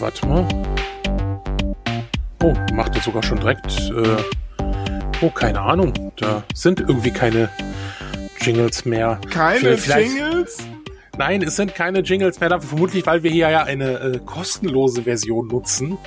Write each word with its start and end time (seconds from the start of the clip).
warte 0.00 0.26
mal. 0.26 0.46
Oh, 2.42 2.54
macht 2.74 2.94
er 2.94 3.02
sogar 3.02 3.22
schon 3.22 3.40
direkt. 3.40 3.90
Äh, 3.90 4.16
oh, 5.20 5.30
keine 5.30 5.60
Ahnung. 5.60 5.92
Da 6.16 6.42
sind 6.54 6.80
irgendwie 6.80 7.10
keine 7.10 7.48
Jingles 8.40 8.84
mehr. 8.84 9.20
Keine 9.30 9.74
Jingles? 9.74 10.58
Nein, 11.18 11.42
es 11.42 11.56
sind 11.56 11.74
keine 11.74 12.00
Jingles 12.00 12.40
mehr. 12.40 12.60
Vermutlich, 12.60 13.06
weil 13.06 13.22
wir 13.22 13.30
hier 13.30 13.50
ja 13.50 13.62
eine 13.64 13.98
äh, 13.98 14.20
kostenlose 14.24 15.02
Version 15.02 15.48
nutzen 15.48 15.98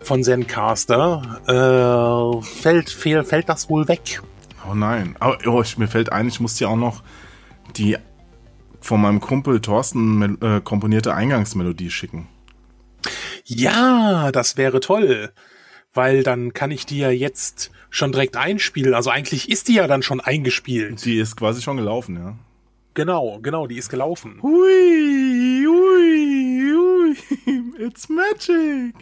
von 0.00 0.22
Zencaster. 0.22 1.40
Äh, 1.46 2.42
fällt, 2.44 2.90
fällt, 2.90 3.26
fällt 3.26 3.48
das 3.48 3.70
wohl 3.70 3.88
weg. 3.88 4.20
Oh 4.70 4.74
nein. 4.74 5.16
Oh, 5.20 5.34
oh, 5.46 5.62
ich, 5.62 5.78
mir 5.78 5.88
fällt 5.88 6.12
ein, 6.12 6.28
ich 6.28 6.40
muss 6.40 6.54
dir 6.56 6.68
auch 6.68 6.76
noch 6.76 7.02
die 7.76 7.96
von 8.80 9.00
meinem 9.00 9.20
Kumpel 9.20 9.60
Thorsten 9.60 10.38
äh, 10.42 10.60
komponierte 10.62 11.14
Eingangsmelodie 11.14 11.90
schicken. 11.90 12.28
Ja, 13.44 14.32
das 14.32 14.56
wäre 14.56 14.80
toll. 14.80 15.32
Weil 15.92 16.22
dann 16.22 16.52
kann 16.52 16.70
ich 16.70 16.86
die 16.86 16.98
ja 16.98 17.10
jetzt 17.10 17.70
schon 17.90 18.10
direkt 18.10 18.36
einspielen. 18.36 18.94
Also 18.94 19.10
eigentlich 19.10 19.48
ist 19.48 19.68
die 19.68 19.74
ja 19.74 19.86
dann 19.86 20.02
schon 20.02 20.20
eingespielt. 20.20 21.04
Die 21.04 21.18
ist 21.18 21.36
quasi 21.36 21.62
schon 21.62 21.76
gelaufen, 21.76 22.16
ja. 22.16 22.36
Genau, 22.94 23.40
genau, 23.42 23.66
die 23.66 23.76
ist 23.76 23.88
gelaufen. 23.88 24.38
Hui, 24.40 25.64
hui, 25.66 26.72
hui, 26.72 27.16
it's 27.84 28.08
magic. 28.08 28.94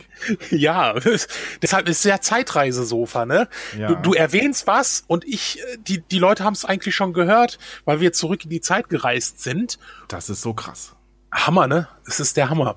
Ja, 0.50 0.94
deshalb 1.62 1.88
ist 1.88 1.98
es 1.98 2.04
ja 2.04 2.20
Zeitreisesofa, 2.20 3.26
ne? 3.26 3.48
Ja. 3.78 3.88
Du, 3.88 3.96
du 3.96 4.12
erwähnst 4.14 4.66
was 4.66 5.04
und 5.08 5.26
ich, 5.26 5.60
äh, 5.60 5.76
die, 5.78 6.00
die 6.00 6.18
Leute 6.18 6.42
haben 6.42 6.54
es 6.54 6.64
eigentlich 6.64 6.94
schon 6.94 7.12
gehört, 7.12 7.58
weil 7.84 8.00
wir 8.00 8.14
zurück 8.14 8.44
in 8.44 8.50
die 8.50 8.62
Zeit 8.62 8.88
gereist 8.88 9.42
sind. 9.42 9.78
Das 10.08 10.30
ist 10.30 10.40
so 10.40 10.54
krass. 10.54 10.94
Hammer, 11.30 11.66
ne? 11.66 11.88
Es 12.06 12.18
ist 12.18 12.38
der 12.38 12.48
Hammer. 12.48 12.76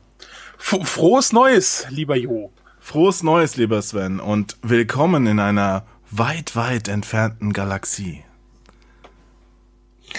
Frohes 0.66 1.32
Neues, 1.32 1.86
lieber 1.92 2.16
Jo. 2.16 2.52
Frohes 2.80 3.22
Neues, 3.22 3.56
lieber 3.56 3.84
Sven, 3.84 4.20
und 4.20 4.58
willkommen 4.64 5.28
in 5.28 5.40
einer 5.40 5.86
weit, 6.10 6.56
weit 6.56 6.88
entfernten 6.88 7.54
Galaxie. 7.54 8.24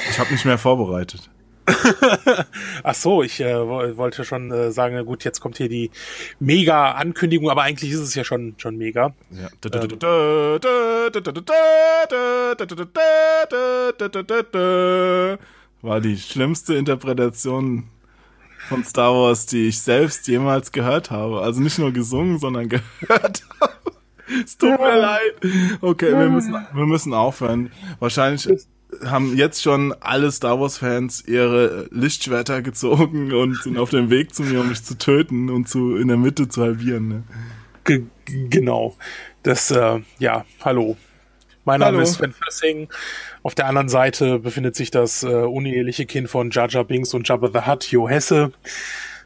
Ich 0.09 0.21
habe 0.21 0.31
nicht 0.31 0.45
mehr 0.45 0.57
vorbereitet. 0.57 1.31
Ach 2.85 2.95
so, 2.95 3.25
ich 3.25 3.41
äh, 3.41 3.57
wollte 3.97 4.25
schon 4.25 4.53
äh, 4.53 4.71
sagen, 4.71 5.05
gut, 5.05 5.25
jetzt 5.25 5.41
kommt 5.41 5.57
hier 5.57 5.69
die 5.69 5.91
Mega-Ankündigung, 6.39 7.51
aber 7.51 7.63
eigentlich 7.63 7.91
ist 7.91 7.99
es 7.99 8.15
ja 8.15 8.23
schon, 8.23 8.55
schon 8.59 8.77
mega. 8.77 9.17
Ja. 9.33 9.49
War 15.83 16.01
die 16.01 16.17
schlimmste 16.17 16.77
Interpretation 16.77 17.91
von 18.69 18.85
Star 18.85 19.13
Wars, 19.15 19.47
die 19.47 19.69
ich 19.69 19.81
selbst 19.81 20.27
jemals 20.29 20.73
gehört 20.73 21.11
habe. 21.11 21.41
Also 21.41 21.61
nicht 21.61 21.79
nur 21.79 21.93
gesungen, 21.93 22.39
sondern 22.39 22.69
gehört 22.69 23.43
habe. 23.61 23.73
Es 24.45 24.59
tut 24.59 24.79
mir 24.81 24.99
leid. 24.99 25.35
Okay, 25.81 26.11
wir 26.11 26.29
müssen, 26.29 26.53
wir 26.53 26.87
müssen 26.87 27.15
aufhören. 27.15 27.71
Wahrscheinlich 28.01 28.49
haben 29.05 29.37
jetzt 29.37 29.63
schon 29.63 29.95
alle 30.01 30.31
Star 30.33 30.61
Wars 30.61 30.79
Fans 30.79 31.25
ihre 31.27 31.89
Lichtschwerter 31.91 32.63
gezogen 32.63 33.33
und 33.33 33.57
sind 33.63 33.79
auf 33.79 33.91
dem 33.91 34.11
Weg 34.11 34.35
zu 34.35 34.43
mir, 34.43 34.61
um 34.61 34.69
mich 34.69 34.83
zu 34.83 34.97
töten 34.97 35.51
und 35.51 35.69
zu 35.69 35.97
in 35.97 36.09
der 36.09 36.17
Mitte 36.17 36.49
zu 36.49 36.63
halbieren. 36.63 37.09
Ne? 37.09 37.23
G 37.85 38.03
genau. 38.27 38.97
Das, 39.43 39.71
äh, 39.71 40.01
ja, 40.19 40.45
hallo. 40.65 40.97
Mein 41.65 41.81
Name 41.81 41.99
hallo. 41.99 42.03
ist 42.03 42.15
Sven 42.15 42.33
Fassing. 42.33 42.89
Auf 43.47 43.55
der 43.55 43.69
anderen 43.69 43.89
Seite 43.89 44.41
befindet 44.41 44.75
sich 44.75 44.91
das 44.91 45.23
äh, 45.23 45.29
uneheliche 45.29 46.05
Kind 46.05 46.29
von 46.29 46.51
Jar 46.51 46.67
Binks 46.83 47.15
und 47.15 47.29
Jabba 47.29 47.49
the 47.55 47.71
Hutt, 47.71 47.85
Jo 47.93 48.09
Hesse. 48.09 48.51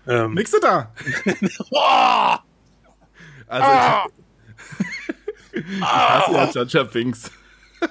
Ähm, 0.06 0.34
Nix 0.34 0.50
da! 0.60 0.92
also 3.46 3.66
ah! 3.66 4.06
ich, 5.52 5.62
ich 5.64 5.80
hasse 5.80 6.58
ja 6.58 6.64
Jar 6.66 6.84
Binks. 6.84 7.30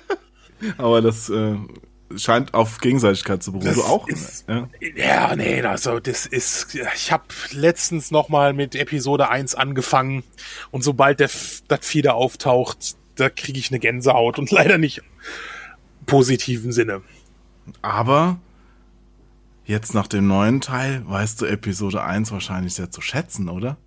Aber 0.78 1.02
das 1.02 1.32
äh, 1.32 1.56
scheint 2.16 2.54
auf 2.54 2.78
Gegenseitigkeit 2.78 3.42
zu 3.42 3.52
beruhen. 3.52 3.74
du 3.74 3.82
auch? 3.82 4.08
Ist, 4.08 4.48
ja? 4.48 4.70
ja, 4.96 5.36
nee, 5.36 5.64
also 5.64 6.00
das 6.00 6.28
ist. 6.28 6.76
Ich 6.94 7.12
habe 7.12 7.24
letztens 7.54 8.12
noch 8.12 8.30
mal 8.30 8.54
mit 8.54 8.76
Episode 8.76 9.30
1 9.30 9.56
angefangen 9.56 10.22
und 10.70 10.84
sobald 10.84 11.22
der 11.22 11.32
das 11.68 11.80
Fieder 11.82 12.14
auftaucht, 12.14 12.98
da 13.16 13.32
kriege 13.32 13.58
ich 13.58 13.72
eine 13.72 13.80
Gänsehaut 13.80 14.38
und 14.38 14.52
leider 14.52 14.78
nicht 14.78 15.02
positiven 16.10 16.72
Sinne. 16.72 17.02
Aber 17.82 18.40
jetzt 19.66 19.94
nach 19.94 20.08
dem 20.08 20.28
neuen 20.28 20.62
Teil 20.62 21.04
weißt 21.06 21.42
du 21.42 21.46
Episode 21.46 22.04
1 22.04 22.32
wahrscheinlich 22.32 22.74
sehr 22.74 22.90
zu 22.92 23.02
schätzen, 23.02 23.50
oder? 23.50 23.78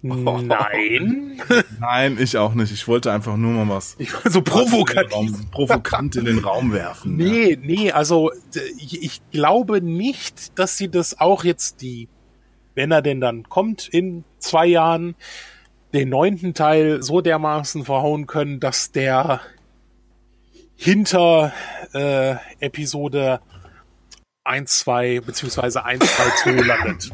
Nein. 0.00 1.42
Nein, 1.80 2.18
ich 2.20 2.36
auch 2.36 2.54
nicht. 2.54 2.72
Ich 2.72 2.86
wollte 2.86 3.12
einfach 3.12 3.36
nur 3.36 3.52
mal 3.52 3.74
was. 3.74 3.96
Ich 3.98 4.12
war 4.14 4.30
so 4.30 4.42
provokativ. 4.42 5.12
Raum, 5.12 5.46
provokant 5.50 6.14
in 6.16 6.24
den 6.24 6.38
Raum 6.38 6.72
werfen. 6.72 7.16
Nee, 7.16 7.54
ja. 7.54 7.58
nee, 7.60 7.92
also 7.92 8.30
ich, 8.78 9.20
glaube 9.32 9.80
nicht, 9.80 10.56
dass 10.58 10.76
sie 10.76 10.88
das 10.88 11.18
auch 11.18 11.42
jetzt 11.42 11.82
die, 11.82 12.08
wenn 12.76 12.92
er 12.92 13.02
denn 13.02 13.20
dann 13.20 13.48
kommt 13.48 13.88
in 13.88 14.24
zwei 14.38 14.66
Jahren, 14.66 15.16
den 15.94 16.10
neunten 16.10 16.54
Teil 16.54 17.02
so 17.02 17.20
dermaßen 17.20 17.84
verhauen 17.84 18.26
können, 18.26 18.60
dass 18.60 18.92
der 18.92 19.40
hinter 20.78 21.52
äh, 21.92 22.36
Episode 22.60 23.40
1, 24.44 24.78
2 24.78 25.20
beziehungsweise 25.20 25.84
1, 25.84 26.00
2, 26.06 26.30
2 26.42 26.50
landet. 26.62 27.10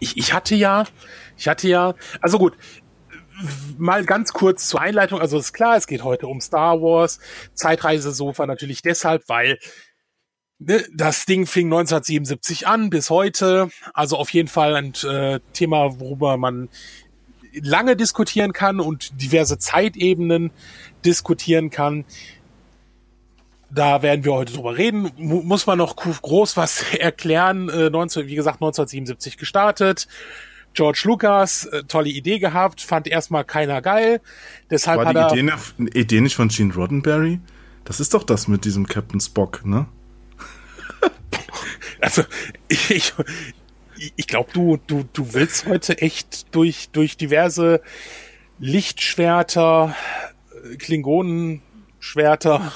Ich, 0.00 0.16
ich 0.16 0.32
hatte 0.32 0.56
ja, 0.56 0.84
ich 1.36 1.46
hatte 1.46 1.68
ja, 1.68 1.94
also 2.20 2.38
gut, 2.38 2.54
mal 3.78 4.04
ganz 4.04 4.32
kurz 4.32 4.66
zur 4.66 4.80
Einleitung. 4.80 5.20
Also 5.20 5.38
ist 5.38 5.52
klar, 5.52 5.76
es 5.76 5.86
geht 5.86 6.02
heute 6.02 6.26
um 6.26 6.40
Star 6.40 6.82
Wars. 6.82 7.20
Zeitreisesofa 7.54 8.44
natürlich 8.44 8.82
deshalb, 8.82 9.28
weil 9.28 9.58
ne, 10.58 10.84
das 10.92 11.26
Ding 11.26 11.46
fing 11.46 11.66
1977 11.66 12.66
an 12.66 12.90
bis 12.90 13.08
heute. 13.08 13.70
Also 13.94 14.16
auf 14.16 14.30
jeden 14.30 14.48
Fall 14.48 14.74
ein 14.74 14.94
äh, 15.04 15.38
Thema, 15.52 16.00
worüber 16.00 16.36
man 16.36 16.70
lange 17.62 17.96
diskutieren 17.96 18.52
kann 18.52 18.80
und 18.80 19.20
diverse 19.20 19.58
Zeitebenen 19.58 20.50
diskutieren 21.04 21.70
kann. 21.70 22.04
Da 23.70 24.02
werden 24.02 24.24
wir 24.24 24.32
heute 24.32 24.52
drüber 24.52 24.76
reden. 24.76 25.10
muss 25.16 25.66
man 25.66 25.78
noch 25.78 25.96
groß 25.96 26.56
was 26.56 26.82
erklären. 26.98 27.68
Äh, 27.68 27.90
19, 27.90 28.26
wie 28.26 28.34
gesagt, 28.34 28.56
1977 28.56 29.36
gestartet. 29.36 30.06
George 30.76 31.02
Lucas, 31.04 31.64
äh, 31.64 31.84
tolle 31.84 32.10
Idee 32.10 32.38
gehabt, 32.38 32.82
fand 32.82 33.08
erstmal 33.08 33.44
keiner 33.44 33.80
geil. 33.80 34.20
Deshalb 34.70 34.98
War 34.98 35.06
hat 35.06 35.32
die 35.32 35.40
Idee, 35.40 35.42
ne, 35.78 35.90
Idee 35.94 36.20
nicht 36.20 36.36
von 36.36 36.48
Gene 36.48 36.74
Roddenberry? 36.74 37.40
Das 37.84 37.98
ist 37.98 38.12
doch 38.14 38.24
das 38.24 38.46
mit 38.46 38.64
diesem 38.64 38.86
Captain 38.86 39.20
Spock, 39.20 39.64
ne? 39.64 39.86
also, 42.00 42.22
ich, 42.68 42.90
ich, 42.90 43.14
ich 44.16 44.26
glaube, 44.26 44.50
du, 44.52 44.78
du, 44.86 45.04
du 45.12 45.32
willst 45.34 45.66
heute 45.66 45.98
echt 45.98 46.54
durch, 46.54 46.90
durch 46.90 47.16
diverse 47.16 47.80
Lichtschwerter, 48.58 49.94
Klingonenschwerter 50.78 52.72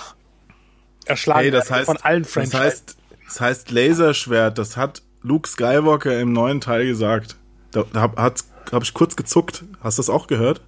erschlagen 1.06 1.40
hey, 1.40 1.50
das 1.50 1.70
heißt, 1.70 1.86
von 1.86 1.96
allen 1.98 2.24
Franchises. 2.24 2.52
Das 2.52 2.60
heißt, 2.60 2.96
das 3.26 3.40
heißt 3.40 3.70
Laserschwert, 3.70 4.58
das 4.58 4.76
hat 4.76 5.02
Luke 5.22 5.48
Skywalker 5.48 6.18
im 6.20 6.32
neuen 6.32 6.60
Teil 6.60 6.86
gesagt. 6.86 7.36
Da, 7.70 7.84
da 7.92 8.00
habe 8.00 8.34
hab 8.72 8.82
ich 8.82 8.94
kurz 8.94 9.16
gezuckt. 9.16 9.64
Hast 9.80 9.98
du 9.98 10.02
das 10.02 10.10
auch 10.10 10.26
gehört? 10.26 10.62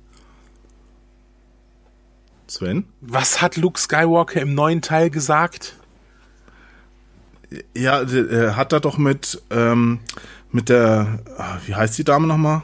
Sven? 2.46 2.84
Was 3.00 3.40
hat 3.40 3.56
Luke 3.56 3.80
Skywalker 3.80 4.40
im 4.40 4.54
neuen 4.54 4.82
Teil 4.82 5.10
gesagt? 5.10 5.76
Ja, 7.74 8.02
er 8.02 8.56
hat 8.56 8.72
da 8.72 8.80
doch 8.80 8.98
mit, 8.98 9.42
ähm, 9.50 10.00
mit 10.52 10.68
der, 10.68 11.20
ah, 11.38 11.56
wie 11.66 11.74
heißt 11.74 11.98
die 11.98 12.04
Dame 12.04 12.26
nochmal? 12.26 12.62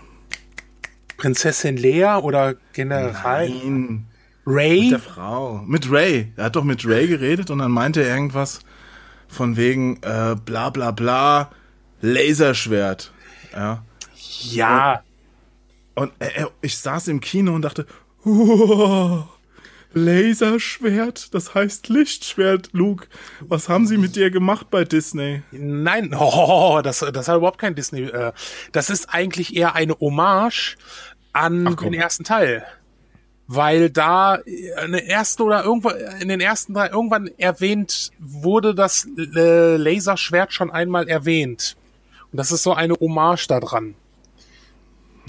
Prinzessin 1.16 1.76
Lea 1.76 2.20
oder 2.22 2.54
General? 2.72 3.48
Nein. 3.48 4.06
Ray? 4.46 4.82
Mit 4.82 4.92
der 4.92 4.98
Frau. 5.00 5.62
Mit 5.66 5.90
Ray. 5.90 6.32
Er 6.36 6.44
hat 6.44 6.56
doch 6.56 6.64
mit 6.64 6.86
Ray 6.86 7.06
geredet 7.06 7.50
und 7.50 7.58
dann 7.58 7.70
meinte 7.70 8.02
er 8.02 8.14
irgendwas 8.14 8.60
von 9.26 9.56
wegen, 9.56 9.96
äh, 10.02 10.36
bla 10.42 10.70
bla 10.70 10.90
bla, 10.90 11.50
Laserschwert. 12.00 13.12
Ja. 13.52 13.84
Ja. 14.40 15.02
Und, 15.94 16.12
und 16.12 16.20
äh, 16.20 16.46
ich 16.62 16.78
saß 16.78 17.08
im 17.08 17.20
Kino 17.20 17.54
und 17.54 17.62
dachte, 17.62 17.86
oh, 18.24 19.24
Laserschwert, 19.94 21.34
das 21.34 21.54
heißt 21.54 21.88
Lichtschwert, 21.88 22.70
Luke. 22.72 23.06
Was 23.40 23.68
haben 23.68 23.86
sie 23.86 23.96
mit 23.96 24.16
dir 24.16 24.30
gemacht 24.30 24.68
bei 24.70 24.84
Disney? 24.84 25.42
Nein, 25.50 26.14
oh, 26.18 26.80
das, 26.82 27.00
das 27.12 27.28
hat 27.28 27.36
überhaupt 27.36 27.58
kein 27.58 27.74
Disney. 27.74 28.02
Äh, 28.02 28.32
das 28.72 28.90
ist 28.90 29.12
eigentlich 29.14 29.56
eher 29.56 29.74
eine 29.74 29.98
Hommage 29.98 30.76
an 31.32 31.76
den 31.76 31.94
ersten 31.94 32.24
Teil. 32.24 32.64
Weil 33.50 33.88
da 33.88 34.34
in 34.34 34.92
den 34.92 35.06
ersten 35.06 35.42
oder 35.42 35.64
irgendwo 35.64 35.88
in 35.88 36.28
den 36.28 36.40
ersten 36.40 36.74
Teil 36.74 36.90
irgendwann 36.90 37.30
erwähnt 37.38 38.10
wurde 38.18 38.74
das 38.74 39.08
äh, 39.16 39.76
Laserschwert 39.76 40.52
schon 40.52 40.70
einmal 40.70 41.08
erwähnt. 41.08 41.76
Und 42.30 42.36
das 42.36 42.52
ist 42.52 42.62
so 42.62 42.74
eine 42.74 42.94
Hommage 42.94 43.46
da 43.46 43.58
dran. 43.58 43.94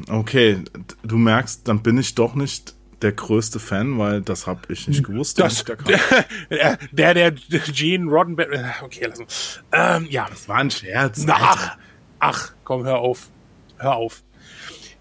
Okay, 0.10 0.64
du 1.04 1.18
merkst, 1.18 1.68
dann 1.68 1.82
bin 1.82 1.98
ich 1.98 2.16
doch 2.16 2.36
nicht 2.36 2.76
der 3.02 3.12
größte 3.14 3.60
Fan, 3.60 3.98
weil 3.98 4.22
das 4.22 4.48
habe 4.48 4.62
ich 4.72 4.88
nicht 4.88 5.04
gewusst. 5.04 5.40
Das, 5.40 5.64
der, 5.64 6.78
der, 6.92 7.32
der 7.32 7.32
Gene 7.32 8.10
Roddenberry, 8.10 8.58
äh, 8.58 8.84
okay, 8.84 9.08
lass 9.08 9.20
uns. 9.20 9.64
Ähm, 9.72 10.08
ja. 10.10 10.28
Das 10.30 10.48
war 10.48 10.58
ein 10.58 10.72
Scherz. 10.72 11.24
Na, 11.26 11.36
ach, 11.40 11.78
ach, 12.20 12.54
komm, 12.64 12.84
hör 12.84 13.00
auf. 13.00 13.30
Hör 13.78 13.96
auf. 13.96 14.24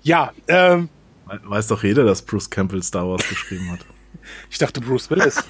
Ja, 0.02 0.32
ähm. 0.46 0.88
Weiß 1.26 1.66
doch 1.66 1.82
jeder, 1.82 2.04
dass 2.04 2.22
Bruce 2.22 2.48
Campbell 2.48 2.82
Star 2.82 3.06
Wars 3.08 3.28
geschrieben 3.28 3.70
hat. 3.70 3.80
Ich 4.50 4.58
dachte 4.58 4.82
Bruce 4.82 5.08
Willis. 5.08 5.42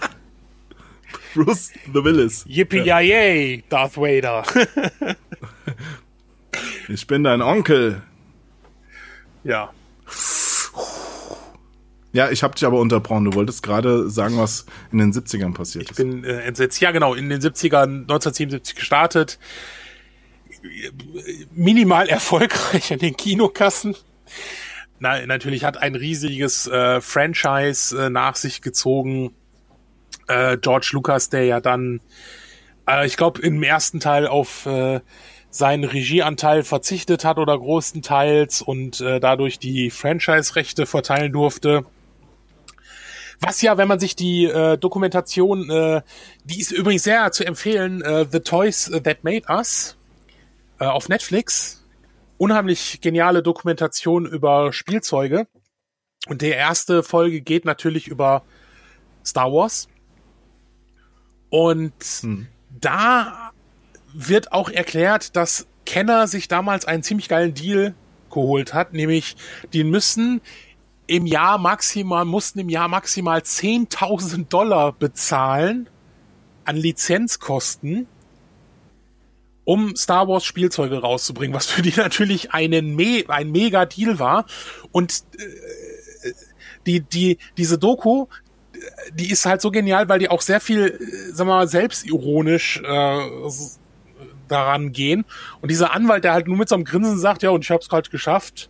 Bruce 1.35 1.73
the 1.93 2.05
Willis. 2.05 2.45
Yippie 2.47 2.85
ja. 2.85 3.00
yay, 3.00 3.65
Darth 3.69 3.97
Vader. 3.97 4.45
ich 6.87 7.05
bin 7.09 7.25
dein 7.25 7.43
Onkel. 7.43 8.03
Ja. 9.43 9.73
Ja, 12.12 12.31
ich 12.31 12.43
habe 12.43 12.55
dich 12.55 12.64
aber 12.64 12.81
unterbrochen. 12.81 13.26
Du 13.26 13.34
wolltest 13.34 13.62
gerade 13.62 14.08
sagen, 14.08 14.38
was 14.38 14.64
in 14.93 14.99
den 14.99 15.12
70ern 15.12 15.52
passiert 15.52 15.84
ich 15.84 15.90
ist. 15.90 15.99
Ich 15.99 16.05
bin 16.05 16.25
äh, 16.25 16.40
entsetzt. 16.40 16.81
Ja, 16.81 16.90
genau, 16.90 17.14
in 17.14 17.28
den 17.28 17.40
70ern, 17.40 18.02
1977 18.02 18.75
gestartet. 18.76 19.38
Minimal 21.55 22.08
erfolgreich 22.08 22.93
an 22.93 22.99
den 22.99 23.16
Kinokassen. 23.16 23.94
Na, 25.00 25.25
natürlich 25.26 25.64
hat 25.64 25.76
ein 25.76 25.94
riesiges 25.94 26.66
äh, 26.66 27.00
Franchise 27.00 28.06
äh, 28.06 28.11
nach 28.11 28.37
sich 28.37 28.62
gezogen. 28.62 29.32
Äh, 30.26 30.56
George 30.58 30.90
Lucas, 30.93 31.28
der 31.28 31.44
ja 31.44 31.61
dann, 31.61 32.00
äh, 32.88 33.06
ich 33.06 33.16
glaube, 33.16 33.40
im 33.43 33.62
ersten 33.62 34.00
Teil 34.00 34.26
auf 34.26 34.66
äh, 34.66 35.00
seinen 35.50 35.84
Regieanteil 35.84 36.62
verzichtet 36.64 37.25
hat 37.25 37.38
oder 37.38 37.56
großenteils 37.56 38.61
und 38.62 39.00
äh, 39.00 39.20
dadurch 39.20 39.58
die 39.58 39.90
Franchise-Rechte 39.90 40.87
verteilen 40.87 41.32
durfte. 41.32 41.84
Was 43.40 43.62
ja, 43.62 43.79
wenn 43.79 43.88
man 43.88 44.00
sich 44.00 44.17
die 44.17 44.44
äh, 44.46 44.76
Dokumentation, 44.76 45.70
äh, 45.70 46.02
die 46.44 46.61
ist 46.61 46.73
übrigens 46.73 47.05
sehr 47.05 47.31
zu 47.31 47.44
empfehlen, 47.44 48.02
äh, 48.02 48.26
The 48.31 48.40
Toys 48.40 48.90
That 49.05 49.23
Made 49.23 49.46
Us 49.49 49.96
äh, 50.81 50.87
auf 50.87 51.08
Netflix. 51.08 51.85
Unheimlich 52.37 53.00
geniale 53.00 53.43
Dokumentation 53.43 54.26
über 54.26 54.73
Spielzeuge. 54.73 55.46
Und 56.26 56.43
die 56.43 56.50
erste 56.50 57.02
Folge 57.02 57.40
geht 57.40 57.64
natürlich 57.64 58.08
über 58.08 58.43
Star 59.25 59.52
Wars. 59.52 59.88
Und 61.50 61.94
hm. 62.20 62.49
da 62.81 63.52
wird 64.12 64.52
auch 64.52 64.69
erklärt, 64.69 65.37
dass 65.37 65.67
Kenner 65.87 66.26
sich 66.26 66.49
damals 66.49 66.85
einen 66.85 67.02
ziemlich 67.02 67.29
geilen 67.29 67.55
Deal 67.55 67.94
geholt 68.31 68.75
hat, 68.75 68.93
nämlich 68.93 69.37
die 69.73 69.85
müssen 69.85 70.43
im 71.08 71.26
Jahr 71.26 71.58
maximal, 71.58 72.25
mussten 72.25 72.60
im 72.60 72.69
Jahr 72.69 72.87
maximal 72.87 73.40
10.000 73.40 74.49
Dollar 74.49 74.93
bezahlen 74.93 75.88
an 76.64 76.76
Lizenzkosten, 76.76 78.06
um 79.64 79.96
Star 79.96 80.28
Wars 80.28 80.44
Spielzeuge 80.44 80.99
rauszubringen, 80.99 81.56
was 81.56 81.66
für 81.66 81.82
die 81.82 81.93
natürlich 81.96 82.52
einen 82.52 82.94
Me 82.94 83.25
ein 83.26 83.50
mega 83.50 83.87
Deal 83.87 84.19
war. 84.19 84.44
Und 84.93 85.25
äh, 85.38 86.32
die, 86.87 87.00
die, 87.00 87.38
diese 87.56 87.78
Doku, 87.78 88.26
die 89.14 89.31
ist 89.31 89.46
halt 89.46 89.62
so 89.62 89.70
genial, 89.70 90.11
weil 90.11 90.19
die 90.19 90.28
auch 90.28 90.43
sehr 90.43 90.61
viel, 90.61 90.88
äh, 90.88 91.32
sag 91.32 91.46
mal, 91.46 91.66
selbstironisch 91.69 92.82
äh, 92.84 93.19
daran 94.46 94.93
gehen. 94.93 95.25
Und 95.62 95.70
dieser 95.70 95.94
Anwalt, 95.94 96.25
der 96.25 96.34
halt 96.34 96.49
nur 96.49 96.58
mit 96.58 96.69
so 96.69 96.75
einem 96.75 96.84
Grinsen 96.84 97.19
sagt, 97.19 97.43
ja, 97.43 97.49
und 97.49 97.64
ich 97.64 97.70
hab's 97.70 97.88
gerade 97.88 98.11
geschafft, 98.11 98.69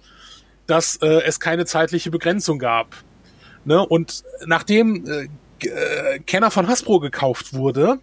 dass 0.68 0.96
äh, 0.96 1.22
es 1.24 1.40
keine 1.40 1.64
zeitliche 1.64 2.10
Begrenzung 2.12 2.60
gab. 2.60 2.94
Ne? 3.64 3.84
Und 3.84 4.22
nachdem 4.46 5.04
äh, 5.06 5.28
äh, 5.66 6.18
Kenner 6.20 6.52
von 6.52 6.68
Hasbro 6.68 7.00
gekauft 7.00 7.54
wurde, 7.54 7.98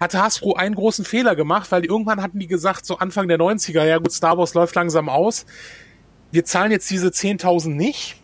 hatte 0.00 0.20
Hasbro 0.20 0.54
einen 0.54 0.74
großen 0.74 1.04
Fehler 1.04 1.36
gemacht, 1.36 1.70
weil 1.70 1.84
irgendwann 1.84 2.20
hatten 2.20 2.38
die 2.38 2.46
gesagt, 2.46 2.84
so 2.86 2.98
Anfang 2.98 3.28
der 3.28 3.38
90er, 3.38 3.84
ja 3.84 3.98
gut, 3.98 4.12
Star 4.12 4.36
Wars 4.36 4.54
läuft 4.54 4.74
langsam 4.74 5.08
aus, 5.08 5.46
wir 6.32 6.44
zahlen 6.44 6.72
jetzt 6.72 6.90
diese 6.90 7.08
10.000 7.08 7.68
nicht. 7.68 8.16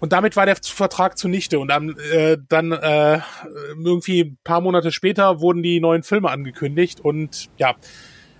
Und 0.00 0.12
damit 0.12 0.34
war 0.34 0.46
der 0.46 0.56
Vertrag 0.56 1.16
zunichte. 1.16 1.60
Und 1.60 1.68
dann, 1.68 1.96
äh, 2.12 2.36
dann 2.48 2.72
äh, 2.72 3.20
irgendwie 3.76 4.22
ein 4.22 4.38
paar 4.42 4.60
Monate 4.60 4.90
später 4.90 5.40
wurden 5.40 5.62
die 5.62 5.78
neuen 5.78 6.02
Filme 6.02 6.30
angekündigt. 6.30 7.00
Und 7.00 7.50
ja, 7.58 7.76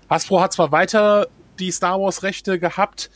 Hasbro 0.09 0.41
hat 0.41 0.51
zwar 0.53 0.71
weiter 0.73 1.27
die 1.59 1.71
Star 1.71 2.01
Wars-Rechte 2.01 2.59
gehabt, 2.59 3.09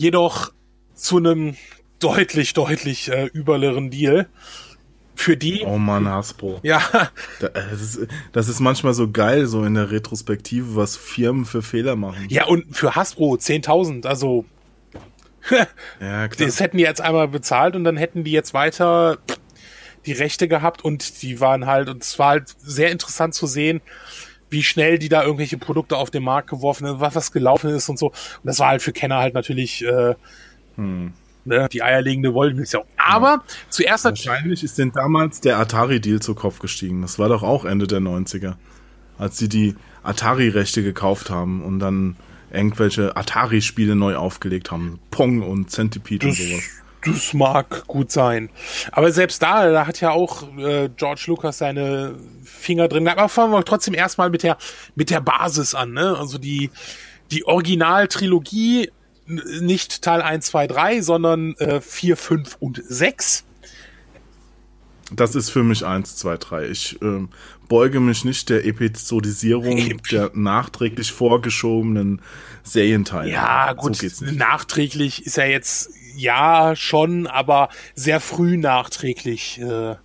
jedoch 0.00 0.52
zu 0.94 1.18
einem 1.18 1.56
deutlich, 1.98 2.54
deutlich 2.54 3.10
äh, 3.10 3.26
überleren 3.26 3.90
Deal. 3.90 4.28
Für 5.14 5.36
die. 5.36 5.64
Oh 5.66 5.76
Mann, 5.76 6.08
Hasbro. 6.08 6.60
Ja. 6.62 6.80
Das 7.40 7.82
ist, 7.82 8.06
das 8.32 8.48
ist 8.48 8.60
manchmal 8.60 8.94
so 8.94 9.10
geil, 9.10 9.46
so 9.46 9.64
in 9.64 9.74
der 9.74 9.90
Retrospektive, 9.90 10.76
was 10.76 10.96
Firmen 10.96 11.44
für 11.44 11.60
Fehler 11.60 11.94
machen. 11.94 12.26
Ja, 12.30 12.46
und 12.46 12.74
für 12.74 12.94
Hasbro 12.96 13.34
10.000, 13.34 14.06
also. 14.06 14.46
ja, 15.50 16.28
klar. 16.28 16.46
Das 16.46 16.58
hätten 16.60 16.78
die 16.78 16.84
jetzt 16.84 17.02
einmal 17.02 17.28
bezahlt 17.28 17.76
und 17.76 17.84
dann 17.84 17.98
hätten 17.98 18.24
die 18.24 18.32
jetzt 18.32 18.54
weiter 18.54 19.18
die 20.06 20.12
Rechte 20.12 20.48
gehabt 20.48 20.82
und 20.82 21.20
die 21.20 21.38
waren 21.40 21.66
halt, 21.66 21.90
und 21.90 22.02
es 22.02 22.18
war 22.18 22.30
halt 22.30 22.54
sehr 22.58 22.90
interessant 22.90 23.34
zu 23.34 23.46
sehen, 23.46 23.82
wie 24.50 24.62
schnell 24.62 24.98
die 24.98 25.08
da 25.08 25.22
irgendwelche 25.22 25.58
Produkte 25.58 25.96
auf 25.96 26.10
den 26.10 26.22
Markt 26.22 26.50
geworfen 26.50 26.86
haben, 26.86 27.00
was, 27.00 27.14
was 27.14 27.32
gelaufen 27.32 27.70
ist 27.70 27.88
und 27.88 27.98
so. 27.98 28.08
Und 28.08 28.44
das 28.44 28.58
war 28.58 28.68
halt 28.68 28.82
für 28.82 28.92
Kenner 28.92 29.18
halt 29.18 29.34
natürlich 29.34 29.84
äh, 29.84 30.14
hm. 30.76 31.12
ne, 31.44 31.68
die 31.72 31.82
eierlegende 31.82 32.34
Wollmilchsau. 32.34 32.84
Aber 32.96 33.28
ja. 33.28 33.42
zuerst 33.68 34.04
Wahrscheinlich 34.04 34.62
ist 34.64 34.78
denn 34.78 34.92
damals 34.92 35.40
der 35.40 35.58
Atari-Deal 35.58 36.20
zu 36.20 36.34
Kopf 36.34 36.58
gestiegen. 36.58 37.02
Das 37.02 37.18
war 37.18 37.28
doch 37.28 37.42
auch 37.42 37.64
Ende 37.64 37.86
der 37.86 38.00
90er. 38.00 38.54
Als 39.18 39.38
sie 39.38 39.48
die 39.48 39.76
Atari-Rechte 40.02 40.82
gekauft 40.82 41.30
haben 41.30 41.62
und 41.62 41.78
dann 41.78 42.16
irgendwelche 42.52 43.16
Atari-Spiele 43.16 43.94
neu 43.94 44.16
aufgelegt 44.16 44.70
haben. 44.70 44.98
Pong 45.10 45.42
und 45.42 45.70
Centipede 45.70 46.26
das, 46.26 46.40
und 46.40 46.46
sowas. 46.46 46.64
Das 47.04 47.32
mag 47.32 47.86
gut 47.86 48.10
sein. 48.12 48.50
Aber 48.92 49.12
selbst 49.12 49.42
da, 49.42 49.70
da 49.70 49.86
hat 49.86 50.00
ja 50.00 50.10
auch 50.10 50.56
äh, 50.58 50.88
George 50.96 51.24
Lucas 51.26 51.58
seine 51.58 52.14
Finger 52.44 52.88
drin. 52.88 53.08
Aber 53.08 53.28
fangen 53.28 53.52
wir 53.52 53.64
trotzdem 53.64 53.94
erstmal 53.94 54.30
mit 54.30 54.42
der, 54.42 54.58
mit 54.94 55.10
der 55.10 55.20
Basis 55.20 55.74
an, 55.74 55.92
ne? 55.92 56.16
Also 56.18 56.38
die, 56.38 56.70
die 57.30 57.46
Original-Trilogie, 57.46 58.90
nicht 59.26 60.02
Teil 60.02 60.22
1, 60.22 60.46
2, 60.46 60.66
3, 60.66 61.00
sondern 61.02 61.54
äh, 61.56 61.80
4, 61.80 62.16
5 62.16 62.56
und 62.60 62.82
6. 62.86 63.44
Das 65.12 65.34
ist 65.34 65.50
für 65.50 65.62
mich 65.62 65.84
1, 65.84 66.16
2, 66.16 66.36
3. 66.36 66.68
Ich 66.68 67.00
äh, 67.02 67.26
beuge 67.68 68.00
mich 68.00 68.24
nicht 68.24 68.48
der 68.48 68.64
Episodisierung 68.64 69.78
Ep 69.90 70.08
der 70.08 70.30
nachträglich 70.34 71.12
vorgeschobenen 71.12 72.22
Serienteile. 72.62 73.30
Ja, 73.30 73.72
gut, 73.72 73.96
so 73.96 74.24
nachträglich 74.26 75.26
ist 75.26 75.36
ja 75.36 75.44
jetzt, 75.44 75.90
ja, 76.20 76.76
schon, 76.76 77.26
aber 77.26 77.70
sehr 77.94 78.20
früh 78.20 78.56
nachträglich. 78.56 79.60
Äh, 79.60 79.96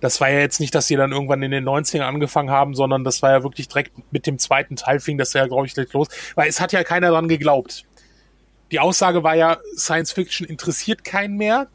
das 0.00 0.20
war 0.20 0.30
ja 0.30 0.40
jetzt 0.40 0.60
nicht, 0.60 0.74
dass 0.74 0.86
sie 0.86 0.96
dann 0.96 1.12
irgendwann 1.12 1.42
in 1.42 1.50
den 1.50 1.64
90ern 1.64 2.02
angefangen 2.02 2.50
haben, 2.50 2.74
sondern 2.74 3.04
das 3.04 3.22
war 3.22 3.30
ja 3.30 3.42
wirklich 3.42 3.68
direkt 3.68 3.92
mit 4.12 4.26
dem 4.26 4.38
zweiten 4.38 4.76
Teil 4.76 5.00
fing 5.00 5.16
das 5.16 5.32
ja, 5.32 5.46
glaube 5.46 5.66
ich, 5.66 5.74
direkt 5.74 5.94
los. 5.94 6.08
Weil 6.34 6.48
es 6.48 6.60
hat 6.60 6.72
ja 6.72 6.84
keiner 6.84 7.10
dran 7.10 7.28
geglaubt. 7.28 7.84
Die 8.70 8.80
Aussage 8.80 9.22
war 9.22 9.34
ja, 9.34 9.58
Science 9.76 10.12
Fiction 10.12 10.46
interessiert 10.46 11.04
keinen 11.04 11.36
mehr. 11.36 11.68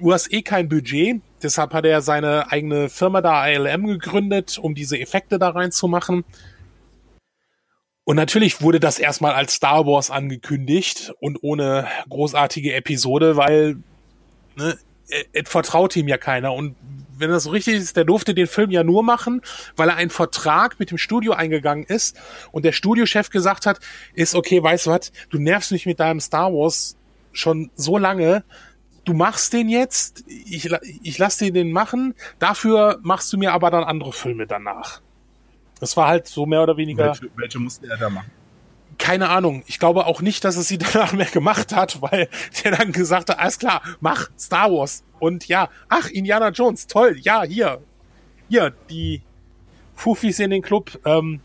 Du 0.00 0.12
hast 0.12 0.32
eh 0.32 0.42
kein 0.42 0.68
Budget. 0.68 1.20
Deshalb 1.42 1.74
hat 1.74 1.84
er 1.84 2.00
seine 2.00 2.50
eigene 2.50 2.88
Firma 2.88 3.20
da, 3.20 3.46
ILM, 3.46 3.86
gegründet, 3.86 4.58
um 4.58 4.74
diese 4.74 4.98
Effekte 4.98 5.38
da 5.38 5.50
reinzumachen. 5.50 6.24
Und 8.06 8.14
natürlich 8.14 8.62
wurde 8.62 8.78
das 8.78 9.00
erstmal 9.00 9.32
als 9.32 9.54
Star 9.54 9.84
Wars 9.84 10.12
angekündigt 10.12 11.12
und 11.18 11.42
ohne 11.42 11.88
großartige 12.08 12.72
Episode, 12.72 13.36
weil 13.36 13.78
ne, 14.54 14.78
es 15.32 15.48
vertraut 15.48 15.96
ihm 15.96 16.06
ja 16.06 16.16
keiner. 16.16 16.54
Und 16.54 16.76
wenn 17.18 17.30
das 17.30 17.42
so 17.42 17.50
richtig 17.50 17.74
ist, 17.74 17.96
der 17.96 18.04
durfte 18.04 18.32
den 18.32 18.46
Film 18.46 18.70
ja 18.70 18.84
nur 18.84 19.02
machen, 19.02 19.42
weil 19.74 19.88
er 19.88 19.96
einen 19.96 20.10
Vertrag 20.10 20.78
mit 20.78 20.92
dem 20.92 20.98
Studio 20.98 21.32
eingegangen 21.32 21.84
ist 21.84 22.16
und 22.52 22.64
der 22.64 22.70
Studiochef 22.70 23.28
gesagt 23.30 23.66
hat, 23.66 23.80
ist 24.14 24.36
okay, 24.36 24.62
weißt 24.62 24.86
du 24.86 24.90
was, 24.90 25.10
du 25.30 25.40
nervst 25.40 25.72
mich 25.72 25.84
mit 25.84 25.98
deinem 25.98 26.20
Star 26.20 26.52
Wars 26.52 26.96
schon 27.32 27.72
so 27.74 27.98
lange, 27.98 28.44
du 29.04 29.14
machst 29.14 29.52
den 29.52 29.68
jetzt, 29.68 30.22
ich, 30.28 30.70
ich 31.02 31.18
lass 31.18 31.38
dir 31.38 31.52
den 31.52 31.72
machen, 31.72 32.14
dafür 32.38 33.00
machst 33.02 33.32
du 33.32 33.36
mir 33.36 33.52
aber 33.52 33.72
dann 33.72 33.82
andere 33.82 34.12
Filme 34.12 34.46
danach. 34.46 35.00
Das 35.80 35.96
war 35.96 36.08
halt 36.08 36.26
so 36.26 36.46
mehr 36.46 36.62
oder 36.62 36.76
weniger. 36.76 37.08
Welche, 37.08 37.30
welche 37.36 37.58
musste 37.58 37.88
er 37.88 37.96
da 37.96 38.10
machen? 38.10 38.30
keine 38.98 39.28
Ahnung. 39.28 39.62
Ich 39.66 39.78
glaube 39.78 40.06
auch 40.06 40.20
nicht, 40.20 40.44
dass 40.44 40.56
es 40.56 40.68
sie 40.68 40.78
danach 40.92 41.12
mehr 41.12 41.26
gemacht 41.26 41.74
hat, 41.74 42.02
weil 42.02 42.28
der 42.62 42.72
dann 42.72 42.92
gesagt 42.92 43.30
hat, 43.30 43.38
alles 43.38 43.58
klar, 43.58 43.82
mach 44.00 44.28
Star 44.38 44.70
Wars. 44.70 45.04
Und 45.18 45.48
ja, 45.48 45.68
ach, 45.88 46.08
Indiana 46.10 46.50
Jones, 46.50 46.86
toll, 46.86 47.16
ja, 47.20 47.42
hier. 47.42 47.80
Hier, 48.48 48.72
die 48.90 49.22
Fufis 49.94 50.38
in 50.38 50.50
den 50.50 50.62
Club. 50.62 50.98
Ähm, 51.04 51.40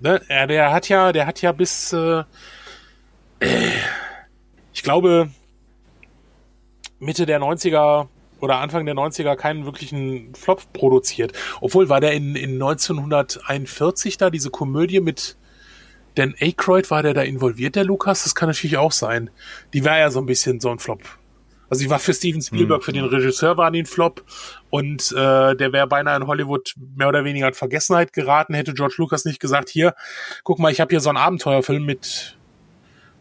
ne, 0.00 0.20
der 0.28 0.72
hat 0.72 0.88
ja, 0.88 1.12
der 1.12 1.26
hat 1.26 1.40
ja 1.40 1.52
bis, 1.52 1.92
äh, 1.92 2.24
ich 4.72 4.82
glaube, 4.82 5.30
Mitte 6.98 7.26
der 7.26 7.40
90er 7.40 8.08
oder 8.40 8.58
Anfang 8.58 8.86
der 8.86 8.94
90er 8.94 9.36
keinen 9.36 9.64
wirklichen 9.64 10.34
Flop 10.34 10.72
produziert. 10.72 11.32
Obwohl 11.60 11.88
war 11.88 12.00
der 12.00 12.12
in, 12.12 12.36
in 12.36 12.52
1941 12.54 14.16
da, 14.16 14.30
diese 14.30 14.50
Komödie 14.50 15.00
mit 15.00 15.36
Dan 16.14 16.34
Aykroyd, 16.38 16.90
war 16.90 17.02
der 17.02 17.14
da 17.14 17.22
involviert, 17.22 17.76
der 17.76 17.84
Lukas? 17.84 18.24
Das 18.24 18.34
kann 18.34 18.48
natürlich 18.48 18.76
auch 18.76 18.92
sein. 18.92 19.30
Die 19.72 19.84
war 19.84 19.98
ja 19.98 20.10
so 20.10 20.20
ein 20.20 20.26
bisschen 20.26 20.60
so 20.60 20.70
ein 20.70 20.78
Flop. 20.78 21.02
Also 21.70 21.84
die 21.84 21.90
war 21.90 21.98
für 21.98 22.14
Steven 22.14 22.40
Spielberg, 22.40 22.80
hm. 22.80 22.84
für 22.84 22.92
den 22.92 23.04
Regisseur 23.04 23.56
war 23.56 23.70
die 23.70 23.80
ein 23.80 23.86
Flop 23.86 24.24
und 24.70 25.12
äh, 25.12 25.54
der 25.54 25.72
wäre 25.72 25.86
beinahe 25.86 26.16
in 26.16 26.26
Hollywood 26.26 26.74
mehr 26.96 27.08
oder 27.08 27.24
weniger 27.24 27.48
in 27.48 27.54
Vergessenheit 27.54 28.12
geraten, 28.12 28.54
hätte 28.54 28.72
George 28.72 28.94
Lucas 28.98 29.24
nicht 29.24 29.38
gesagt, 29.38 29.68
hier, 29.68 29.94
guck 30.44 30.58
mal, 30.58 30.72
ich 30.72 30.80
habe 30.80 30.90
hier 30.90 31.00
so 31.00 31.10
einen 31.10 31.18
Abenteuerfilm 31.18 31.84
mit, 31.84 32.38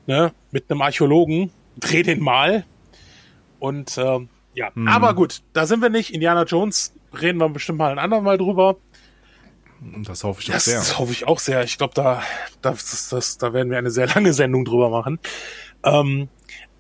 ne, 0.06 0.32
mit 0.52 0.72
einem 0.72 0.82
Archäologen, 0.82 1.52
dreh 1.78 2.04
den 2.04 2.22
mal. 2.22 2.66
Und 3.60 3.98
äh, 3.98 4.20
ja, 4.58 4.74
hm. 4.74 4.88
aber 4.88 5.14
gut, 5.14 5.44
da 5.54 5.68
sind 5.68 5.84
wir 5.84 5.90
nicht. 5.90 6.12
Indiana 6.12 6.42
Jones 6.42 6.92
reden 7.14 7.38
wir 7.38 7.48
bestimmt 7.48 7.78
mal 7.78 7.92
ein 7.92 8.00
andermal 8.00 8.40
drüber. 8.40 8.78
Das 10.04 10.24
hoffe 10.24 10.42
ich 10.42 10.50
auch 10.50 10.54
das, 10.56 10.66
sehr. 10.66 10.80
Das 10.80 10.98
hoffe 10.98 11.12
ich 11.12 11.28
auch 11.28 11.38
sehr. 11.38 11.64
Ich 11.64 11.78
glaube, 11.78 11.94
da, 11.94 12.24
das, 12.64 13.10
das, 13.10 13.38
da 13.38 13.54
werden 13.54 13.70
wir 13.70 13.78
eine 13.78 13.92
sehr 13.92 14.08
lange 14.08 14.34
Sendung 14.34 14.66
drüber 14.66 14.90
machen. 14.90 15.20
Ähm, 15.84 16.30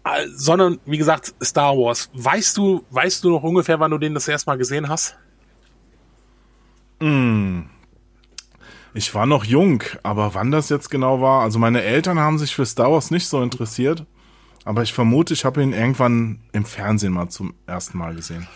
äh, 0.03 0.25
sondern 0.34 0.79
wie 0.86 0.98
gesagt 0.98 1.36
Star 1.43 1.77
Wars. 1.77 2.10
Weißt 2.15 2.57
du, 2.57 2.84
weißt 2.89 3.24
du 3.24 3.29
noch 3.29 3.43
ungefähr, 3.43 3.79
wann 3.79 3.91
du 3.91 4.00
den 4.00 4.15
das 4.15 4.27
erste 4.27 4.50
Mal 4.50 4.57
gesehen 4.57 4.89
hast? 4.89 5.15
Mm. 7.00 7.62
Ich 8.96 9.13
war 9.13 9.27
noch 9.27 9.43
jung, 9.43 9.84
aber 10.01 10.34
wann 10.34 10.50
das 10.50 10.69
jetzt 10.69 10.89
genau 10.89 11.22
war, 11.22 11.43
also 11.43 11.60
meine 11.60 11.84
Eltern 11.84 12.17
haben 12.17 12.39
sich 12.39 12.55
für 12.55 12.65
Star 12.65 12.91
Wars 12.91 13.12
nicht 13.12 13.27
so 13.27 13.43
interessiert, 13.43 14.07
aber 14.67 14.83
ich 14.83 14.93
vermute, 14.93 15.33
ich 15.33 15.45
habe 15.45 15.63
ihn 15.63 15.74
irgendwann 15.74 16.41
im 16.51 16.65
Fernsehen 16.65 17.13
mal 17.13 17.29
zum 17.29 17.53
ersten 17.65 17.97
Mal 17.97 18.13
gesehen. 18.15 18.47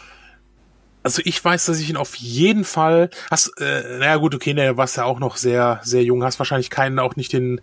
Also 1.04 1.22
ich 1.26 1.44
weiß, 1.44 1.66
dass 1.66 1.80
ich 1.80 1.90
ihn 1.90 1.98
auf 1.98 2.16
jeden 2.16 2.64
Fall 2.64 3.10
hast. 3.32 3.60
Äh, 3.60 3.98
naja 4.00 4.18
gut, 4.18 4.36
okay, 4.36 4.54
ne, 4.54 4.78
warst 4.78 4.98
ja 4.98 5.06
auch 5.06 5.20
noch 5.20 5.38
sehr, 5.38 5.80
sehr 5.84 6.04
jung, 6.04 6.24
hast 6.24 6.38
wahrscheinlich 6.38 6.70
keinen, 6.70 7.00
auch 7.00 7.16
nicht 7.16 7.34
den 7.34 7.62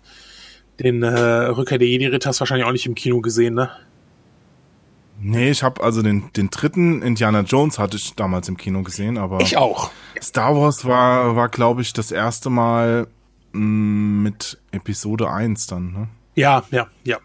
den 0.81 1.03
äh, 1.03 1.09
Rückkehr 1.09 1.79
der 1.79 1.89
Jedi-Ritter 1.89 2.29
hast 2.29 2.39
du 2.39 2.41
wahrscheinlich 2.41 2.67
auch 2.67 2.73
nicht 2.73 2.87
im 2.87 2.95
Kino 2.95 3.21
gesehen, 3.21 3.55
ne? 3.55 3.71
Nee, 5.21 5.51
ich 5.51 5.65
habe 5.65 5.83
also 5.83 6.03
den, 6.03 6.31
den 6.37 6.49
dritten 6.51 7.03
Indiana 7.03 7.41
Jones 7.41 7.79
hatte 7.79 7.97
ich 7.97 8.15
damals 8.15 8.49
im 8.49 8.57
Kino 8.57 8.83
gesehen, 8.83 9.19
aber 9.19 9.41
ich 9.41 9.57
auch. 9.57 9.91
Star 10.23 10.57
Wars 10.57 10.85
war, 10.85 11.35
war 11.35 11.49
glaube 11.49 11.83
ich, 11.83 11.93
das 11.93 12.13
erste 12.13 12.51
Mal 12.51 13.09
mh, 13.53 13.61
mm, 13.61 14.23
mit 14.23 14.59
Episode 14.71 15.31
1 15.31 15.67
dann, 15.67 15.93
ne? 15.93 16.09
Ja, 16.37 16.63
ja, 16.71 16.87
ja. 17.03 17.19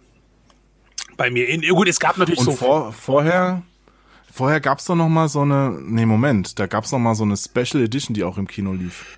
Bei 1.24 1.30
mir. 1.30 1.48
In, 1.48 1.62
gut, 1.70 1.88
es 1.88 2.01
gab 2.01 2.18
natürlich 2.18 2.42
Und 2.42 2.46
so. 2.48 2.51
Vor, 2.51 2.92
vorher, 2.92 3.62
vorher 4.30 4.60
gab's 4.60 4.84
doch 4.84 4.96
noch 4.96 5.08
mal 5.08 5.30
so 5.30 5.44
eine. 5.44 5.80
Nee, 5.82 6.06
Moment, 6.06 6.60
da 6.60 6.68
gab's 6.68 6.92
noch 6.92 7.00
mal 7.00 7.15
so 7.15 7.24
eine 7.24 7.38
Special 7.38 7.82
Edition, 7.82 8.13
die 8.13 8.25
auch 8.25 8.38
im 8.38 8.46
Kino 8.46 8.74
lief. 8.74 9.18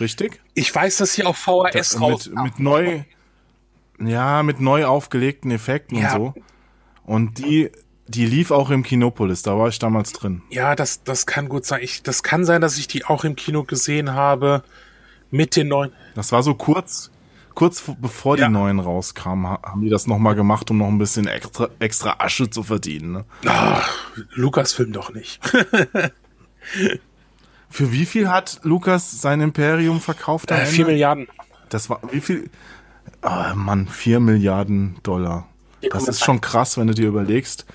Richtig? 0.00 0.40
Ich 0.54 0.74
weiß, 0.74 0.96
dass 0.96 1.14
hier 1.14 1.28
auf 1.28 1.36
VHS 1.36 1.90
da, 1.90 1.98
raus. 2.00 2.26
Mit, 2.26 2.42
mit 2.42 2.58
neu, 2.58 3.02
ja, 4.00 4.42
mit 4.42 4.60
neu 4.60 4.84
aufgelegten 4.86 5.52
Effekten 5.52 5.96
ja. 5.96 6.16
und 6.16 6.34
so. 6.34 6.42
Und 7.04 7.38
die, 7.38 7.70
die 8.08 8.26
lief 8.26 8.50
auch 8.50 8.70
im 8.70 8.82
Kinopolis, 8.82 9.42
da 9.42 9.56
war 9.56 9.68
ich 9.68 9.78
damals 9.78 10.10
drin. 10.10 10.42
Ja, 10.50 10.74
das, 10.74 11.04
das 11.04 11.24
kann 11.24 11.48
gut 11.48 11.64
sein. 11.66 11.82
Ich, 11.84 12.02
das 12.02 12.24
kann 12.24 12.44
sein, 12.44 12.62
dass 12.62 12.78
ich 12.78 12.88
die 12.88 13.04
auch 13.04 13.22
im 13.22 13.36
Kino 13.36 13.62
gesehen 13.62 14.12
habe 14.12 14.64
mit 15.30 15.54
den 15.54 15.68
neuen. 15.68 15.92
Das 16.16 16.32
war 16.32 16.42
so 16.42 16.56
kurz, 16.56 17.12
kurz 17.54 17.82
bevor 18.00 18.38
ja. 18.38 18.46
die 18.46 18.52
neuen 18.52 18.80
rauskamen, 18.80 19.46
haben 19.46 19.80
die 19.82 19.90
das 19.90 20.06
nochmal 20.06 20.34
gemacht, 20.34 20.70
um 20.70 20.78
noch 20.78 20.88
ein 20.88 20.98
bisschen 20.98 21.26
extra, 21.26 21.68
extra 21.78 22.16
Asche 22.18 22.50
zu 22.50 22.62
verdienen. 22.62 23.12
Ne? 23.12 23.24
Ach, 23.46 23.88
Lukas 24.34 24.72
film 24.72 24.92
doch 24.92 25.12
nicht. 25.12 25.40
Für 27.70 27.92
wie 27.92 28.06
viel 28.06 28.28
hat 28.28 28.60
Lukas 28.62 29.20
sein 29.20 29.40
Imperium 29.40 30.00
verkauft? 30.00 30.50
Äh, 30.50 30.66
vier 30.66 30.86
Milliarden. 30.86 31.26
Das 31.68 31.90
war, 31.90 32.00
wie 32.12 32.20
viel, 32.20 32.50
Oh 33.22 33.54
Mann, 33.54 33.88
vier 33.88 34.20
Milliarden 34.20 34.96
Dollar. 35.02 35.48
Das 35.90 36.08
ist 36.08 36.24
schon 36.24 36.40
krass, 36.40 36.76
wenn 36.76 36.86
du 36.86 36.94
dir 36.94 37.08
überlegst, 37.08 37.66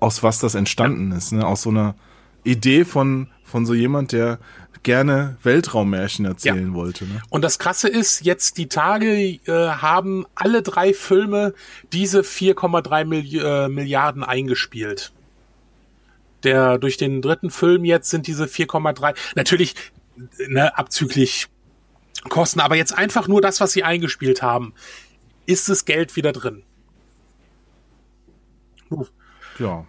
aus 0.00 0.22
was 0.22 0.40
das 0.40 0.54
entstanden 0.54 1.12
ist. 1.12 1.32
Ne? 1.32 1.46
Aus 1.46 1.62
so 1.62 1.70
einer 1.70 1.94
Idee 2.44 2.84
von, 2.84 3.28
von 3.44 3.66
so 3.66 3.74
jemand, 3.74 4.12
der 4.12 4.38
gerne 4.86 5.36
Weltraummärchen 5.42 6.24
erzählen 6.26 6.68
ja. 6.68 6.74
wollte. 6.74 7.06
Ne? 7.06 7.20
Und 7.28 7.42
das 7.42 7.58
Krasse 7.58 7.88
ist, 7.88 8.24
jetzt 8.24 8.56
die 8.56 8.68
Tage 8.68 9.16
äh, 9.16 9.40
haben 9.50 10.26
alle 10.36 10.62
drei 10.62 10.94
Filme 10.94 11.54
diese 11.92 12.20
4,3 12.20 13.04
Milli 13.04 13.38
äh, 13.38 13.68
Milliarden 13.68 14.22
eingespielt. 14.22 15.12
Der 16.44 16.78
durch 16.78 16.96
den 16.96 17.20
dritten 17.20 17.50
Film 17.50 17.84
jetzt 17.84 18.10
sind 18.10 18.28
diese 18.28 18.44
4,3 18.44 19.16
natürlich 19.34 19.74
ne, 20.46 20.78
abzüglich 20.78 21.48
Kosten, 22.28 22.60
aber 22.60 22.76
jetzt 22.76 22.96
einfach 22.96 23.26
nur 23.26 23.40
das, 23.40 23.60
was 23.60 23.72
sie 23.72 23.82
eingespielt 23.82 24.40
haben, 24.40 24.72
ist 25.46 25.68
das 25.68 25.84
Geld 25.84 26.14
wieder 26.14 26.32
drin. 26.32 26.62
Ja, 29.58 29.84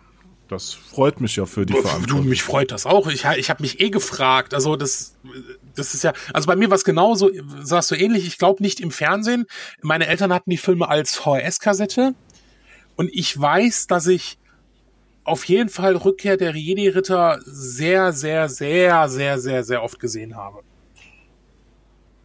das 0.47 0.73
freut 0.73 1.21
mich 1.21 1.35
ja 1.35 1.45
für 1.45 1.65
die 1.65 1.73
Verantwortung. 1.73 2.23
Du, 2.23 2.29
mich 2.29 2.43
freut 2.43 2.71
das 2.71 2.85
auch. 2.85 3.07
Ich, 3.07 3.25
ich 3.25 3.49
habe 3.49 3.61
mich 3.61 3.79
eh 3.79 3.89
gefragt. 3.89 4.53
Also 4.53 4.75
das, 4.75 5.15
das 5.75 5.93
ist 5.93 6.03
ja, 6.03 6.13
also 6.33 6.47
bei 6.47 6.55
mir 6.55 6.69
war 6.69 6.75
es 6.75 6.83
genauso, 6.83 7.29
sagst 7.61 7.91
du 7.91 7.95
ähnlich. 7.95 8.25
Ich 8.25 8.37
glaube 8.37 8.63
nicht 8.63 8.79
im 8.79 8.91
Fernsehen. 8.91 9.45
Meine 9.81 10.07
Eltern 10.07 10.33
hatten 10.33 10.49
die 10.49 10.57
Filme 10.57 10.87
als 10.89 11.15
VHS-Kassette 11.15 12.13
und 12.95 13.09
ich 13.13 13.39
weiß, 13.39 13.87
dass 13.87 14.07
ich 14.07 14.39
auf 15.23 15.43
jeden 15.45 15.69
Fall 15.69 15.95
Rückkehr 15.95 16.37
der 16.37 16.55
Jedi-Ritter 16.55 17.39
sehr, 17.43 18.13
sehr, 18.13 18.47
sehr, 18.47 19.09
sehr, 19.09 19.39
sehr, 19.39 19.63
sehr 19.63 19.83
oft 19.83 19.99
gesehen 19.99 20.35
habe 20.35 20.63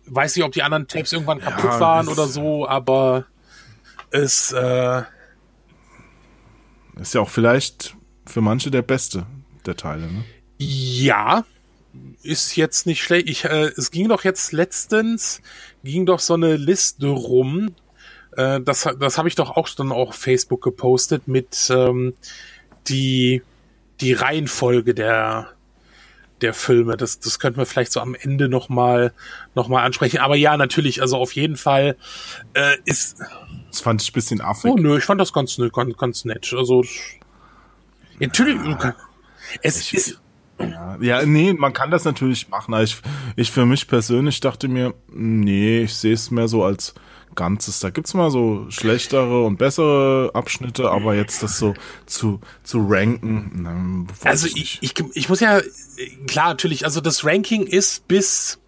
weiß 0.06 0.36
nicht, 0.36 0.44
ob 0.44 0.52
die 0.52 0.62
anderen 0.62 0.88
Tapes 0.88 1.12
irgendwann 1.12 1.40
kaputt 1.40 1.64
ja, 1.64 1.80
waren 1.80 2.08
oder 2.08 2.26
so, 2.26 2.68
aber 2.68 3.26
es 4.10 4.52
äh, 4.52 5.02
ist 7.00 7.14
ja 7.14 7.20
auch 7.20 7.30
vielleicht 7.30 7.96
für 8.32 8.40
manche 8.40 8.70
der 8.70 8.82
beste 8.82 9.26
der 9.66 9.76
Teile, 9.76 10.06
ne? 10.06 10.24
Ja, 10.58 11.44
ist 12.22 12.56
jetzt 12.56 12.86
nicht 12.86 13.02
schlecht. 13.02 13.28
Ich, 13.28 13.44
äh, 13.44 13.70
es 13.76 13.90
ging 13.90 14.08
doch 14.08 14.24
jetzt 14.24 14.52
letztens, 14.52 15.42
ging 15.84 16.06
doch 16.06 16.20
so 16.20 16.34
eine 16.34 16.56
Liste 16.56 17.08
rum. 17.08 17.74
Äh, 18.36 18.60
das 18.60 18.88
das 18.98 19.18
habe 19.18 19.28
ich 19.28 19.34
doch 19.34 19.50
auch 19.50 19.68
dann 19.68 19.92
auch 19.92 20.08
auf 20.08 20.14
Facebook 20.14 20.62
gepostet 20.62 21.28
mit 21.28 21.68
ähm, 21.70 22.14
die 22.88 23.42
die 24.00 24.12
Reihenfolge 24.14 24.94
der 24.94 25.50
der 26.40 26.54
Filme. 26.54 26.96
Das, 26.96 27.20
das 27.20 27.38
könnten 27.38 27.58
wir 27.58 27.66
vielleicht 27.66 27.92
so 27.92 28.00
am 28.00 28.14
Ende 28.14 28.48
nochmal 28.48 29.12
noch 29.54 29.68
mal 29.68 29.84
ansprechen. 29.84 30.18
Aber 30.18 30.36
ja, 30.36 30.56
natürlich, 30.56 31.00
also 31.00 31.16
auf 31.16 31.32
jeden 31.32 31.56
Fall 31.56 31.96
äh, 32.54 32.76
ist. 32.84 33.18
Das 33.70 33.80
fand 33.80 34.02
ich 34.02 34.10
ein 34.10 34.14
bisschen 34.14 34.40
affig. 34.40 34.70
Oh 34.70 34.76
nö, 34.76 34.98
ich 34.98 35.04
fand 35.04 35.20
das 35.20 35.32
ganz, 35.32 35.56
ganz, 35.72 35.96
ganz 35.96 36.24
nett. 36.24 36.52
Also 36.56 36.82
natürlich, 38.18 38.56
ja, 38.64 38.94
es 39.62 39.92
ist. 39.92 40.18
Ja, 40.58 40.96
ja, 41.00 41.26
nee, 41.26 41.52
man 41.52 41.72
kann 41.72 41.90
das 41.90 42.04
natürlich 42.04 42.48
machen. 42.48 42.74
Ich, 42.82 42.96
ich 43.36 43.50
für 43.50 43.66
mich 43.66 43.88
persönlich 43.88 44.38
dachte 44.40 44.68
mir, 44.68 44.94
nee, 45.08 45.80
ich 45.82 45.94
sehe 45.94 46.14
es 46.14 46.30
mehr 46.30 46.46
so 46.46 46.62
als 46.62 46.94
Ganzes. 47.34 47.80
Da 47.80 47.90
gibt's 47.90 48.14
mal 48.14 48.30
so 48.30 48.66
schlechtere 48.70 49.44
und 49.44 49.56
bessere 49.56 50.30
Abschnitte, 50.34 50.90
aber 50.90 51.14
jetzt 51.14 51.42
das 51.42 51.58
so 51.58 51.74
zu, 52.06 52.40
zu 52.62 52.86
ranken. 52.88 53.62
Nein, 53.62 54.08
also 54.24 54.46
ich, 54.46 54.78
ich, 54.82 54.94
ich 55.14 55.28
muss 55.28 55.40
ja, 55.40 55.60
klar, 56.26 56.48
natürlich, 56.48 56.84
also 56.84 57.00
das 57.00 57.24
Ranking 57.24 57.66
ist 57.66 58.06
bis, 58.06 58.60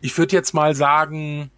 ich 0.00 0.16
würde 0.18 0.36
jetzt 0.36 0.54
mal 0.54 0.74
sagen, 0.74 1.50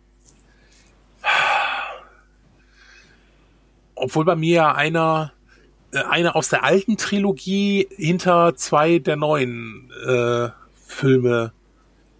obwohl 3.95 4.25
bei 4.25 4.37
mir 4.37 4.55
ja 4.55 4.75
einer, 4.75 5.33
äh, 5.95 6.03
einer 6.03 6.37
aus 6.37 6.49
der 6.49 6.65
alten 6.65 6.97
Trilogie 6.97 7.89
hinter 7.97 8.57
zwei 8.57 8.99
der 8.99 9.17
neuen 9.17 9.91
äh, 10.07 10.49
Filme 10.87 11.53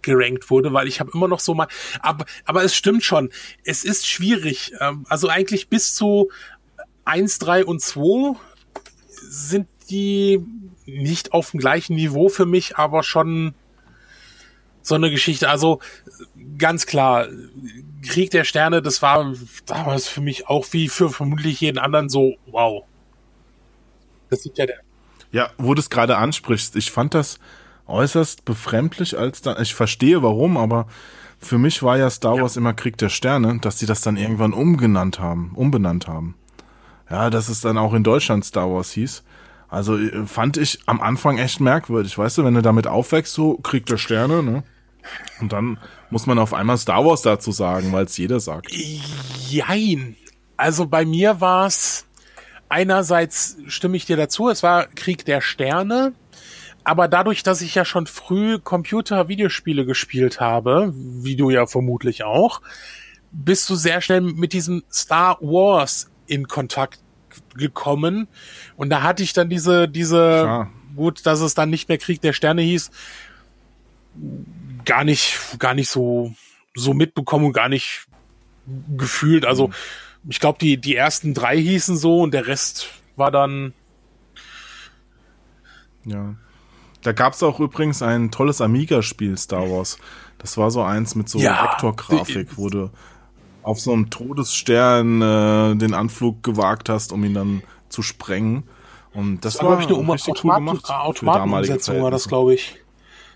gerankt 0.01 0.49
wurde, 0.49 0.71
weil 0.71 0.87
ich 0.87 0.99
habe 0.99 1.11
immer 1.13 1.27
noch 1.27 1.39
so 1.39 1.53
mal, 1.53 1.67
aber, 1.99 2.25
aber 2.45 2.63
es 2.63 2.75
stimmt 2.75 3.03
schon, 3.03 3.31
es 3.63 3.83
ist 3.83 4.07
schwierig. 4.07 4.73
Ähm, 4.79 5.05
also 5.09 5.27
eigentlich 5.27 5.67
bis 5.67 5.95
zu 5.95 6.29
1, 7.05 7.39
3 7.39 7.65
und 7.65 7.81
2 7.81 8.37
sind 9.11 9.67
die 9.89 10.41
nicht 10.85 11.33
auf 11.33 11.51
dem 11.51 11.59
gleichen 11.59 11.95
Niveau 11.95 12.29
für 12.29 12.45
mich, 12.45 12.77
aber 12.77 13.03
schon 13.03 13.55
so 14.81 14.95
eine 14.95 15.09
Geschichte. 15.09 15.49
Also 15.49 15.79
ganz 16.57 16.85
klar, 16.85 17.27
Krieg 18.03 18.29
der 18.31 18.43
Sterne, 18.43 18.81
das 18.81 19.01
war 19.01 19.33
damals 19.65 20.07
für 20.07 20.21
mich 20.21 20.47
auch 20.47 20.67
wie 20.71 20.87
für 20.89 21.09
vermutlich 21.09 21.61
jeden 21.61 21.79
anderen 21.79 22.09
so, 22.09 22.35
wow. 22.45 22.85
Das 24.29 24.43
sieht 24.43 24.57
ja 24.57 24.65
der. 24.65 24.79
Ja, 25.31 25.49
wo 25.57 25.73
du 25.73 25.79
es 25.79 25.89
gerade 25.89 26.17
ansprichst, 26.17 26.75
ich 26.75 26.91
fand 26.91 27.13
das 27.13 27.39
äußerst 27.87 28.45
befremdlich, 28.45 29.17
als 29.17 29.41
dann, 29.41 29.61
ich 29.61 29.75
verstehe 29.75 30.23
warum, 30.23 30.57
aber 30.57 30.87
für 31.39 31.57
mich 31.57 31.83
war 31.83 31.97
ja 31.97 32.09
Star 32.09 32.39
Wars 32.39 32.55
ja. 32.55 32.61
immer 32.61 32.73
Krieg 32.73 32.97
der 32.97 33.09
Sterne, 33.09 33.59
dass 33.59 33.79
sie 33.79 33.85
das 33.85 34.01
dann 34.01 34.17
irgendwann 34.17 34.53
umgenannt 34.53 35.19
haben, 35.19 35.51
umbenannt 35.55 36.07
haben. 36.07 36.35
ja, 37.09 37.29
dass 37.29 37.49
es 37.49 37.61
dann 37.61 37.77
auch 37.77 37.93
in 37.93 38.03
Deutschland 38.03 38.45
Star 38.45 38.71
Wars 38.71 38.91
hieß. 38.91 39.23
Also 39.67 39.97
äh, 39.97 40.25
fand 40.25 40.57
ich 40.57 40.79
am 40.85 41.01
Anfang 41.01 41.37
echt 41.37 41.59
merkwürdig, 41.59 42.17
weißt 42.17 42.37
du, 42.37 42.43
wenn 42.43 42.53
du 42.53 42.61
damit 42.61 42.87
aufwächst, 42.87 43.33
so 43.33 43.57
kriegt 43.57 43.91
er 43.91 43.97
Sterne, 43.97 44.41
ne? 44.41 44.63
Und 45.39 45.53
dann 45.53 45.77
muss 46.09 46.25
man 46.25 46.39
auf 46.39 46.53
einmal 46.53 46.77
Star 46.77 47.05
Wars 47.05 47.21
dazu 47.21 47.51
sagen, 47.51 47.91
weil 47.91 48.05
es 48.05 48.17
jeder 48.17 48.39
sagt. 48.39 48.71
Jein. 48.71 50.15
Also 50.57 50.87
bei 50.87 51.05
mir 51.05 51.41
war 51.41 51.67
es 51.67 52.05
einerseits 52.69 53.57
stimme 53.67 53.97
ich 53.97 54.05
dir 54.05 54.17
dazu, 54.17 54.49
es 54.49 54.63
war 54.63 54.87
Krieg 54.87 55.25
der 55.25 55.41
Sterne, 55.41 56.13
aber 56.83 57.07
dadurch, 57.07 57.41
dass 57.41 57.61
ich 57.61 57.73
ja 57.75 57.83
schon 57.83 58.05
früh 58.05 58.59
Computer-Videospiele 58.59 59.85
gespielt 59.85 60.39
habe, 60.39 60.93
wie 60.95 61.35
du 61.35 61.49
ja 61.49 61.65
vermutlich 61.65 62.23
auch, 62.23 62.61
bist 63.31 63.69
du 63.69 63.75
sehr 63.75 64.01
schnell 64.01 64.21
mit 64.21 64.53
diesem 64.53 64.83
Star 64.91 65.37
Wars 65.41 66.11
in 66.27 66.47
Kontakt 66.47 66.99
gekommen. 67.55 68.27
Und 68.77 68.89
da 68.89 69.01
hatte 69.01 69.23
ich 69.23 69.33
dann 69.33 69.49
diese, 69.49 69.87
diese, 69.89 70.15
Klar. 70.15 70.71
gut, 70.95 71.25
dass 71.25 71.41
es 71.41 71.55
dann 71.55 71.69
nicht 71.69 71.89
mehr 71.89 71.97
Krieg 71.97 72.21
der 72.21 72.33
Sterne 72.33 72.61
hieß, 72.61 72.91
gar 74.85 75.03
nicht, 75.03 75.39
gar 75.59 75.73
nicht 75.73 75.89
so, 75.89 76.33
so 76.75 76.93
mitbekommen 76.93 77.45
und 77.45 77.53
gar 77.53 77.67
nicht 77.69 78.05
gefühlt. 78.95 79.45
Also, 79.45 79.69
mhm. 79.69 79.73
Ich 80.27 80.39
glaube, 80.39 80.57
die, 80.59 80.77
die 80.77 80.95
ersten 80.95 81.33
drei 81.33 81.57
hießen 81.57 81.97
so 81.97 82.21
und 82.21 82.33
der 82.33 82.47
Rest 82.47 82.89
war 83.15 83.31
dann. 83.31 83.73
Ja. 86.05 86.35
Da 87.01 87.11
gab 87.11 87.33
es 87.33 87.43
auch 87.43 87.59
übrigens 87.59 88.01
ein 88.01 88.31
tolles 88.31 88.61
Amiga-Spiel, 88.61 89.37
Star 89.37 89.69
Wars. 89.69 89.99
Das 90.39 90.57
war 90.57 90.71
so 90.71 90.81
eins 90.81 91.15
mit 91.15 91.29
so 91.29 91.39
ja, 91.39 91.63
Vektorgrafik, 91.63 92.57
wo 92.57 92.69
du 92.69 92.89
auf 93.61 93.79
so 93.79 93.93
einem 93.93 94.09
Todesstern 94.09 95.21
äh, 95.21 95.75
den 95.75 95.93
Anflug 95.93 96.43
gewagt 96.43 96.89
hast, 96.89 97.11
um 97.11 97.23
ihn 97.23 97.33
dann 97.33 97.63
zu 97.89 98.01
sprengen. 98.01 98.63
Und 99.13 99.45
das, 99.45 99.53
das 99.53 99.63
war, 99.63 99.71
war 99.71 99.79
ich, 99.79 99.87
eine 99.87 100.13
richtig 100.13 100.43
cool 100.43 100.55
gemacht. 100.55 100.89
Automatenumsetzung 100.89 102.01
war 102.01 102.11
das, 102.11 102.27
glaube 102.27 102.55
ich. 102.55 102.75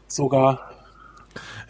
Sogar. 0.08 0.69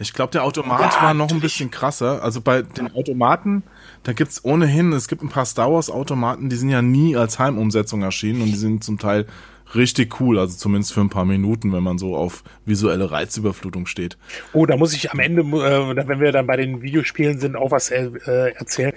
Ich 0.00 0.14
glaube, 0.14 0.32
der 0.32 0.44
Automat 0.44 0.94
ja, 0.94 1.02
war 1.02 1.14
noch 1.14 1.30
ein 1.30 1.40
bisschen 1.40 1.70
krasser. 1.70 2.22
Also 2.22 2.40
bei 2.40 2.62
den 2.62 2.94
Automaten, 2.94 3.62
da 4.02 4.14
gibt's 4.14 4.42
ohnehin, 4.42 4.94
es 4.94 5.08
gibt 5.08 5.22
ein 5.22 5.28
paar 5.28 5.44
Star 5.44 5.70
Wars 5.70 5.90
Automaten, 5.90 6.48
die 6.48 6.56
sind 6.56 6.70
ja 6.70 6.80
nie 6.80 7.16
als 7.18 7.38
Heimumsetzung 7.38 8.02
erschienen 8.02 8.40
und 8.40 8.48
die 8.48 8.56
sind 8.56 8.82
zum 8.82 8.98
Teil 8.98 9.26
richtig 9.74 10.18
cool, 10.18 10.38
also 10.38 10.56
zumindest 10.56 10.94
für 10.94 11.02
ein 11.02 11.10
paar 11.10 11.26
Minuten, 11.26 11.70
wenn 11.74 11.82
man 11.82 11.98
so 11.98 12.16
auf 12.16 12.42
visuelle 12.64 13.10
Reizüberflutung 13.10 13.84
steht. 13.84 14.16
Oh, 14.54 14.64
da 14.64 14.78
muss 14.78 14.94
ich 14.94 15.12
am 15.12 15.20
Ende, 15.20 15.42
äh, 15.42 16.08
wenn 16.08 16.20
wir 16.20 16.32
dann 16.32 16.46
bei 16.46 16.56
den 16.56 16.80
Videospielen 16.80 17.38
sind, 17.38 17.54
auch 17.54 17.70
was 17.70 17.90
äh, 17.90 18.08
erzählen. 18.56 18.94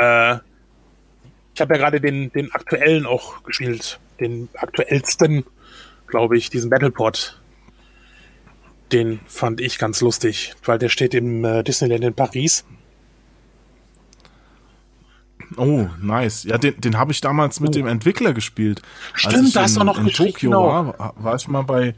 Äh, 0.00 0.36
ich 1.54 1.60
habe 1.60 1.74
ja 1.74 1.80
gerade 1.80 2.00
den, 2.00 2.30
den 2.30 2.52
aktuellen 2.52 3.04
auch 3.04 3.42
gespielt, 3.42 3.98
den 4.20 4.48
aktuellsten, 4.54 5.44
glaube 6.06 6.38
ich, 6.38 6.50
diesen 6.50 6.70
Battleport. 6.70 7.40
Den 8.92 9.20
fand 9.26 9.60
ich 9.60 9.78
ganz 9.78 10.00
lustig, 10.00 10.54
weil 10.64 10.78
der 10.78 10.88
steht 10.88 11.14
im 11.14 11.44
äh, 11.44 11.62
Disneyland 11.62 12.04
in 12.04 12.14
Paris. 12.14 12.64
Oh, 15.56 15.86
nice. 16.00 16.44
Ja, 16.44 16.58
den, 16.58 16.80
den 16.80 16.98
habe 16.98 17.12
ich 17.12 17.20
damals 17.20 17.60
mit 17.60 17.70
oh. 17.70 17.72
dem 17.72 17.86
Entwickler 17.86 18.32
gespielt. 18.32 18.82
Stimmt, 19.14 19.54
da 19.54 19.62
hast 19.62 19.76
du 19.76 19.84
noch 19.84 19.98
in 19.98 20.08
Tokio 20.08 20.50
genau. 20.50 20.66
war, 20.66 21.14
war 21.16 21.34
ich 21.36 21.48
mal 21.48 21.62
bei 21.62 21.94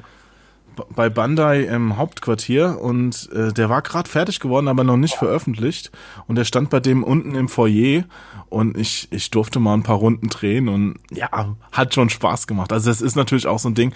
bei 0.94 1.08
Bandai 1.08 1.64
im 1.64 1.96
Hauptquartier 1.96 2.78
und 2.80 3.28
äh, 3.32 3.52
der 3.52 3.68
war 3.68 3.82
gerade 3.82 4.08
fertig 4.08 4.38
geworden, 4.40 4.68
aber 4.68 4.84
noch 4.84 4.96
nicht 4.96 5.14
veröffentlicht 5.14 5.90
und 6.26 6.36
der 6.36 6.44
stand 6.44 6.70
bei 6.70 6.80
dem 6.80 7.02
unten 7.02 7.34
im 7.34 7.48
Foyer 7.48 8.04
und 8.48 8.76
ich 8.76 9.08
ich 9.10 9.30
durfte 9.30 9.58
mal 9.58 9.74
ein 9.74 9.82
paar 9.82 9.96
Runden 9.96 10.28
drehen 10.28 10.68
und 10.68 10.98
ja, 11.10 11.56
hat 11.72 11.94
schon 11.94 12.10
Spaß 12.10 12.46
gemacht. 12.46 12.72
Also 12.72 12.90
es 12.90 13.00
ist 13.00 13.16
natürlich 13.16 13.46
auch 13.46 13.58
so 13.58 13.68
ein 13.68 13.74
Ding. 13.74 13.92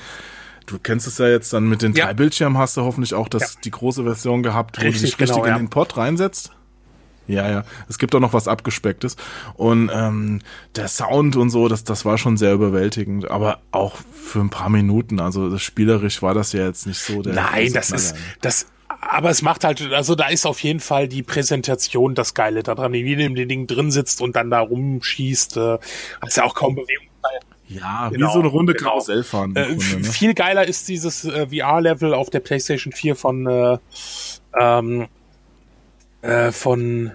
Du 0.67 0.79
kennst 0.79 1.07
es 1.07 1.19
ja 1.19 1.29
jetzt 1.29 1.53
dann 1.53 1.69
mit 1.69 1.83
den 1.83 1.93
ja. 1.95 2.07
drei 2.07 2.15
Bildschirmen 2.15 2.59
hast 2.59 2.77
du 2.77 2.83
hoffentlich 2.83 3.15
auch 3.15 3.29
das 3.29 3.55
ja. 3.55 3.61
die 3.65 3.71
große 3.71 4.05
Version 4.05 4.43
gehabt, 4.43 4.79
wo 4.79 4.83
richtig, 4.83 5.01
du 5.01 5.07
dich 5.07 5.21
richtig 5.21 5.43
genau, 5.43 5.57
in 5.57 5.65
den 5.65 5.71
Pod 5.71 5.97
reinsetzt. 5.97 6.53
Ja, 7.27 7.49
ja. 7.49 7.65
Es 7.89 7.99
gibt 7.99 8.15
auch 8.15 8.21
noch 8.21 8.33
was 8.33 8.49
Abgespecktes. 8.49 9.17
Und 9.55 9.91
ähm, 9.93 10.41
der 10.77 10.89
Sound 10.89 11.37
und 11.37 11.51
so, 11.51 11.69
das, 11.69 11.85
das 11.85 12.05
war 12.05 12.19
schon 12.19 12.37
sehr 12.37 12.53
überwältigend. 12.53 13.31
Aber 13.31 13.61
auch 13.71 13.97
für 14.13 14.41
ein 14.41 14.51
paar 14.51 14.69
Minuten. 14.69 15.21
Also 15.21 15.57
spielerisch 15.59 16.23
war 16.23 16.35
das 16.35 16.53
ja 16.53 16.67
jetzt 16.67 16.87
nicht 16.87 17.01
so. 17.01 17.23
Der 17.23 17.35
Nein, 17.35 17.73
das 17.73 17.91
ist, 17.91 18.17
das, 18.41 18.67
aber 18.89 19.31
es 19.31 19.43
macht 19.43 19.65
halt, 19.65 19.93
also 19.93 20.15
da 20.15 20.29
ist 20.29 20.47
auf 20.47 20.61
jeden 20.61 20.81
Fall 20.81 21.09
die 21.09 21.23
Präsentation 21.23 22.15
das 22.15 22.35
Geile 22.35 22.63
daran, 22.63 22.93
wie 22.93 23.17
du 23.17 23.23
in 23.23 23.35
dem 23.35 23.49
Ding 23.49 23.67
drin 23.67 23.91
sitzt 23.91 24.21
und 24.21 24.37
dann 24.37 24.51
da 24.51 24.61
rumschießt. 24.61 25.57
Äh, 25.57 25.79
hast 26.21 26.37
ja 26.37 26.45
auch 26.45 26.55
kaum 26.55 26.75
Bewegung. 26.75 27.07
Ja, 27.75 28.09
genau, 28.11 28.29
wie 28.29 28.33
so 28.33 28.39
eine 28.41 28.49
Runde 28.49 28.75
genau. 28.75 28.91
Karussell 28.91 29.23
fahren. 29.25 29.55
Äh, 29.57 29.75
ne? 29.75 29.81
Viel 29.81 30.35
geiler 30.35 30.67
ist 30.67 30.89
dieses 30.89 31.25
äh, 31.25 31.47
VR-Level 31.47 32.15
auf 32.15 32.31
der 32.31 32.41
PlayStation 32.41 32.93
4 32.93 33.17
von 33.17 33.47
äh, 33.47 33.79
ähm, 34.59 35.09
äh, 36.23 36.53
von 36.53 37.13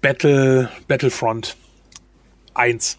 Battle, 0.00 0.70
Battlefront 0.88 1.56
1. 2.54 2.98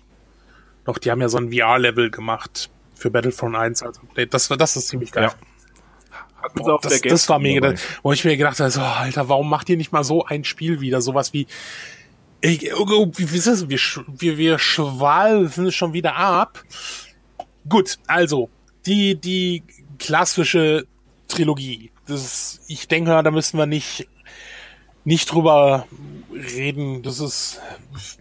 Doch, 0.85 0.97
die 0.97 1.11
haben 1.11 1.21
ja 1.21 1.29
so 1.29 1.37
ein 1.37 1.51
VR-Level 1.51 2.11
gemacht 2.11 2.69
für 2.95 3.11
Battlefront 3.11 3.55
1 3.55 3.83
als 3.83 3.99
Update. 3.99 4.33
Das, 4.33 4.47
das 4.47 4.75
ist 4.75 4.87
ziemlich 4.87 5.11
geil. 5.11 5.25
Ja. 5.25 5.33
Boah, 6.55 6.79
das, 6.81 7.01
das 7.01 7.29
war 7.29 7.39
mega, 7.39 7.61
dabei. 7.61 7.79
wo 8.03 8.13
ich 8.13 8.23
mir 8.23 8.37
gedacht 8.37 8.59
habe, 8.59 8.71
so, 8.71 8.81
Alter, 8.81 9.27
warum 9.27 9.49
macht 9.49 9.69
ihr 9.69 9.77
nicht 9.77 9.91
mal 9.91 10.03
so 10.03 10.25
ein 10.25 10.43
Spiel 10.43 10.81
wieder? 10.81 11.01
Sowas 11.01 11.33
wie, 11.33 11.47
ich, 12.41 12.73
oh, 12.75 12.85
oh, 12.89 13.11
wie, 13.15 13.31
wie 13.31 13.37
ist 13.37 13.47
das? 13.47 13.67
Wir, 13.69 13.79
wir, 14.07 14.37
wir 14.37 14.59
schwalfen 14.59 15.71
schon 15.71 15.93
wieder 15.93 16.15
ab. 16.15 16.63
Gut, 17.67 17.97
also, 18.07 18.49
die, 18.85 19.15
die 19.15 19.63
klassische 19.99 20.85
Trilogie. 21.27 21.91
Das 22.05 22.23
ist, 22.23 22.61
ich 22.67 22.87
denke, 22.87 23.21
da 23.21 23.31
müssen 23.31 23.57
wir 23.57 23.65
nicht 23.65 24.07
nicht 25.07 25.31
drüber 25.31 25.87
reden. 26.33 27.01
Das 27.01 27.21
ist, 27.21 27.61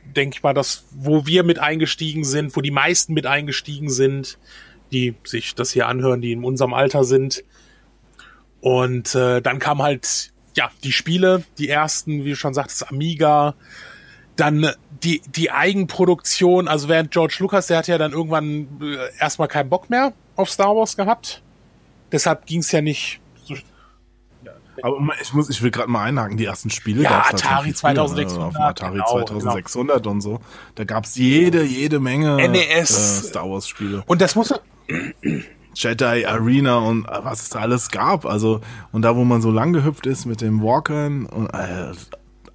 denke 0.04 0.36
ich 0.36 0.42
mal, 0.44 0.54
das, 0.54 0.84
wo 0.92 1.26
wir 1.26 1.42
mit 1.42 1.58
eingestiegen 1.58 2.22
sind, 2.22 2.54
wo 2.54 2.60
die 2.60 2.70
meisten 2.70 3.12
mit 3.12 3.26
eingestiegen 3.26 3.90
sind, 3.90 4.38
die 4.92 5.16
sich 5.24 5.56
das 5.56 5.72
hier 5.72 5.88
anhören, 5.88 6.20
die 6.20 6.30
in 6.30 6.44
unserem 6.44 6.74
Alter 6.74 7.02
sind. 7.02 7.42
Und 8.60 9.16
äh, 9.16 9.42
dann 9.42 9.58
kam 9.58 9.82
halt, 9.82 10.32
ja, 10.54 10.70
die 10.84 10.92
Spiele, 10.92 11.42
die 11.58 11.68
ersten, 11.68 12.24
wie 12.24 12.30
du 12.30 12.36
schon 12.36 12.54
sagtest, 12.54 12.88
Amiga, 12.88 13.56
dann 14.36 14.70
die, 15.02 15.22
die 15.26 15.50
Eigenproduktion, 15.50 16.68
also 16.68 16.88
während 16.88 17.10
George 17.10 17.36
Lucas, 17.40 17.66
der 17.66 17.78
hat 17.78 17.88
ja 17.88 17.98
dann 17.98 18.12
irgendwann 18.12 18.68
äh, 18.80 18.96
erstmal 19.20 19.48
keinen 19.48 19.68
Bock 19.68 19.90
mehr 19.90 20.12
auf 20.36 20.50
Star 20.50 20.74
Wars 20.76 20.96
gehabt. 20.96 21.42
Deshalb 22.12 22.46
ging 22.46 22.60
es 22.60 22.72
ja 22.72 22.80
nicht 22.80 23.20
aber 24.82 24.98
ich 25.20 25.32
muss, 25.32 25.48
ich 25.48 25.62
will 25.62 25.70
gerade 25.70 25.90
mal 25.90 26.04
einhaken, 26.04 26.36
die 26.36 26.44
ersten 26.44 26.70
Spiele 26.70 27.02
ja, 27.02 27.10
gab's 27.10 27.42
Atari 27.42 27.72
2600, 27.72 28.38
ne? 28.38 28.44
auf 28.44 28.56
Atari 28.56 28.92
genau, 28.92 29.24
2600 29.24 30.02
genau. 30.02 30.10
und 30.10 30.20
so. 30.20 30.40
Da 30.74 30.84
gab's 30.84 31.16
jede, 31.16 31.64
jede 31.64 32.00
Menge 32.00 32.36
NES. 32.36 32.90
Äh, 32.90 33.28
Star 33.28 33.50
Wars 33.50 33.68
Spiele. 33.68 34.02
Und 34.06 34.20
das 34.20 34.34
muss 34.34 34.52
Jedi 35.74 36.24
Arena 36.24 36.78
und 36.78 37.06
äh, 37.06 37.18
was 37.22 37.42
es 37.42 37.48
da 37.50 37.60
alles 37.60 37.90
gab. 37.90 38.26
Also, 38.26 38.60
und 38.92 39.02
da, 39.02 39.16
wo 39.16 39.24
man 39.24 39.42
so 39.42 39.50
lang 39.50 39.72
gehüpft 39.72 40.06
ist 40.06 40.26
mit 40.26 40.40
dem 40.40 40.62
Walkern 40.62 41.26
und 41.26 41.48
äh, 41.48 41.92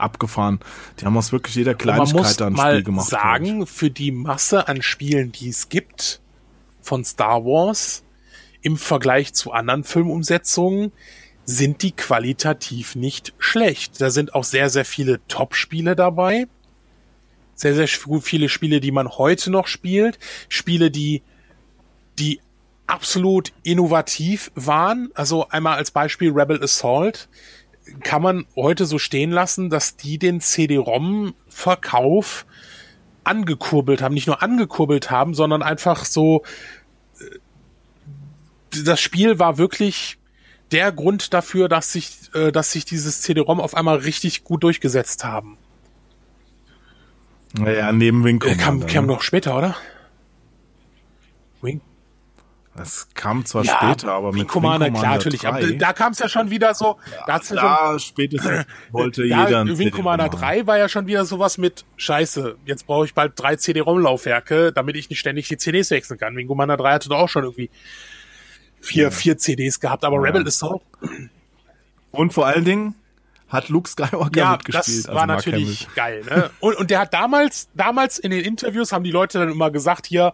abgefahren. 0.01 0.59
Die 0.99 1.05
haben 1.05 1.17
aus 1.17 1.31
wirklich 1.31 1.55
jeder 1.55 1.75
Kleinigkeit 1.75 2.39
da 2.39 2.47
ein 2.47 2.57
Spiel 2.57 2.83
gemacht. 2.83 2.85
Man 2.85 2.95
muss 2.95 3.09
sagen, 3.09 3.67
für 3.67 3.89
die 3.89 4.11
Masse 4.11 4.67
an 4.67 4.81
Spielen, 4.81 5.31
die 5.31 5.49
es 5.49 5.69
gibt 5.69 6.21
von 6.81 7.05
Star 7.05 7.45
Wars 7.45 8.03
im 8.61 8.77
Vergleich 8.77 9.33
zu 9.33 9.51
anderen 9.51 9.83
Filmumsetzungen, 9.83 10.91
sind 11.45 11.81
die 11.81 11.91
qualitativ 11.91 12.95
nicht 12.95 13.33
schlecht. 13.39 13.99
Da 13.99 14.09
sind 14.09 14.35
auch 14.35 14.43
sehr, 14.43 14.69
sehr 14.69 14.85
viele 14.85 15.19
Top-Spiele 15.27 15.95
dabei. 15.95 16.47
Sehr, 17.55 17.75
sehr 17.75 17.87
viele 17.87 18.49
Spiele, 18.49 18.79
die 18.79 18.91
man 18.91 19.09
heute 19.09 19.51
noch 19.51 19.67
spielt. 19.67 20.17
Spiele, 20.49 20.89
die, 20.91 21.21
die 22.17 22.39
absolut 22.87 23.53
innovativ 23.63 24.51
waren. 24.55 25.09
Also 25.13 25.47
einmal 25.49 25.77
als 25.77 25.91
Beispiel 25.91 26.31
Rebel 26.31 26.61
Assault 26.63 27.29
kann 28.03 28.21
man 28.21 28.45
heute 28.55 28.85
so 28.85 28.99
stehen 28.99 29.31
lassen, 29.31 29.69
dass 29.69 29.97
die 29.97 30.17
den 30.17 30.41
CD-ROM-Verkauf 30.41 32.45
angekurbelt 33.23 34.01
haben. 34.01 34.13
Nicht 34.13 34.27
nur 34.27 34.41
angekurbelt 34.41 35.11
haben, 35.11 35.33
sondern 35.33 35.61
einfach 35.61 36.05
so, 36.05 36.43
äh, 37.19 37.25
das 38.83 39.01
Spiel 39.01 39.39
war 39.39 39.57
wirklich 39.57 40.17
der 40.71 40.91
Grund 40.91 41.33
dafür, 41.33 41.69
dass 41.69 41.91
sich, 41.91 42.29
äh, 42.33 42.51
dass 42.51 42.71
sich 42.71 42.85
dieses 42.85 43.21
CD-ROM 43.21 43.59
auf 43.59 43.75
einmal 43.75 43.97
richtig 43.97 44.43
gut 44.43 44.63
durchgesetzt 44.63 45.23
haben. 45.23 45.57
Naja, 47.53 47.91
neben 47.91 48.23
Wing 48.23 48.39
Commander. 48.39 48.63
Kam, 48.63 48.87
kam 48.87 49.05
noch 49.05 49.21
später, 49.21 49.57
oder? 49.57 49.75
Wing? 51.61 51.81
Das 52.75 53.09
kam 53.13 53.45
zwar 53.45 53.65
Ja, 53.65 53.77
später, 53.77 54.13
aber 54.13 54.31
mit 54.31 54.47
Commander, 54.47 54.85
Wing 54.85 54.93
klar, 54.93 55.15
natürlich. 55.15 55.41
3, 55.41 55.47
Aber 55.49 55.61
da 55.73 55.91
kam 55.91 56.13
es 56.13 56.19
ja 56.19 56.29
schon 56.29 56.49
wieder 56.51 56.73
so. 56.73 56.97
da 57.27 57.35
ja 57.35 57.43
schon, 57.43 57.57
da 57.57 57.99
spätestens 57.99 58.65
wollte 58.91 59.25
ja, 59.25 59.45
jeder 59.45 59.65
Wing 59.65 59.75
CD-ROM 59.75 59.91
Commander 59.97 60.25
haben. 60.25 60.39
3 60.39 60.67
war 60.67 60.77
ja 60.77 60.87
schon 60.87 61.05
wieder 61.05 61.25
sowas 61.25 61.57
mit 61.57 61.83
Scheiße, 61.97 62.55
jetzt 62.65 62.87
brauche 62.87 63.05
ich 63.05 63.13
bald 63.13 63.33
drei 63.35 63.57
CD-ROM-Laufwerke, 63.57 64.71
damit 64.71 64.95
ich 64.95 65.09
nicht 65.09 65.19
ständig 65.19 65.49
die 65.49 65.57
CDs 65.57 65.91
wechseln 65.91 66.17
kann. 66.17 66.35
Wing 66.35 66.47
Commander 66.47 66.77
3 66.77 66.93
hatte 66.93 67.09
doch 67.09 67.19
auch 67.19 67.29
schon 67.29 67.43
irgendwie 67.43 67.69
vier, 68.79 69.11
vier 69.11 69.37
CDs 69.37 69.79
gehabt, 69.79 70.05
aber 70.05 70.15
Ja. 70.15 70.21
Rebel 70.21 70.47
Assault, 70.47 70.81
Und 72.11 72.33
vor 72.33 72.45
allen 72.47 72.63
Dingen 72.65 72.95
hat 73.49 73.67
Luke 73.67 73.89
Skywalker 73.89 74.39
ja, 74.39 74.51
mitgespielt. 74.53 74.99
das 74.99 75.05
also 75.07 75.19
war 75.19 75.27
Mark 75.27 75.45
natürlich 75.45 75.87
geil. 75.93 76.23
Ne? 76.29 76.49
Und, 76.61 76.77
und 76.77 76.89
der 76.89 76.99
hat 77.01 77.13
damals, 77.13 77.69
damals 77.73 78.17
in 78.17 78.31
den 78.31 78.45
Interviews 78.45 78.93
haben 78.93 79.03
die 79.03 79.11
Leute 79.11 79.39
dann 79.39 79.51
immer 79.51 79.71
gesagt, 79.71 80.05
hier, 80.05 80.33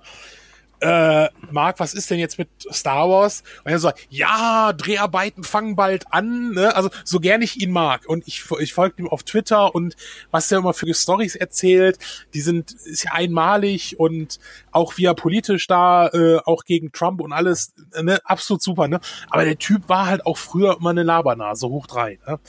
äh, 0.80 1.28
Marc, 1.52 1.80
was 1.80 1.94
ist 1.94 2.10
denn 2.10 2.20
jetzt 2.20 2.38
mit 2.38 2.50
Star 2.72 3.10
Wars? 3.10 3.44
Und 3.64 3.72
er 3.72 3.80
so, 3.80 3.92
ja, 4.10 4.74
Dreharbeiten 4.74 5.44
fangen 5.44 5.76
bald 5.76 6.12
an, 6.12 6.52
ne? 6.52 6.76
Also 6.76 6.90
so 7.04 7.20
gern 7.20 7.42
ich 7.42 7.62
ihn 7.62 7.72
mag. 7.72 8.08
Und 8.08 8.28
ich, 8.28 8.44
ich 8.60 8.74
folge 8.74 9.02
ihm 9.02 9.08
auf 9.08 9.24
Twitter 9.24 9.74
und 9.74 9.96
was 10.32 10.48
der 10.50 10.60
immer 10.60 10.74
für 10.74 10.94
Stories 10.94 11.36
erzählt, 11.36 11.98
die 12.34 12.42
sind, 12.42 12.72
ist 12.72 13.06
ja 13.06 13.12
einmalig 13.14 14.00
und 14.00 14.40
auch 14.78 14.98
wie 14.98 15.06
er 15.06 15.14
politisch 15.14 15.68
da, 15.68 16.08
äh, 16.10 16.38
auch 16.46 16.64
gegen 16.64 16.92
Trump 16.92 17.20
und 17.20 17.34
alles, 17.34 17.74
ne, 18.02 18.20
absolut 18.24 18.62
super, 18.62 18.88
ne? 18.88 19.00
Aber 19.30 19.44
der 19.44 19.58
Typ 19.58 19.90
war 19.90 20.06
halt 20.06 20.26
auch 20.26 20.38
früher 20.38 20.78
immer 20.80 20.92
eine 20.92 21.04
Labernase, 21.04 21.68
hoch 21.68 21.88
drei, 21.88 22.20
ne? 22.28 22.40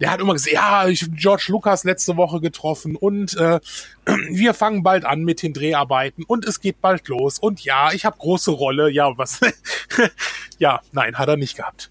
Der 0.00 0.10
hat 0.10 0.20
immer 0.20 0.34
gesagt, 0.34 0.52
ja, 0.52 0.86
ich 0.86 1.06
George 1.12 1.46
Lucas 1.48 1.84
letzte 1.84 2.16
Woche 2.16 2.40
getroffen 2.40 2.94
und 2.94 3.36
äh, 3.36 3.58
wir 4.30 4.54
fangen 4.54 4.82
bald 4.82 5.04
an 5.04 5.24
mit 5.24 5.42
den 5.42 5.52
Dreharbeiten 5.52 6.24
und 6.24 6.44
es 6.44 6.60
geht 6.60 6.80
bald 6.80 7.08
los 7.08 7.38
und 7.38 7.64
ja, 7.64 7.92
ich 7.92 8.04
habe 8.04 8.18
große 8.18 8.50
Rolle, 8.50 8.90
ja, 8.90 9.16
was? 9.16 9.40
ja, 10.58 10.80
nein, 10.92 11.16
hat 11.16 11.28
er 11.28 11.36
nicht 11.36 11.56
gehabt. 11.56 11.90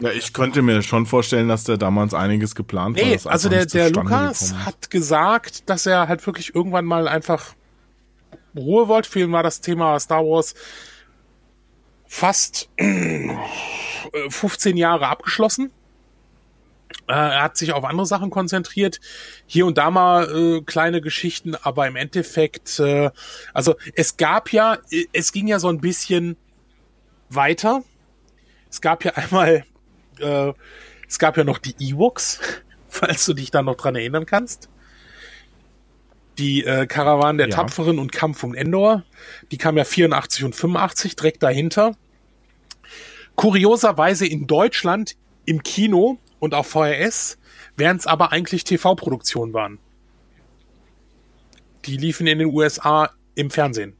Ja, 0.00 0.10
ich 0.10 0.32
könnte 0.32 0.62
mir 0.62 0.82
schon 0.82 1.04
vorstellen, 1.04 1.48
dass 1.48 1.64
der 1.64 1.76
damals 1.76 2.14
einiges 2.14 2.54
geplant 2.54 2.96
war. 2.96 3.04
Nee, 3.04 3.14
das 3.14 3.26
also 3.26 3.48
der, 3.48 3.66
der 3.66 3.90
Lukas 3.90 4.54
hat 4.54 4.90
gesagt, 4.90 5.68
dass 5.68 5.84
er 5.84 6.08
halt 6.08 6.26
wirklich 6.26 6.54
irgendwann 6.54 6.86
mal 6.86 7.06
einfach 7.06 7.54
Ruhe. 8.56 9.02
Für 9.04 9.20
ihn 9.20 9.32
war 9.32 9.42
das 9.42 9.60
Thema 9.60 9.98
Star 10.00 10.24
Wars 10.24 10.54
fast 12.06 12.68
äh, 12.76 13.28
15 14.28 14.76
Jahre 14.76 15.06
abgeschlossen. 15.06 15.70
Äh, 17.06 17.12
er 17.12 17.42
hat 17.42 17.56
sich 17.56 17.72
auf 17.72 17.84
andere 17.84 18.06
Sachen 18.06 18.30
konzentriert. 18.30 19.00
Hier 19.46 19.66
und 19.66 19.78
da 19.78 19.90
mal 19.90 20.28
äh, 20.34 20.60
kleine 20.62 21.00
Geschichten, 21.00 21.54
aber 21.54 21.86
im 21.86 21.96
Endeffekt, 21.96 22.80
äh, 22.80 23.10
also 23.54 23.76
es 23.94 24.16
gab 24.16 24.52
ja, 24.52 24.78
äh, 24.90 25.06
es 25.12 25.32
ging 25.32 25.46
ja 25.46 25.58
so 25.58 25.68
ein 25.68 25.80
bisschen 25.80 26.36
weiter. 27.28 27.82
Es 28.70 28.80
gab 28.80 29.04
ja 29.04 29.12
einmal, 29.14 29.64
äh, 30.18 30.52
es 31.08 31.18
gab 31.18 31.36
ja 31.36 31.44
noch 31.44 31.58
die 31.58 31.74
Ewoks, 31.78 32.40
falls 32.88 33.24
du 33.26 33.34
dich 33.34 33.50
da 33.50 33.62
noch 33.62 33.76
dran 33.76 33.96
erinnern 33.96 34.26
kannst. 34.26 34.68
Die 36.38 36.64
äh, 36.64 36.86
Karawane 36.86 37.38
der 37.38 37.48
Ja. 37.48 37.56
Tapferen 37.56 37.98
und 37.98 38.12
Kampf 38.12 38.42
um 38.44 38.54
Endor, 38.54 39.04
die 39.50 39.58
kam 39.58 39.76
ja 39.76 39.84
84 39.84 40.44
und 40.44 40.54
85 40.54 41.16
direkt 41.16 41.42
dahinter. 41.42 41.96
Kurioserweise 43.36 44.26
in 44.26 44.46
Deutschland 44.46 45.16
im 45.44 45.62
Kino 45.62 46.18
und 46.38 46.54
auf 46.54 46.68
VHS, 46.68 47.38
während 47.76 48.00
es 48.00 48.06
aber 48.06 48.32
eigentlich 48.32 48.64
TV-Produktionen 48.64 49.52
waren. 49.52 49.78
Die 51.86 51.96
liefen 51.96 52.26
in 52.26 52.38
den 52.38 52.48
USA 52.48 53.10
im 53.34 53.50
Fernsehen. 53.50 53.96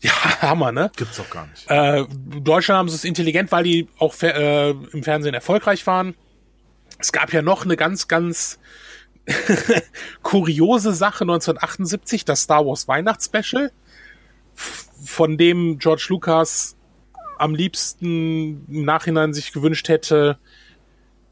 Ja, 0.00 0.12
Hammer, 0.42 0.72
ne? 0.72 0.90
Gibt's 0.96 1.16
doch 1.16 1.30
gar 1.30 1.46
nicht. 1.46 1.68
Äh, 1.70 2.04
Deutschland 2.40 2.78
haben 2.78 2.88
sie 2.88 2.94
es 2.96 3.04
intelligent, 3.04 3.50
weil 3.50 3.64
die 3.64 3.88
auch 3.98 4.14
äh, 4.22 4.70
im 4.70 5.02
Fernsehen 5.02 5.34
erfolgreich 5.34 5.86
waren. 5.86 6.14
Es 6.98 7.12
gab 7.12 7.32
ja 7.32 7.42
noch 7.42 7.64
eine 7.64 7.76
ganz, 7.76 8.08
ganz 8.08 8.58
kuriose 10.22 10.92
Sache 10.92 11.24
1978, 11.24 12.24
das 12.24 12.42
Star 12.42 12.64
Wars 12.66 12.88
Weihnachtsspecial, 12.88 13.72
von 14.54 15.36
dem 15.38 15.78
George 15.78 16.06
Lucas 16.08 16.76
am 17.38 17.54
liebsten 17.54 18.64
im 18.68 18.84
Nachhinein 18.84 19.32
sich 19.32 19.52
gewünscht 19.52 19.88
hätte, 19.88 20.38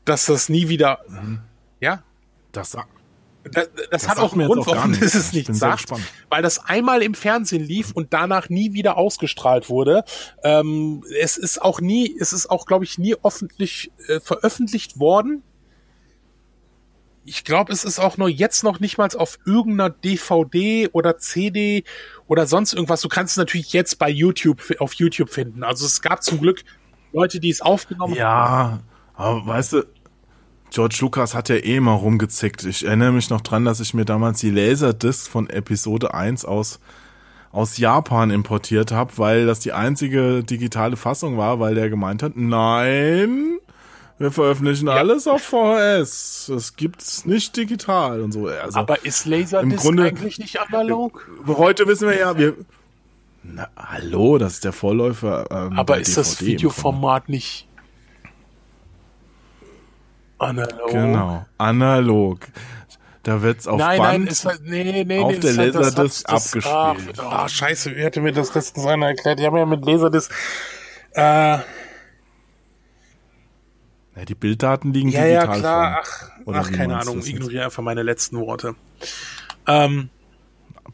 dass 0.05 0.27
das 0.27 0.49
nie 0.49 0.69
wieder, 0.69 1.01
ja, 1.81 2.03
Das, 2.53 2.71
sa- 2.71 2.87
das, 3.51 3.69
das, 3.91 4.09
hat 4.09 4.19
auch 4.19 4.33
einen 4.33 4.47
Grund, 4.47 4.63
auch 4.63 4.75
warum 4.75 4.93
das 4.99 5.15
es 5.15 5.29
Ich 5.29 5.49
nicht 5.49 5.55
sagt, 5.55 5.91
weil 6.31 6.43
das 6.43 6.65
einmal 6.65 7.03
im 7.03 7.15
Fernsehen 7.15 7.63
lief 7.63 7.93
und 7.93 8.13
danach 8.13 8.49
nie 8.49 8.73
wieder 8.73 8.97
ausgestrahlt 8.97 9.69
wurde. 9.69 10.05
Ähm, 10.43 11.05
es 11.21 11.37
ist 11.37 11.61
auch 11.63 11.81
nie, 11.81 12.17
es 12.19 12.33
ist 12.33 12.51
auch, 12.51 12.67
glaube 12.67 12.85
ich, 12.85 12.99
nie 12.99 13.15
öffentlich 13.23 13.93
äh, 14.09 14.21
veröffentlicht 14.21 14.99
worden. 14.99 15.43
Ich 17.29 17.43
glaube, 17.43 17.73
es 17.73 17.83
ist 17.83 17.99
auch 17.99 18.17
nur 18.19 18.29
jetzt 18.29 18.63
noch 18.63 18.79
nicht 18.79 18.99
mal 18.99 19.09
auf 19.17 19.41
irgendeiner 19.45 19.91
DVD 19.91 20.89
oder 20.93 21.19
CD 21.19 21.83
oder 22.29 22.47
sonst 22.47 22.73
irgendwas. 22.73 23.01
Du 23.01 23.09
kannst 23.09 23.33
es 23.33 23.37
natürlich 23.37 23.73
jetzt 23.73 23.99
bei 23.99 24.09
YouTube 24.09 24.63
auf 24.79 24.95
YouTube 24.95 25.31
finden. 25.31 25.65
Also 25.65 25.87
es 25.87 26.01
gab 26.03 26.23
zum 26.23 26.41
Glück 26.41 26.63
Leute, 27.13 27.41
die 27.41 27.51
es 27.51 27.61
aufgenommen 27.61 28.13
haben. 28.13 28.19
Ja, 28.19 28.81
aber 29.15 29.45
weißt 29.45 29.73
du, 29.73 29.87
George 30.71 30.99
Lucas 31.01 31.35
hat 31.35 31.49
ja 31.49 31.57
eh 31.57 31.81
mal 31.81 31.95
rumgezickt. 31.95 32.65
Ich 32.65 32.87
erinnere 32.87 33.11
mich 33.11 33.29
noch 33.29 33.41
dran, 33.41 33.65
dass 33.65 33.81
ich 33.81 33.93
mir 33.93 34.05
damals 34.05 34.39
die 34.39 34.51
Laserdisc 34.51 35.29
von 35.29 35.51
Episode 35.51 36.15
1 36.15 36.45
aus, 36.45 36.79
aus 37.51 37.79
Japan 37.79 38.31
importiert 38.31 38.93
habe, 38.93 39.13
weil 39.17 39.47
das 39.47 39.59
die 39.59 39.73
einzige 39.73 40.45
digitale 40.45 40.97
Fassung 40.97 41.39
war, 41.39 41.59
weil 41.59 41.75
der 41.75 41.91
gemeint 41.91 42.23
hat, 42.23 42.37
nein, 42.37 43.59
wir 44.19 44.31
veröffentlichen 44.31 44.89
alles 44.89 45.27
auf 45.27 45.43
VHS. 45.43 46.47
Das 46.49 46.77
gibt's 46.77 47.27
nicht 47.27 47.57
digital 47.57 48.23
und 48.23 48.33
so. 48.33 48.47
Also, 48.49 48.79
Aber 48.79 49.05
ist 49.05 49.27
Laserdisc 49.27 49.63
Im 49.63 49.77
Grunde- 49.77 50.05
eigentlich 50.05 50.39
nicht 50.39 50.59
analog? 50.61 51.29
heute 51.47 51.87
wissen 51.87 52.09
wir 52.09 52.19
ja, 52.19 52.39
wir, 52.39 52.55
na, 53.43 53.69
hallo, 53.77 54.39
das 54.39 54.55
ist 54.55 54.65
der 54.65 54.73
Vorläufer. 54.73 55.47
Ähm, 55.51 55.79
Aber 55.79 55.99
ist 55.99 56.17
das 56.17 56.31
DVD 56.31 56.39
Grunde. 56.45 56.53
Videoformat 56.53 57.29
nicht 57.29 57.69
analog? 60.39 60.91
Genau, 60.91 61.47
analog. 61.59 62.41
Da 63.23 63.43
wird's 63.43 63.67
auf 63.67 63.79
Nein, 63.79 63.99
Band 63.99 64.19
nein, 64.25 64.27
ist 64.29 64.45
nee, 64.63 65.05
nee, 65.05 65.19
auf 65.21 65.33
nee, 65.33 65.39
der 65.41 65.57
halt- 65.57 65.75
das 65.75 65.97
Laserdisc 65.97 66.27
das- 66.29 66.47
abgespielt. 66.55 67.19
Ah, 67.21 67.45
ah, 67.45 67.49
scheiße, 67.49 67.97
wie 67.97 68.03
hätte 68.03 68.21
mir 68.21 68.33
das 68.33 68.55
letztens 68.55 68.87
einer 68.87 69.07
erklärt? 69.09 69.41
Die 69.41 69.45
haben 69.47 69.57
ja 69.57 69.67
mit 69.67 69.85
Laserdisc, 69.85 70.31
äh, 71.13 71.59
Ja, 74.17 74.25
die 74.25 74.35
Bilddaten 74.35 74.95
liegen 74.95 75.11
ja, 75.11 75.27
ja, 75.27 75.41
digital 75.41 75.61
klar, 75.61 76.05
vor. 76.05 76.31
ach, 76.41 76.47
Oder 76.47 76.61
ach, 76.61 76.73
keine 76.73 76.99
Ahnung, 76.99 77.23
ignoriere 77.23 77.67
einfach 77.67 77.83
meine 77.83 78.03
letzten 78.03 78.39
Worte. 78.39 78.75
Ähm, 79.67 80.09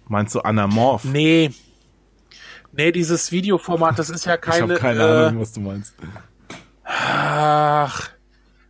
Meinst 0.08 0.35
du 0.35 0.40
anamorph? 0.40 1.04
nee. 1.04 1.50
Nee, 2.74 2.90
dieses 2.90 3.30
Videoformat, 3.30 3.98
das 3.98 4.08
ist 4.08 4.24
ja 4.24 4.35
ich 4.37 4.40
keine, 4.40 4.62
habe 4.62 4.74
keine 4.74 5.00
äh, 5.00 5.26
Ahnung, 5.26 5.42
was 5.42 5.52
du 5.52 5.61
meinst. 5.61 5.94
Ach, 6.85 8.11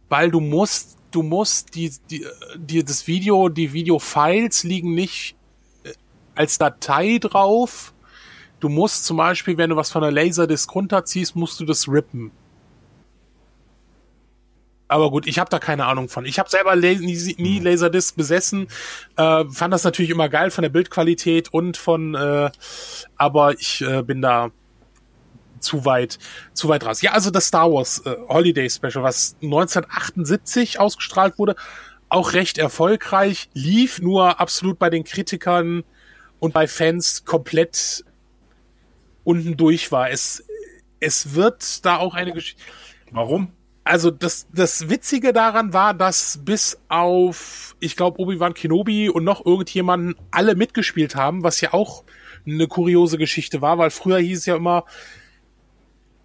weil 0.08 0.30
du 0.30 0.40
musst, 0.40 0.98
du 1.12 1.22
musst 1.22 1.74
die, 1.76 1.92
die, 2.10 2.26
die 2.56 2.84
das 2.84 3.06
Video, 3.06 3.48
die 3.48 3.72
Videofiles 3.72 4.64
liegen 4.64 4.94
nicht 4.94 5.36
äh, 5.84 5.92
als 6.34 6.58
Datei 6.58 7.18
drauf. 7.18 7.94
Du 8.58 8.68
musst 8.68 9.04
zum 9.04 9.16
Beispiel, 9.16 9.56
wenn 9.56 9.70
du 9.70 9.76
was 9.76 9.92
von 9.92 10.02
der 10.02 10.10
Laserdisc 10.10 10.74
runterziehst, 10.74 11.36
musst 11.36 11.60
du 11.60 11.64
das 11.64 11.88
rippen. 11.88 12.32
Aber 14.92 15.10
gut, 15.10 15.26
ich 15.26 15.38
habe 15.38 15.48
da 15.48 15.58
keine 15.58 15.86
Ahnung 15.86 16.10
von. 16.10 16.26
Ich 16.26 16.38
habe 16.38 16.50
selber 16.50 16.76
La 16.76 16.92
nie, 16.92 17.34
nie 17.38 17.58
Laserdisc 17.60 18.14
besessen, 18.14 18.68
äh, 19.16 19.44
fand 19.48 19.72
das 19.72 19.84
natürlich 19.84 20.10
immer 20.10 20.28
geil 20.28 20.50
von 20.50 20.60
der 20.60 20.68
Bildqualität 20.68 21.50
und 21.50 21.78
von, 21.78 22.14
äh, 22.14 22.50
aber 23.16 23.54
ich 23.58 23.80
äh, 23.80 24.02
bin 24.02 24.20
da 24.20 24.50
zu 25.60 25.86
weit, 25.86 26.18
zu 26.52 26.68
weit 26.68 26.84
raus. 26.84 27.00
Ja, 27.00 27.12
also 27.12 27.30
das 27.30 27.46
Star 27.46 27.72
Wars 27.72 28.02
äh, 28.04 28.14
Holiday 28.28 28.68
Special, 28.68 29.02
was 29.02 29.34
1978 29.40 30.78
ausgestrahlt 30.78 31.38
wurde, 31.38 31.56
auch 32.10 32.34
recht 32.34 32.58
erfolgreich, 32.58 33.48
lief 33.54 33.98
nur 33.98 34.40
absolut 34.40 34.78
bei 34.78 34.90
den 34.90 35.04
Kritikern 35.04 35.84
und 36.38 36.52
bei 36.52 36.68
Fans 36.68 37.24
komplett 37.24 38.04
unten 39.24 39.56
durch 39.56 39.90
war. 39.90 40.10
Es, 40.10 40.44
es 41.00 41.32
wird 41.32 41.86
da 41.86 41.96
auch 41.96 42.12
eine 42.12 42.32
Geschichte. 42.32 42.60
Warum? 43.10 43.52
Also 43.84 44.10
das, 44.10 44.46
das 44.52 44.88
Witzige 44.90 45.32
daran 45.32 45.72
war, 45.72 45.92
dass 45.92 46.38
bis 46.44 46.80
auf, 46.88 47.74
ich 47.80 47.96
glaube, 47.96 48.20
Obi-Wan 48.20 48.54
Kenobi 48.54 49.08
und 49.08 49.24
noch 49.24 49.44
irgendjemanden 49.44 50.14
alle 50.30 50.54
mitgespielt 50.54 51.16
haben, 51.16 51.42
was 51.42 51.60
ja 51.60 51.72
auch 51.72 52.04
eine 52.46 52.68
kuriose 52.68 53.18
Geschichte 53.18 53.60
war, 53.60 53.78
weil 53.78 53.90
früher 53.90 54.18
hieß 54.18 54.38
es 54.38 54.46
ja 54.46 54.56
immer, 54.56 54.84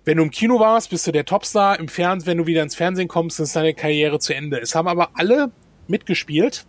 wenn 0.06 0.18
du 0.18 0.24
im 0.24 0.32
Kino 0.32 0.60
warst, 0.60 0.90
bist 0.90 1.06
du 1.06 1.12
der 1.12 1.26
Topstar, 1.26 1.80
im 1.80 1.90
Fernsehen, 1.90 2.28
wenn 2.28 2.38
du 2.38 2.46
wieder 2.46 2.64
ins 2.64 2.76
Fernsehen 2.76 3.08
kommst, 3.08 3.40
ist 3.40 3.56
deine 3.56 3.74
Karriere 3.74 4.20
zu 4.20 4.34
Ende. 4.34 4.60
Es 4.60 4.74
haben 4.74 4.88
aber 4.88 5.10
alle 5.16 5.52
mitgespielt, 5.88 6.66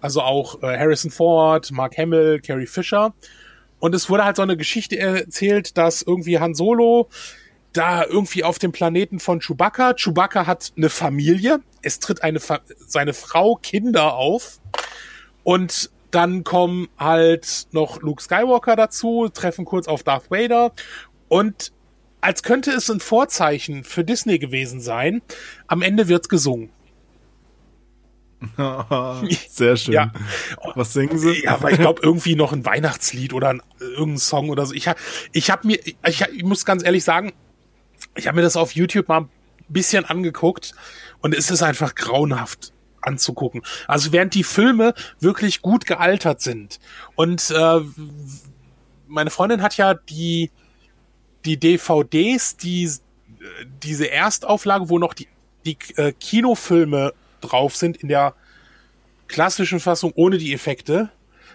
also 0.00 0.22
auch 0.22 0.62
äh, 0.62 0.78
Harrison 0.78 1.10
Ford, 1.10 1.70
Mark 1.72 1.98
Hamill, 1.98 2.40
Carrie 2.40 2.66
Fisher 2.66 3.12
Und 3.78 3.94
es 3.94 4.08
wurde 4.08 4.24
halt 4.24 4.36
so 4.36 4.42
eine 4.42 4.56
Geschichte 4.56 4.98
erzählt, 4.98 5.76
dass 5.76 6.02
irgendwie 6.02 6.38
Han 6.38 6.54
Solo 6.54 7.08
da 7.72 8.04
irgendwie 8.04 8.44
auf 8.44 8.58
dem 8.58 8.72
Planeten 8.72 9.20
von 9.20 9.40
Chewbacca. 9.40 9.94
Chewbacca 9.94 10.46
hat 10.46 10.72
eine 10.76 10.88
Familie. 10.88 11.60
Es 11.82 11.98
tritt 12.00 12.22
eine 12.22 12.40
Fa 12.40 12.60
seine 12.86 13.14
Frau, 13.14 13.56
Kinder 13.56 14.14
auf. 14.14 14.60
Und 15.44 15.90
dann 16.10 16.44
kommen 16.44 16.88
halt 16.98 17.68
noch 17.72 18.00
Luke 18.00 18.22
Skywalker 18.22 18.76
dazu, 18.76 19.28
treffen 19.28 19.64
kurz 19.64 19.86
auf 19.88 20.02
Darth 20.02 20.30
Vader. 20.30 20.72
Und 21.28 21.72
als 22.20 22.42
könnte 22.42 22.70
es 22.72 22.90
ein 22.90 23.00
Vorzeichen 23.00 23.84
für 23.84 24.04
Disney 24.04 24.38
gewesen 24.38 24.80
sein, 24.80 25.22
am 25.66 25.82
Ende 25.82 26.08
wird's 26.08 26.28
gesungen. 26.28 26.70
Sehr 29.48 29.76
schön. 29.76 29.94
Ja. 29.94 30.12
Was 30.74 30.92
singen 30.92 31.18
sie? 31.18 31.42
Ja, 31.42 31.54
aber 31.54 31.72
ich 31.72 31.78
glaube 31.78 32.00
irgendwie 32.02 32.36
noch 32.36 32.52
ein 32.52 32.64
Weihnachtslied 32.64 33.32
oder 33.32 33.48
ein, 33.48 33.62
irgendein 33.80 34.18
Song 34.18 34.50
oder 34.50 34.64
so. 34.64 34.74
Ich 34.74 34.86
habe 34.86 34.98
ich 35.32 35.50
hab 35.50 35.64
mir, 35.64 35.78
ich, 35.84 35.96
ich 36.04 36.44
muss 36.44 36.64
ganz 36.64 36.84
ehrlich 36.84 37.04
sagen, 37.04 37.32
ich 38.18 38.26
habe 38.26 38.36
mir 38.36 38.42
das 38.42 38.56
auf 38.56 38.72
YouTube 38.72 39.08
mal 39.08 39.22
ein 39.22 39.30
bisschen 39.68 40.04
angeguckt 40.04 40.74
und 41.20 41.34
es 41.34 41.50
ist 41.50 41.62
einfach 41.62 41.94
grauenhaft 41.94 42.72
anzugucken. 43.00 43.62
Also 43.86 44.12
während 44.12 44.34
die 44.34 44.44
Filme 44.44 44.94
wirklich 45.20 45.62
gut 45.62 45.86
gealtert 45.86 46.40
sind 46.40 46.80
und 47.14 47.50
äh, 47.50 47.80
meine 49.06 49.30
Freundin 49.30 49.62
hat 49.62 49.76
ja 49.76 49.94
die 49.94 50.50
die 51.44 51.58
DVDs, 51.58 52.56
die 52.56 52.90
diese 53.82 54.10
Erstauflage, 54.10 54.90
wo 54.90 54.98
noch 54.98 55.14
die 55.14 55.28
die 55.64 55.78
äh, 55.96 56.12
Kinofilme 56.12 57.14
drauf 57.40 57.76
sind 57.76 57.98
in 57.98 58.08
der 58.08 58.34
klassischen 59.28 59.80
Fassung 59.80 60.12
ohne 60.14 60.38
die 60.38 60.52
Effekte. 60.52 61.10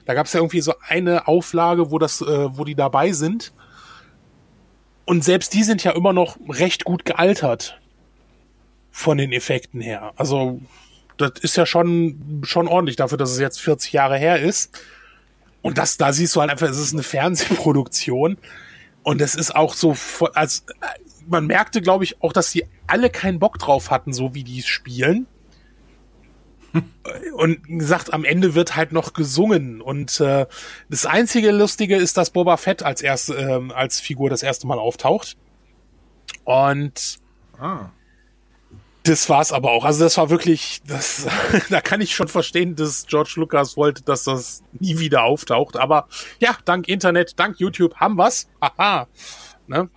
Da 0.06 0.14
gab 0.14 0.28
es 0.28 0.34
ja 0.34 0.40
irgendwie 0.40 0.62
so 0.62 0.74
eine 0.88 1.28
Auflage, 1.28 1.92
wo 1.92 1.98
das, 1.98 2.22
äh, 2.22 2.58
wo 2.58 2.64
die 2.64 2.76
dabei 2.76 3.12
sind. 3.12 3.54
Und 5.06 5.24
selbst 5.24 5.54
die 5.54 5.64
sind 5.64 5.84
ja 5.84 5.92
immer 5.92 6.14
noch 6.14 6.38
recht 6.48 6.86
gut 6.86 7.06
gealtert 7.06 7.80
von 8.92 9.18
den 9.18 9.32
Effekten 9.32 9.82
her. 9.82 10.14
Also 10.16 10.62
das 11.18 11.34
ist 11.42 11.58
ja 11.58 11.66
schon 11.66 12.42
schon 12.44 12.68
ordentlich 12.68 12.96
dafür, 12.96 13.18
dass 13.18 13.32
es 13.32 13.40
jetzt 13.40 13.60
40 13.62 13.94
Jahre 13.94 14.18
her 14.18 14.40
ist. 14.40 14.80
Und 15.62 15.78
das, 15.78 15.98
da 15.98 16.12
siehst 16.14 16.36
du 16.36 16.42
halt 16.42 16.52
einfach, 16.52 16.70
es 16.70 16.80
ist 16.80 16.94
eine 16.94 17.04
Fernsehproduktion. 17.04 18.38
Und 19.04 19.22
es 19.22 19.36
ist 19.36 19.56
auch 19.56 19.74
so, 19.74 19.96
als 20.34 20.66
man 21.28 21.46
merkte, 21.46 21.82
glaube 21.82 22.04
ich, 22.04 22.22
auch, 22.22 22.34
dass 22.34 22.52
sie 22.52 22.66
alle 22.88 23.10
keinen 23.10 23.40
Bock 23.40 23.60
drauf 23.60 23.92
hatten, 23.92 24.14
so 24.14 24.34
wie 24.34 24.44
die 24.44 24.62
spielen 24.62 25.28
und 27.34 27.64
gesagt, 27.68 28.14
am 28.14 28.26
Ende 28.26 28.56
wird 28.56 28.76
halt 28.76 28.92
noch 28.92 29.14
gesungen. 29.14 29.82
Und 29.82 30.20
äh, 30.20 30.48
das 30.90 31.06
einzige 31.06 31.52
Lustige 31.52 31.96
ist, 31.96 32.18
dass 32.18 32.32
Boba 32.32 32.58
Fett 32.58 32.84
als 32.84 33.02
erste, 33.02 33.36
äh, 33.36 33.74
als 33.74 34.00
Figur 34.00 34.30
das 34.30 34.44
erste 34.44 34.68
Mal 34.68 34.80
auftaucht. 34.80 35.38
Und 36.46 37.18
ah. 37.60 37.90
das 39.04 39.30
war's 39.30 39.52
aber 39.52 39.72
auch. 39.72 39.86
Also 39.86 40.04
das 40.04 40.18
war 40.18 40.30
wirklich, 40.30 40.82
das, 40.88 41.28
da 41.70 41.82
kann 41.82 42.02
ich 42.02 42.16
schon 42.16 42.28
verstehen, 42.28 42.76
dass 42.76 43.06
George 43.08 43.34
Lucas 43.36 43.78
wollte, 43.78 44.04
dass 44.04 44.24
das 44.24 44.64
nie 44.80 44.98
wieder 45.00 45.24
auftaucht. 45.24 45.78
Aber 45.78 46.08
ja, 46.40 46.56
dank 46.66 46.88
Internet, 46.88 47.40
dank 47.40 47.60
YouTube 47.60 47.96
haben 47.96 48.18
wir's. 48.18 48.48
Haha. 48.62 49.08
Ne? 49.68 49.90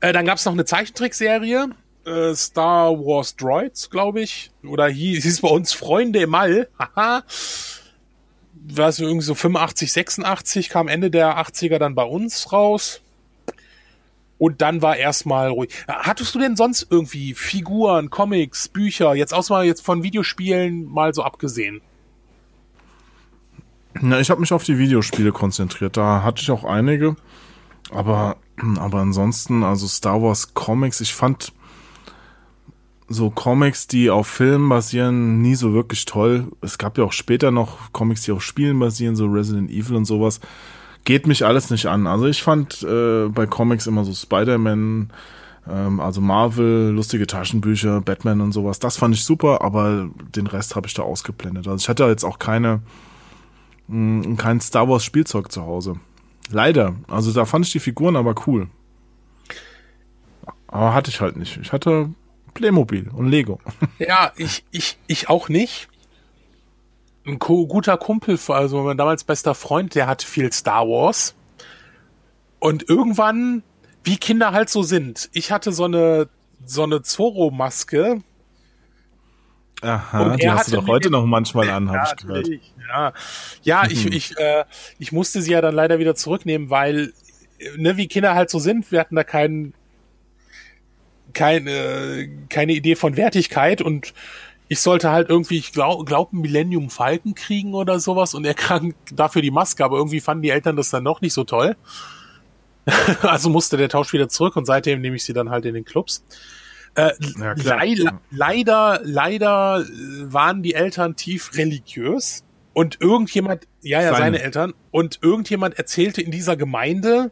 Äh, 0.00 0.12
dann 0.12 0.26
gab's 0.26 0.44
noch 0.44 0.52
eine 0.52 0.64
Zeichentrickserie 0.64 1.70
äh, 2.06 2.34
Star 2.34 2.92
Wars 2.92 3.36
Droids, 3.36 3.90
glaube 3.90 4.20
ich. 4.20 4.50
Oder 4.64 4.88
hieß, 4.88 5.22
hieß 5.24 5.40
bei 5.40 5.48
uns 5.48 5.72
Freunde 5.72 6.20
im 6.20 6.34
All. 6.34 6.68
Haha. 6.78 7.24
Was 8.68 8.98
irgendwie 8.98 9.24
so 9.24 9.34
85, 9.34 9.92
86 9.92 10.68
kam 10.70 10.88
Ende 10.88 11.10
der 11.10 11.38
80er 11.38 11.78
dann 11.78 11.94
bei 11.94 12.02
uns 12.04 12.52
raus. 12.52 13.00
Und 14.38 14.60
dann 14.60 14.82
war 14.82 14.96
erstmal 14.96 15.48
ruhig. 15.48 15.70
Hattest 15.88 16.34
du 16.34 16.38
denn 16.38 16.56
sonst 16.56 16.86
irgendwie 16.90 17.32
Figuren, 17.32 18.10
Comics, 18.10 18.68
Bücher, 18.68 19.14
jetzt 19.14 19.32
außer 19.32 19.54
mal 19.54 19.64
jetzt 19.64 19.82
von 19.82 20.02
Videospielen 20.02 20.84
mal 20.84 21.14
so 21.14 21.22
abgesehen? 21.22 21.80
Na, 24.00 24.20
ich 24.20 24.28
habe 24.28 24.40
mich 24.40 24.52
auf 24.52 24.64
die 24.64 24.78
Videospiele 24.78 25.32
konzentriert. 25.32 25.96
Da 25.96 26.22
hatte 26.22 26.42
ich 26.42 26.50
auch 26.50 26.64
einige. 26.64 27.16
Aber, 27.90 28.36
aber 28.78 28.98
ansonsten, 28.98 29.62
also 29.62 29.86
Star 29.86 30.20
Wars 30.20 30.52
Comics, 30.52 31.00
ich 31.00 31.14
fand 31.14 31.52
so 33.08 33.30
Comics, 33.30 33.86
die 33.86 34.10
auf 34.10 34.26
Filmen 34.26 34.68
basieren, 34.68 35.40
nie 35.40 35.54
so 35.54 35.72
wirklich 35.72 36.04
toll. 36.04 36.46
Es 36.60 36.78
gab 36.78 36.98
ja 36.98 37.04
auch 37.04 37.12
später 37.12 37.50
noch 37.50 37.92
Comics, 37.92 38.22
die 38.22 38.32
auf 38.32 38.42
Spielen 38.42 38.78
basieren, 38.78 39.16
so 39.16 39.26
Resident 39.26 39.70
Evil 39.70 39.96
und 39.96 40.04
sowas. 40.06 40.40
Geht 41.04 41.26
mich 41.26 41.44
alles 41.44 41.70
nicht 41.70 41.86
an. 41.86 42.06
Also 42.08 42.26
ich 42.26 42.42
fand 42.42 42.82
äh, 42.82 43.28
bei 43.28 43.46
Comics 43.46 43.86
immer 43.86 44.04
so 44.04 44.12
Spider-Man, 44.12 45.10
ähm, 45.68 46.00
also 46.00 46.20
Marvel, 46.20 46.90
lustige 46.90 47.28
Taschenbücher, 47.28 48.00
Batman 48.00 48.40
und 48.40 48.50
sowas. 48.50 48.80
Das 48.80 48.96
fand 48.96 49.14
ich 49.14 49.24
super, 49.24 49.62
aber 49.62 50.08
den 50.34 50.48
Rest 50.48 50.74
habe 50.74 50.88
ich 50.88 50.94
da 50.94 51.02
ausgeblendet. 51.02 51.68
Also 51.68 51.82
ich 51.82 51.88
hatte 51.88 52.04
jetzt 52.06 52.24
auch 52.24 52.40
keine, 52.40 52.80
mh, 53.86 54.28
mm, 54.28 54.36
kein 54.36 54.60
Star 54.60 54.88
Wars 54.88 55.04
Spielzeug 55.04 55.52
zu 55.52 55.62
Hause. 55.62 56.00
Leider. 56.50 56.94
Also 57.06 57.32
da 57.32 57.44
fand 57.44 57.66
ich 57.66 57.72
die 57.72 57.80
Figuren 57.80 58.16
aber 58.16 58.34
cool. 58.48 58.66
Aber 60.66 60.92
hatte 60.92 61.10
ich 61.10 61.20
halt 61.20 61.36
nicht. 61.36 61.56
Ich 61.62 61.72
hatte 61.72 62.10
Playmobil 62.56 63.08
und 63.12 63.28
Lego. 63.28 63.60
Ja, 63.98 64.32
ich, 64.36 64.64
ich, 64.70 64.98
ich 65.06 65.28
auch 65.28 65.48
nicht. 65.48 65.88
Ein 67.26 67.38
guter 67.38 67.96
Kumpel, 67.96 68.38
also 68.48 68.82
mein 68.82 68.96
damals 68.96 69.24
bester 69.24 69.54
Freund, 69.54 69.94
der 69.94 70.06
hat 70.06 70.22
viel 70.22 70.52
Star 70.52 70.86
Wars. 70.86 71.34
Und 72.58 72.88
irgendwann, 72.88 73.62
wie 74.04 74.16
Kinder 74.16 74.52
halt 74.52 74.70
so 74.70 74.82
sind, 74.82 75.28
ich 75.32 75.52
hatte 75.52 75.72
so 75.72 75.84
eine, 75.84 76.28
so 76.64 76.84
eine 76.84 77.02
Zorro-Maske. 77.02 78.22
Aha, 79.82 80.36
die 80.36 80.50
hast 80.50 80.72
du 80.72 80.76
doch 80.76 80.86
heute 80.86 81.10
noch 81.10 81.26
manchmal 81.26 81.68
an, 81.68 81.90
habe 81.90 82.08
ich 82.08 82.26
gehört. 82.26 82.48
Ja, 82.88 83.12
ja 83.62 83.86
ich, 83.88 84.06
ich, 84.06 84.38
äh, 84.38 84.64
ich 84.98 85.12
musste 85.12 85.42
sie 85.42 85.52
ja 85.52 85.60
dann 85.60 85.74
leider 85.74 85.98
wieder 85.98 86.14
zurücknehmen, 86.14 86.70
weil, 86.70 87.12
ne, 87.76 87.96
wie 87.96 88.06
Kinder 88.08 88.34
halt 88.34 88.48
so 88.48 88.58
sind, 88.58 88.90
wir 88.90 89.00
hatten 89.00 89.16
da 89.16 89.24
keinen 89.24 89.74
keine, 91.36 92.28
keine 92.48 92.72
Idee 92.72 92.96
von 92.96 93.16
Wertigkeit 93.16 93.82
und 93.82 94.14
ich 94.68 94.80
sollte 94.80 95.12
halt 95.12 95.28
irgendwie, 95.28 95.58
ich 95.58 95.70
glaube, 95.70 96.04
glaub, 96.04 96.32
Millennium 96.32 96.90
Falken 96.90 97.34
kriegen 97.34 97.74
oder 97.74 98.00
sowas 98.00 98.34
und 98.34 98.44
er 98.44 98.54
krank 98.54 98.96
dafür 99.14 99.42
die 99.42 99.50
Maske, 99.52 99.84
aber 99.84 99.98
irgendwie 99.98 100.20
fanden 100.20 100.42
die 100.42 100.50
Eltern 100.50 100.74
das 100.76 100.90
dann 100.90 101.04
noch 101.04 101.20
nicht 101.20 101.34
so 101.34 101.44
toll. 101.44 101.76
also 103.22 103.50
musste 103.50 103.76
der 103.76 103.88
Tausch 103.88 104.12
wieder 104.12 104.28
zurück 104.28 104.56
und 104.56 104.64
seitdem 104.64 105.00
nehme 105.00 105.16
ich 105.16 105.24
sie 105.24 105.34
dann 105.34 105.50
halt 105.50 105.66
in 105.66 105.74
den 105.74 105.84
Clubs. 105.84 106.24
Äh, 106.94 107.12
ja, 107.38 107.82
le 107.82 108.18
leider, 108.30 109.00
leider 109.04 109.84
waren 110.22 110.62
die 110.62 110.72
Eltern 110.72 111.16
tief 111.16 111.50
religiös 111.54 112.44
und 112.72 113.00
irgendjemand, 113.00 113.66
ja, 113.82 114.00
ja, 114.00 114.12
seine, 114.12 114.18
seine 114.18 114.42
Eltern, 114.42 114.74
und 114.90 115.18
irgendjemand 115.20 115.78
erzählte 115.78 116.22
in 116.22 116.30
dieser 116.30 116.56
Gemeinde, 116.56 117.30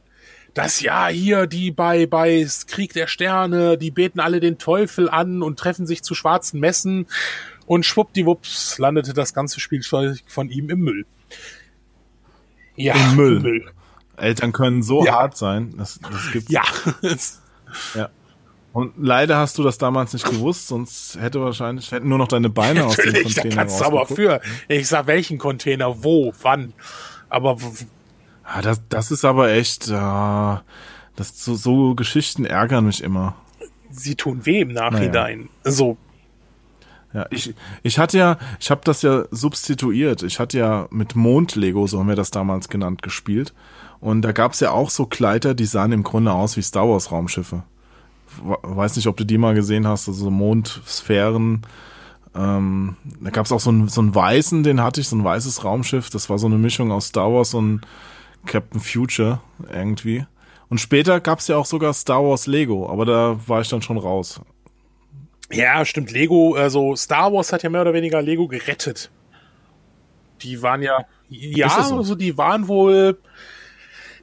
dass 0.55 0.81
ja 0.81 1.09
hier 1.09 1.47
die 1.47 1.71
bei 1.71 2.07
bei 2.07 2.47
Krieg 2.69 2.93
der 2.93 3.09
Sterne, 3.09 3.77
die 3.77 3.91
beten 3.91 4.21
alle 4.21 4.41
den 4.41 4.59
Teufel 4.59 5.11
an 5.11 5.43
und 5.43 5.59
treffen 5.59 5.87
sich 5.87 6.03
zu 6.03 6.15
schwarzen 6.15 6.61
Messen 6.61 7.07
und 7.67 7.85
schwuppdiwupps 7.85 8.79
landete 8.79 9.13
das 9.13 9.35
ganze 9.35 9.61
Spielzeug 9.61 10.23
von 10.27 10.49
ihm 10.51 10.71
im 10.71 10.81
Müll. 10.81 11.07
Ja, 12.77 12.95
im 12.95 13.17
Müll. 13.17 13.41
Müll. 13.41 13.71
Eltern 14.17 14.53
können 14.53 14.83
so 14.83 15.05
ja. 15.05 15.13
hart 15.13 15.37
sein, 15.37 15.75
das, 15.77 15.99
das 16.01 16.33
gibt's. 16.33 16.51
Ja. 16.51 16.63
ja. 17.95 18.09
Und 18.73 18.95
leider 18.99 19.39
hast 19.39 19.57
du 19.59 19.63
das 19.63 19.79
damals 19.79 20.13
nicht 20.13 20.29
gewusst, 20.29 20.69
sonst 20.69 21.17
hätte 21.21 21.41
wahrscheinlich 21.41 21.93
hätten 21.93 22.09
nur 22.09 22.19
noch 22.19 22.29
deine 22.29 22.51
Beine 22.51 22.85
aus 22.85 22.97
dem 22.97 23.13
Container 23.13 23.51
da 23.51 23.57
kannst 23.57 23.81
du 23.81 23.85
aber 23.85 24.07
für. 24.07 24.41
Ich 24.69 24.89
sag 24.89 25.07
welchen 25.07 25.39
Container, 25.39 26.03
wo, 26.03 26.33
wann. 26.43 26.73
Aber 27.29 27.57
Ah, 28.45 28.63
das, 28.63 28.83
das 28.89 29.11
ist 29.11 29.25
aber 29.25 29.51
echt, 29.51 29.89
äh, 29.89 29.93
das, 31.17 31.45
so, 31.45 31.55
so 31.55 31.95
Geschichten 31.95 32.45
ärgern 32.45 32.87
mich 32.87 33.03
immer. 33.03 33.35
Sie 33.91 34.15
tun 34.17 34.45
weh 34.45 34.61
im 34.61 34.73
Nachhinein. 34.73 35.49
Naja. 35.65 35.77
So. 35.77 35.97
Ja, 37.13 37.27
ich, 37.31 37.55
ich 37.85 37.99
hatte 37.99 38.19
ja, 38.19 38.39
ich 38.59 38.71
habe 38.71 38.81
das 38.85 39.03
ja 39.03 39.25
substituiert. 39.31 40.25
Ich 40.25 40.41
hatte 40.41 40.59
ja 40.59 40.89
mit 40.91 41.15
Mond-Lego, 41.15 41.87
so 41.87 42.01
haben 42.01 42.09
wir 42.09 42.17
das 42.17 42.33
damals 42.33 42.69
genannt, 42.69 43.03
gespielt. 43.03 43.55
Und 44.01 44.23
da 44.23 44.33
gab's 44.33 44.61
ja 44.61 44.73
auch 44.73 44.91
so 44.91 45.07
Kleider, 45.07 45.55
die 45.55 45.65
sahen 45.65 45.93
im 45.93 46.03
Grunde 46.03 46.33
aus 46.33 46.57
wie 46.57 46.63
Star 46.63 46.89
Wars 46.89 47.13
Raumschiffe. 47.13 47.63
Weiß 48.43 48.97
nicht, 48.97 49.07
ob 49.07 49.17
du 49.17 49.25
die 49.25 49.39
mal 49.39 49.55
gesehen 49.55 49.87
hast, 49.87 50.09
also 50.09 50.29
Mondsphären. 50.29 51.63
Ähm, 52.35 52.97
da 53.21 53.31
gab's 53.31 53.53
auch 53.53 53.61
so 53.61 53.71
einen, 53.71 53.89
so 53.89 54.01
einen 54.01 54.13
weißen, 54.13 54.65
den 54.65 54.83
hatte 54.83 55.01
ich, 55.01 55.09
so 55.09 55.15
ein 55.15 55.23
weißes 55.23 55.63
Raumschiff. 55.63 56.11
Das 56.11 56.29
war 56.29 56.39
so 56.39 56.47
eine 56.47 56.59
Mischung 56.59 56.91
aus 56.91 57.07
Star 57.07 57.33
Wars 57.33 57.55
und 57.55 57.83
Captain 58.47 58.81
Future 58.81 59.41
irgendwie. 59.73 60.27
Und 60.69 60.79
später 60.79 61.21
gab 61.21 61.39
es 61.39 61.49
ja 61.49 61.57
auch 61.57 61.67
sogar 61.67 61.93
Star 61.95 62.23
Wars 62.23 62.47
Lego, 62.47 62.89
aber 62.89 63.05
da 63.05 63.41
war 63.47 63.61
ich 63.61 63.69
dann 63.69 63.83
schon 63.83 63.99
raus. 63.99 64.41
Ja, 65.53 65.85
stimmt. 65.85 66.11
Lego, 66.11 66.55
also 66.55 66.97
Star 66.97 67.33
Wars 67.33 67.53
hat 67.53 67.63
ja 67.63 67.71
mehr 67.71 67.83
oder 67.83 67.93
weniger 67.93 68.23
Lego 68.23 68.49
gerettet. 68.49 69.11
Die 70.43 70.63
waren 70.63 70.83
ja, 70.83 71.05
ja, 71.29 71.83
so? 71.83 71.97
also 71.97 72.15
die 72.15 72.37
waren 72.37 72.67
wohl, 72.69 73.19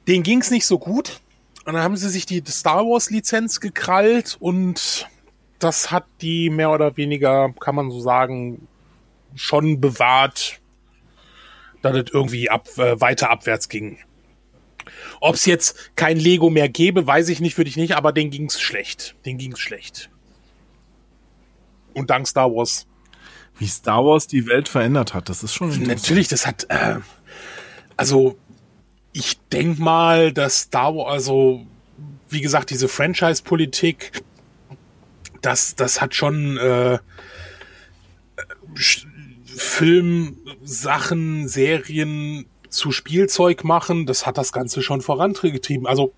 denen 0.06 0.22
ging's 0.22 0.50
nicht 0.50 0.66
so 0.66 0.78
gut. 0.78 1.20
Und 1.64 1.74
dann 1.74 1.82
haben 1.82 1.96
sie 1.96 2.08
sich 2.08 2.26
die 2.26 2.42
Star 2.46 2.84
Wars 2.84 3.10
Lizenz 3.10 3.60
gekrallt 3.60 4.36
und 4.40 5.08
das 5.60 5.92
hat 5.92 6.04
die 6.20 6.50
mehr 6.50 6.70
oder 6.70 6.96
weniger, 6.96 7.54
kann 7.60 7.76
man 7.76 7.90
so 7.90 8.00
sagen, 8.00 8.66
schon 9.36 9.80
bewahrt, 9.80 10.60
dass 11.82 11.96
es 11.96 12.04
irgendwie 12.12 12.50
ab, 12.50 12.66
äh, 12.78 13.00
weiter 13.00 13.30
abwärts 13.30 13.68
ging. 13.68 13.98
Ob 15.22 15.36
es 15.36 15.46
jetzt 15.46 15.92
kein 15.94 16.18
Lego 16.18 16.50
mehr 16.50 16.68
gäbe, 16.68 17.06
weiß 17.06 17.28
ich 17.28 17.38
nicht, 17.38 17.56
würde 17.56 17.70
ich 17.70 17.76
nicht, 17.76 17.94
aber 17.94 18.12
denen 18.12 18.32
ging's 18.32 18.60
schlecht. 18.60 19.14
Den 19.24 19.38
ging's 19.38 19.60
schlecht. 19.60 20.10
Und 21.94 22.10
dank 22.10 22.26
Star 22.26 22.52
Wars. 22.52 22.88
Wie 23.56 23.68
Star 23.68 24.04
Wars 24.04 24.26
die 24.26 24.48
Welt 24.48 24.68
verändert 24.68 25.14
hat, 25.14 25.28
das 25.28 25.44
ist 25.44 25.54
schon 25.54 25.80
Natürlich, 25.84 26.26
das 26.26 26.44
hat, 26.44 26.66
äh, 26.70 26.96
also 27.96 28.36
ich 29.12 29.38
denk 29.52 29.78
mal, 29.78 30.32
dass 30.32 30.62
Star 30.62 30.96
Wars, 30.96 31.12
also 31.12 31.64
wie 32.28 32.40
gesagt, 32.40 32.70
diese 32.70 32.88
Franchise-Politik, 32.88 34.24
das, 35.40 35.76
das 35.76 36.00
hat 36.00 36.16
schon 36.16 36.56
äh, 36.56 36.98
Film, 39.44 40.36
Sachen, 40.64 41.46
Serien 41.46 42.46
zu 42.72 42.92
Spielzeug 42.92 43.64
machen, 43.64 44.06
das 44.06 44.26
hat 44.26 44.38
das 44.38 44.52
Ganze 44.52 44.82
schon 44.82 45.00
vorangetrieben. 45.00 45.86
Also 45.86 46.12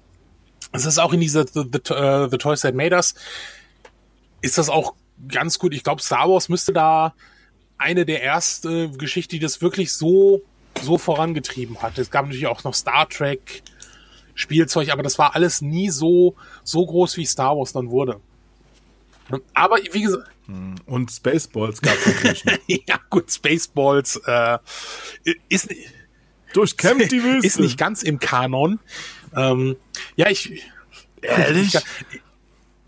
es 0.72 0.86
ist 0.86 0.98
auch 0.98 1.12
in 1.12 1.20
dieser 1.20 1.46
The, 1.46 1.64
the, 1.70 1.92
uh, 1.92 2.28
the 2.30 2.38
Toys 2.38 2.62
That 2.62 2.74
Made 2.74 2.94
Us, 2.94 3.14
ist 4.40 4.58
das 4.58 4.68
auch 4.68 4.94
ganz 5.28 5.58
gut. 5.58 5.74
Ich 5.74 5.84
glaube, 5.84 6.02
Star 6.02 6.28
Wars 6.28 6.48
müsste 6.48 6.72
da 6.72 7.14
eine 7.78 8.04
der 8.04 8.22
ersten 8.22 8.96
Geschichten, 8.98 9.32
die 9.32 9.40
das 9.40 9.60
wirklich 9.60 9.92
so 9.92 10.42
so 10.82 10.98
vorangetrieben 10.98 11.82
hat. 11.82 11.98
Es 11.98 12.10
gab 12.10 12.24
natürlich 12.24 12.46
auch 12.46 12.64
noch 12.64 12.74
Star 12.74 13.08
Trek, 13.08 13.62
Spielzeug, 14.34 14.90
aber 14.90 15.02
das 15.02 15.18
war 15.18 15.34
alles 15.34 15.60
nie 15.60 15.90
so, 15.90 16.34
so 16.64 16.84
groß 16.84 17.16
wie 17.16 17.26
Star 17.26 17.56
Wars 17.56 17.72
dann 17.72 17.90
wurde. 17.90 18.20
Aber 19.54 19.78
wie 19.92 20.02
gesagt. 20.02 20.28
Hm. 20.46 20.74
Und 20.84 21.10
Spaceballs 21.10 21.80
gab 21.80 21.94
es 21.94 22.06
natürlich 22.06 22.44
ja, 22.86 23.00
gut, 23.08 23.30
Spaceballs 23.30 24.20
äh, 24.26 24.58
ist, 25.48 25.70
Durchkämmt 26.54 27.12
die 27.12 27.22
Wüste. 27.22 27.46
ist 27.46 27.60
nicht 27.60 27.76
ganz 27.78 28.02
im 28.02 28.18
Kanon. 28.18 28.80
Ähm, 29.36 29.76
ja, 30.16 30.30
ich. 30.30 30.62
Ehrlich? 31.20 31.78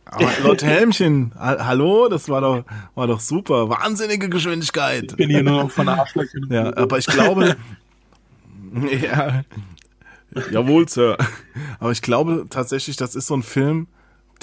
Aber 0.06 0.30
Lord 0.42 0.62
Helmchen, 0.64 1.32
hallo, 1.36 2.08
das 2.08 2.28
war 2.28 2.40
doch, 2.40 2.64
war 2.94 3.06
doch 3.06 3.20
super. 3.20 3.68
Wahnsinnige 3.68 4.28
Geschwindigkeit. 4.28 5.04
Ich 5.10 5.16
bin 5.16 5.30
hier 5.30 5.42
nur 5.42 5.64
noch 5.64 5.70
von 5.70 5.86
der 5.86 5.98
Arschlöchern. 5.98 6.46
Ja, 6.50 6.76
aber 6.76 6.98
ich 6.98 7.06
glaube, 7.06 7.56
ja, 9.02 9.42
jawohl, 10.50 10.88
Sir. 10.88 11.16
Aber 11.80 11.90
ich 11.90 12.02
glaube 12.02 12.46
tatsächlich, 12.48 12.96
das 12.96 13.14
ist 13.16 13.26
so 13.26 13.36
ein 13.36 13.42
Film, 13.42 13.88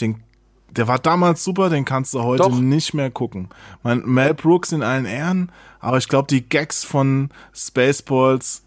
den, 0.02 0.22
der 0.70 0.88
war 0.88 1.00
damals 1.00 1.44
super, 1.44 1.70
den 1.70 1.86
kannst 1.86 2.14
du 2.14 2.24
heute 2.24 2.44
doch. 2.44 2.60
nicht 2.60 2.94
mehr 2.94 3.10
gucken. 3.10 3.48
Mein 3.84 4.02
Mel 4.06 4.34
Brooks 4.34 4.74
in 4.74 4.84
allen 4.84 5.06
Ehren, 5.06 5.52
aber 5.80 5.98
ich 5.98 6.10
glaube, 6.10 6.28
die 6.30 6.42
Gags 6.48 6.84
von 6.84 7.30
Spaceballs 7.56 8.64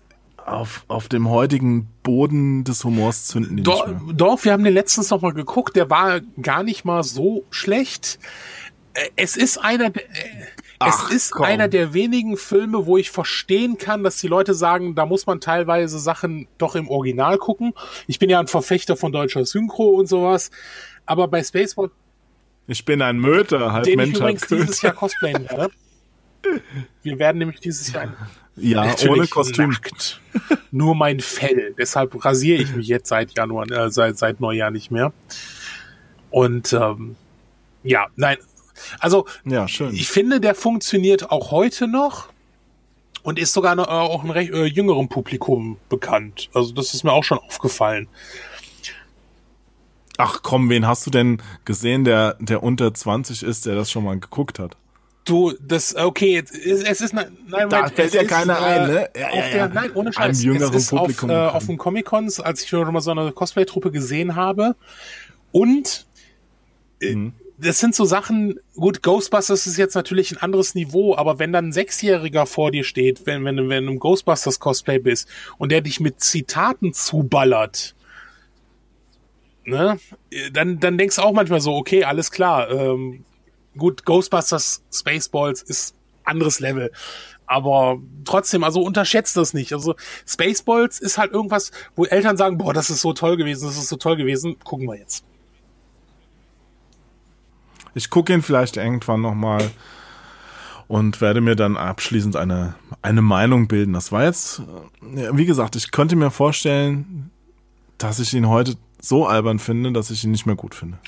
auf, 0.47 0.85
auf 0.89 1.09
dem 1.09 1.29
heutigen 1.29 1.89
Boden 2.03 2.65
des 2.65 2.85
Humors 2.85 3.27
zünden 3.27 3.57
die 3.57 3.63
doch, 3.63 3.87
nicht 3.87 4.03
mehr. 4.03 4.15
Doch, 4.15 4.45
wir 4.45 4.53
haben 4.53 4.65
den 4.65 4.75
letztens 4.75 5.11
noch 5.11 5.23
mal 5.23 5.33
geguckt, 5.33 5.77
der 5.77 5.91
war 5.91 6.21
gar 6.41 6.63
nicht 6.63 6.85
mal 6.85 7.03
so 7.03 7.45
schlecht. 7.51 8.19
Äh, 8.95 9.09
es 9.17 9.37
ist 9.37 9.59
einer, 9.59 9.87
äh, 9.87 10.01
Ach, 10.79 11.11
es 11.11 11.15
ist 11.15 11.31
komm. 11.33 11.47
einer 11.47 11.69
der 11.69 11.95
wenigen 11.95 12.37
Filme, 12.37 12.87
wo 12.87 12.97
ich 12.97 13.11
verstehen 13.11 13.79
kann, 13.79 14.05
dass 14.05 14.19
die 14.19 14.29
Leute 14.29 14.55
sagen, 14.55 14.95
da 14.95 15.07
muss 15.07 15.27
man 15.27 15.41
teilweise 15.41 15.99
Sachen 15.99 16.47
doch 16.59 16.77
im 16.77 16.89
Original 16.89 17.39
gucken. 17.39 17.73
Ich 18.07 18.19
bin 18.19 18.31
ja 18.31 18.39
ein 18.39 18.47
Verfechter 18.47 18.97
von 18.97 19.13
deutscher 19.13 19.45
Synchro 19.45 19.89
und 19.91 20.07
sowas, 20.07 20.51
aber 21.07 21.29
bei 21.29 21.43
Spaceball 21.43 21.91
ich 22.69 22.85
bin 22.85 23.01
ein 23.01 23.19
Möter, 23.19 23.73
halt 23.73 23.87
den 23.87 23.97
Mensch. 23.97 24.15
Ich 24.15 24.21
übrigens 24.21 24.47
dieses 24.49 24.83
Jahr 24.83 24.93
cosplayen 24.93 25.49
werde. 25.49 25.71
Wir 27.03 27.19
werden 27.19 27.39
nämlich 27.39 27.61
dieses 27.61 27.93
Jahr 27.93 28.13
ja, 28.57 28.95
ohne 29.09 29.27
Kostüm. 29.27 29.71
Nackt. 29.71 30.21
Nur 30.71 30.95
mein 30.95 31.21
Fell. 31.21 31.75
Deshalb 31.79 32.25
rasiere 32.25 32.63
ich 32.63 32.75
mich 32.75 32.89
jetzt 32.89 33.09
seit 33.09 33.37
Januar, 33.37 33.71
äh, 33.71 33.91
seit, 33.91 34.19
seit 34.19 34.41
Neujahr 34.41 34.71
nicht 34.71 34.91
mehr. 34.91 35.13
Und 36.31 36.73
ähm, 36.73 37.17
ja, 37.83 38.07
nein. 38.17 38.39
Also 38.99 39.27
ja, 39.45 39.69
schön. 39.69 39.95
ich 39.95 40.09
finde, 40.09 40.41
der 40.41 40.55
funktioniert 40.55 41.31
auch 41.31 41.51
heute 41.51 41.89
noch 41.89 42.29
und 43.23 43.39
ist 43.39 43.53
sogar 43.53 43.75
noch, 43.75 43.89
äh, 43.89 43.91
auch 43.91 44.23
ein 44.23 44.31
recht 44.31 44.53
äh, 44.53 44.65
jüngerem 44.65 45.09
Publikum 45.09 45.79
bekannt. 45.89 46.51
Also 46.53 46.73
das 46.73 46.95
ist 46.95 47.05
mir 47.05 47.13
auch 47.13 47.25
schon 47.25 47.39
aufgefallen. 47.39 48.09
Ach 50.19 50.41
komm, 50.43 50.71
wen 50.71 50.87
hast 50.87 51.07
du 51.07 51.11
denn 51.11 51.43
gesehen, 51.65 52.05
der, 52.05 52.37
der 52.41 52.63
unter 52.63 52.93
20 52.95 53.43
ist, 53.43 53.67
der 53.67 53.75
das 53.75 53.91
schon 53.91 54.05
mal 54.05 54.19
geguckt 54.19 54.59
hat? 54.59 54.77
Du, 55.27 55.53
das, 55.61 55.97
okay, 55.97 56.39
es, 56.39 56.53
es 56.53 57.01
ist, 57.01 57.13
nein, 57.13 57.37
da 57.69 57.89
fällt 57.89 58.15
ja 58.15 58.23
keiner 58.23 58.63
ein, 58.63 58.87
ne? 58.87 59.11
Ja, 59.17 59.35
ja, 59.35 59.57
ja. 59.57 59.69
nein, 59.69 59.91
ohne 59.95 60.13
Scheiß. 60.13 60.39
Einem 60.39 60.53
jüngeren 60.55 60.75
es 60.75 60.85
ist 60.85 60.91
Publikum. 60.91 61.31
Auf, 61.31 61.37
äh, 61.37 61.57
auf 61.57 61.67
den 61.67 61.79
Comic-Cons, 61.79 62.39
als 62.39 62.63
ich 62.63 62.69
schon 62.69 62.93
mal 62.93 63.01
so 63.01 63.11
eine 63.11 63.33
Cosplay-Truppe 63.33 63.91
gesehen 63.91 64.37
habe. 64.37 64.77
Und, 65.51 66.07
äh, 67.01 67.17
mhm. 67.17 67.33
das 67.59 67.81
sind 67.81 67.97
so 67.97 68.05
Sachen, 68.05 68.61
gut, 68.77 69.03
Ghostbusters 69.03 69.67
ist 69.67 69.77
jetzt 69.79 69.97
natürlich 69.97 70.31
ein 70.31 70.39
anderes 70.39 70.77
Niveau, 70.77 71.17
aber 71.17 71.41
wenn 71.41 71.53
dann 71.53 71.69
ein 71.69 71.73
Sechsjähriger 71.73 72.47
vor 72.47 72.71
dir 72.71 72.85
steht, 72.85 73.27
wenn, 73.27 73.45
wenn, 73.45 73.69
wenn 73.69 73.87
du 73.87 73.93
im 73.95 73.99
Ghostbusters 73.99 74.61
Cosplay 74.61 75.01
bist 75.01 75.29
und 75.59 75.73
der 75.73 75.81
dich 75.81 75.99
mit 75.99 76.21
Zitaten 76.21 76.93
zuballert, 76.93 77.97
ne, 79.65 79.99
dann, 80.53 80.79
dann 80.79 80.99
denkst 80.99 81.17
du 81.17 81.23
auch 81.23 81.33
manchmal 81.33 81.61
so, 81.61 81.75
okay, 81.75 82.05
alles 82.05 82.31
klar, 82.31 82.71
ähm, 82.71 83.25
gut, 83.77 84.05
Ghostbusters 84.05 84.83
Spaceballs 84.93 85.63
ist 85.63 85.95
anderes 86.25 86.61
Level. 86.61 86.91
Aber 87.47 87.99
trotzdem, 88.25 88.65
also 88.65 88.83
unterschätzt 88.83 89.37
das 89.37 89.55
nicht. 89.55 89.73
Also 89.73 89.95
Spaceballs 90.27 90.99
ist 90.99 91.17
halt 91.17 91.33
irgendwas, 91.33 91.71
wo 91.95 92.05
Eltern 92.05 92.37
sagen, 92.37 92.59
boah, 92.59 92.75
das 92.75 92.91
ist 92.91 93.01
so 93.01 93.13
toll 93.13 93.37
gewesen, 93.37 93.67
das 93.67 93.79
ist 93.79 93.89
so 93.89 93.97
toll 93.97 94.17
gewesen, 94.17 94.57
gucken 94.65 94.89
wir 94.89 94.97
jetzt. 94.97 95.25
Ich 97.95 98.11
gucke 98.11 98.35
ihn 98.35 98.43
vielleicht 98.43 98.77
irgendwann 98.77 99.23
nochmal 99.23 99.71
und 100.89 101.21
werde 101.21 101.41
mir 101.41 101.57
dann 101.57 101.77
abschließend 101.77 102.37
eine, 102.37 102.75
eine 103.01 103.23
Meinung 103.23 103.69
bilden. 103.69 103.93
Das 103.93 104.13
war 104.13 104.25
jetzt, 104.25 104.63
wie 105.01 105.47
gesagt, 105.47 105.77
ich 105.77 105.93
könnte 105.93 106.17
mir 106.17 106.31
vorstellen, 106.31 107.31
dass 107.97 108.19
ich 108.19 108.35
ihn 108.35 108.49
heute 108.49 108.75
so 109.01 109.27
albern 109.27 109.59
finde, 109.59 109.93
dass 109.93 110.11
ich 110.11 110.25
ihn 110.25 110.33
nicht 110.33 110.47
mehr 110.47 110.57
gut 110.57 110.75
finde 110.75 110.99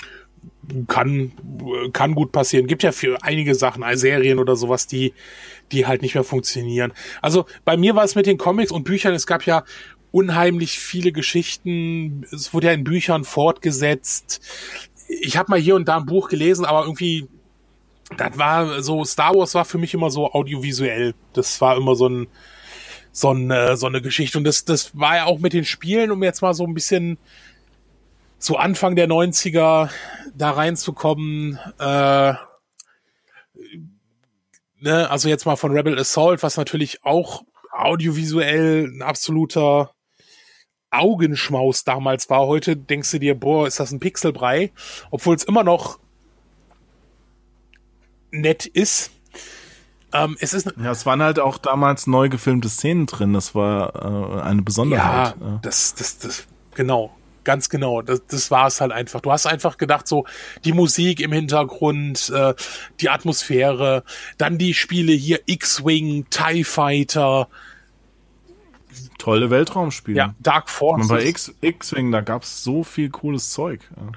kann, 0.87 1.31
kann 1.93 2.15
gut 2.15 2.31
passieren. 2.31 2.67
Gibt 2.67 2.83
ja 2.83 2.91
für 2.91 3.23
einige 3.23 3.55
Sachen, 3.55 3.83
Serien 3.97 4.39
oder 4.39 4.55
sowas, 4.55 4.87
die, 4.87 5.13
die 5.71 5.85
halt 5.85 6.01
nicht 6.01 6.15
mehr 6.15 6.23
funktionieren. 6.23 6.93
Also 7.21 7.45
bei 7.65 7.77
mir 7.77 7.95
war 7.95 8.03
es 8.03 8.15
mit 8.15 8.25
den 8.25 8.37
Comics 8.37 8.71
und 8.71 8.83
Büchern, 8.83 9.13
es 9.13 9.27
gab 9.27 9.45
ja 9.45 9.63
unheimlich 10.11 10.79
viele 10.79 11.11
Geschichten, 11.11 12.25
es 12.31 12.53
wurde 12.53 12.67
ja 12.67 12.73
in 12.73 12.83
Büchern 12.83 13.23
fortgesetzt. 13.23 14.41
Ich 15.07 15.37
habe 15.37 15.51
mal 15.51 15.59
hier 15.59 15.75
und 15.75 15.87
da 15.87 15.97
ein 15.97 16.05
Buch 16.05 16.29
gelesen, 16.29 16.65
aber 16.65 16.83
irgendwie, 16.83 17.27
das 18.17 18.37
war 18.37 18.81
so, 18.81 19.03
Star 19.05 19.35
Wars 19.35 19.55
war 19.55 19.65
für 19.65 19.77
mich 19.77 19.93
immer 19.93 20.09
so 20.09 20.31
audiovisuell. 20.31 21.13
Das 21.33 21.61
war 21.61 21.77
immer 21.77 21.95
so 21.95 22.07
ein, 22.07 22.27
so, 23.11 23.31
ein, 23.31 23.75
so 23.75 23.87
eine 23.87 24.01
Geschichte. 24.01 24.37
Und 24.37 24.43
das, 24.43 24.65
das 24.65 24.97
war 24.97 25.15
ja 25.15 25.25
auch 25.25 25.39
mit 25.39 25.53
den 25.53 25.65
Spielen, 25.65 26.11
um 26.11 26.23
jetzt 26.23 26.41
mal 26.41 26.53
so 26.53 26.65
ein 26.65 26.73
bisschen 26.73 27.17
zu 28.39 28.57
Anfang 28.57 28.95
der 28.95 29.07
90er 29.07 29.89
da 30.33 30.51
reinzukommen, 30.51 31.59
äh, 31.77 32.33
ne, 34.79 35.09
also 35.09 35.29
jetzt 35.29 35.45
mal 35.45 35.57
von 35.57 35.71
Rebel 35.71 35.99
Assault, 35.99 36.41
was 36.41 36.57
natürlich 36.57 37.03
auch 37.03 37.43
audiovisuell 37.71 38.87
ein 38.87 39.01
absoluter 39.01 39.91
Augenschmaus 40.91 41.83
damals 41.83 42.29
war. 42.29 42.47
Heute 42.47 42.75
denkst 42.75 43.11
du 43.11 43.19
dir, 43.19 43.39
boah, 43.39 43.67
ist 43.67 43.79
das 43.79 43.91
ein 43.91 43.99
Pixelbrei, 43.99 44.71
obwohl 45.11 45.35
es 45.35 45.43
immer 45.43 45.63
noch 45.63 45.99
nett 48.31 48.65
ist. 48.65 49.11
Ähm, 50.11 50.35
es 50.39 50.53
ist 50.53 50.73
ja, 50.81 50.91
es 50.91 51.05
waren 51.05 51.21
halt 51.21 51.39
auch 51.39 51.59
damals 51.59 52.07
neu 52.07 52.29
gefilmte 52.29 52.69
Szenen 52.69 53.05
drin. 53.05 53.33
Das 53.33 53.53
war 53.53 54.39
äh, 54.39 54.41
eine 54.41 54.63
Besonderheit. 54.63 55.35
Ja, 55.39 55.59
das, 55.61 55.93
das, 55.93 56.17
das, 56.17 56.47
genau. 56.73 57.15
Ganz 57.43 57.69
genau, 57.69 58.01
das, 58.01 58.25
das 58.27 58.51
war 58.51 58.67
es 58.67 58.81
halt 58.81 58.91
einfach. 58.91 59.21
Du 59.21 59.31
hast 59.31 59.45
einfach 59.45 59.77
gedacht, 59.77 60.07
so 60.07 60.25
die 60.65 60.73
Musik 60.73 61.19
im 61.19 61.31
Hintergrund, 61.31 62.29
äh, 62.29 62.53
die 62.99 63.09
Atmosphäre, 63.09 64.03
dann 64.37 64.57
die 64.57 64.73
Spiele 64.73 65.13
hier 65.13 65.39
X-Wing, 65.45 66.27
TIE 66.29 66.63
Fighter. 66.63 67.47
Tolle 69.17 69.49
Weltraumspiele. 69.49 70.17
Ja, 70.17 70.35
Dark 70.39 70.69
Forces. 70.69 71.07
Bei 71.07 71.33
X-Wing, 71.61 72.11
da 72.11 72.21
gab's 72.21 72.63
so 72.63 72.83
viel 72.83 73.09
cooles 73.09 73.51
Zeug. 73.51 73.81
Ja. 73.95 74.11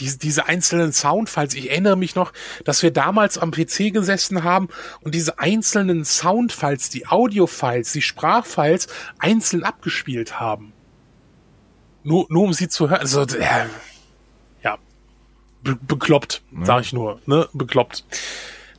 Diese, 0.00 0.18
diese 0.18 0.46
einzelnen 0.46 0.92
Soundfiles, 0.92 1.54
ich 1.54 1.70
erinnere 1.70 1.96
mich 1.96 2.16
noch, 2.16 2.32
dass 2.64 2.82
wir 2.82 2.90
damals 2.90 3.38
am 3.38 3.52
PC 3.52 3.92
gesessen 3.92 4.42
haben 4.42 4.68
und 5.02 5.14
diese 5.14 5.38
einzelnen 5.38 6.04
Soundfiles, 6.04 6.90
die 6.90 7.06
Audiofiles, 7.06 7.92
die 7.92 8.02
Sprachfiles 8.02 8.88
einzeln 9.18 9.62
abgespielt 9.62 10.40
haben. 10.40 10.73
Nur, 12.04 12.26
nur 12.28 12.44
um 12.44 12.52
sie 12.52 12.68
zu 12.68 12.88
hören. 12.88 13.00
Also, 13.00 13.22
äh, 13.22 13.66
ja, 14.62 14.78
be 15.62 15.76
bekloppt, 15.80 16.42
ja. 16.52 16.64
sag 16.64 16.82
ich 16.82 16.92
nur, 16.92 17.20
ne, 17.26 17.48
bekloppt. 17.52 18.04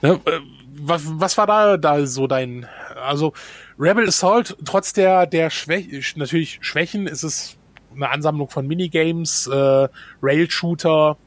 Ne, 0.02 0.20
äh, 0.26 0.40
was, 0.78 1.04
was 1.06 1.38
war 1.38 1.48
da, 1.48 1.78
da 1.78 2.06
so 2.06 2.28
dein, 2.28 2.68
also 2.96 3.34
Rebel 3.80 4.08
Assault, 4.08 4.58
trotz 4.64 4.94
der, 4.94 5.26
der 5.26 5.50
Schwäch 5.50 6.16
natürlich 6.16 6.60
Schwächen, 6.62 7.08
ist 7.08 7.24
es 7.24 7.58
eine 7.94 8.10
Ansammlung 8.10 8.50
von 8.50 8.68
Minigames, 8.68 9.48
äh, 9.48 9.88
Rail-Shooter, 10.22 11.18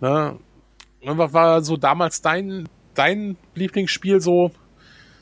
ne, 0.00 0.38
was 1.02 1.32
war 1.32 1.62
so 1.62 1.76
damals 1.76 2.22
dein, 2.22 2.68
dein 2.94 3.36
Lieblingsspiel 3.54 4.20
so, 4.20 4.50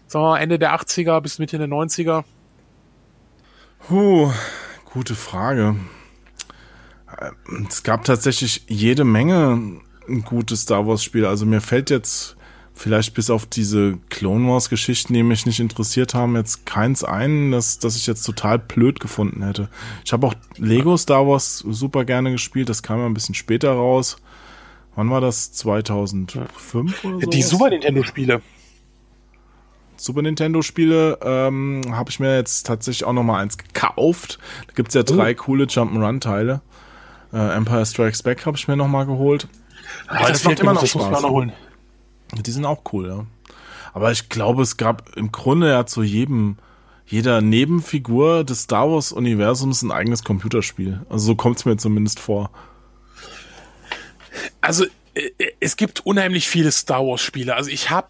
sagen 0.06 0.24
wir 0.24 0.30
mal, 0.30 0.38
Ende 0.38 0.58
der 0.58 0.74
80er 0.74 1.20
bis 1.20 1.38
Mitte 1.38 1.58
der 1.58 1.68
90er? 1.68 2.24
Puh, 3.86 4.32
gute 4.92 5.14
Frage. 5.14 5.76
Es 7.68 7.82
gab 7.82 8.04
tatsächlich 8.04 8.64
jede 8.68 9.04
Menge 9.04 9.80
gute 10.24 10.56
Star 10.56 10.86
Wars 10.86 11.02
Spiele. 11.02 11.28
Also 11.28 11.46
mir 11.46 11.60
fällt 11.60 11.90
jetzt 11.90 12.36
vielleicht 12.74 13.14
bis 13.14 13.28
auf 13.28 13.44
diese 13.44 13.98
Clone 14.08 14.48
Wars 14.48 14.70
Geschichten, 14.70 15.12
die 15.12 15.22
mich 15.22 15.46
nicht 15.46 15.60
interessiert 15.60 16.14
haben, 16.14 16.36
jetzt 16.36 16.64
keins 16.64 17.02
ein, 17.02 17.50
das, 17.50 17.80
das 17.80 17.96
ich 17.96 18.06
jetzt 18.06 18.22
total 18.22 18.58
blöd 18.58 19.00
gefunden 19.00 19.42
hätte. 19.42 19.68
Ich 20.04 20.12
habe 20.12 20.26
auch 20.26 20.34
Lego 20.56 20.96
Star 20.96 21.26
Wars 21.26 21.58
super 21.58 22.04
gerne 22.04 22.30
gespielt. 22.30 22.68
Das 22.68 22.82
kam 22.82 23.00
ja 23.00 23.06
ein 23.06 23.14
bisschen 23.14 23.34
später 23.34 23.72
raus. 23.72 24.16
Wann 24.94 25.10
war 25.10 25.20
das? 25.20 25.52
2005 25.52 27.04
oder 27.04 27.20
so? 27.20 27.30
Die 27.30 27.42
Super 27.42 27.70
Nintendo 27.70 28.02
Spiele. 28.02 28.42
Super 30.00 30.22
Nintendo 30.22 30.62
Spiele 30.62 31.18
ähm, 31.22 31.82
habe 31.90 32.10
ich 32.10 32.20
mir 32.20 32.36
jetzt 32.36 32.66
tatsächlich 32.66 33.04
auch 33.04 33.12
noch 33.12 33.24
mal 33.24 33.40
eins 33.40 33.58
gekauft. 33.58 34.38
Da 34.66 34.72
gibt's 34.74 34.94
ja 34.94 35.02
drei 35.02 35.32
oh. 35.32 35.36
coole 35.36 35.64
Jump'n'Run 35.64 36.20
Teile. 36.20 36.60
Äh, 37.32 37.56
Empire 37.56 37.84
Strikes 37.84 38.22
Back 38.22 38.46
habe 38.46 38.56
ich 38.56 38.68
mir 38.68 38.76
noch 38.76 38.88
mal 38.88 39.06
geholt. 39.06 39.48
Aber 40.06 40.28
das 40.28 40.44
macht 40.44 40.60
immer 40.60 40.74
noch 40.74 40.86
Spaß. 40.86 41.22
Noch 41.22 41.30
holen. 41.30 41.52
Die 42.34 42.50
sind 42.50 42.64
auch 42.64 42.82
cool, 42.92 43.08
ja. 43.08 43.26
Aber 43.92 44.12
ich 44.12 44.28
glaube, 44.28 44.62
es 44.62 44.76
gab 44.76 45.16
im 45.16 45.32
Grunde 45.32 45.68
ja 45.70 45.86
zu 45.86 46.02
jedem 46.02 46.56
jeder 47.06 47.40
Nebenfigur 47.40 48.44
des 48.44 48.64
Star 48.64 48.90
Wars 48.90 49.12
Universums 49.12 49.82
ein 49.82 49.90
eigenes 49.90 50.24
Computerspiel. 50.24 51.00
Also 51.08 51.26
so 51.26 51.34
kommt's 51.34 51.64
mir 51.64 51.78
zumindest 51.78 52.20
vor. 52.20 52.50
Also 54.60 54.84
äh, 55.14 55.30
es 55.58 55.76
gibt 55.76 56.04
unheimlich 56.04 56.48
viele 56.48 56.70
Star 56.70 57.06
Wars 57.06 57.22
Spiele. 57.22 57.54
Also 57.54 57.70
ich 57.70 57.90
habe 57.90 58.08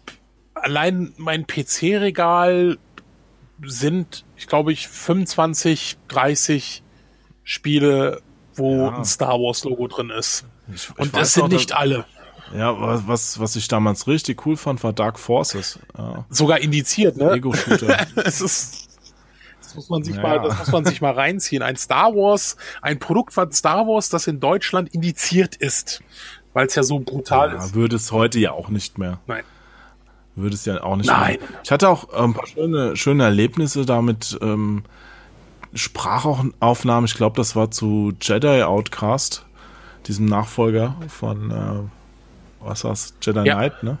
allein 0.61 1.13
mein 1.17 1.45
PC-Regal 1.45 2.77
sind, 3.63 4.25
ich 4.35 4.47
glaube 4.47 4.71
ich, 4.71 4.87
25, 4.87 5.97
30 6.07 6.83
Spiele, 7.43 8.21
wo 8.55 8.85
ja. 8.85 8.97
ein 8.97 9.05
Star 9.05 9.33
Wars-Logo 9.33 9.87
drin 9.87 10.09
ist. 10.09 10.45
Ich, 10.73 10.89
ich 10.89 10.99
Und 10.99 11.15
das 11.15 11.33
sind 11.33 11.51
nicht 11.51 11.73
alle. 11.73 12.05
Ja, 12.53 12.75
was, 13.07 13.39
was 13.39 13.55
ich 13.55 13.67
damals 13.67 14.07
richtig 14.07 14.45
cool 14.45 14.57
fand, 14.57 14.83
war 14.83 14.93
Dark 14.93 15.19
Forces. 15.19 15.79
Ja. 15.97 16.25
Sogar 16.29 16.59
indiziert, 16.59 17.17
ne? 17.17 17.31
Ego-Shooter. 17.31 18.07
das 18.15 18.41
ist, 18.41 18.87
das 19.61 19.75
muss 19.75 19.89
man 19.89 20.03
sich 20.03 20.15
ja. 20.15 20.21
mal, 20.21 20.41
das 20.41 20.57
muss 20.57 20.71
man 20.71 20.85
sich 20.85 20.99
mal 21.01 21.13
reinziehen. 21.13 21.61
Ein 21.61 21.75
Star 21.75 22.15
Wars, 22.15 22.57
ein 22.81 22.97
Produkt 22.97 23.33
von 23.33 23.51
Star 23.51 23.85
Wars, 23.85 24.09
das 24.09 24.25
in 24.25 24.39
Deutschland 24.39 24.89
indiziert 24.93 25.55
ist. 25.55 26.01
Weil 26.53 26.65
es 26.65 26.75
ja 26.75 26.81
so 26.81 26.99
brutal 26.99 27.53
ja, 27.53 27.63
ist. 27.63 27.75
Würde 27.75 27.97
es 27.97 28.11
heute 28.11 28.39
ja 28.39 28.51
auch 28.51 28.69
nicht 28.69 28.97
mehr. 28.97 29.19
Nein 29.27 29.43
würde 30.41 30.55
es 30.55 30.65
ja 30.65 30.81
auch 30.83 30.95
nicht. 30.95 31.07
Nein. 31.07 31.37
Machen. 31.39 31.55
Ich 31.63 31.71
hatte 31.71 31.89
auch 31.89 32.13
ein 32.13 32.33
paar 32.33 32.47
schöne, 32.47 32.95
schöne 32.95 33.23
Erlebnisse 33.23 33.85
damit. 33.85 34.37
Ähm, 34.41 34.83
Sprachaufnahmen, 35.73 37.05
ich 37.05 37.13
glaube, 37.13 37.37
das 37.37 37.55
war 37.55 37.69
zu 37.69 38.13
Jedi 38.19 38.63
Outcast, 38.63 39.45
diesem 40.07 40.25
Nachfolger 40.25 40.95
von, 41.07 41.51
äh, 41.51 42.65
was 42.65 42.83
war's, 42.83 43.13
Jedi 43.21 43.45
ja. 43.45 43.55
Knight, 43.55 43.83
ne? 43.83 43.97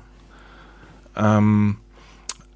Ähm, 1.15 1.77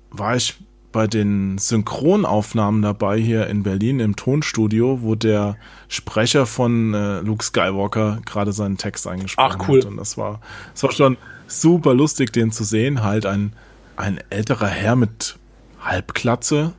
war 0.09 0.35
ich 0.35 0.57
bei 0.91 1.07
den 1.07 1.57
Synchronaufnahmen 1.57 2.81
dabei 2.81 3.17
hier 3.17 3.47
in 3.47 3.63
Berlin 3.63 3.99
im 3.99 4.15
Tonstudio, 4.15 4.99
wo 5.01 5.15
der 5.15 5.57
Sprecher 5.89 6.45
von 6.45 6.93
äh, 6.93 7.19
Luke 7.19 7.43
Skywalker 7.43 8.19
gerade 8.25 8.53
seinen 8.53 8.77
Text 8.77 9.07
eingesprochen 9.07 9.57
Ach, 9.59 9.67
cool. 9.67 9.79
hat. 9.79 9.87
Und 9.87 9.97
das 9.97 10.17
war, 10.17 10.39
das 10.73 10.83
war 10.83 10.91
schon 10.91 11.17
super 11.47 11.93
lustig, 11.93 12.31
den 12.31 12.51
zu 12.51 12.63
sehen. 12.63 13.03
Halt 13.03 13.25
ein 13.25 13.53
ein 13.95 14.19
älterer 14.29 14.67
Herr 14.67 14.95
mit 14.95 15.37
Halbklatze, 15.81 16.73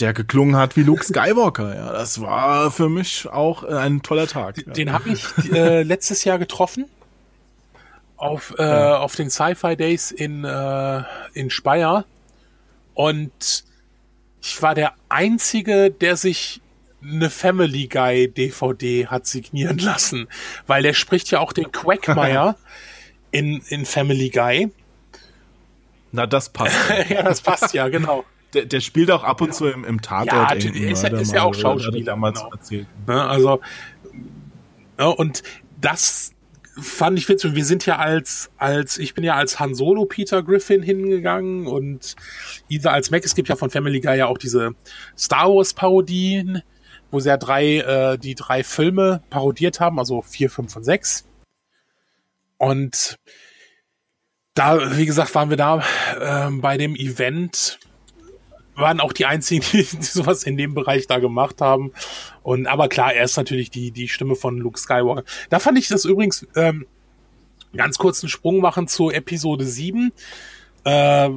der 0.00 0.12
geklungen 0.12 0.56
hat 0.56 0.76
wie 0.76 0.82
Luke 0.82 1.04
Skywalker. 1.04 1.74
Ja, 1.74 1.92
das 1.92 2.20
war 2.20 2.70
für 2.70 2.88
mich 2.88 3.28
auch 3.28 3.64
ein 3.64 4.02
toller 4.02 4.26
Tag. 4.26 4.56
Den, 4.74 4.88
ja. 4.88 4.94
habe 4.94 5.10
ich 5.10 5.52
äh, 5.52 5.82
letztes 5.82 6.24
Jahr 6.24 6.38
getroffen 6.38 6.86
auf 8.16 8.54
äh, 8.58 8.62
ja. 8.62 8.98
auf 8.98 9.16
den 9.16 9.30
Sci-Fi 9.30 9.76
Days 9.76 10.10
in 10.10 10.44
äh, 10.44 11.02
in 11.32 11.50
Speyer 11.50 12.04
und 12.94 13.64
ich 14.42 14.62
war 14.62 14.74
der 14.74 14.94
einzige, 15.08 15.90
der 15.90 16.16
sich 16.16 16.60
eine 17.02 17.30
Family 17.30 17.88
Guy 17.88 18.28
DVD 18.28 19.06
hat 19.06 19.26
signieren 19.26 19.78
lassen, 19.78 20.28
weil 20.66 20.82
der 20.82 20.92
spricht 20.92 21.30
ja 21.30 21.40
auch 21.40 21.52
den 21.52 21.72
Quackmeier 21.72 22.56
in 23.30 23.62
in 23.68 23.86
Family 23.86 24.28
Guy 24.28 24.70
na, 26.12 26.26
das 26.26 26.48
passt. 26.48 26.76
ja, 27.08 27.22
das 27.22 27.40
passt 27.40 27.74
ja, 27.74 27.88
genau. 27.88 28.24
Der, 28.54 28.66
der 28.66 28.80
spielt 28.80 29.10
auch 29.10 29.22
ab 29.22 29.40
und 29.40 29.54
zu 29.54 29.66
im, 29.66 29.84
im 29.84 30.02
Tatort. 30.02 30.64
Ja, 30.64 30.70
ist, 30.90 31.04
ja, 31.04 31.16
ist 31.16 31.32
ja 31.32 31.42
auch 31.42 31.54
Schauspieler. 31.54 32.04
Damals 32.04 32.40
genau. 32.40 32.52
erzählt. 32.52 32.86
Ja, 33.06 33.14
ne, 33.14 33.24
also, 33.24 33.60
ja, 34.98 35.06
und 35.06 35.42
das 35.80 36.32
fand 36.80 37.18
ich 37.18 37.28
witzig. 37.28 37.54
Wir 37.54 37.64
sind 37.64 37.86
ja 37.86 37.96
als, 37.96 38.50
als, 38.56 38.98
ich 38.98 39.14
bin 39.14 39.24
ja 39.24 39.34
als 39.34 39.60
Han 39.60 39.74
Solo 39.74 40.04
Peter 40.04 40.42
Griffin 40.42 40.82
hingegangen 40.82 41.66
und 41.66 42.16
Isa 42.68 42.90
als 42.90 43.10
Mac. 43.10 43.24
Es 43.24 43.34
gibt 43.34 43.48
ja 43.48 43.56
von 43.56 43.70
Family 43.70 44.00
Guy 44.00 44.18
ja 44.18 44.26
auch 44.26 44.38
diese 44.38 44.74
Star 45.16 45.48
Wars 45.48 45.74
Parodien, 45.74 46.62
wo 47.10 47.20
sie 47.20 47.28
ja 47.28 47.36
drei, 47.36 47.78
äh, 47.78 48.18
die 48.18 48.34
drei 48.34 48.64
Filme 48.64 49.22
parodiert 49.30 49.80
haben, 49.80 49.98
also 49.98 50.22
vier, 50.22 50.50
fünf 50.50 50.74
und 50.76 50.84
sechs. 50.84 51.24
Und 52.56 53.18
da, 54.60 54.98
wie 54.98 55.06
gesagt, 55.06 55.34
waren 55.34 55.48
wir 55.48 55.56
da 55.56 55.82
äh, 56.20 56.50
bei 56.50 56.76
dem 56.76 56.94
Event, 56.94 57.78
waren 58.74 59.00
auch 59.00 59.14
die 59.14 59.24
einzigen, 59.24 59.64
die, 59.72 59.84
die 59.96 60.02
sowas 60.02 60.44
in 60.44 60.58
dem 60.58 60.74
Bereich 60.74 61.06
da 61.06 61.18
gemacht 61.18 61.62
haben. 61.62 61.92
Und 62.42 62.66
aber 62.66 62.88
klar, 62.88 63.14
er 63.14 63.24
ist 63.24 63.38
natürlich 63.38 63.70
die, 63.70 63.90
die 63.90 64.08
Stimme 64.08 64.36
von 64.36 64.58
Luke 64.58 64.78
Skywalker. 64.78 65.24
Da 65.48 65.60
fand 65.60 65.78
ich 65.78 65.88
das 65.88 66.04
übrigens 66.04 66.46
ähm, 66.56 66.86
ganz 67.74 67.96
kurz 67.96 68.22
einen 68.22 68.28
Sprung 68.28 68.60
machen 68.60 68.86
zu 68.86 69.10
Episode 69.10 69.64
7. 69.64 70.12
Äh, 70.84 71.30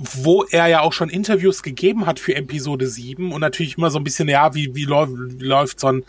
wo 0.00 0.44
er 0.44 0.68
ja 0.68 0.82
auch 0.82 0.92
schon 0.92 1.08
Interviews 1.08 1.64
gegeben 1.64 2.06
hat 2.06 2.20
für 2.20 2.36
Episode 2.36 2.86
7 2.86 3.32
und 3.32 3.40
natürlich 3.40 3.78
immer 3.78 3.90
so 3.90 3.98
ein 3.98 4.04
bisschen, 4.04 4.28
ja, 4.28 4.54
wie, 4.54 4.72
wie, 4.76 4.84
läuft, 4.84 5.12
wie 5.16 5.44
läuft 5.44 5.80
so 5.80 5.88
ein 5.88 6.04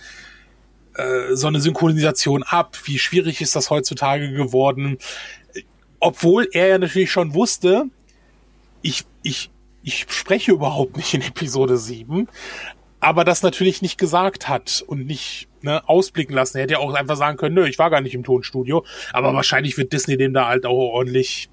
äh, 0.93 1.35
so 1.35 1.47
eine 1.47 1.59
Synchronisation 1.59 2.43
ab? 2.43 2.77
Wie 2.83 2.99
schwierig 2.99 3.41
ist 3.41 3.55
das 3.55 3.69
heutzutage 3.69 4.31
geworden? 4.31 4.97
Obwohl 5.99 6.47
er 6.51 6.67
ja 6.67 6.77
natürlich 6.77 7.11
schon 7.11 7.33
wusste, 7.33 7.85
ich, 8.81 9.05
ich, 9.23 9.49
ich 9.83 10.05
spreche 10.09 10.51
überhaupt 10.51 10.97
nicht 10.97 11.13
in 11.13 11.21
Episode 11.21 11.77
7, 11.77 12.27
aber 12.99 13.23
das 13.23 13.43
natürlich 13.43 13.81
nicht 13.81 13.97
gesagt 13.97 14.49
hat 14.49 14.83
und 14.85 15.05
nicht 15.05 15.47
ne, 15.61 15.87
ausblicken 15.87 16.35
lassen. 16.35 16.57
Er 16.57 16.63
hätte 16.63 16.73
ja 16.73 16.79
auch 16.79 16.93
einfach 16.93 17.15
sagen 17.15 17.37
können, 17.37 17.55
nö, 17.55 17.65
ich 17.65 17.79
war 17.79 17.89
gar 17.89 18.01
nicht 18.01 18.15
im 18.15 18.23
Tonstudio, 18.23 18.85
aber 19.13 19.33
wahrscheinlich 19.33 19.77
wird 19.77 19.93
Disney 19.93 20.17
dem 20.17 20.33
da 20.33 20.47
halt 20.47 20.65
auch 20.65 20.77
ordentlich 20.77 21.49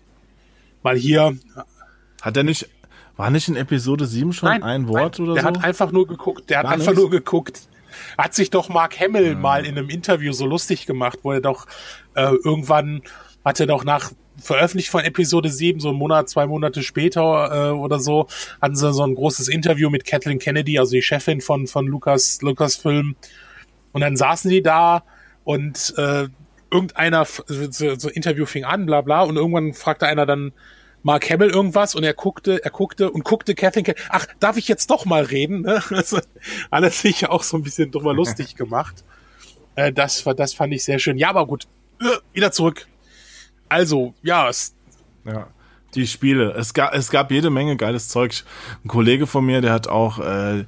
mal 0.83 0.97
hier. 0.97 1.37
Hat 2.23 2.37
er 2.37 2.43
nicht, 2.43 2.69
war 3.17 3.31
nicht 3.31 3.49
in 3.49 3.57
Episode 3.57 4.07
7 4.07 4.33
schon 4.33 4.49
nein, 4.49 4.63
ein 4.63 4.89
Wort 4.89 5.19
nein, 5.19 5.29
oder 5.29 5.35
der 5.35 5.43
so? 5.45 5.51
Der 5.51 5.61
hat 5.61 5.65
einfach 5.65 5.93
nur 5.93 6.07
geguckt, 6.07 6.51
der 6.51 6.59
hat 6.59 6.67
einfach 6.67 6.93
nicht? 6.93 7.01
nur 7.01 7.11
geguckt. 7.11 7.69
Hat 8.19 8.35
sich 8.35 8.51
doch 8.51 8.69
Mark 8.69 9.01
Hamill 9.01 9.33
hm. 9.33 9.41
mal 9.41 9.65
in 9.65 9.79
einem 9.79 9.89
Interview 9.89 10.33
so 10.33 10.47
lustig 10.47 10.87
gemacht, 10.87 11.21
wo 11.23 11.33
er 11.33 11.41
doch 11.41 11.67
äh, 12.15 12.35
irgendwann 12.45 13.03
hat 13.45 13.61
er 13.61 13.67
doch 13.67 13.85
nach 13.85 14.11
veröffentlicht 14.41 14.91
von 14.91 15.05
Episode 15.05 15.49
7, 15.49 15.81
so 15.81 15.91
einen 15.91 15.99
Monat, 15.99 16.29
zwei 16.29 16.47
Monate 16.47 16.83
später 16.83 17.71
äh, 17.71 17.71
oder 17.71 18.01
so, 18.01 18.27
hatten 18.61 18.77
sie 18.77 18.93
so 18.93 19.03
ein 19.03 19.15
großes 19.15 19.49
Interview 19.49 19.91
mit 19.91 20.05
Kathleen 20.05 20.39
Kennedy, 20.39 20.79
also 20.79 20.93
die 20.93 21.03
Chefin 21.03 21.41
von, 21.41 21.67
von 21.67 21.87
Lucas, 21.87 22.43
Lucasfilm. 22.43 23.17
Und 23.93 24.01
dann 24.01 24.17
saßen 24.17 24.51
die 24.51 24.63
da 24.63 25.05
und 25.45 25.95
äh, 25.97 26.29
irgendeiner, 26.71 27.25
so, 27.25 27.95
so 27.97 28.09
Interview 28.09 28.47
fing 28.47 28.65
an, 28.65 28.87
bla 28.87 29.01
bla, 29.01 29.23
und 29.23 29.37
irgendwann 29.37 29.73
fragte 29.73 30.07
einer 30.07 30.27
dann 30.27 30.53
Mark 31.03 31.31
Hamill 31.31 31.51
irgendwas 31.51 31.95
und 31.95 32.03
er 32.03 32.15
guckte, 32.15 32.65
er 32.65 32.71
guckte 32.71 33.11
und 33.11 33.25
guckte 33.25 33.55
Kathleen 33.55 33.85
Kennedy, 33.85 34.03
ach, 34.11 34.27
darf 34.41 34.57
ich 34.57 34.67
jetzt 34.67 34.91
doch 34.91 35.05
mal 35.05 35.23
reden? 35.23 35.63
Ne? 35.63 35.83
Also, 35.91 36.19
alles 36.71 37.01
sich 37.01 37.29
auch 37.29 37.43
so 37.43 37.57
ein 37.57 37.63
bisschen 37.63 37.91
drüber 37.91 38.13
lustig 38.13 38.55
gemacht. 38.57 39.05
Äh, 39.77 39.93
das, 39.93 40.25
das 40.37 40.55
fand 40.55 40.75
ich 40.75 40.85
sehr 40.85 40.99
schön. 40.99 41.17
Ja, 41.17 41.31
aber 41.31 41.47
gut, 41.47 41.69
äh, 42.01 42.07
wieder 42.33 42.51
zurück 42.51 42.89
also, 43.69 44.15
ja, 44.23 44.49
es 44.49 44.75
ja, 45.25 45.49
die 45.95 46.07
Spiele. 46.07 46.53
Es 46.53 46.75
gab, 46.75 46.95
es 46.95 47.11
gab 47.11 47.31
jede 47.31 47.51
Menge 47.51 47.77
geiles 47.77 48.09
Zeug. 48.09 48.45
Ein 48.85 48.89
Kollege 48.89 49.27
von 49.27 49.45
mir, 49.45 49.61
der 49.61 49.73
hat 49.73 49.89
auch 49.89 50.19
äh, 50.19 50.65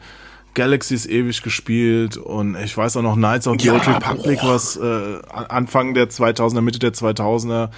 Galaxies 0.55 1.07
ewig 1.07 1.42
gespielt 1.42 2.16
und 2.16 2.57
ich 2.57 2.76
weiß 2.76 2.96
auch 2.96 3.03
noch 3.03 3.14
Knights 3.14 3.46
of 3.46 3.57
the 3.61 3.66
Ja, 3.68 3.74
Old 3.74 3.86
Republic, 3.86 4.40
boah. 4.40 4.55
was 4.55 4.76
äh, 4.76 5.20
Anfang 5.30 5.94
der 5.94 6.09
2000er, 6.09 6.61
Mitte 6.61 6.78
der 6.78 6.92
2000er 6.92 7.68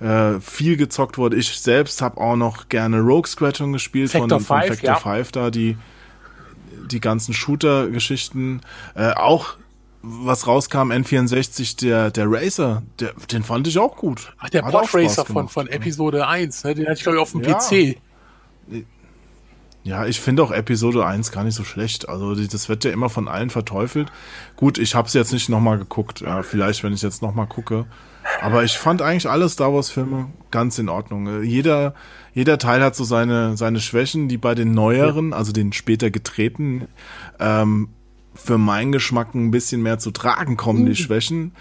äh, 0.00 0.40
viel 0.40 0.76
gezockt 0.76 1.18
wurde. 1.18 1.36
Ich 1.36 1.58
selbst 1.58 2.02
habe 2.02 2.20
auch 2.20 2.36
noch 2.36 2.68
gerne 2.68 3.00
Rogue 3.00 3.26
Squadron 3.26 3.72
gespielt 3.72 4.10
Factor 4.10 4.40
von, 4.40 4.40
von 4.40 4.60
Five, 4.60 4.68
Factor 4.68 4.90
ja. 4.90 4.96
5 4.96 5.32
da, 5.32 5.50
die 5.50 5.76
die 6.90 7.00
ganzen 7.00 7.34
Shooter-Geschichten. 7.34 8.60
Äh, 8.94 9.12
auch 9.12 9.56
was 10.02 10.46
rauskam, 10.46 10.92
N64, 10.92 11.80
der, 11.80 12.10
der 12.10 12.26
Racer, 12.30 12.82
der, 13.00 13.12
den 13.32 13.42
fand 13.42 13.66
ich 13.66 13.78
auch 13.78 13.96
gut. 13.96 14.32
Ach, 14.38 14.48
der 14.48 14.62
Podracer 14.62 15.08
Spaß 15.24 15.26
von, 15.26 15.48
von 15.48 15.66
Episode 15.68 16.26
1, 16.26 16.64
ne? 16.64 16.74
den 16.74 16.86
hatte 16.86 16.94
ich 16.98 17.02
glaube 17.02 17.16
ich 17.16 17.22
auf 17.22 17.32
dem 17.32 17.42
Ja. 17.42 17.54
PC. 17.58 17.96
Ja, 19.84 20.04
ich 20.04 20.20
finde 20.20 20.42
auch 20.42 20.50
Episode 20.50 21.06
1 21.06 21.32
gar 21.32 21.44
nicht 21.44 21.54
so 21.54 21.64
schlecht. 21.64 22.08
Also 22.08 22.34
das 22.34 22.68
wird 22.68 22.84
ja 22.84 22.90
immer 22.90 23.08
von 23.08 23.26
allen 23.26 23.48
verteufelt. 23.48 24.12
Gut, 24.56 24.76
ich 24.76 24.94
habe 24.94 25.08
es 25.08 25.14
jetzt 25.14 25.32
nicht 25.32 25.48
nochmal 25.48 25.78
geguckt. 25.78 26.20
Ja, 26.20 26.42
vielleicht, 26.42 26.84
wenn 26.84 26.92
ich 26.92 27.00
jetzt 27.00 27.22
nochmal 27.22 27.46
gucke. 27.46 27.86
Aber 28.42 28.64
ich 28.64 28.76
fand 28.76 29.00
eigentlich 29.00 29.30
alle 29.30 29.48
Star 29.48 29.72
Wars-Filme 29.72 30.28
ganz 30.50 30.78
in 30.78 30.90
Ordnung. 30.90 31.26
Äh, 31.26 31.42
Jeder, 31.42 31.94
jeder 32.34 32.58
Teil 32.58 32.82
hat 32.82 32.96
so 32.96 33.04
seine, 33.04 33.56
seine 33.56 33.80
Schwächen, 33.80 34.28
die 34.28 34.36
bei 34.36 34.54
den 34.54 34.72
neueren, 34.72 35.32
also 35.32 35.52
den 35.52 35.72
später 35.72 36.10
getretenen, 36.10 36.88
ähm, 37.40 37.88
für 38.42 38.58
meinen 38.58 38.92
Geschmack 38.92 39.34
ein 39.34 39.50
bisschen 39.50 39.82
mehr 39.82 39.98
zu 39.98 40.10
tragen 40.10 40.56
kommen, 40.56 40.86
die 40.86 40.96
Schwächen, 40.96 41.52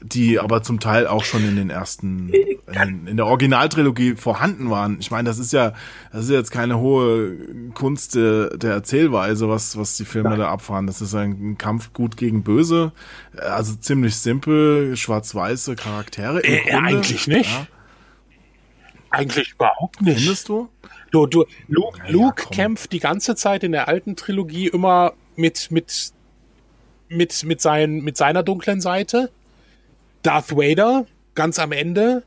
die 0.00 0.40
aber 0.40 0.62
zum 0.62 0.80
Teil 0.80 1.06
auch 1.06 1.24
schon 1.24 1.44
in 1.46 1.54
den 1.56 1.70
ersten, 1.70 2.30
in, 2.30 3.06
in 3.06 3.16
der 3.16 3.26
Originaltrilogie 3.26 4.14
vorhanden 4.16 4.68
waren. 4.70 4.96
Ich 4.98 5.10
meine, 5.12 5.28
das 5.28 5.38
ist 5.38 5.52
ja, 5.52 5.74
das 6.12 6.24
ist 6.24 6.30
jetzt 6.30 6.50
keine 6.50 6.78
hohe 6.78 7.36
Kunst 7.74 8.14
der, 8.16 8.56
der 8.56 8.72
Erzählweise, 8.72 9.48
was, 9.48 9.76
was 9.76 9.96
die 9.96 10.04
Filme 10.04 10.36
da 10.36 10.48
abfahren. 10.48 10.86
Das 10.88 11.00
ist 11.02 11.14
ein 11.14 11.56
Kampf 11.58 11.92
gut 11.92 12.16
gegen 12.16 12.42
böse, 12.42 12.92
also 13.36 13.74
ziemlich 13.76 14.16
simpel, 14.16 14.96
schwarz-weiße 14.96 15.76
Charaktere. 15.76 16.40
im 16.40 16.52
Äh, 16.52 16.60
Grunde. 16.70 16.78
eigentlich 16.88 17.26
nicht. 17.28 17.50
Ja, 17.52 17.66
Eigentlich 19.10 19.52
überhaupt 19.52 20.00
nicht. 20.00 20.18
findest 20.18 20.48
du? 20.48 20.68
Du, 21.10 21.26
du, 21.26 21.44
Luke, 21.68 21.98
ja, 21.98 22.10
Luke 22.10 22.42
komm. 22.44 22.52
kämpft 22.52 22.92
die 22.92 22.98
ganze 22.98 23.36
Zeit 23.36 23.62
in 23.62 23.72
der 23.72 23.86
alten 23.86 24.16
Trilogie 24.16 24.68
immer 24.68 25.12
mit, 25.36 25.70
mit, 25.70 26.12
mit, 27.08 27.44
mit, 27.44 27.60
sein, 27.60 28.00
mit 28.00 28.16
seiner 28.16 28.42
dunklen 28.42 28.80
Seite. 28.80 29.30
Darth 30.22 30.56
Vader, 30.56 31.06
ganz 31.34 31.58
am 31.58 31.72
Ende, 31.72 32.22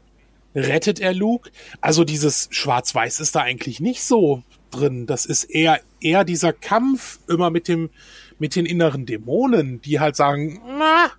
rettet 0.53 0.99
er 0.99 1.13
Luke. 1.13 1.49
Also 1.81 2.03
dieses 2.03 2.47
Schwarz-Weiß 2.51 3.19
ist 3.19 3.35
da 3.35 3.41
eigentlich 3.41 3.79
nicht 3.79 4.03
so 4.03 4.43
drin. 4.71 5.05
Das 5.05 5.25
ist 5.25 5.45
eher, 5.45 5.79
eher 6.01 6.23
dieser 6.23 6.53
Kampf 6.53 7.19
immer 7.27 7.49
mit 7.49 7.67
dem, 7.67 7.89
mit 8.39 8.55
den 8.55 8.65
inneren 8.65 9.05
Dämonen, 9.05 9.81
die 9.81 9.99
halt 9.99 10.15
sagen, 10.15 10.61
na, 10.77 11.11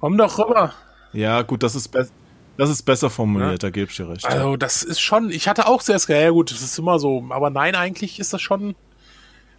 komm 0.00 0.18
doch 0.18 0.38
rüber. 0.38 0.74
Ja, 1.12 1.42
gut, 1.42 1.62
das 1.62 1.74
ist 1.74 1.88
besser. 1.88 2.12
Das 2.58 2.68
ist 2.68 2.82
besser 2.82 3.08
formuliert, 3.08 3.62
da 3.62 3.70
gebe 3.70 3.90
ich 3.90 3.96
dir 3.96 4.10
recht. 4.10 4.26
Also 4.26 4.56
das 4.56 4.82
ist 4.82 5.00
schon, 5.00 5.30
ich 5.30 5.48
hatte 5.48 5.66
auch 5.66 5.82
gedacht, 5.84 6.08
ja 6.08 6.30
gut, 6.30 6.50
das 6.50 6.60
ist 6.60 6.78
immer 6.78 6.98
so, 6.98 7.24
aber 7.30 7.48
nein, 7.48 7.74
eigentlich 7.74 8.20
ist 8.20 8.34
das 8.34 8.42
schon, 8.42 8.74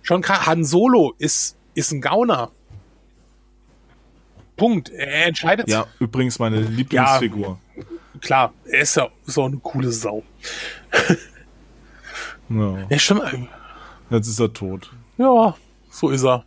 schon 0.04 0.22
krass. 0.22 0.46
Han 0.46 0.64
Solo 0.64 1.16
ist, 1.18 1.58
ist 1.74 1.92
ein 1.92 2.02
Gauner. 2.02 2.52
Punkt. 4.56 4.90
Er 4.90 5.26
entscheidet, 5.26 5.68
ja, 5.68 5.88
übrigens 6.00 6.38
meine 6.38 6.62
Lieblingsfigur. 6.62 7.58
klar, 8.22 8.54
er 8.66 8.82
ist 8.82 8.96
ja 8.96 9.10
so 9.24 9.46
eine 9.46 9.58
coole 9.58 9.92
Sau. 9.92 10.24
Ja. 12.50 12.86
Ja, 12.90 13.00
stimmt. 13.00 13.24
Jetzt 14.10 14.28
ist 14.28 14.40
er 14.40 14.54
tot. 14.54 14.92
Ja, 15.18 15.56
so 15.90 16.10
ist 16.10 16.24
er. 16.24 16.44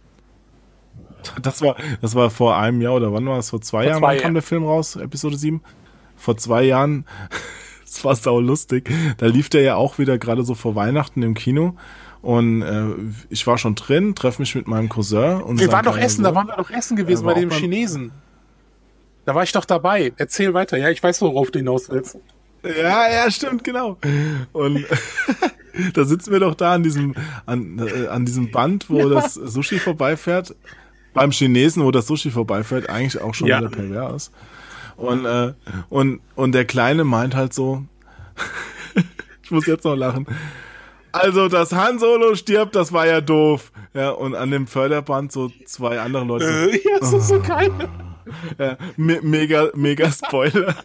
Das 1.42 1.62
war, 1.62 1.74
das 2.00 2.14
war 2.14 2.30
vor 2.30 2.56
einem 2.56 2.80
Jahr 2.80 2.94
oder 2.94 3.12
wann 3.12 3.26
war 3.26 3.38
es? 3.38 3.50
Vor 3.50 3.60
zwei 3.60 3.86
Jahren 3.86 3.98
zwei 3.98 4.18
kam 4.18 4.34
der 4.34 4.42
Film 4.42 4.64
raus, 4.64 4.94
Episode 4.94 5.36
7? 5.36 5.60
Vor 6.16 6.36
zwei 6.36 6.62
Jahren, 6.62 7.06
das 7.84 8.04
war 8.04 8.14
sau 8.14 8.38
lustig. 8.40 8.88
Da 9.18 9.26
lief 9.26 9.48
der 9.48 9.62
ja 9.62 9.74
auch 9.74 9.98
wieder 9.98 10.18
gerade 10.18 10.44
so 10.44 10.54
vor 10.54 10.76
Weihnachten 10.76 11.22
im 11.22 11.34
Kino. 11.34 11.74
Und 12.26 12.62
äh, 12.62 12.86
ich 13.30 13.46
war 13.46 13.56
schon 13.56 13.76
drin, 13.76 14.16
treffe 14.16 14.42
mich 14.42 14.56
mit 14.56 14.66
meinem 14.66 14.88
Cousin. 14.88 15.40
Und 15.42 15.60
Wir 15.60 15.70
waren 15.70 15.84
doch 15.84 15.96
essen, 15.96 16.24
da 16.24 16.34
waren 16.34 16.48
wir 16.48 16.56
doch 16.56 16.70
essen 16.72 16.96
gewesen 16.96 17.24
bei 17.24 17.34
dem 17.34 17.52
Chinesen. 17.52 18.10
Da 19.26 19.36
war 19.36 19.44
ich 19.44 19.52
doch 19.52 19.64
dabei. 19.64 20.12
Erzähl 20.16 20.52
weiter. 20.52 20.76
Ja, 20.76 20.88
ich 20.90 21.00
weiß, 21.00 21.22
worauf 21.22 21.52
du 21.52 21.60
hinaus 21.60 21.88
willst. 21.88 22.18
Ja, 22.64 23.08
ja, 23.08 23.30
stimmt, 23.30 23.62
genau. 23.62 23.96
Und 24.52 24.84
da 25.94 26.04
sitzen 26.04 26.32
wir 26.32 26.40
doch 26.40 26.56
da 26.56 26.74
an 26.74 26.82
diesem, 26.82 27.14
an, 27.46 27.78
äh, 27.78 28.08
an 28.08 28.24
diesem 28.26 28.50
Band, 28.50 28.90
wo 28.90 29.08
das 29.08 29.34
Sushi 29.34 29.78
vorbeifährt. 29.78 30.52
Beim 31.14 31.30
Chinesen, 31.30 31.84
wo 31.84 31.92
das 31.92 32.08
Sushi 32.08 32.32
vorbeifährt, 32.32 32.90
eigentlich 32.90 33.22
auch 33.22 33.34
schon 33.34 33.46
Ja. 33.46 33.60
wieder 33.60 33.70
pervers. 33.70 34.32
Und, 34.96 35.24
äh, 35.26 35.52
und, 35.90 36.20
und 36.34 36.52
der 36.56 36.64
Kleine 36.64 37.04
meint 37.04 37.36
halt 37.36 37.54
so, 37.54 37.84
ich 39.44 39.52
muss 39.52 39.66
jetzt 39.66 39.84
noch 39.84 39.94
lachen. 39.94 40.26
Also, 41.16 41.48
dass 41.48 41.72
Han 41.72 41.98
Solo 41.98 42.34
stirbt, 42.34 42.74
das 42.76 42.92
war 42.92 43.06
ja 43.06 43.20
doof. 43.20 43.72
Ja, 43.94 44.10
und 44.10 44.34
an 44.34 44.50
dem 44.50 44.66
Förderband 44.66 45.32
so 45.32 45.50
zwei 45.64 46.00
andere 46.00 46.24
Leute. 46.24 46.46
Äh, 46.46 46.76
ja, 46.88 46.98
das 47.00 47.12
ist 47.12 47.28
so 47.28 47.40
geil. 47.40 47.70
ja, 48.58 48.76
me 48.96 49.20
mega, 49.22 49.68
mega 49.74 50.10
Spoiler. 50.10 50.74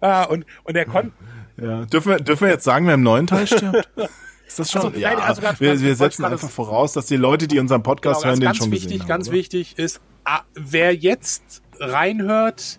Ah, 0.00 0.24
und, 0.24 0.44
und 0.64 0.76
er 0.76 0.84
konnte, 0.84 1.12
Ja. 1.60 1.84
Dürfen, 1.86 2.10
wir, 2.12 2.18
dürfen 2.18 2.42
wir 2.46 2.52
jetzt 2.52 2.64
sagen, 2.64 2.86
wer 2.86 2.94
im 2.94 3.02
neuen 3.02 3.26
Teil 3.26 3.46
stirbt? 3.46 3.88
Ist 4.46 4.58
das 4.58 4.70
schon? 4.70 4.82
Also, 4.82 4.98
ja, 4.98 5.10
nein, 5.14 5.20
also 5.22 5.40
ganz- 5.42 5.58
wir, 5.60 5.80
wir 5.80 5.96
setzen 5.96 6.24
einfach 6.24 6.50
voraus, 6.50 6.92
dass 6.92 7.06
die 7.06 7.16
Leute, 7.16 7.48
die 7.48 7.58
unseren 7.58 7.82
Podcast 7.82 8.22
Genau, 8.22 8.30
hören, 8.32 8.40
den 8.40 8.54
schon 8.54 8.70
ganz 8.70 8.70
gesehen 8.70 8.72
wichtig, 8.90 9.00
haben. 9.00 9.08
ganz 9.08 9.28
oder? 9.28 9.36
wichtig 9.36 9.78
ist, 9.78 10.00
ah, 10.24 10.42
wer 10.54 10.94
jetzt 10.94 11.62
reinhört, 11.80 12.78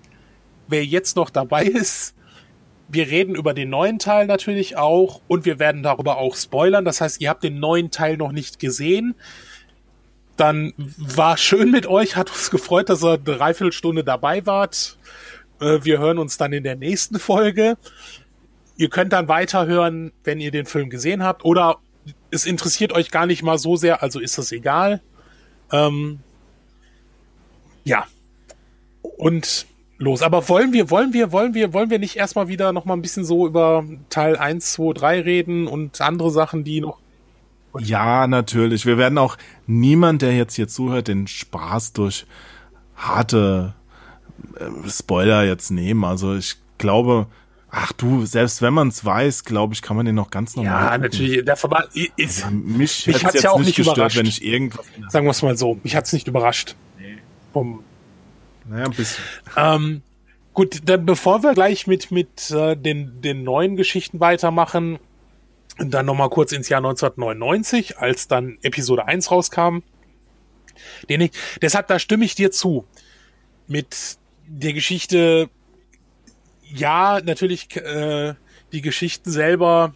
wer 0.68 0.86
jetzt 0.86 1.16
noch 1.16 1.30
dabei 1.32 1.66
ist, 1.66 2.14
wir 2.90 3.08
reden 3.08 3.36
über 3.36 3.54
den 3.54 3.70
neuen 3.70 4.00
Teil 4.00 4.28
natürlich 4.28 4.78
auch 4.78 5.22
und 5.28 5.46
wir 5.46 5.60
werden 5.60 5.84
darüber 5.84 6.18
auch 6.18 6.36
spoilern. 6.36 6.86
Das 6.86 7.02
heißt, 7.02 7.22
ihr 7.22 7.30
habt 7.30 7.44
den 7.44 7.60
neuen 7.60 7.92
Teil 7.92 8.18
noch 8.18 8.32
nicht 8.32 8.60
gesehen. 8.60 9.16
Dann 10.38 10.74
war 10.78 11.38
schön 11.38 11.72
mit 11.72 11.88
euch, 11.88 12.16
hat 12.16 12.30
uns 12.30 12.50
gefreut, 12.52 12.90
dass 12.90 13.04
ihr 13.04 13.14
eine 13.14 13.20
Dreiviertelstunde 13.20 14.04
dabei 14.04 14.46
wart. 14.46 14.98
Äh, 15.60 15.80
Wir 15.84 16.00
hören 16.00 16.20
uns 16.20 16.38
dann 16.38 16.54
in 16.54 16.64
der 16.64 16.76
nächsten 16.76 17.20
Folge. 17.20 17.78
Ihr 18.78 18.90
könnt 18.90 19.14
dann 19.14 19.28
weiterhören, 19.28 20.12
wenn 20.24 20.40
ihr 20.40 20.52
den 20.52 20.68
Film 20.68 20.90
gesehen 20.90 21.24
habt. 21.24 21.44
Oder 21.44 21.80
es 22.30 22.46
interessiert 22.46 22.94
euch 22.94 23.12
gar 23.12 23.26
nicht 23.26 23.42
mal 23.42 23.58
so 23.58 23.76
sehr, 23.76 24.04
also 24.04 24.20
ist 24.20 24.38
es 24.38 24.52
egal. 24.52 25.02
Ähm, 25.72 26.20
ja. 27.84 28.06
Und 29.02 29.66
los. 29.98 30.22
Aber 30.22 30.48
wollen 30.50 30.74
wir, 30.74 30.90
wollen 30.90 31.14
wir, 31.14 31.32
wollen 31.32 31.54
wir, 31.54 31.74
wollen 31.74 31.90
wir 31.90 32.00
nicht 32.00 32.16
erstmal 32.16 32.48
wieder 32.48 32.74
noch 32.74 32.86
mal 32.86 32.94
ein 32.94 33.02
bisschen 33.02 33.26
so 33.26 33.48
über 33.48 33.84
Teil 34.10 34.38
1, 34.38 34.74
2, 34.74 34.94
3 34.94 35.22
reden 35.22 35.68
und 35.68 36.00
andere 36.02 36.32
Sachen, 36.32 36.64
die 36.64 36.82
noch. 36.82 37.00
Ja, 37.80 38.28
natürlich. 38.28 38.86
Wir 38.86 38.98
werden 38.98 39.18
auch 39.18 39.38
niemand, 39.68 40.22
der 40.22 40.36
jetzt 40.36 40.56
hier 40.56 40.68
zuhört, 40.68 41.08
den 41.10 41.28
Spaß 41.28 41.94
durch 41.94 42.26
harte 42.96 43.74
äh, 44.60 44.90
Spoiler 44.90 45.44
jetzt 45.44 45.70
nehmen. 45.70 46.04
Also 46.04 46.36
ich 46.36 46.56
glaube, 46.80 47.28
ach 47.70 47.92
du, 47.92 48.26
selbst 48.26 48.62
wenn 48.64 48.74
man 48.74 48.88
es 48.88 49.06
weiß, 49.06 49.44
glaube 49.44 49.74
ich, 49.76 49.82
kann 49.84 49.96
man 49.96 50.06
den 50.08 50.16
noch 50.16 50.32
ganz 50.32 50.56
normal. 50.56 50.74
Ja, 50.74 50.86
gucken. 50.88 51.02
natürlich. 51.02 51.46
Der 51.46 51.56
Verband 51.56 51.88
ist, 52.16 52.50
Mich 52.50 53.06
Mich 53.06 53.08
hätte 53.08 53.26
hat's 53.26 53.34
jetzt 53.36 53.44
ja 53.44 53.52
auch 53.52 53.60
nicht 53.60 53.76
gestört, 53.76 53.98
überrascht. 53.98 54.18
wenn 54.18 54.26
ich 54.26 54.44
irgendwas. 54.44 54.86
sagen 55.10 55.28
wir 55.28 55.32
es 55.32 55.42
mal 55.44 55.58
so, 55.58 55.80
mich 55.84 55.96
hat's 55.96 56.14
nicht 56.14 56.28
überrascht. 56.28 56.76
Vom, 57.54 57.84
Naja, 58.70 58.86
ein 58.86 58.92
bisschen. 58.92 59.24
Ähm, 59.56 60.02
gut, 60.54 60.82
dann 60.86 61.06
bevor 61.06 61.44
wir 61.44 61.54
gleich 61.54 61.88
mit, 61.88 62.12
mit 62.12 62.52
äh, 62.52 62.76
den, 62.76 63.22
den 63.22 63.44
neuen 63.44 63.76
Geschichten 63.76 64.20
weitermachen, 64.20 65.00
dann 65.78 66.06
nochmal 66.06 66.30
kurz 66.30 66.52
ins 66.52 66.70
Jahr 66.70 66.80
1999, 66.80 68.00
als 68.00 68.28
dann 68.28 68.58
Episode 68.62 69.06
1 69.06 69.32
rauskam. 69.32 69.80
Den 71.10 71.22
ich, 71.22 71.32
deshalb, 71.62 71.88
da 71.88 72.00
stimme 72.00 72.26
ich 72.26 72.36
dir 72.36 72.52
zu. 72.52 72.86
Mit 73.68 74.18
der 74.48 74.74
Geschichte, 74.74 75.50
ja, 76.64 77.20
natürlich, 77.24 77.76
äh, 77.76 78.34
die 78.72 78.82
Geschichten 78.82 79.32
selber, 79.32 79.94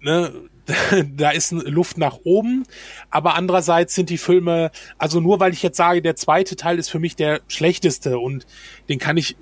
ne, 0.00 0.32
da 1.16 1.30
ist 1.30 1.52
Luft 1.52 1.98
nach 1.98 2.18
oben, 2.24 2.64
aber 3.10 3.34
andererseits 3.34 3.94
sind 3.94 4.10
die 4.10 4.18
Filme, 4.18 4.70
also 4.98 5.20
nur 5.20 5.40
weil 5.40 5.52
ich 5.52 5.62
jetzt 5.62 5.76
sage, 5.76 6.02
der 6.02 6.16
zweite 6.16 6.56
Teil 6.56 6.78
ist 6.78 6.88
für 6.88 6.98
mich 6.98 7.16
der 7.16 7.40
schlechteste 7.48 8.18
und 8.18 8.46
den 8.88 8.98
kann 8.98 9.16
ich 9.16 9.36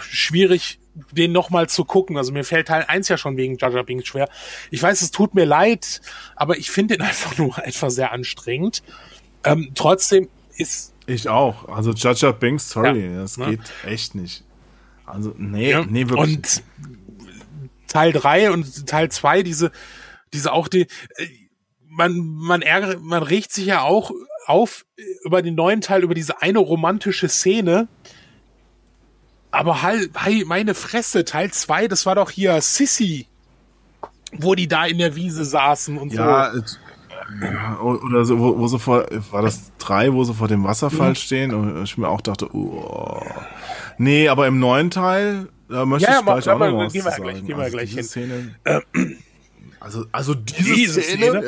schwierig, 0.00 0.78
den 1.10 1.32
nochmal 1.32 1.68
zu 1.68 1.84
gucken. 1.84 2.16
Also 2.16 2.32
mir 2.32 2.44
fällt 2.44 2.68
Teil 2.68 2.84
1 2.86 3.08
ja 3.08 3.16
schon 3.16 3.36
wegen 3.36 3.56
Jar 3.58 3.84
Binks 3.84 4.06
schwer. 4.06 4.28
Ich 4.70 4.82
weiß, 4.82 5.02
es 5.02 5.10
tut 5.10 5.34
mir 5.34 5.44
leid, 5.44 6.00
aber 6.36 6.58
ich 6.58 6.70
finde 6.70 6.96
den 6.96 7.06
einfach 7.06 7.38
nur 7.38 7.58
etwas 7.64 7.94
sehr 7.94 8.12
anstrengend. 8.12 8.82
Ähm, 9.44 9.70
trotzdem 9.74 10.28
ist 10.56 10.94
Ich 11.06 11.28
auch. 11.28 11.68
Also 11.68 11.92
Jaja 11.92 12.32
Binks, 12.32 12.70
sorry, 12.70 13.06
Ja, 13.06 13.22
das 13.22 13.38
ne? 13.38 13.50
geht 13.50 13.72
echt 13.84 14.14
nicht. 14.14 14.44
Also, 15.04 15.34
nee, 15.36 15.70
Ja, 15.70 15.84
nee, 15.88 16.08
wirklich. 16.08 16.36
Und 16.36 16.62
Teil 17.88 18.12
3 18.12 18.50
und 18.52 18.86
Teil 18.86 19.10
2, 19.10 19.42
diese, 19.42 19.72
diese 20.32 20.52
auch 20.52 20.68
die, 20.68 20.82
äh, 21.16 21.26
man, 21.88 22.18
man 22.18 22.62
ärgert, 22.62 23.00
man 23.02 23.22
regt 23.22 23.52
sich 23.52 23.66
ja 23.66 23.82
auch 23.82 24.10
auf 24.46 24.84
über 25.24 25.42
den 25.42 25.54
neuen 25.54 25.80
Teil, 25.80 26.02
über 26.02 26.14
diese 26.14 26.40
eine 26.42 26.58
romantische 26.58 27.28
Szene. 27.28 27.88
Aber 29.50 29.82
halt, 29.82 30.10
hey, 30.16 30.44
meine 30.46 30.74
Fresse, 30.74 31.24
Teil 31.24 31.50
2, 31.52 31.86
das 31.88 32.06
war 32.06 32.14
doch 32.14 32.30
hier 32.30 32.60
Sissy, 32.62 33.26
wo 34.32 34.54
die 34.54 34.66
da 34.66 34.86
in 34.86 34.98
der 34.98 35.14
Wiese 35.14 35.44
saßen 35.44 35.98
und 35.98 36.12
Ja, 36.14 36.52
so. 36.52 36.58
äh, 36.58 36.62
ja, 37.52 37.78
oder 37.80 38.24
so, 38.24 38.38
wo, 38.38 38.58
wo 38.58 38.66
sie 38.66 38.78
vor, 38.78 39.06
war 39.30 39.42
das 39.42 39.70
drei, 39.78 40.12
wo 40.14 40.24
sie 40.24 40.32
vor 40.34 40.48
dem 40.48 40.64
Wasserfall 40.64 41.10
Mhm. 41.10 41.14
stehen 41.16 41.54
und 41.54 41.84
ich 41.84 41.98
mir 41.98 42.08
auch 42.08 42.22
dachte, 42.22 42.48
oh. 42.56 43.22
Nee, 43.98 44.28
aber 44.28 44.46
im 44.46 44.58
neuen 44.58 44.90
Teil, 44.90 45.48
da 45.68 45.84
möchte 45.84 46.10
Ja, 46.10 46.20
ich 46.20 46.26
ja, 46.26 46.32
gleich 46.32 46.48
aber- 46.48 46.66
auch 46.68 46.70
noch 46.72 46.78
was 46.86 46.92
gehen 46.94 47.04
wir 47.04 47.12
gleich- 47.12 47.34
gehen 47.44 47.48
wir 47.48 47.56
also 47.58 47.76
gleich 47.76 47.90
hin. 47.92 48.02
Szene, 48.04 48.54
also, 49.82 50.06
also 50.12 50.34
diese, 50.34 50.74
Diese 50.74 51.02
Szene, 51.02 51.30
Szene? 51.30 51.46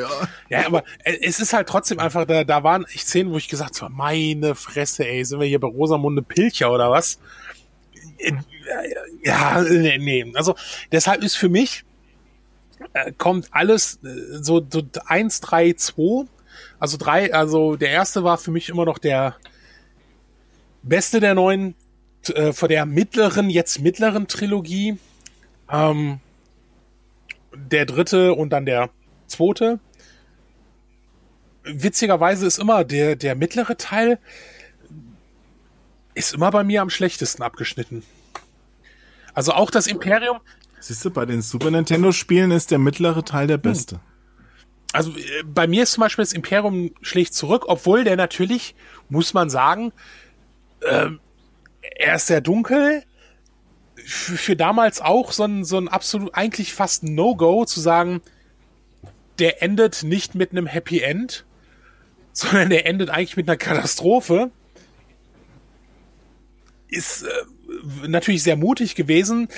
Ja. 0.49 0.59
Ja, 0.59 0.65
aber 0.67 0.83
äh, 1.03 1.17
es 1.21 1.39
ist 1.39 1.53
halt 1.53 1.67
trotzdem 1.69 1.99
einfach, 1.99 2.25
da, 2.25 2.43
da 2.43 2.63
waren 2.63 2.85
echt 2.85 3.07
Szenen, 3.07 3.31
wo 3.31 3.37
ich 3.37 3.47
gesagt 3.47 3.81
habe, 3.81 3.93
meine 3.93 4.55
Fresse, 4.55 5.07
ey, 5.07 5.23
sind 5.23 5.39
wir 5.39 5.47
hier 5.47 5.59
bei 5.59 5.67
Rosamunde 5.67 6.21
Pilcher 6.21 6.71
oder 6.71 6.91
was? 6.91 7.19
Äh, 8.17 8.33
Ja, 9.23 9.61
nee, 9.61 9.97
nee. 9.97 10.31
Also 10.35 10.55
deshalb 10.91 11.23
ist 11.23 11.35
für 11.35 11.49
mich, 11.49 11.83
äh, 12.93 13.11
kommt 13.17 13.47
alles 13.51 13.99
äh, 14.03 14.07
so, 14.41 14.65
so 14.69 14.81
eins, 15.05 15.39
drei, 15.39 15.73
zwei. 15.73 16.25
Also 16.79 16.97
drei, 16.97 17.33
also 17.33 17.75
der 17.75 17.89
erste 17.89 18.23
war 18.23 18.37
für 18.37 18.51
mich 18.51 18.69
immer 18.69 18.85
noch 18.85 18.97
der 18.97 19.35
beste 20.83 21.19
der 21.19 21.35
neuen, 21.35 21.75
äh, 22.33 22.53
von 22.53 22.69
der 22.69 22.85
mittleren, 22.85 23.49
jetzt 23.49 23.79
mittleren 23.79 24.27
Trilogie. 24.27 24.97
Ähm, 25.71 26.19
der 27.55 27.85
dritte 27.85 28.33
und 28.33 28.51
dann 28.51 28.65
der 28.65 28.89
zweite. 29.27 29.79
Witzigerweise 31.63 32.45
ist 32.45 32.59
immer 32.59 32.83
der, 32.83 33.15
der 33.15 33.35
mittlere 33.35 33.75
Teil 33.77 34.19
ist 36.13 36.33
immer 36.33 36.51
bei 36.51 36.63
mir 36.63 36.81
am 36.81 36.89
schlechtesten 36.89 37.43
abgeschnitten. 37.43 38.03
Also 39.33 39.51
auch 39.51 39.69
das 39.69 39.87
Imperium, 39.87 40.39
Siehst 40.79 41.03
du, 41.03 41.09
bei 41.09 41.25
den 41.25 41.41
Super 41.41 41.71
Nintendo 41.71 42.11
Spielen 42.11 42.51
ist 42.51 42.71
der 42.71 42.79
mittlere 42.79 43.25
Teil 43.25 43.47
der 43.47 43.57
beste. 43.57 43.99
also 44.93 45.11
äh, 45.11 45.43
bei 45.43 45.67
mir 45.67 45.83
ist 45.83 45.93
zum 45.93 46.01
Beispiel 46.01 46.23
das 46.23 46.31
Imperium 46.31 46.91
schlägt 47.01 47.33
zurück, 47.33 47.65
obwohl 47.67 48.03
der 48.03 48.15
natürlich, 48.15 48.75
muss 49.09 49.33
man 49.33 49.49
sagen, 49.49 49.91
ähm, 50.87 51.19
er 51.81 52.15
ist 52.15 52.27
sehr 52.27 52.41
dunkel. 52.41 53.03
Für, 54.05 54.37
für 54.37 54.55
damals 54.55 55.01
auch 55.01 55.31
so 55.31 55.43
ein, 55.43 55.63
so 55.63 55.77
ein 55.77 55.87
absolut, 55.87 56.35
eigentlich 56.35 56.73
fast 56.73 57.03
No-Go 57.03 57.65
zu 57.65 57.79
sagen, 57.79 58.21
der 59.39 59.61
endet 59.61 60.03
nicht 60.03 60.35
mit 60.35 60.51
einem 60.51 60.67
Happy 60.67 60.99
End, 60.99 61.45
sondern 62.33 62.69
der 62.69 62.85
endet 62.85 63.09
eigentlich 63.09 63.37
mit 63.37 63.47
einer 63.47 63.57
Katastrophe. 63.57 64.51
Ist 66.87 67.23
äh, 67.23 68.07
natürlich 68.07 68.43
sehr 68.43 68.57
mutig 68.57 68.95
gewesen, 68.95 69.49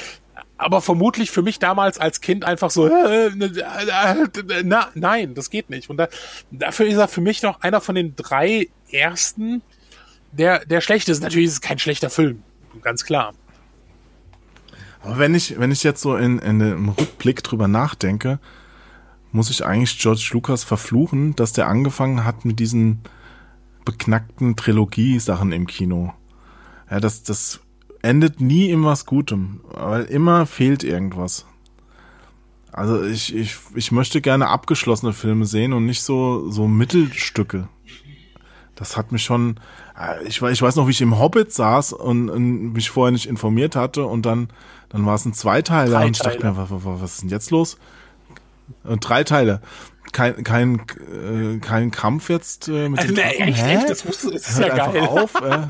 aber 0.57 0.81
vermutlich 0.81 1.31
für 1.31 1.41
mich 1.41 1.59
damals 1.59 1.99
als 1.99 2.21
Kind 2.21 2.45
einfach 2.45 2.71
so, 2.71 2.87
äh, 2.87 3.27
äh, 3.27 4.63
na, 4.63 4.89
nein, 4.95 5.33
das 5.35 5.49
geht 5.49 5.69
nicht. 5.69 5.89
Und 5.89 5.97
da, 5.97 6.07
dafür 6.51 6.87
ist 6.87 6.97
er 6.97 7.07
für 7.07 7.21
mich 7.21 7.43
noch 7.43 7.61
einer 7.61 7.81
von 7.81 7.95
den 7.95 8.15
drei 8.15 8.69
ersten, 8.91 9.61
der, 10.31 10.65
der 10.65 10.81
schlecht 10.81 11.09
ist. 11.09 11.21
Natürlich 11.21 11.47
ist 11.47 11.53
es 11.53 11.61
kein 11.61 11.79
schlechter 11.79 12.09
Film, 12.09 12.43
ganz 12.81 13.05
klar. 13.05 13.33
Aber 15.01 15.17
wenn 15.17 15.35
ich, 15.35 15.59
wenn 15.59 15.71
ich 15.71 15.83
jetzt 15.83 16.01
so 16.01 16.15
in, 16.15 16.39
in 16.39 16.59
im 16.59 16.89
Rückblick 16.89 17.43
drüber 17.43 17.67
nachdenke, 17.67 18.39
muss 19.31 19.49
ich 19.49 19.65
eigentlich 19.65 19.99
George 19.99 20.29
Lucas 20.33 20.63
verfluchen, 20.63 21.35
dass 21.35 21.53
der 21.53 21.67
angefangen 21.67 22.23
hat 22.23 22.45
mit 22.45 22.59
diesen 22.59 23.01
beknackten 23.85 24.55
Trilogie-Sachen 24.55 25.51
im 25.51 25.67
Kino. 25.67 26.13
Ja, 26.89 26.99
das, 26.99 27.23
das 27.23 27.59
endet 28.01 28.41
nie 28.41 28.69
in 28.69 28.83
was 28.83 29.05
Gutem, 29.05 29.61
weil 29.73 30.05
immer 30.05 30.45
fehlt 30.45 30.83
irgendwas. 30.83 31.45
Also 32.71 33.03
ich, 33.03 33.33
ich, 33.35 33.57
ich 33.75 33.91
möchte 33.91 34.21
gerne 34.21 34.49
abgeschlossene 34.49 35.13
Filme 35.13 35.45
sehen 35.45 35.73
und 35.73 35.85
nicht 35.85 36.03
so, 36.03 36.49
so 36.51 36.67
Mittelstücke. 36.67 37.69
Das 38.75 38.95
hat 38.95 39.11
mich 39.11 39.23
schon, 39.23 39.59
ich, 40.25 40.39
weiß- 40.39 40.51
ich 40.51 40.61
weiß 40.61 40.75
noch, 40.75 40.87
wie 40.87 40.91
ich 40.91 41.01
im 41.01 41.17
Hobbit 41.19 41.51
saß 41.53 41.93
und, 41.93 42.29
und 42.29 42.73
mich 42.73 42.89
vorher 42.89 43.11
nicht 43.11 43.25
informiert 43.27 43.75
hatte 43.75 44.05
und 44.05 44.25
dann, 44.25 44.49
dann 44.89 45.05
war 45.05 45.15
es 45.15 45.25
ein 45.25 45.33
Zweiteiler 45.33 46.01
und 46.05 46.11
ich 46.15 46.21
dachte 46.21 46.45
mir, 46.45 46.55
was, 46.57 46.69
was, 46.71 47.01
was 47.01 47.11
ist 47.13 47.21
denn 47.23 47.29
jetzt 47.29 47.51
los? 47.51 47.77
Und 48.83 48.99
drei 49.07 49.23
Teile. 49.23 49.61
Kein, 50.13 50.43
kein, 50.43 50.79
äh, 50.79 51.57
kein 51.59 51.91
Kampf 51.91 52.29
jetzt 52.29 52.69
äh, 52.69 52.87
mit 52.89 53.03
den 53.03 53.15
Nee, 53.15 53.21
echt, 53.21 53.63
echt, 53.65 53.89
das 53.89 54.07
wusste, 54.07 54.31
das 54.31 54.47
ist 54.49 54.59
Hört 54.59 54.77
ja 54.77 54.87
geil. 54.91 55.01
auf. 55.01 55.35
Äh. 55.41 55.67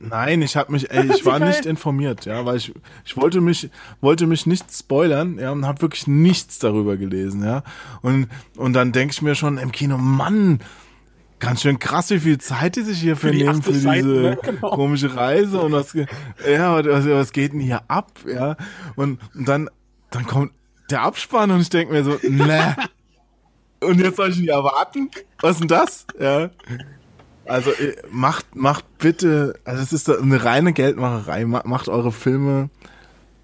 Nein, 0.00 0.42
ich 0.42 0.56
habe 0.56 0.70
mich, 0.72 0.90
ey, 0.92 1.10
ich 1.12 1.26
war 1.26 1.40
geil. 1.40 1.48
nicht 1.48 1.66
informiert, 1.66 2.24
ja, 2.24 2.46
weil 2.46 2.56
ich, 2.56 2.72
ich 3.04 3.16
wollte 3.16 3.40
mich, 3.40 3.68
wollte 4.00 4.26
mich 4.28 4.46
nicht 4.46 4.72
spoilern, 4.72 5.38
ja, 5.40 5.50
und 5.50 5.66
habe 5.66 5.82
wirklich 5.82 6.06
nichts 6.06 6.60
darüber 6.60 6.96
gelesen, 6.96 7.44
ja. 7.44 7.64
Und 8.00 8.28
und 8.56 8.74
dann 8.74 8.92
denke 8.92 9.12
ich 9.12 9.22
mir 9.22 9.34
schon 9.34 9.58
im 9.58 9.72
Kino, 9.72 9.98
Mann, 9.98 10.60
ganz 11.40 11.62
schön 11.62 11.78
krass, 11.78 12.10
wie 12.10 12.20
viel 12.20 12.38
Zeit 12.38 12.76
die 12.76 12.82
sich 12.82 13.00
hier 13.00 13.16
für 13.16 13.30
die 13.30 13.44
nehmen 13.44 13.62
für 13.62 13.70
80 13.70 13.72
diese 13.74 13.80
Seiten, 13.84 14.22
ne? 14.22 14.38
Genau. 14.42 14.70
komische 14.70 15.14
Reise 15.14 15.60
und 15.60 15.72
was, 15.72 15.92
ja, 15.94 16.84
was, 16.84 17.06
was 17.08 17.32
geht 17.32 17.52
denn 17.52 17.60
hier 17.60 17.82
ab, 17.88 18.12
ja? 18.26 18.56
Und, 18.96 19.20
und 19.34 19.46
dann, 19.48 19.68
dann 20.10 20.26
kommt 20.26 20.52
der 20.90 21.02
Abspann 21.02 21.50
und 21.50 21.60
ich 21.60 21.70
denke 21.70 21.92
mir 21.92 22.04
so, 22.04 22.18
ne. 22.22 22.76
Und 23.80 24.00
jetzt 24.00 24.16
soll 24.16 24.30
ich 24.30 24.38
nicht 24.38 24.48
erwarten? 24.48 25.08
Was 25.40 25.52
ist 25.52 25.60
denn 25.60 25.68
das? 25.68 26.06
Ja. 26.18 26.50
Also 27.46 27.70
äh, 27.70 27.96
macht, 28.10 28.56
macht 28.56 28.84
bitte, 28.98 29.54
also 29.64 29.82
es 29.82 29.92
ist 29.92 30.10
eine 30.10 30.44
reine 30.44 30.72
Geldmacherei. 30.72 31.44
Ma- 31.44 31.62
Macht 31.64 31.88
eure 31.88 32.10
Filme 32.12 32.70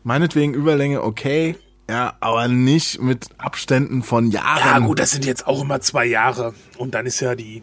meinetwegen 0.03 0.53
Überlänge 0.53 1.03
okay, 1.03 1.57
ja, 1.89 2.15
aber 2.21 2.49
nicht 2.49 3.01
mit 3.01 3.29
Abständen 3.39 4.03
von 4.03 4.31
Jahren. 4.31 4.59
Ja, 4.59 4.79
gut, 4.81 4.99
das 4.99 5.13
sind 5.13 5.25
jetzt 5.25 5.47
auch 5.47 5.63
immer 5.63 5.81
zwei 5.81 6.07
Jahre. 6.07 6.55
Und 6.79 6.95
dann 6.95 7.07
ist 7.07 7.21
ja 7.21 7.35
die, 7.35 7.63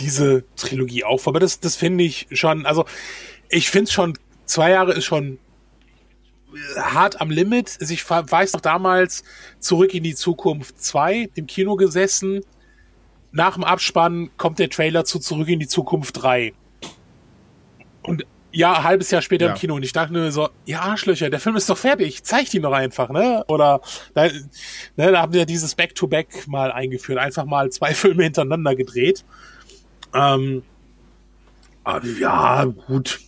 diese 0.00 0.44
Trilogie 0.56 1.04
auch. 1.04 1.26
Aber 1.26 1.40
das, 1.40 1.60
das 1.60 1.76
finde 1.76 2.04
ich 2.04 2.26
schon, 2.32 2.66
also 2.66 2.84
ich 3.48 3.70
finde 3.70 3.84
es 3.84 3.92
schon, 3.92 4.18
zwei 4.46 4.70
Jahre 4.70 4.92
ist 4.92 5.04
schon 5.04 5.38
hart 6.76 7.20
am 7.20 7.30
Limit. 7.30 7.78
Also 7.80 7.94
ich 7.94 8.08
weiß 8.08 8.52
noch 8.52 8.60
damals 8.60 9.24
zurück 9.58 9.94
in 9.94 10.02
die 10.02 10.14
Zukunft 10.14 10.82
2 10.82 11.30
im 11.34 11.46
Kino 11.46 11.76
gesessen. 11.76 12.40
Nach 13.30 13.54
dem 13.54 13.64
Abspann 13.64 14.30
kommt 14.36 14.58
der 14.58 14.68
Trailer 14.68 15.04
zu 15.04 15.18
Zurück 15.18 15.48
in 15.48 15.58
die 15.60 15.68
Zukunft 15.68 16.22
3. 16.22 16.52
Und 18.02 18.26
ja, 18.54 18.74
ein 18.74 18.84
halbes 18.84 19.10
Jahr 19.10 19.22
später 19.22 19.46
Ja. 19.46 19.52
im 19.52 19.58
Kino. 19.58 19.74
Und 19.74 19.82
ich 19.82 19.92
dachte 19.94 20.12
nur 20.12 20.30
so, 20.30 20.50
ja, 20.66 20.80
Arschlöcher, 20.80 21.30
der 21.30 21.40
Film 21.40 21.56
ist 21.56 21.70
doch 21.70 21.78
fertig. 21.78 22.22
Zeigt 22.22 22.52
ihn 22.52 22.60
doch 22.60 22.72
einfach, 22.72 23.08
ne? 23.08 23.42
Oder 23.48 23.80
da, 24.12 24.24
ne, 24.24 25.12
da 25.12 25.22
haben 25.22 25.32
wir 25.32 25.46
dieses 25.46 25.74
Back-to-Back 25.74 26.46
mal 26.48 26.70
eingeführt. 26.70 27.18
Einfach 27.18 27.46
mal 27.46 27.70
zwei 27.70 27.94
Filme 27.94 28.24
hintereinander 28.24 28.74
gedreht. 28.76 29.24
Ähm, 30.14 30.62
aber 31.84 32.06
ja, 32.06 32.64
gut. 32.64 33.20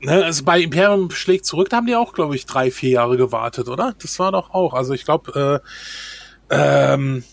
Ne, 0.00 0.24
also 0.24 0.44
bei 0.44 0.60
Imperium 0.60 1.10
schlägt 1.10 1.46
zurück, 1.46 1.70
da 1.70 1.78
haben 1.78 1.86
die 1.86 1.96
auch, 1.96 2.12
glaube 2.12 2.36
ich, 2.36 2.46
drei, 2.46 2.70
vier 2.70 2.90
Jahre 2.90 3.16
gewartet, 3.16 3.68
oder? 3.68 3.94
Das 4.00 4.18
war 4.18 4.32
doch 4.32 4.50
auch. 4.50 4.74
Also 4.74 4.92
ich 4.92 5.04
glaube, 5.04 5.62
äh, 6.50 6.94
ähm, 6.94 7.24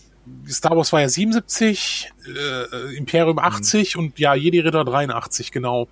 Star 0.48 0.76
Wars 0.76 0.92
war 0.92 1.00
ja 1.00 1.08
77, 1.08 2.12
äh, 2.26 2.96
Imperium 2.96 3.38
80 3.38 3.96
und 3.96 4.18
ja, 4.18 4.34
Jedi 4.34 4.60
Ritter 4.60 4.84
83, 4.84 5.52
genau. 5.52 5.88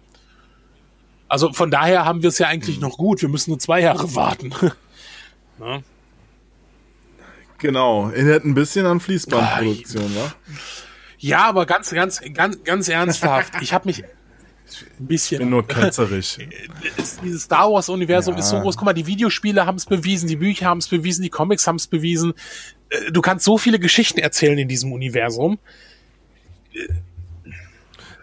Also 1.29 1.53
von 1.53 1.71
daher 1.71 2.05
haben 2.05 2.23
wir 2.23 2.29
es 2.29 2.39
ja 2.39 2.49
eigentlich 2.49 2.81
noch 2.81 2.97
gut. 2.97 3.23
Wir 3.23 3.29
müssen 3.29 3.51
nur 3.51 3.59
zwei 3.59 3.81
Jahre 3.81 4.15
warten. 4.15 4.55
ne? 5.59 5.85
Genau, 7.59 8.09
erinnert 8.09 8.45
ein 8.45 8.55
bisschen 8.55 8.87
an 8.87 8.99
Fließbandproduktion, 8.99 10.17
wa? 10.17 10.33
Ja, 11.23 11.45
aber 11.45 11.67
ganz, 11.67 11.91
ganz, 11.91 12.21
ganz, 12.35 12.63
ganz 12.65 12.89
ernsthaft. 12.89 13.53
Ich 13.61 13.73
habe 13.73 13.87
mich 13.89 14.03
ein 14.03 14.09
Bin 14.99 15.07
bisschen. 15.07 15.49
nur 15.51 15.67
ketzerig. 15.67 16.39
ist- 16.97 17.21
Dieses 17.23 17.43
Star 17.45 17.71
Wars 17.71 17.89
Universum 17.89 18.35
Ja. 18.35 18.41
ist 18.41 18.49
so 18.51 18.61
groß. 18.61 18.77
Guck 18.77 18.87
mal, 18.87 18.93
die 18.93 19.07
Videospiele 19.07 19.65
haben 19.65 19.77
es 19.77 19.87
bewiesen, 19.87 20.29
die 20.29 20.37
Bücher 20.37 20.67
haben 20.67 20.79
es 20.79 20.89
bewiesen, 20.89 21.23
die 21.23 21.31
Comics 21.31 21.67
haben 21.67 21.77
es 21.77 21.87
bewiesen. 21.87 22.35
Äh, 22.91 23.11
Du 23.13 23.21
kannst 23.21 23.45
so 23.45 23.57
viele 23.57 23.79
Geschichten 23.79 24.19
erzählen 24.19 24.59
in 24.59 24.69
diesem 24.69 24.93
Universum. 24.93 25.59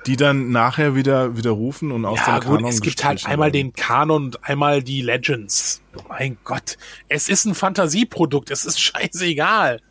Die 0.05 0.15
dann 0.15 0.51
nachher 0.51 0.95
wieder 0.95 1.35
widerrufen 1.37 1.91
und 1.91 2.05
aus 2.05 2.19
Ja, 2.19 2.39
dem 2.39 2.47
gut, 2.49 2.57
Kanon 2.57 2.69
es 2.71 2.81
gibt 2.81 3.03
halt 3.03 3.25
einmal 3.25 3.51
den 3.51 3.73
Kanon 3.73 4.25
und 4.25 4.43
einmal 4.43 4.81
die 4.81 5.01
Legends. 5.01 5.81
Mein 6.07 6.37
Gott, 6.43 6.77
es 7.09 7.29
ist 7.29 7.45
ein 7.45 7.53
Fantasieprodukt, 7.53 8.49
es 8.49 8.65
ist 8.65 8.79
scheißegal. 8.81 9.81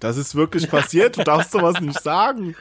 Das 0.00 0.16
ist 0.16 0.34
wirklich 0.34 0.68
passiert, 0.68 1.16
du 1.18 1.24
darfst 1.24 1.52
sowas 1.52 1.80
nicht 1.80 2.02
sagen. 2.02 2.54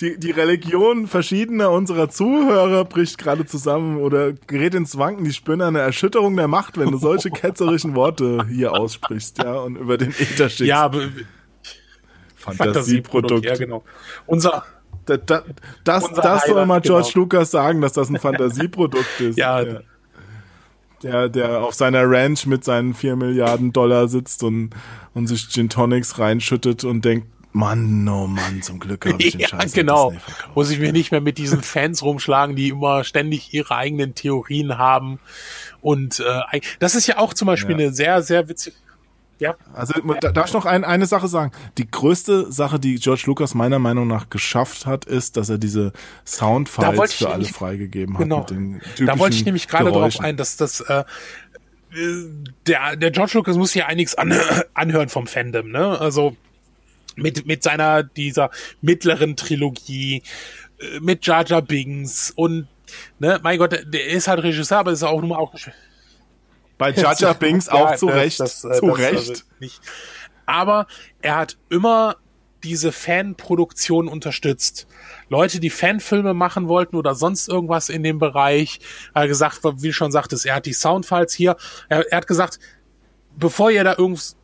die, 0.00 0.18
die 0.18 0.30
Religion 0.30 1.06
verschiedener 1.06 1.70
unserer 1.70 2.08
Zuhörer 2.08 2.84
bricht 2.84 3.18
gerade 3.18 3.44
zusammen 3.46 3.98
oder 3.98 4.32
gerät 4.32 4.74
ins 4.74 4.96
Wanken. 4.98 5.24
Die 5.24 5.32
spüren 5.32 5.60
eine 5.62 5.80
Erschütterung 5.80 6.36
der 6.36 6.48
Macht, 6.48 6.78
wenn 6.78 6.90
du 6.90 6.98
solche 6.98 7.30
ketzerischen 7.30 7.94
Worte 7.94 8.46
hier 8.50 8.72
aussprichst, 8.72 9.38
ja, 9.38 9.54
und 9.54 9.76
über 9.76 9.98
den 9.98 10.10
Ether 10.10 10.48
schickst. 10.48 10.60
Ja, 10.60 10.90
Fantasieprodukt. 12.36 13.44
Ja, 13.44 13.56
genau. 13.56 13.84
Unser, 14.26 14.64
Da, 15.06 15.16
da, 15.16 15.42
das 15.84 16.08
Unser 16.08 16.22
das 16.22 16.42
soll 16.42 16.54
Highlight, 16.54 16.68
mal 16.68 16.80
George 16.80 17.10
genau. 17.12 17.24
Lucas 17.24 17.50
sagen, 17.50 17.80
dass 17.80 17.92
das 17.92 18.08
ein 18.08 18.18
Fantasieprodukt 18.18 19.20
ist. 19.20 19.38
Ja. 19.38 19.64
Der, 21.02 21.30
der 21.30 21.62
auf 21.62 21.74
seiner 21.74 22.02
Ranch 22.04 22.46
mit 22.46 22.62
seinen 22.62 22.92
4 22.92 23.16
Milliarden 23.16 23.72
Dollar 23.72 24.08
sitzt 24.08 24.42
und, 24.42 24.70
und 25.14 25.26
sich 25.26 25.48
Gin 25.48 25.68
Tonics 25.68 26.18
reinschüttet 26.18 26.84
und 26.84 27.04
denkt, 27.04 27.26
Mann, 27.52 28.08
oh 28.08 28.28
Mann, 28.28 28.62
zum 28.62 28.78
Glück 28.78 29.06
habe 29.06 29.20
ich 29.20 29.32
den 29.32 29.40
ja, 29.40 29.48
Scheiß 29.48 29.72
genau. 29.72 30.12
Muss 30.54 30.70
ich 30.70 30.78
mir 30.78 30.92
nicht 30.92 31.10
mehr 31.10 31.20
mit 31.20 31.36
diesen 31.36 31.62
Fans 31.62 32.02
rumschlagen, 32.02 32.54
die 32.54 32.68
immer 32.68 33.02
ständig 33.02 33.52
ihre 33.52 33.74
eigenen 33.74 34.14
Theorien 34.14 34.78
haben. 34.78 35.18
Und 35.80 36.20
äh, 36.20 36.60
das 36.78 36.94
ist 36.94 37.08
ja 37.08 37.18
auch 37.18 37.34
zum 37.34 37.46
Beispiel 37.46 37.72
Ja. 37.78 37.86
eine 37.86 37.92
sehr, 37.92 38.22
sehr 38.22 38.48
witzige. 38.48 38.76
Ja, 39.40 39.56
Also 39.72 39.94
da, 40.20 40.32
darf 40.32 40.48
ich 40.48 40.52
noch 40.52 40.66
ein, 40.66 40.84
eine 40.84 41.06
Sache 41.06 41.26
sagen? 41.26 41.50
Die 41.78 41.90
größte 41.90 42.52
Sache, 42.52 42.78
die 42.78 42.96
George 42.96 43.22
Lucas 43.24 43.54
meiner 43.54 43.78
Meinung 43.78 44.06
nach 44.06 44.28
geschafft 44.28 44.84
hat, 44.84 45.06
ist, 45.06 45.38
dass 45.38 45.48
er 45.48 45.56
diese 45.56 45.94
Soundfiles 46.26 47.14
für 47.14 47.30
alle 47.30 47.46
freigegeben 47.46 48.18
hat. 48.18 48.22
genau. 48.22 48.46
Da 48.98 49.18
wollte 49.18 49.36
ich 49.36 49.46
nämlich 49.46 49.66
gerade 49.66 49.84
darauf 49.86 50.00
Geräuschen. 50.12 50.24
ein, 50.26 50.36
dass 50.36 50.58
das 50.58 50.80
äh, 50.82 51.04
der, 52.66 52.96
der 52.96 53.10
George 53.10 53.32
Lucas 53.34 53.56
muss 53.56 53.74
ja 53.74 53.86
einiges 53.86 54.14
an, 54.14 54.32
anhören 54.74 55.08
vom 55.08 55.26
Fandom, 55.26 55.70
ne? 55.70 55.98
Also 56.00 56.36
mit, 57.16 57.46
mit 57.46 57.62
seiner, 57.62 58.02
dieser 58.02 58.50
mittleren 58.80 59.36
Trilogie, 59.36 60.22
äh, 60.80 61.00
mit 61.00 61.26
Jar 61.26 61.44
Jar 61.46 61.62
Binks 61.62 62.30
und, 62.30 62.68
ne, 63.18 63.40
mein 63.42 63.58
Gott, 63.58 63.72
der, 63.72 64.06
ist 64.06 64.28
halt 64.28 64.42
Regisseur, 64.42 64.78
aber 64.78 64.92
ist 64.92 65.02
auch 65.02 65.20
nun 65.20 65.30
mal 65.30 65.38
auch 65.38 65.52
Bei 66.78 66.90
Jar 66.94 67.18
Jar 67.18 67.34
Binks 67.34 67.66
Ja, 67.66 67.72
auch 67.74 67.96
zu 67.96 68.06
das- 68.06 68.16
Recht. 68.16 68.40
das, 68.40 68.64
äh, 68.64 68.72
zu 68.72 68.86
das, 68.86 68.98
Recht. 68.98 69.14
also 69.16 69.34
nicht. 69.58 69.80
Aber 70.46 70.86
er 71.22 71.36
hat 71.36 71.56
immer 71.68 72.16
diese 72.62 72.92
Fanproduktion 72.92 74.08
unterstützt. 74.08 74.86
Leute, 75.28 75.60
die 75.60 75.70
Fanfilme 75.70 76.34
machen 76.34 76.68
wollten 76.68 76.96
oder 76.96 77.14
sonst 77.14 77.48
irgendwas 77.48 77.88
in 77.88 78.02
dem 78.02 78.18
Bereich, 78.18 78.80
hat 79.14 79.28
gesagt, 79.28 79.60
wie 79.76 79.92
schon 79.92 80.12
sagtest, 80.12 80.46
er 80.46 80.56
hat 80.56 80.66
die 80.66 80.72
Soundfiles 80.72 81.34
hier. 81.34 81.56
Er, 81.88 82.10
er 82.10 82.18
hat 82.18 82.26
gesagt, 82.26 82.58
bevor 83.36 83.70
ihr 83.70 83.84
da 83.84 83.96
irgendwas 83.96 84.36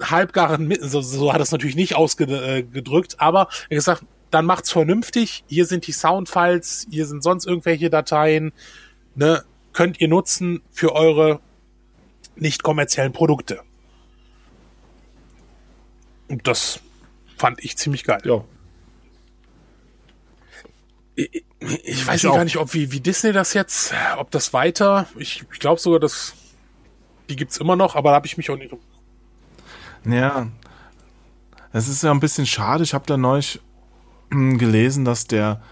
halbgaren, 0.00 0.76
so, 0.80 1.00
so 1.00 1.32
hat 1.32 1.40
es 1.40 1.52
natürlich 1.52 1.76
nicht 1.76 1.96
ausgedrückt, 1.96 3.16
aber 3.18 3.40
er 3.40 3.64
hat 3.64 3.68
gesagt, 3.70 4.04
dann 4.30 4.44
macht's 4.44 4.70
vernünftig. 4.70 5.44
Hier 5.46 5.66
sind 5.66 5.86
die 5.86 5.92
Soundfiles, 5.92 6.86
hier 6.90 7.06
sind 7.06 7.22
sonst 7.22 7.46
irgendwelche 7.46 7.90
Dateien, 7.90 8.52
ne, 9.14 9.44
könnt 9.72 10.00
ihr 10.00 10.08
nutzen 10.08 10.60
für 10.70 10.94
eure 10.94 11.40
nicht 12.36 12.62
kommerziellen 12.62 13.12
Produkte. 13.12 13.60
Und 16.28 16.46
das 16.46 16.80
fand 17.38 17.62
ich 17.64 17.76
ziemlich 17.76 18.04
geil. 18.04 18.20
Ja. 18.24 18.44
Ich, 21.14 21.44
ich 21.60 22.06
weiß 22.06 22.22
Ich 22.22 22.30
gar 22.30 22.44
nicht, 22.44 22.58
ob 22.58 22.74
wie, 22.74 22.92
wie 22.92 23.00
Disney 23.00 23.32
das 23.32 23.54
jetzt, 23.54 23.92
ob 24.18 24.30
das 24.30 24.52
weiter, 24.52 25.08
ich, 25.16 25.44
ich 25.52 25.58
glaube 25.58 25.80
sogar, 25.80 25.98
dass 25.98 26.34
die 27.28 27.36
gibt's 27.36 27.58
immer 27.58 27.76
noch, 27.76 27.96
aber 27.96 28.10
da 28.10 28.16
habe 28.16 28.26
ich 28.26 28.36
mich 28.36 28.50
auch 28.50 28.56
nicht. 28.56 28.74
Ja. 30.04 30.48
Es 31.72 31.88
ist 31.88 32.02
ja 32.02 32.10
ein 32.10 32.20
bisschen 32.20 32.46
schade. 32.46 32.82
Ich 32.82 32.94
habe 32.94 33.04
da 33.06 33.16
neulich 33.16 33.60
hm, 34.30 34.58
gelesen, 34.58 35.04
dass 35.04 35.26
der, 35.26 35.62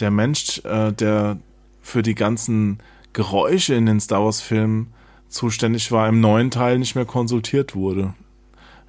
der 0.00 0.10
Mensch, 0.10 0.60
äh, 0.64 0.92
der 0.92 1.38
für 1.80 2.02
die 2.02 2.14
ganzen 2.14 2.78
Geräusche 3.12 3.74
in 3.74 3.86
den 3.86 4.00
Star 4.00 4.24
Wars-Filmen 4.24 4.92
zuständig 5.28 5.92
war, 5.92 6.08
im 6.08 6.20
neuen 6.20 6.50
Teil 6.50 6.78
nicht 6.78 6.94
mehr 6.94 7.04
konsultiert 7.04 7.74
wurde. 7.74 8.14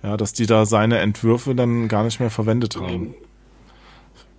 Ja, 0.06 0.18
dass 0.18 0.34
die 0.34 0.46
da 0.46 0.68
seine 0.68 1.00
Entwürfe 1.00 1.56
dann 1.56 1.88
gar 1.88 2.04
nicht 2.04 2.20
mehr 2.20 2.30
verwendet 2.30 2.76
haben. 2.76 3.16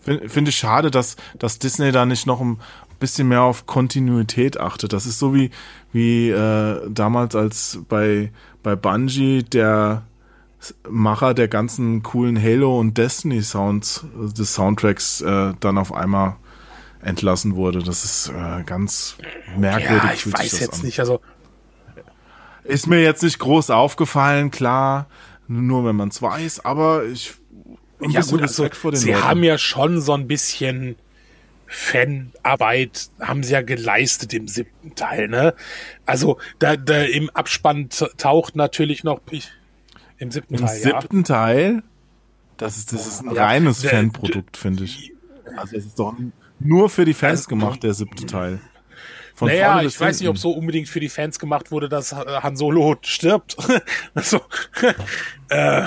Fin- 0.01 0.29
Finde 0.29 0.51
ich 0.51 0.57
schade, 0.57 0.93
dass, 0.93 1.17
dass 1.41 1.59
Disney 1.59 1.91
da 1.91 2.07
nicht 2.07 2.25
noch 2.25 2.41
ein 2.41 2.59
bisschen 3.01 3.27
mehr 3.27 3.43
auf 3.43 3.67
Kontinuität 3.67 4.61
achtet. 4.61 4.93
Das 4.93 5.07
ist 5.07 5.19
so 5.19 5.35
wie, 5.35 5.51
wie 5.93 6.31
äh, 6.31 6.81
damals, 6.89 7.35
als 7.35 7.81
bei, 7.89 8.31
bei 8.63 8.77
Bungie 8.77 9.43
der 9.43 10.05
Macher 10.89 11.35
der 11.35 11.49
ganzen 11.49 12.05
coolen 12.05 12.41
Halo 12.41 12.79
und 12.79 12.97
Destiny 12.97 13.43
Sounds 13.43 14.05
äh, 14.17 14.33
des 14.33 14.55
Soundtracks 14.55 15.21
äh, 15.23 15.53
dann 15.59 15.79
auf 15.79 15.93
einmal 15.93 16.37
entlassen 17.03 17.57
wurde. 17.57 17.83
Das 17.83 18.05
ist 18.05 18.29
äh, 18.29 18.63
ganz 18.63 19.17
merkwürdig. 19.57 20.05
Ja, 20.05 20.13
ich 20.15 20.33
weiß 20.33 20.61
jetzt 20.61 20.81
an. 20.81 20.87
nicht, 20.87 21.01
also 21.01 21.21
Ist 22.63 22.87
mir 22.87 23.03
jetzt 23.03 23.25
nicht 23.25 23.41
groß 23.41 23.71
aufgefallen, 23.71 24.51
klar, 24.53 25.07
nur 25.49 25.85
wenn 25.85 25.97
man 25.97 26.09
es 26.09 26.21
weiß, 26.23 26.65
aber 26.65 27.05
ich 27.07 27.35
ja 28.09 28.23
gut, 28.23 28.43
also, 28.43 28.65
Respekt 28.65 28.77
vor 28.77 28.93
den 28.93 29.01
sie 29.01 29.13
Leuten. 29.13 29.25
haben 29.25 29.43
ja 29.45 29.59
schon 29.59 30.01
so 30.01 30.13
ein 30.13 30.27
bisschen 30.29 30.97
Fanarbeit 31.67 33.11
haben 33.21 33.43
sie 33.43 33.53
ja 33.55 33.63
geleistet 33.63 34.33
im 34.35 34.47
siebten 34.49 34.95
Teil, 34.95 35.29
ne? 35.29 35.55
Also 36.05 36.39
da, 36.59 36.77
da 36.77 37.03
im 37.03 37.29
Abspann 37.31 37.89
taucht 38.17 38.55
natürlich 38.57 39.03
noch 39.05 39.21
ich, 39.31 39.51
im 40.19 40.31
siebten 40.31 40.55
Im 40.55 40.61
Teil, 40.61 40.81
ja. 40.83 41.01
siebten 41.01 41.25
Teil, 41.25 41.83
das 42.57 42.77
ist, 42.77 42.93
das 42.93 43.07
ist 43.07 43.23
ein 43.25 43.35
Ja, 43.35 43.47
reines 43.47 43.85
Fanprodukt, 43.85 44.57
finde 44.57 44.85
ich. 44.85 45.13
Also 45.57 45.77
es 45.77 45.87
ist 45.87 45.99
doch 45.99 46.15
nur 46.59 46.89
für 46.89 47.05
die 47.05 47.15
Fans 47.15 47.41
Also, 47.41 47.49
gemacht, 47.49 47.83
der 47.83 47.95
siebte 47.95 48.27
Teil. 48.27 48.61
Von 49.37 49.49
Naja, 49.49 49.83
ich 49.83 50.01
weiß 50.01 50.19
nicht, 50.21 50.29
ob 50.31 50.39
so 50.39 50.51
unbedingt 50.51 50.89
für 50.89 50.99
die 50.99 51.11
Fans 51.11 51.39
gemacht 51.39 51.71
wurde, 51.71 51.89
dass 51.91 52.11
äh, 52.13 52.17
Han 52.17 52.57
Solo 52.57 52.97
stirbt. 53.03 53.55
also, 54.15 54.41
äh, 55.51 55.83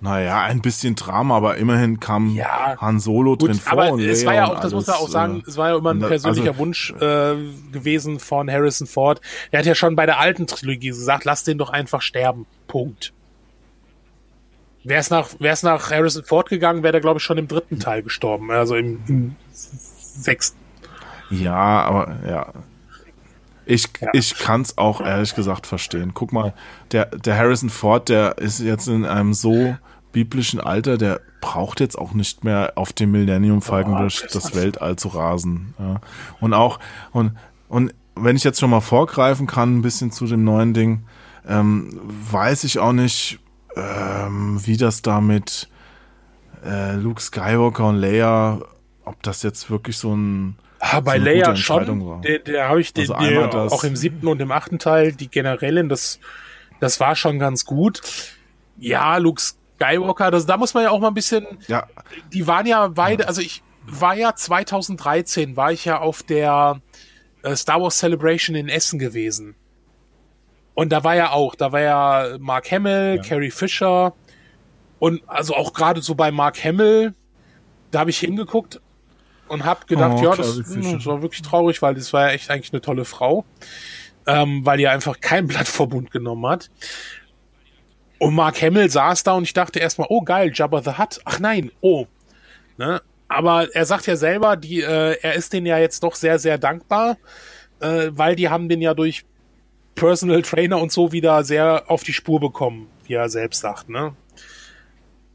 Naja, 0.00 0.40
ein 0.42 0.62
bisschen 0.62 0.94
Drama, 0.96 1.36
aber 1.36 1.58
immerhin 1.58 2.00
kam 2.00 2.34
Ja, 2.34 2.76
Han 2.80 2.98
Solo 2.98 3.36
gut, 3.36 3.50
drin 3.50 3.58
vor. 3.58 3.72
aber 3.74 3.92
und 3.92 4.00
es 4.00 4.24
war 4.24 4.34
ja 4.34 4.46
auch, 4.46 4.58
das 4.60 4.72
muss 4.72 4.86
man 4.86 4.96
alles, 4.96 5.06
auch 5.06 5.10
sagen, 5.10 5.42
äh, 5.46 5.48
es 5.50 5.56
war 5.58 5.68
ja 5.68 5.76
immer 5.76 5.90
ein 5.90 6.00
persönlicher 6.00 6.48
also- 6.48 6.58
Wunsch 6.58 6.90
äh, 6.98 7.34
gewesen 7.70 8.18
von 8.18 8.50
Harrison 8.50 8.86
Ford. 8.86 9.20
Er 9.50 9.60
hat 9.60 9.66
ja 9.66 9.74
schon 9.74 9.94
bei 9.94 10.06
der 10.06 10.18
alten 10.18 10.46
Trilogie 10.46 10.88
gesagt, 10.88 11.24
lass 11.26 11.44
den 11.44 11.58
doch 11.58 11.70
einfach 11.70 12.00
sterben. 12.02 12.46
Punkt. 12.66 13.12
Wäre 14.82 14.98
es 14.98 15.10
nach, 15.10 15.28
wär's 15.38 15.62
nach 15.62 15.90
Harrison 15.90 16.24
Ford 16.24 16.48
gegangen, 16.48 16.82
wäre 16.82 16.92
der, 16.92 17.00
glaube 17.02 17.18
ich, 17.18 17.22
schon 17.22 17.36
im 17.38 17.46
dritten 17.46 17.78
Teil 17.78 18.02
gestorben. 18.02 18.50
Also 18.50 18.74
im, 18.76 18.98
im 19.06 19.36
sechsten. 19.52 20.58
Ja, 21.32 21.82
aber 21.82 22.16
ja. 22.28 22.46
Ich, 23.64 23.88
Ja. 24.00 24.08
ich 24.12 24.36
kann 24.38 24.62
es 24.62 24.76
auch 24.76 25.00
ehrlich 25.00 25.34
gesagt 25.34 25.66
verstehen. 25.66 26.12
Guck 26.14 26.32
mal, 26.32 26.52
der, 26.90 27.06
der 27.06 27.36
Harrison 27.38 27.70
Ford, 27.70 28.08
der 28.08 28.38
ist 28.38 28.58
jetzt 28.60 28.88
in 28.88 29.04
einem 29.04 29.34
so 29.34 29.76
biblischen 30.12 30.60
Alter, 30.60 30.98
der 30.98 31.20
braucht 31.40 31.80
jetzt 31.80 31.96
auch 31.96 32.12
nicht 32.12 32.44
mehr 32.44 32.72
auf 32.74 32.92
dem 32.92 33.12
Millennium 33.12 33.62
Falcon 33.62 33.94
Oh, 33.94 33.98
durch 33.98 34.26
das 34.32 34.54
Weltall 34.54 34.96
zu 34.96 35.08
rasen. 35.08 35.74
Ja. 35.78 36.00
Und 36.40 36.54
auch, 36.54 36.78
und, 37.12 37.36
und 37.68 37.94
wenn 38.14 38.36
ich 38.36 38.44
jetzt 38.44 38.60
schon 38.60 38.70
mal 38.70 38.80
vorgreifen 38.80 39.46
kann, 39.46 39.78
ein 39.78 39.82
bisschen 39.82 40.10
zu 40.10 40.26
dem 40.26 40.44
neuen 40.44 40.74
Ding, 40.74 41.04
ähm, 41.48 41.98
weiß 42.30 42.64
ich 42.64 42.78
auch 42.78 42.92
nicht, 42.92 43.38
ähm, 43.74 44.60
wie 44.66 44.76
das 44.76 45.02
da 45.02 45.20
mit 45.20 45.68
äh, 46.64 46.94
Luke 46.96 47.20
Skywalker 47.22 47.88
und 47.88 47.96
Leia, 47.96 48.60
ob 49.04 49.22
das 49.22 49.42
jetzt 49.42 49.70
wirklich 49.70 49.96
so 49.96 50.14
ein 50.14 50.56
Ah, 50.84 50.98
bei 50.98 51.16
Leia 51.16 51.54
schon. 51.54 52.04
war. 52.06 52.20
Der, 52.22 52.40
der 52.40 52.68
habe 52.68 52.80
ich 52.80 52.92
den, 52.92 53.02
Also 53.10 53.14
der, 53.24 53.46
das- 53.48 53.72
auch 53.72 53.84
im 53.84 53.94
siebten 53.94 54.26
und 54.26 54.40
im 54.42 54.50
achten 54.50 54.80
Teil, 54.80 55.12
die 55.12 55.28
Generälin, 55.28 55.88
das, 55.88 56.18
das 56.80 56.98
war 56.98 57.14
schon 57.14 57.38
ganz 57.38 57.64
gut. 57.64 58.02
Ja, 58.78 59.16
Luke 59.18 59.40
Skywalker, 59.40 60.32
das, 60.32 60.44
da 60.44 60.56
muss 60.56 60.74
man 60.74 60.82
ja 60.82 60.90
auch 60.90 60.98
mal 60.98 61.08
ein 61.08 61.14
bisschen, 61.14 61.46
Ja, 61.68 61.86
die 62.32 62.48
waren 62.48 62.66
ja 62.66 62.88
beide, 62.88 63.28
also 63.28 63.40
ich 63.40 63.62
war 63.86 64.14
ja 64.16 64.34
2013, 64.34 65.56
war 65.56 65.70
ich 65.70 65.84
ja 65.84 66.00
auf 66.00 66.24
der 66.24 66.80
äh, 67.44 67.54
Star 67.54 67.80
Wars 67.80 67.98
Celebration 67.98 68.56
in 68.56 68.68
Essen 68.68 68.98
gewesen. 68.98 69.54
Und 70.74 70.90
da 70.90 71.04
war 71.04 71.14
ja 71.14 71.30
auch, 71.30 71.54
da 71.54 71.70
war 71.70 71.80
ja 71.80 72.36
Mark 72.40 72.72
Hamill, 72.72 73.20
Carrie 73.24 73.50
Fisher 73.52 74.14
und 74.98 75.22
also 75.28 75.54
auch 75.54 75.74
gerade 75.74 76.00
so 76.02 76.16
bei 76.16 76.32
Mark 76.32 76.64
Hamill, 76.64 77.14
da 77.92 78.00
habe 78.00 78.10
ich 78.10 78.18
hingeguckt 78.18 78.80
und 79.48 79.64
habe 79.64 79.86
gedacht, 79.86 80.16
Oh, 80.18 80.22
ja, 80.22 80.36
das, 80.36 80.56
mh, 80.56 80.94
das 80.94 81.06
war 81.06 81.22
wirklich 81.22 81.42
traurig, 81.42 81.82
weil 81.82 81.94
das 81.94 82.12
war 82.12 82.28
ja 82.28 82.32
echt 82.34 82.50
eigentlich 82.50 82.72
eine 82.72 82.80
tolle 82.80 83.04
Frau, 83.04 83.44
ähm, 84.26 84.64
weil 84.64 84.78
die 84.78 84.88
einfach 84.88 85.20
kein 85.20 85.46
Blatt 85.48 85.68
vor 85.68 85.88
Mund 85.88 86.10
genommen 86.10 86.46
hat. 86.46 86.70
Und 88.18 88.34
Mark 88.34 88.62
Hamill 88.62 88.88
saß 88.88 89.24
da 89.24 89.32
und 89.32 89.42
ich 89.42 89.52
dachte 89.52 89.80
erstmal, 89.80 90.06
oh 90.08 90.22
geil, 90.22 90.52
Jabba 90.54 90.80
the 90.82 90.96
Hutt. 90.96 91.20
Ach 91.24 91.40
nein, 91.40 91.72
oh. 91.80 92.06
Ne? 92.78 93.02
Aber 93.28 93.74
er 93.74 93.84
sagt 93.84 94.06
ja 94.06 94.14
selber, 94.14 94.56
die, 94.56 94.80
äh, 94.80 95.16
er 95.20 95.34
ist 95.34 95.52
denen 95.52 95.66
ja 95.66 95.78
jetzt 95.78 96.02
doch 96.02 96.14
sehr, 96.14 96.38
sehr 96.38 96.58
dankbar, 96.58 97.16
äh, 97.80 98.10
weil 98.10 98.36
die 98.36 98.48
haben 98.48 98.68
den 98.68 98.80
ja 98.80 98.94
durch 98.94 99.24
Personal 99.94 100.42
Trainer 100.42 100.78
und 100.80 100.92
so 100.92 101.12
wieder 101.12 101.42
sehr 101.44 101.84
auf 101.88 102.04
die 102.04 102.12
Spur 102.12 102.40
bekommen, 102.40 102.88
wie 103.04 103.14
er 103.14 103.28
selbst 103.28 103.60
sagt. 103.60 103.88
Ne? 103.88 104.14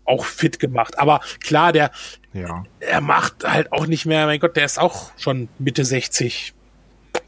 Auch 0.08 0.26
fit 0.26 0.60
gemacht. 0.60 0.97
Aber 0.99 1.20
klar, 1.43 1.72
der, 1.72 1.91
Ja. 2.34 2.64
er 2.80 3.01
macht 3.01 3.43
halt 3.43 3.72
auch 3.72 3.86
nicht 3.88 4.05
mehr, 4.05 4.26
mein 4.26 4.39
Gott, 4.39 4.55
der 4.55 4.66
ist 4.66 4.80
auch 4.80 5.12
schon 5.18 5.49
Mitte 5.60 5.86
60. 5.86 6.53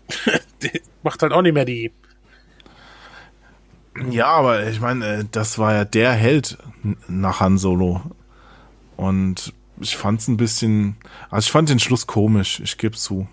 der 0.61 0.71
macht 1.03 1.21
halt 1.21 1.34
auch 1.34 1.41
nicht 1.41 1.53
mehr 1.53 1.65
die. 1.65 1.91
Ja, 4.09 4.27
aber 4.27 4.67
ich 4.67 4.80
meine, 4.80 5.05
äh, 5.19 5.25
das 5.30 5.57
war 5.57 5.73
ja 5.73 5.86
der 5.86 6.11
Held 6.13 6.57
nach 7.07 7.39
Han 7.39 7.57
Solo. 7.57 8.01
Und 8.95 9.53
ich 9.80 9.97
fand's 9.97 10.27
ein 10.27 10.38
bisschen, 10.38 10.97
also 11.30 11.45
ich 11.47 11.51
fand 11.51 11.69
den 11.69 11.80
Schluss 11.80 12.07
komisch, 12.07 12.59
ich 12.61 12.77
gebe 12.77 12.95
zu. 12.97 13.27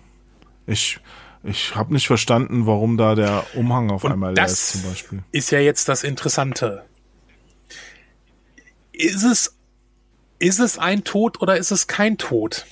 Ich, 0.65 0.99
ich 1.43 1.75
habe 1.75 1.93
nicht 1.93 2.07
verstanden, 2.07 2.65
warum 2.65 2.97
da 2.97 3.15
der 3.15 3.45
Umhang 3.55 3.91
auf 3.91 4.03
Und 4.03 4.11
einmal 4.13 4.33
leer 4.33 4.45
ist 4.45 4.69
zum 4.71 4.83
Beispiel. 4.83 5.23
ist 5.31 5.51
ja 5.51 5.59
jetzt 5.59 5.87
das 5.89 6.03
Interessante. 6.03 6.83
Ist 8.97 9.23
es, 9.23 9.55
ist 10.39 10.59
es 10.59 10.79
ein 10.79 11.03
Tod 11.03 11.39
oder 11.41 11.57
ist 11.57 11.71
es 11.71 11.85
kein 11.85 12.17
Tod? 12.17 12.65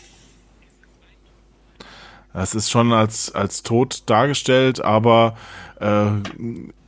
Es 2.33 2.55
ist 2.55 2.69
schon 2.69 2.91
als, 2.91 3.33
als 3.33 3.63
tot 3.63 4.03
dargestellt, 4.07 4.83
aber 4.83 5.37
äh, 5.79 6.07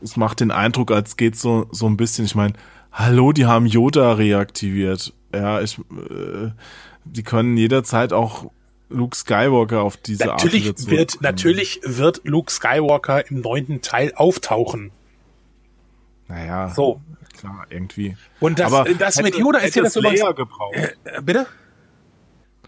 es 0.01 0.17
macht 0.17 0.39
den 0.39 0.51
Eindruck, 0.51 0.91
als 0.91 1.15
geht 1.17 1.37
so, 1.37 1.67
so 1.71 1.87
ein 1.87 1.97
bisschen, 1.97 2.25
ich 2.25 2.35
meine, 2.35 2.53
hallo, 2.91 3.31
die 3.31 3.45
haben 3.45 3.65
Yoda 3.67 4.13
reaktiviert. 4.13 5.13
Ja, 5.33 5.61
ich, 5.61 5.77
äh, 5.77 6.51
die 7.05 7.23
können 7.23 7.55
jederzeit 7.57 8.11
auch 8.11 8.51
Luke 8.89 9.15
Skywalker 9.15 9.83
auf 9.83 9.97
diese 9.97 10.31
Art 10.31 10.43
Natürlich 10.43 10.65
wieder 10.65 10.91
wird, 10.91 11.21
natürlich 11.21 11.79
wird 11.83 12.21
Luke 12.23 12.51
Skywalker 12.51 13.29
im 13.29 13.41
neunten 13.41 13.81
Teil 13.81 14.13
auftauchen. 14.15 14.91
Naja, 16.27 16.73
So. 16.73 16.99
Klar, 17.39 17.65
irgendwie. 17.69 18.17
Und 18.39 18.59
das, 18.59 18.71
Aber 18.73 18.85
das 18.93 19.17
mit 19.17 19.27
hätte- 19.27 19.39
Yoda 19.39 19.59
ist 19.59 19.75
ja 19.75 19.83
das 19.83 19.95
übrigens, 19.95 20.21
gebraucht. 20.35 20.75
äh, 20.75 21.21
bitte? 21.21 21.47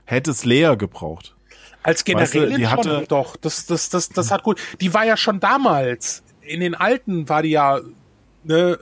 Hätte 0.05 0.31
es 0.31 0.45
Leia 0.45 0.75
gebraucht. 0.75 1.35
Als 1.83 1.99
Weißt 2.07 2.33
du, 2.33 2.39
Generälin 2.39 2.57
die 2.59 2.67
hatte- 2.67 3.05
doch, 3.07 3.35
das, 3.37 3.65
das, 3.65 3.89
das, 3.89 4.09
das 4.09 4.31
hat 4.31 4.43
gut. 4.43 4.59
Die 4.81 4.93
war 4.93 5.05
ja 5.05 5.15
schon 5.17 5.39
damals, 5.39 6.23
in 6.41 6.59
den 6.59 6.75
alten 6.75 7.29
war 7.29 7.41
die 7.41 7.51
ja, 7.51 7.79
ne, 8.43 8.79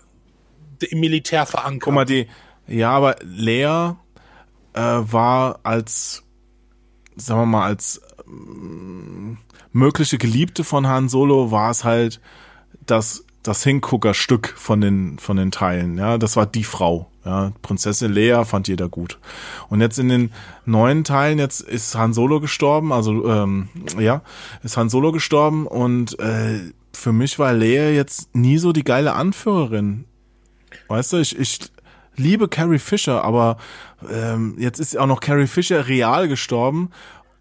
im 0.89 0.99
Militär 0.99 1.45
verankert. 1.45 1.83
Guck 1.83 1.93
mal, 1.93 2.05
die, 2.05 2.27
ja, 2.67 2.91
aber 2.91 3.15
Lea 3.21 3.91
äh, 4.73 4.79
war 4.81 5.59
als, 5.63 6.23
sagen 7.15 7.41
wir 7.41 7.45
mal, 7.45 7.65
als 7.65 8.01
ähm, 8.27 9.37
mögliche 9.71 10.17
Geliebte 10.17 10.63
von 10.63 10.87
Han 10.87 11.07
Solo 11.09 11.51
war 11.51 11.69
es 11.71 11.83
halt 11.83 12.19
das, 12.85 13.25
das 13.47 13.63
Hingucker-Stück 13.63 14.53
von 14.57 14.81
den, 14.81 15.19
von 15.19 15.37
den 15.37 15.51
Teilen, 15.51 15.97
ja, 15.97 16.17
das 16.17 16.35
war 16.35 16.45
die 16.45 16.63
Frau, 16.63 17.09
ja, 17.25 17.51
Prinzessin 17.61 18.11
Lea 18.11 18.43
fand 18.45 18.67
jeder 18.67 18.89
gut. 18.89 19.19
Und 19.69 19.81
jetzt 19.81 19.99
in 19.99 20.09
den 20.09 20.31
neuen 20.65 21.03
Teilen, 21.03 21.39
jetzt 21.39 21.61
ist 21.61 21.95
Han 21.95 22.13
Solo 22.13 22.39
gestorben, 22.39 22.91
also, 22.91 23.27
ähm, 23.27 23.69
ja, 23.99 24.21
ist 24.63 24.77
Han 24.77 24.89
Solo 24.89 25.11
gestorben 25.11 25.65
und 25.65 26.19
äh, 26.19 26.59
für 26.93 27.13
mich 27.13 27.39
war 27.39 27.53
Lea 27.53 27.95
jetzt 27.95 28.35
nie 28.35 28.57
so 28.57 28.73
die 28.73 28.83
geile 28.83 29.13
Anführerin. 29.13 30.05
Weißt 30.87 31.13
du, 31.13 31.17
ich, 31.17 31.37
ich 31.37 31.59
liebe 32.15 32.47
Carrie 32.47 32.79
Fisher, 32.79 33.23
aber 33.23 33.57
ähm, 34.11 34.55
jetzt 34.57 34.79
ist 34.79 34.97
auch 34.97 35.05
noch 35.05 35.19
Carrie 35.19 35.47
Fisher 35.47 35.87
real 35.87 36.27
gestorben 36.27 36.89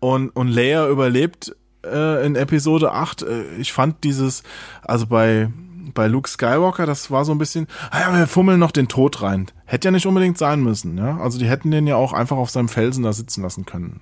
und, 0.00 0.30
und 0.30 0.48
Leia 0.48 0.88
überlebt 0.88 1.56
äh, 1.84 2.24
in 2.26 2.36
Episode 2.36 2.92
8. 2.92 3.22
Äh, 3.22 3.44
ich 3.58 3.72
fand 3.72 4.04
dieses, 4.04 4.42
also 4.82 5.06
bei, 5.06 5.50
bei 5.96 6.06
Luke 6.06 6.28
Skywalker, 6.28 6.86
das 6.86 7.10
war 7.10 7.24
so 7.24 7.32
ein 7.32 7.38
bisschen, 7.38 7.66
ah 7.90 8.00
ja, 8.00 8.16
wir 8.16 8.28
fummeln 8.28 8.60
noch 8.60 8.70
den 8.70 8.86
Tod 8.86 9.22
rein. 9.22 9.46
Hätte 9.64 9.88
ja 9.88 9.92
nicht 9.92 10.06
unbedingt 10.06 10.38
sein 10.38 10.62
müssen, 10.62 10.96
ja. 10.96 11.18
Also 11.18 11.40
die 11.40 11.48
hätten 11.48 11.72
den 11.72 11.88
ja 11.88 11.96
auch 11.96 12.12
einfach 12.12 12.36
auf 12.36 12.50
seinem 12.50 12.68
Felsen 12.68 13.02
da 13.02 13.12
sitzen 13.12 13.42
lassen 13.42 13.66
können. 13.66 14.00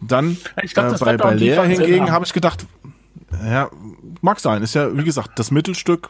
Dann 0.00 0.38
Ich 0.62 0.72
glaub, 0.72 0.94
äh, 0.94 0.98
bei, 0.98 1.16
bei 1.18 1.36
Sinn 1.36 1.64
hingegen 1.64 2.10
habe 2.10 2.24
ich 2.24 2.32
gedacht, 2.32 2.66
ja, 3.44 3.68
mag 4.22 4.40
sein. 4.40 4.62
Ist 4.62 4.74
ja, 4.74 4.96
wie 4.96 5.04
gesagt, 5.04 5.38
das 5.38 5.50
Mittelstück. 5.50 6.08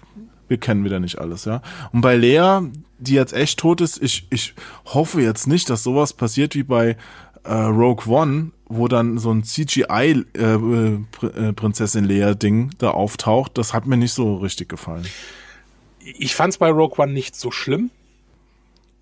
Wir 0.49 0.59
kennen 0.59 0.85
wieder 0.85 1.01
nicht 1.01 1.19
alles, 1.19 1.45
ja. 1.45 1.61
Und 1.93 2.03
bei 2.03 2.15
Lea, 2.15 2.61
die 2.99 3.15
jetzt 3.15 3.33
echt 3.33 3.59
tot 3.59 3.81
ist, 3.81 4.01
ich, 4.01 4.29
ich 4.31 4.55
hoffe 4.85 5.21
jetzt 5.21 5.49
nicht, 5.49 5.69
dass 5.71 5.83
sowas 5.83 6.13
passiert 6.13 6.55
wie 6.55 6.63
bei 6.63 6.97
äh, 7.43 7.53
Rogue 7.53 8.07
One, 8.07 8.53
wo 8.69 8.89
dann 8.89 9.19
so 9.19 9.31
ein 9.33 9.45
CGI 9.45 9.85
äh, 10.37 10.41
äh, 10.43 10.99
Pr- 11.13 11.49
äh, 11.49 11.53
Prinzessin 11.53 12.05
Lea 12.05 12.35
Ding 12.35 12.71
da 12.79 12.91
auftaucht. 12.91 13.57
Das 13.59 13.73
hat 13.73 13.87
mir 13.87 13.97
nicht 13.97 14.13
so 14.13 14.37
richtig 14.37 14.69
gefallen. 14.69 15.07
ich 16.01 16.35
fand's 16.35 16.59
bei 16.59 16.71
Rogue 16.71 16.99
One 17.03 17.13
nicht 17.13 17.37
so 17.37 17.51
schlimm. 17.51 17.91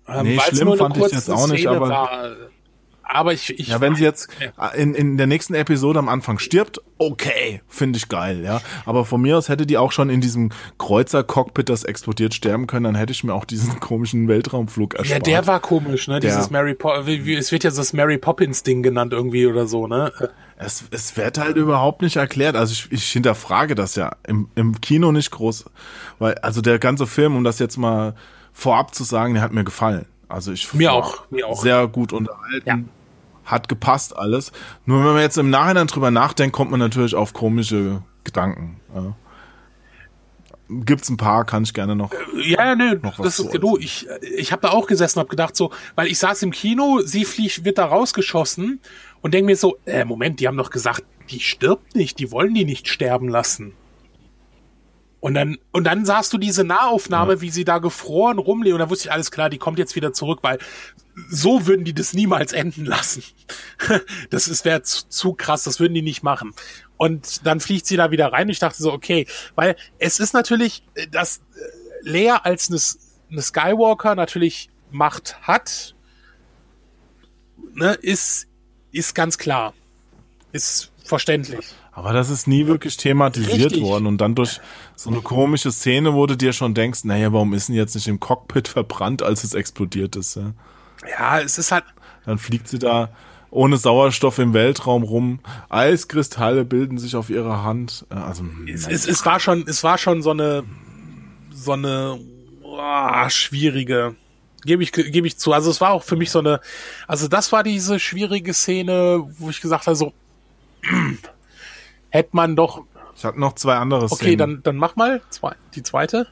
Ähm, 0.07 0.23
Nee, 0.27 0.39
schlimm 0.39 0.77
fand 0.77 0.97
ich 0.97 1.11
jetzt 1.11 1.29
auch 1.29 1.47
nicht, 1.47 1.67
aber- 1.67 1.89
War, 1.89 2.35
aber 3.07 3.33
ich, 3.33 3.59
ich 3.59 3.67
Ja, 3.69 3.81
wenn 3.81 3.95
sie 3.95 4.03
jetzt 4.03 4.27
Ja. 4.57 4.67
in, 4.69 4.93
in 4.95 5.17
der 5.17 5.27
nächsten 5.27 5.53
Episode 5.53 5.99
am 5.99 6.09
Anfang 6.09 6.39
stirbt, 6.39 6.81
okay, 6.97 7.61
finde 7.67 7.97
ich 7.97 8.09
geil, 8.09 8.41
ja. 8.43 8.61
Aber 8.85 9.05
von 9.05 9.21
mir 9.21 9.37
aus 9.37 9.49
hätte 9.49 9.65
die 9.65 9.77
auch 9.77 9.91
schon 9.91 10.09
in 10.09 10.21
diesem 10.21 10.51
Kreuzer-Cockpit, 10.77 11.69
das 11.69 11.83
explodiert, 11.83 12.33
sterben 12.33 12.67
können, 12.67 12.85
dann 12.85 12.95
hätte 12.95 13.11
ich 13.11 13.23
mir 13.23 13.33
auch 13.33 13.45
diesen 13.45 13.79
komischen 13.79 14.27
Weltraumflug 14.27 14.93
Ja, 14.93 14.99
erspart. 14.99 15.27
der 15.27 15.47
war 15.47 15.59
komisch, 15.59 16.07
ne? 16.07 16.19
Der- 16.19 16.31
Dieses 16.31 16.49
Mary 16.51 16.73
po 16.73 16.89
wie, 17.05 17.25
wie, 17.25 17.35
es 17.35 17.51
wird 17.51 17.63
ja 17.63 17.69
das 17.71 17.93
Mary 17.93 18.17
Poppins 18.17 18.63
Ding 18.63 18.81
genannt 18.83 19.13
irgendwie 19.13 19.45
oder 19.47 19.67
so, 19.67 19.87
ne? 19.87 20.11
Es, 20.57 20.85
es 20.91 21.17
wird 21.17 21.37
halt 21.37 21.57
überhaupt 21.57 22.01
nicht 22.01 22.15
erklärt. 22.15 22.55
Also 22.55 22.71
ich, 22.71 22.87
ich 22.91 23.11
hinterfrage 23.11 23.75
das 23.75 23.95
ja 23.95 24.11
im, 24.25 24.47
im 24.55 24.79
Kino 24.79 25.11
nicht 25.11 25.31
groß, 25.31 25.65
weil 26.17 26.35
also 26.35 26.61
der 26.61 26.79
ganze 26.79 27.07
Film, 27.07 27.35
um 27.35 27.43
das 27.43 27.59
jetzt 27.59 27.75
mal 27.77 28.15
vorab 28.53 28.95
zu 28.95 29.03
sagen, 29.03 29.33
der 29.33 29.43
hat 29.43 29.51
mir 29.51 29.65
gefallen. 29.65 30.05
Also 30.29 30.53
ich 30.53 30.73
Mir 30.73 30.93
auch, 30.93 31.29
mir 31.29 31.45
auch. 31.47 31.61
sehr 31.61 31.87
gut 31.87 32.13
unterhalten, 32.13 32.63
Ja. 32.65 32.79
Hat 33.45 33.69
gepasst 33.69 34.15
alles. 34.17 34.51
Nur 34.85 34.99
wenn 34.99 35.13
man 35.13 35.21
jetzt 35.21 35.37
im 35.37 35.49
Nachhinein 35.49 35.87
drüber 35.87 36.11
nachdenkt, 36.11 36.55
kommt 36.55 36.71
man 36.71 36.79
natürlich 36.79 37.15
auf 37.15 37.33
komische 37.33 38.01
Gedanken. 38.23 38.79
Ja. 38.93 39.15
Gibt's 40.67 41.09
ein 41.09 41.17
paar, 41.17 41.45
kann 41.45 41.63
ich 41.63 41.73
gerne 41.75 41.95
noch. 41.95 42.11
Ja, 42.43 42.65
ja, 42.65 42.75
nö, 42.75 42.97
Noch 43.01 43.19
was 43.19 43.37
das 43.37 43.39
ist 43.39 43.53
du. 43.53 43.77
Ich, 43.77 44.07
ich 44.35 44.51
habe 44.51 44.63
da 44.63 44.69
auch 44.69 44.87
gesessen, 44.87 45.19
habe 45.19 45.29
gedacht 45.29 45.55
so, 45.55 45.71
weil 45.93 46.07
ich 46.07 46.17
saß 46.17 46.41
im 46.41 46.51
Kino, 46.51 47.01
sie 47.03 47.23
fliegt, 47.23 47.65
wird 47.65 47.77
da 47.77 47.85
rausgeschossen 47.85 48.79
und 49.21 49.33
denk 49.33 49.45
mir 49.45 49.55
so, 49.55 49.77
äh, 49.85 50.05
Moment, 50.05 50.39
die 50.39 50.47
haben 50.47 50.57
doch 50.57 50.71
gesagt, 50.71 51.03
die 51.29 51.39
stirbt 51.39 51.95
nicht, 51.95 52.17
die 52.17 52.31
wollen 52.31 52.55
die 52.55 52.65
nicht 52.65 52.87
sterben 52.87 53.29
lassen. 53.29 53.73
Und 55.25 55.33
dann, 55.33 55.57
und 55.71 55.85
dann 55.85 56.05
sahst 56.05 56.33
du 56.33 56.37
diese 56.37 56.63
Nahaufnahme, 56.63 57.41
wie 57.41 57.49
sie 57.49 57.65
da 57.65 57.79
gefroren 57.79 58.37
rumliegen. 58.37 58.75
Und 58.75 58.79
da 58.79 58.91
wusste 58.91 59.07
ich, 59.07 59.11
alles 59.11 59.31
klar, 59.31 59.49
die 59.49 59.57
kommt 59.57 59.79
jetzt 59.79 59.95
wieder 59.95 60.13
zurück, 60.13 60.43
weil 60.43 60.59
so 61.31 61.65
würden 61.65 61.83
die 61.83 61.95
das 61.95 62.13
niemals 62.13 62.53
enden 62.53 62.85
lassen. 62.85 63.23
Das 64.29 64.47
ist 64.47 64.65
wäre 64.65 64.83
zu, 64.83 65.09
zu 65.09 65.33
krass, 65.33 65.63
das 65.63 65.79
würden 65.79 65.95
die 65.95 66.03
nicht 66.03 66.21
machen. 66.21 66.53
Und 66.97 67.43
dann 67.43 67.59
fliegt 67.59 67.87
sie 67.87 67.97
da 67.97 68.11
wieder 68.11 68.33
rein. 68.33 68.49
Ich 68.49 68.59
dachte 68.59 68.77
so, 68.83 68.93
okay, 68.93 69.25
weil 69.55 69.75
es 69.97 70.19
ist 70.19 70.35
natürlich, 70.35 70.83
äh, 70.93 71.07
dass 71.07 71.37
äh, 71.37 71.41
Lea 72.07 72.35
als 72.43 72.69
eine, 72.69 72.79
eine 73.31 73.41
Skywalker 73.41 74.13
natürlich 74.13 74.69
Macht 74.91 75.41
hat, 75.41 75.95
ne, 77.73 77.95
ist, 77.95 78.45
ist 78.91 79.15
ganz 79.15 79.39
klar. 79.39 79.73
Ist 80.51 80.91
verständlich. 81.05 81.65
Aber 81.91 82.13
das 82.13 82.29
ist 82.29 82.47
nie 82.47 82.67
wirklich 82.67 82.97
thematisiert 82.97 83.71
Richtig. 83.71 83.83
worden. 83.83 84.07
Und 84.07 84.19
dann 84.19 84.35
durch 84.35 84.59
so 84.95 85.09
eine 85.09 85.21
komische 85.21 85.71
Szene, 85.71 86.13
wo 86.13 86.25
du 86.25 86.35
dir 86.35 86.53
schon 86.53 86.73
denkst, 86.73 87.03
naja, 87.03 87.31
warum 87.31 87.53
ist 87.53 87.69
denn 87.69 87.75
jetzt 87.75 87.95
nicht 87.95 88.07
im 88.07 88.19
Cockpit 88.19 88.67
verbrannt, 88.67 89.23
als 89.23 89.43
es 89.43 89.53
explodiert 89.53 90.15
ist? 90.15 90.35
Ja? 90.35 90.53
Ja, 91.09 91.39
es 91.39 91.57
ist 91.57 91.71
halt, 91.71 91.85
Dann 92.25 92.37
fliegt 92.37 92.67
sie 92.67 92.79
da 92.79 93.09
ohne 93.51 93.77
Sauerstoff 93.77 94.39
im 94.39 94.53
Weltraum 94.53 95.03
rum. 95.03 95.39
Eiskristalle 95.69 96.65
bilden 96.65 96.97
sich 96.97 97.15
auf 97.15 97.29
ihrer 97.29 97.63
Hand. 97.63 98.05
Also, 98.09 98.43
es, 98.67 98.87
es, 98.87 99.07
es 99.07 99.25
war 99.25 99.39
schon, 99.39 99.65
es 99.67 99.83
war 99.83 99.97
schon 99.97 100.21
so 100.21 100.31
eine, 100.31 100.63
so 101.53 101.71
eine 101.71 102.19
oh, 102.63 103.29
schwierige, 103.29 104.15
gebe 104.65 104.83
ich, 104.83 104.91
gebe 104.91 105.27
ich 105.27 105.37
zu. 105.37 105.53
Also 105.53 105.69
es 105.69 105.79
war 105.79 105.91
auch 105.91 106.03
für 106.03 106.15
mich 106.15 106.31
so 106.31 106.39
eine, 106.39 106.59
also 107.07 107.27
das 107.27 107.51
war 107.51 107.63
diese 107.63 107.99
schwierige 107.99 108.53
Szene, 108.53 109.25
wo 109.37 109.49
ich 109.49 109.61
gesagt 109.61 109.87
habe, 109.87 109.95
so 109.95 110.13
hätte 112.09 112.29
man 112.31 112.55
doch, 112.55 112.83
ich 113.15 113.23
hatte 113.23 113.39
noch 113.39 113.53
zwei 113.53 113.75
andere 113.75 114.07
Szenen. 114.07 114.19
okay, 114.19 114.35
dann, 114.35 114.63
dann 114.63 114.77
mach 114.77 114.95
mal 114.95 115.21
zwei, 115.29 115.55
die 115.75 115.83
zweite. 115.83 116.27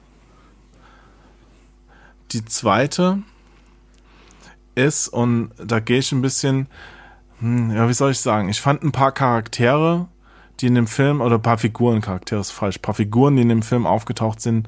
Die 2.32 2.44
zweite 2.46 3.20
ist, 4.76 5.08
und 5.08 5.52
da 5.58 5.80
gehe 5.80 6.00
ich 6.00 6.12
ein 6.12 6.22
bisschen, 6.22 6.68
hm, 7.40 7.72
ja, 7.76 7.88
wie 7.88 7.94
soll 7.94 8.12
ich 8.12 8.20
sagen, 8.20 8.50
ich 8.50 8.62
fand 8.62 8.84
ein 8.84 8.92
paar 8.92 9.12
Charaktere, 9.12 10.08
die 10.60 10.68
in 10.68 10.76
dem 10.76 10.88
Film, 10.88 11.22
oder 11.22 11.36
ein 11.36 11.42
paar 11.42 11.58
Figuren, 11.58 12.02
Charaktere 12.02 12.40
ist 12.40 12.52
falsch, 12.52 12.78
ein 12.78 12.82
paar 12.82 12.96
Figuren, 12.96 13.36
die 13.36 13.42
in 13.44 13.50
dem 13.50 13.62
Film 13.62 13.86
aufgetaucht 13.86 14.42
sind, 14.42 14.68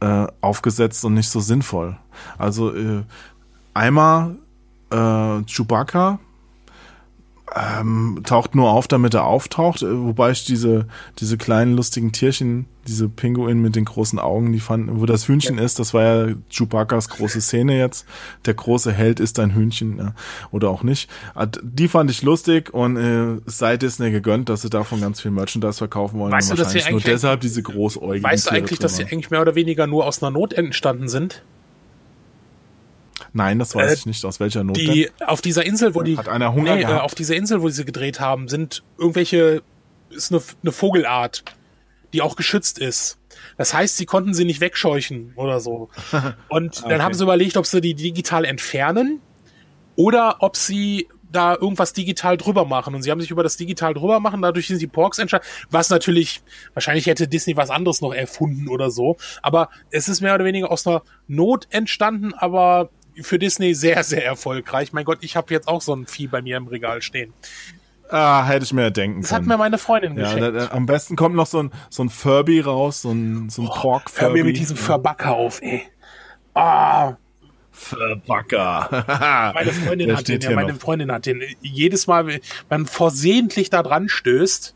äh, 0.00 0.26
aufgesetzt 0.40 1.04
und 1.04 1.14
nicht 1.14 1.28
so 1.28 1.40
sinnvoll. 1.40 1.96
Also 2.38 2.74
äh, 2.74 3.04
einmal 3.72 4.36
äh, 4.90 5.42
Chewbacca, 5.44 6.18
ähm, 7.54 8.20
taucht 8.24 8.54
nur 8.54 8.70
auf, 8.70 8.88
damit 8.88 9.14
er 9.14 9.24
auftaucht, 9.24 9.82
äh, 9.82 10.04
wobei 10.04 10.30
ich 10.30 10.44
diese, 10.44 10.86
diese 11.18 11.36
kleinen 11.36 11.76
lustigen 11.76 12.12
Tierchen, 12.12 12.66
diese 12.86 13.08
Pinguin 13.08 13.60
mit 13.60 13.76
den 13.76 13.84
großen 13.84 14.18
Augen, 14.18 14.52
die 14.52 14.60
fanden, 14.60 15.00
wo 15.00 15.06
das 15.06 15.28
Hühnchen 15.28 15.58
ja. 15.58 15.64
ist, 15.64 15.78
das 15.78 15.94
war 15.94 16.02
ja 16.02 16.34
Chewbacca's 16.50 17.08
große 17.08 17.40
Szene 17.40 17.78
jetzt. 17.78 18.06
Der 18.44 18.54
große 18.54 18.92
Held 18.92 19.20
ist 19.20 19.38
ein 19.38 19.54
Hühnchen, 19.54 19.98
ja, 19.98 20.14
oder 20.50 20.70
auch 20.70 20.82
nicht. 20.82 21.08
Ah, 21.34 21.46
die 21.46 21.88
fand 21.88 22.10
ich 22.10 22.22
lustig 22.22 22.72
und 22.72 22.96
äh, 22.96 23.40
sei 23.46 23.76
Disney 23.76 24.10
gegönnt, 24.10 24.48
dass 24.48 24.62
sie 24.62 24.70
davon 24.70 25.00
ganz 25.00 25.20
viel 25.20 25.30
Merchandise 25.30 25.78
verkaufen 25.78 26.18
wollen. 26.18 26.32
Weißt 26.32 26.50
du, 26.50 26.56
dass 26.56 26.72
sie 26.72 26.82
nur 26.90 27.00
deshalb 27.00 27.40
diese 27.40 27.62
großäugigen 27.62 28.22
Weißt 28.22 28.46
du 28.46 28.50
eigentlich, 28.50 28.78
dass 28.78 28.96
sie 28.96 29.04
eigentlich 29.04 29.30
mehr 29.30 29.42
oder 29.42 29.54
weniger 29.54 29.86
nur 29.86 30.06
aus 30.06 30.22
einer 30.22 30.30
Not 30.30 30.52
entstanden 30.52 31.08
sind? 31.08 31.42
Nein, 33.32 33.58
das 33.58 33.74
weiß 33.74 33.90
äh, 33.90 33.94
ich 33.94 34.06
nicht. 34.06 34.24
Aus 34.24 34.40
welcher 34.40 34.64
Not? 34.64 34.76
Die, 34.76 35.10
auf 35.26 35.40
dieser 35.40 35.64
Insel, 35.64 35.94
wo 35.94 36.02
die. 36.02 36.16
Hat 36.16 36.28
einer 36.28 36.52
Hunger 36.52 36.76
nee, 36.76 36.82
äh, 36.82 36.86
auf 36.86 37.14
dieser 37.14 37.34
Insel, 37.34 37.62
wo 37.62 37.68
sie 37.68 37.84
gedreht 37.84 38.20
haben, 38.20 38.48
sind 38.48 38.82
irgendwelche, 38.98 39.62
ist 40.10 40.32
eine, 40.32 40.42
eine 40.62 40.72
Vogelart, 40.72 41.44
die 42.12 42.20
auch 42.20 42.36
geschützt 42.36 42.78
ist. 42.78 43.18
Das 43.56 43.72
heißt, 43.72 43.96
sie 43.96 44.06
konnten 44.06 44.34
sie 44.34 44.44
nicht 44.44 44.60
wegscheuchen 44.60 45.32
oder 45.36 45.60
so. 45.60 45.88
Und 46.48 46.82
dann 46.82 46.92
okay. 46.92 47.00
haben 47.00 47.14
sie 47.14 47.24
überlegt, 47.24 47.56
ob 47.56 47.66
sie 47.66 47.80
die 47.80 47.94
digital 47.94 48.44
entfernen 48.44 49.20
oder 49.96 50.36
ob 50.40 50.56
sie 50.56 51.08
da 51.30 51.54
irgendwas 51.54 51.94
digital 51.94 52.36
drüber 52.36 52.66
machen. 52.66 52.94
Und 52.94 53.02
sie 53.02 53.10
haben 53.10 53.20
sich 53.20 53.30
über 53.30 53.42
das 53.42 53.56
digital 53.56 53.94
drüber 53.94 54.20
machen, 54.20 54.42
dadurch 54.42 54.66
sind 54.68 54.80
die 54.80 54.86
Porks 54.86 55.18
entstanden. 55.18 55.46
Was 55.70 55.90
natürlich, 55.90 56.42
wahrscheinlich 56.74 57.06
hätte 57.06 57.26
Disney 57.26 57.56
was 57.56 57.70
anderes 57.70 58.02
noch 58.02 58.12
erfunden 58.12 58.68
oder 58.68 58.90
so. 58.90 59.16
Aber 59.40 59.70
es 59.90 60.08
ist 60.08 60.20
mehr 60.20 60.34
oder 60.34 60.44
weniger 60.44 60.70
aus 60.70 60.86
einer 60.86 61.02
Not 61.26 61.66
entstanden, 61.70 62.34
aber 62.34 62.90
für 63.20 63.38
Disney 63.38 63.74
sehr, 63.74 64.02
sehr 64.04 64.24
erfolgreich. 64.24 64.92
Mein 64.92 65.04
Gott, 65.04 65.18
ich 65.20 65.36
habe 65.36 65.52
jetzt 65.52 65.68
auch 65.68 65.82
so 65.82 65.94
ein 65.94 66.06
Vieh 66.06 66.26
bei 66.26 66.42
mir 66.42 66.56
im 66.56 66.66
Regal 66.66 67.02
stehen. 67.02 67.32
Ah, 68.12 68.44
hätte 68.44 68.64
ich 68.64 68.72
mir 68.72 68.90
denken 68.90 69.22
das 69.22 69.30
können. 69.30 69.44
Das 69.44 69.50
hat 69.50 69.58
mir 69.58 69.62
meine 69.62 69.78
Freundin 69.78 70.16
ja, 70.16 70.24
geschenkt. 70.24 70.42
Da, 70.42 70.66
da, 70.66 70.70
am 70.72 70.84
besten 70.86 71.16
kommt 71.16 71.34
noch 71.34 71.46
so 71.46 71.62
ein, 71.62 71.70
so 71.88 72.04
ein 72.04 72.10
Furby 72.10 72.60
raus, 72.60 73.02
so 73.02 73.10
ein, 73.10 73.48
so 73.48 73.62
ein 73.62 73.68
oh, 73.68 73.74
Pork 73.74 74.10
Furby. 74.10 74.24
Hör 74.24 74.32
mir 74.32 74.44
mit 74.44 74.58
diesem 74.58 74.76
Furbacker 74.76 75.32
auf, 75.32 75.62
ey. 75.62 75.82
Ah. 76.54 77.14
Furbacker. 77.70 79.04
meine 79.54 79.72
Freundin 79.72 80.14
hat 80.14 80.28
den, 80.28 80.40
ja, 80.42 80.50
meine 80.50 80.74
noch. 80.74 80.80
Freundin 80.80 81.10
hat 81.10 81.24
den. 81.24 81.42
Jedes 81.62 82.06
Mal, 82.06 82.26
wenn 82.26 82.40
man 82.68 82.86
versehentlich 82.86 83.70
da 83.70 83.82
dran 83.82 84.10
stößt, 84.10 84.74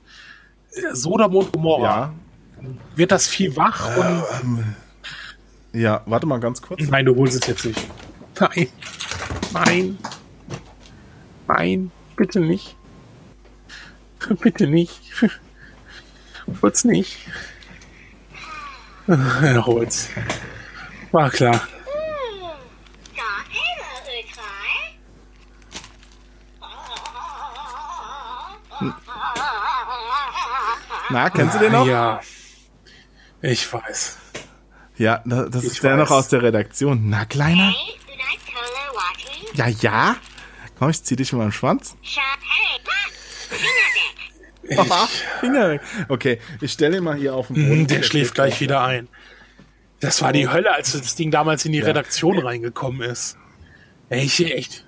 Sodom 0.93 1.37
und 1.37 1.53
Gomorra, 1.53 2.15
ja. 2.63 2.69
wird 2.95 3.13
das 3.13 3.29
Vieh 3.29 3.55
wach 3.55 3.97
äh, 3.97 4.01
und. 4.01 4.23
Ähm, 4.43 4.75
ja, 5.75 6.01
warte 6.07 6.27
mal 6.27 6.41
ganz 6.41 6.63
kurz. 6.63 6.81
Nein, 6.89 7.05
du 7.05 7.15
holst 7.17 7.43
es 7.43 7.47
jetzt 7.47 7.67
nicht. 7.67 7.87
Nein. 8.41 8.69
Nein. 9.53 9.99
Nein. 11.49 11.91
Bitte 12.17 12.41
nicht. 12.41 12.77
Bitte 14.41 14.67
nicht. 14.67 15.01
Hol's 16.63 16.85
nicht. 16.85 17.19
Er 19.09 19.65
holt's. 19.65 20.09
War 21.13 21.31
klar. 21.31 21.61
Na, 31.09 31.31
kennst 31.31 31.55
du 31.55 31.59
den 31.61 31.73
noch? 31.73 31.87
Ja. 31.87 32.21
Ich 33.41 33.73
weiß. 33.73 34.19
Ja, 34.97 35.23
das 35.25 35.63
ich 35.63 35.71
ist 35.73 35.83
der 35.85 35.97
noch 35.97 36.11
aus 36.11 36.29
der 36.29 36.43
Redaktion. 36.43 37.09
Na, 37.09 37.27
Kleiner? 37.27 37.73
Ja, 39.55 39.69
ja. 39.69 40.17
Komm, 40.79 40.91
ich 40.91 41.03
zieh 41.03 41.17
dich 41.17 41.33
mit 41.33 41.41
meinem 41.41 41.53
Schwanz. 41.53 41.97
Ich, 42.03 42.19
Finger 45.41 45.71
weg. 45.71 45.81
Okay, 46.09 46.41
ich 46.61 46.73
stelle 46.73 46.99
ihn 46.99 47.05
mal 47.05 47.17
hier 47.17 47.35
auf 47.35 47.47
den 47.49 47.57
Boden. 47.57 47.81
Mhm, 47.83 47.87
der 47.87 48.03
schläft 48.03 48.35
gleich 48.35 48.61
wieder 48.61 48.83
ein. 48.83 49.09
Das 50.01 50.21
war 50.23 50.33
die 50.33 50.49
Hölle, 50.49 50.75
als 50.75 50.93
das 50.93 51.15
Ding 51.15 51.31
damals 51.31 51.65
in 51.65 51.73
die 51.73 51.79
ja. 51.79 51.87
Redaktion 51.87 52.39
reingekommen 52.39 53.01
ist. 53.03 53.39
Echt, 54.09 54.41
echt. 54.41 54.85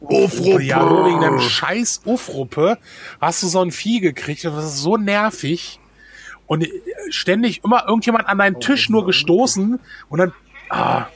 Ufruppe. 0.00 0.62
Ja, 0.62 0.84
nur 0.84 1.06
wegen 1.06 1.20
dem 1.20 1.40
scheiß 1.40 2.02
Ufruppe 2.04 2.78
hast 3.20 3.42
du 3.42 3.46
so 3.46 3.60
ein 3.60 3.70
Vieh 3.70 4.00
gekriegt. 4.00 4.44
Das 4.44 4.64
ist 4.64 4.78
so 4.78 4.96
nervig. 4.96 5.78
Und 6.46 6.66
ständig 7.08 7.62
immer 7.64 7.84
irgendjemand 7.86 8.26
an 8.26 8.38
deinen 8.38 8.60
Tisch 8.60 8.88
nur 8.88 9.06
gestoßen 9.06 9.78
und 10.08 10.18
dann. 10.18 10.32
Ah. 10.70 11.06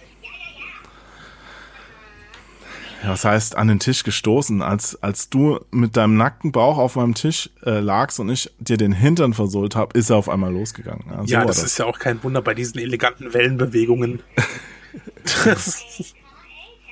Ja, 3.07 3.13
was 3.13 3.25
heißt 3.25 3.57
an 3.57 3.69
den 3.69 3.79
Tisch 3.79 4.03
gestoßen? 4.03 4.63
Als, 4.63 5.01
als 5.01 5.31
du 5.31 5.61
mit 5.71 5.97
deinem 5.97 6.17
nackten 6.17 6.51
Bauch 6.51 6.77
auf 6.77 6.97
meinem 6.97 7.15
Tisch 7.15 7.51
äh, 7.65 7.79
lagst 7.79 8.19
und 8.19 8.29
ich 8.29 8.51
dir 8.59 8.77
den 8.77 8.91
Hintern 8.91 9.33
versohlt 9.33 9.77
habe, 9.77 9.97
ist 9.97 10.11
er 10.11 10.17
auf 10.17 10.29
einmal 10.29 10.53
losgegangen. 10.53 11.05
Ja, 11.09 11.19
so 11.19 11.33
ja 11.33 11.45
das, 11.45 11.57
das, 11.59 11.67
ist 11.67 11.79
ja 11.79 11.85
auch 11.85 12.01
kein 12.01 12.21
Wunder 12.25 12.43
bei 12.43 12.53
diesen 12.53 12.81
eleganten 12.81 13.33
Wellenbewegungen. 13.33 14.25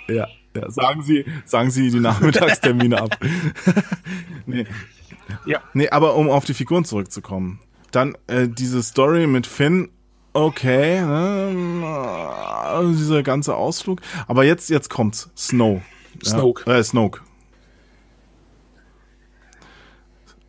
ja, 0.08 0.28
ja, 0.54 0.70
sagen 0.70 1.02
Sie, 1.02 1.24
sagen 1.46 1.72
Sie 1.72 1.90
die 1.90 1.98
Nachmittagstermine 1.98 3.02
ab. 3.02 3.18
nee. 4.46 4.66
Ja. 5.46 5.62
Nee, 5.72 5.88
aber 5.88 6.14
um 6.14 6.30
auf 6.30 6.44
die 6.44 6.54
Figuren 6.54 6.84
zurückzukommen. 6.84 7.58
Dann 7.90 8.16
äh, 8.28 8.46
diese 8.46 8.84
Story 8.84 9.26
mit 9.26 9.48
Finn 9.48 9.88
okay, 10.32 11.00
ne? 11.00 12.94
dieser 12.96 13.24
ganze 13.24 13.56
Ausflug. 13.56 14.00
Aber 14.28 14.44
jetzt, 14.44 14.70
jetzt 14.70 14.90
kommt's. 14.90 15.28
Snow. 15.36 15.82
Snoke. 16.22 16.64
Ja, 16.66 16.78
äh, 16.78 16.84
Snoke. 16.84 17.20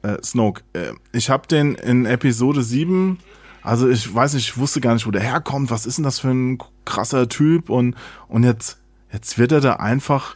Äh, 0.02 0.18
Snoke. 0.24 0.64
Äh, 0.74 0.94
ich 1.12 1.30
habe 1.30 1.48
den 1.48 1.76
in 1.76 2.06
Episode 2.06 2.62
7, 2.62 3.20
also 3.64 3.90
ich 3.90 4.14
weiß 4.14 4.36
nicht, 4.36 4.50
ich 4.50 4.58
wusste 4.58 4.80
gar 4.80 4.94
nicht, 4.94 5.08
wo 5.08 5.12
der 5.12 5.24
herkommt. 5.24 5.72
Was 5.72 5.86
ist 5.86 5.98
denn 5.98 6.04
das 6.04 6.20
für 6.20 6.30
ein 6.30 6.60
krasser 6.86 7.28
Typ? 7.28 7.70
Und, 7.70 7.96
und 8.28 8.44
jetzt, 8.44 8.78
jetzt 9.12 9.40
wird 9.40 9.52
er 9.52 9.62
da 9.62 9.74
einfach 9.78 10.36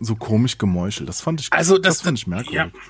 so 0.00 0.16
komisch 0.16 0.56
gemeuchelt. 0.56 1.08
Das 1.08 1.20
fand 1.20 1.40
ich, 1.40 1.52
also 1.52 1.76
das, 1.76 1.96
das 1.96 2.02
fand 2.02 2.18
ich 2.18 2.26
merkwürdig. 2.26 2.72
Ja. 2.74 2.80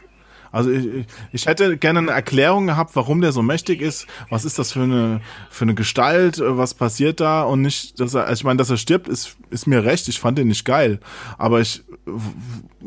Also 0.54 0.70
ich, 0.70 1.06
ich 1.32 1.46
hätte 1.46 1.76
gerne 1.76 1.98
eine 1.98 2.12
Erklärung 2.12 2.66
gehabt, 2.66 2.94
warum 2.94 3.20
der 3.20 3.32
so 3.32 3.42
mächtig 3.42 3.80
ist. 3.80 4.06
Was 4.30 4.44
ist 4.44 4.58
das 4.58 4.72
für 4.72 4.82
eine 4.82 5.20
für 5.50 5.64
eine 5.64 5.74
Gestalt? 5.74 6.40
Was 6.40 6.74
passiert 6.74 7.18
da? 7.20 7.42
Und 7.42 7.62
nicht, 7.62 7.98
dass 7.98 8.14
er, 8.14 8.26
also 8.26 8.40
ich 8.40 8.44
meine, 8.44 8.58
dass 8.58 8.70
er 8.70 8.76
stirbt, 8.76 9.08
ist 9.08 9.36
ist 9.50 9.66
mir 9.66 9.84
recht. 9.84 10.06
Ich 10.06 10.20
fand 10.20 10.38
den 10.38 10.48
nicht 10.48 10.64
geil, 10.64 11.00
aber 11.38 11.60
ich 11.60 11.82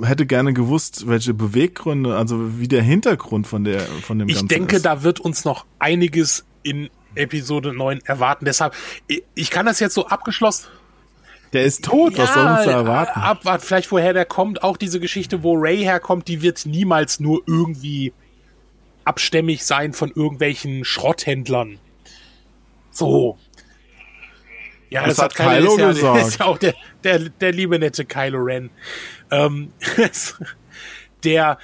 hätte 0.01 0.25
gerne 0.25 0.53
gewusst, 0.53 1.07
welche 1.07 1.33
Beweggründe, 1.33 2.15
also 2.15 2.59
wie 2.59 2.69
der 2.69 2.83
Hintergrund 2.83 3.47
von 3.47 3.65
der 3.65 3.81
von 3.81 4.17
dem. 4.17 4.29
Ich 4.29 4.35
Ganzen 4.35 4.47
denke, 4.47 4.77
ist. 4.77 4.85
da 4.85 5.03
wird 5.03 5.19
uns 5.19 5.43
noch 5.43 5.65
einiges 5.77 6.45
in 6.63 6.89
Episode 7.15 7.73
9 7.73 7.99
erwarten. 8.05 8.45
Deshalb, 8.45 8.75
ich 9.35 9.49
kann 9.49 9.65
das 9.65 9.81
jetzt 9.81 9.93
so 9.93 10.07
abgeschlossen 10.07 10.67
der 11.53 11.63
ist 11.63 11.83
tot, 11.85 12.13
ja, 12.17 12.23
was 12.23 12.33
soll 12.33 12.45
uns 12.45 12.65
da 12.65 12.71
erwarten? 12.71 13.19
Abwart, 13.19 13.63
vielleicht 13.63 13.91
woher 13.91 14.13
der 14.13 14.25
kommt. 14.25 14.63
Auch 14.63 14.77
diese 14.77 14.99
Geschichte, 14.99 15.43
wo 15.43 15.53
Ray 15.53 15.79
herkommt, 15.79 16.27
die 16.27 16.41
wird 16.41 16.65
niemals 16.65 17.19
nur 17.19 17.41
irgendwie 17.47 18.13
abstämmig 19.05 19.65
sein 19.65 19.93
von 19.93 20.11
irgendwelchen 20.11 20.83
Schrotthändlern. 20.83 21.79
So. 22.91 23.37
Ja, 24.89 25.05
das, 25.05 25.17
das 25.17 25.25
hat, 25.25 25.39
hat 25.39 25.59
Kylo 25.59 25.73
ist 25.73 25.79
ja, 25.79 25.87
gesagt. 25.89 26.27
ist 26.27 26.39
ja 26.39 26.45
auch 26.45 26.57
der, 26.57 26.73
der, 27.03 27.19
der 27.19 27.51
liebe 27.51 27.79
nette 27.79 28.05
Kylo 28.05 28.39
Ren. 28.39 28.69
Ähm, 29.31 29.71
der, 31.23 31.57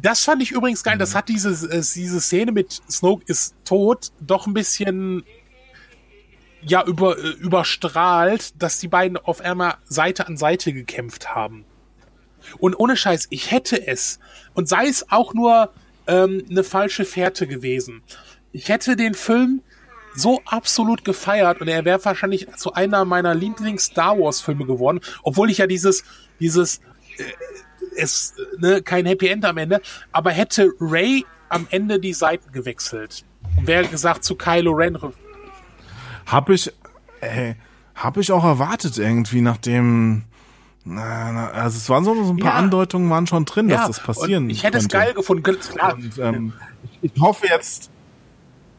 das 0.00 0.24
fand 0.24 0.42
ich 0.42 0.50
übrigens 0.50 0.82
geil. 0.82 0.98
Das 0.98 1.14
hat 1.14 1.28
diese, 1.28 1.50
diese 1.68 2.20
Szene 2.20 2.52
mit 2.52 2.82
Snoke 2.90 3.24
ist 3.26 3.54
tot 3.64 4.12
doch 4.20 4.46
ein 4.46 4.54
bisschen 4.54 5.24
ja 6.66 6.84
über, 6.84 7.18
äh, 7.18 7.30
überstrahlt, 7.30 8.60
dass 8.60 8.78
die 8.78 8.88
beiden 8.88 9.16
auf 9.16 9.40
einmal 9.40 9.74
Seite 9.84 10.26
an 10.26 10.36
Seite 10.36 10.72
gekämpft 10.72 11.34
haben. 11.34 11.64
Und 12.58 12.78
ohne 12.78 12.96
Scheiß, 12.96 13.28
ich 13.30 13.50
hätte 13.50 13.86
es, 13.86 14.18
und 14.54 14.68
sei 14.68 14.86
es 14.86 15.10
auch 15.10 15.34
nur 15.34 15.72
ähm, 16.06 16.44
eine 16.50 16.64
falsche 16.64 17.04
Fährte 17.04 17.46
gewesen, 17.46 18.02
ich 18.52 18.68
hätte 18.68 18.96
den 18.96 19.14
Film 19.14 19.62
so 20.14 20.40
absolut 20.44 21.04
gefeiert 21.04 21.60
und 21.60 21.68
er 21.68 21.84
wäre 21.84 22.04
wahrscheinlich 22.04 22.46
zu 22.56 22.72
einer 22.72 23.04
meiner 23.04 23.34
Lieblings-Star 23.34 24.18
Wars-Filme 24.18 24.64
geworden, 24.64 25.00
obwohl 25.22 25.50
ich 25.50 25.58
ja 25.58 25.66
dieses, 25.66 26.04
dieses, 26.38 26.78
äh, 27.18 27.24
es, 27.96 28.34
ne, 28.58 28.82
kein 28.82 29.06
Happy 29.06 29.28
End 29.28 29.44
am 29.44 29.56
Ende, 29.56 29.80
aber 30.12 30.30
hätte 30.30 30.70
Ray 30.80 31.24
am 31.48 31.66
Ende 31.70 31.98
die 31.98 32.12
Seiten 32.12 32.52
gewechselt. 32.52 33.24
Und 33.56 33.66
wäre 33.66 33.86
gesagt 33.86 34.24
zu 34.24 34.36
Kylo 34.36 34.72
Ren 34.72 34.96
hab 36.26 36.50
ich, 36.50 36.72
ey, 37.20 37.56
hab 37.94 38.16
ich 38.16 38.32
auch 38.32 38.44
erwartet 38.44 38.98
irgendwie, 38.98 39.40
nachdem, 39.40 40.24
also 40.86 41.76
es 41.78 41.88
waren 41.88 42.04
so, 42.04 42.14
so 42.24 42.32
ein 42.32 42.38
paar 42.38 42.52
ja. 42.52 42.58
Andeutungen 42.58 43.08
waren 43.10 43.26
schon 43.26 43.44
drin, 43.44 43.68
dass 43.68 43.82
ja. 43.82 43.86
das 43.86 44.00
passieren 44.02 44.44
Und 44.44 44.50
Ich 44.50 44.62
hätte 44.62 44.78
könnte. 44.78 44.86
es 44.86 44.88
geil 44.88 45.14
gefunden, 45.14 45.42
klar. 45.42 45.94
Und, 45.94 46.18
ähm, 46.18 46.52
ich 47.02 47.12
hoffe 47.20 47.46
jetzt, 47.46 47.90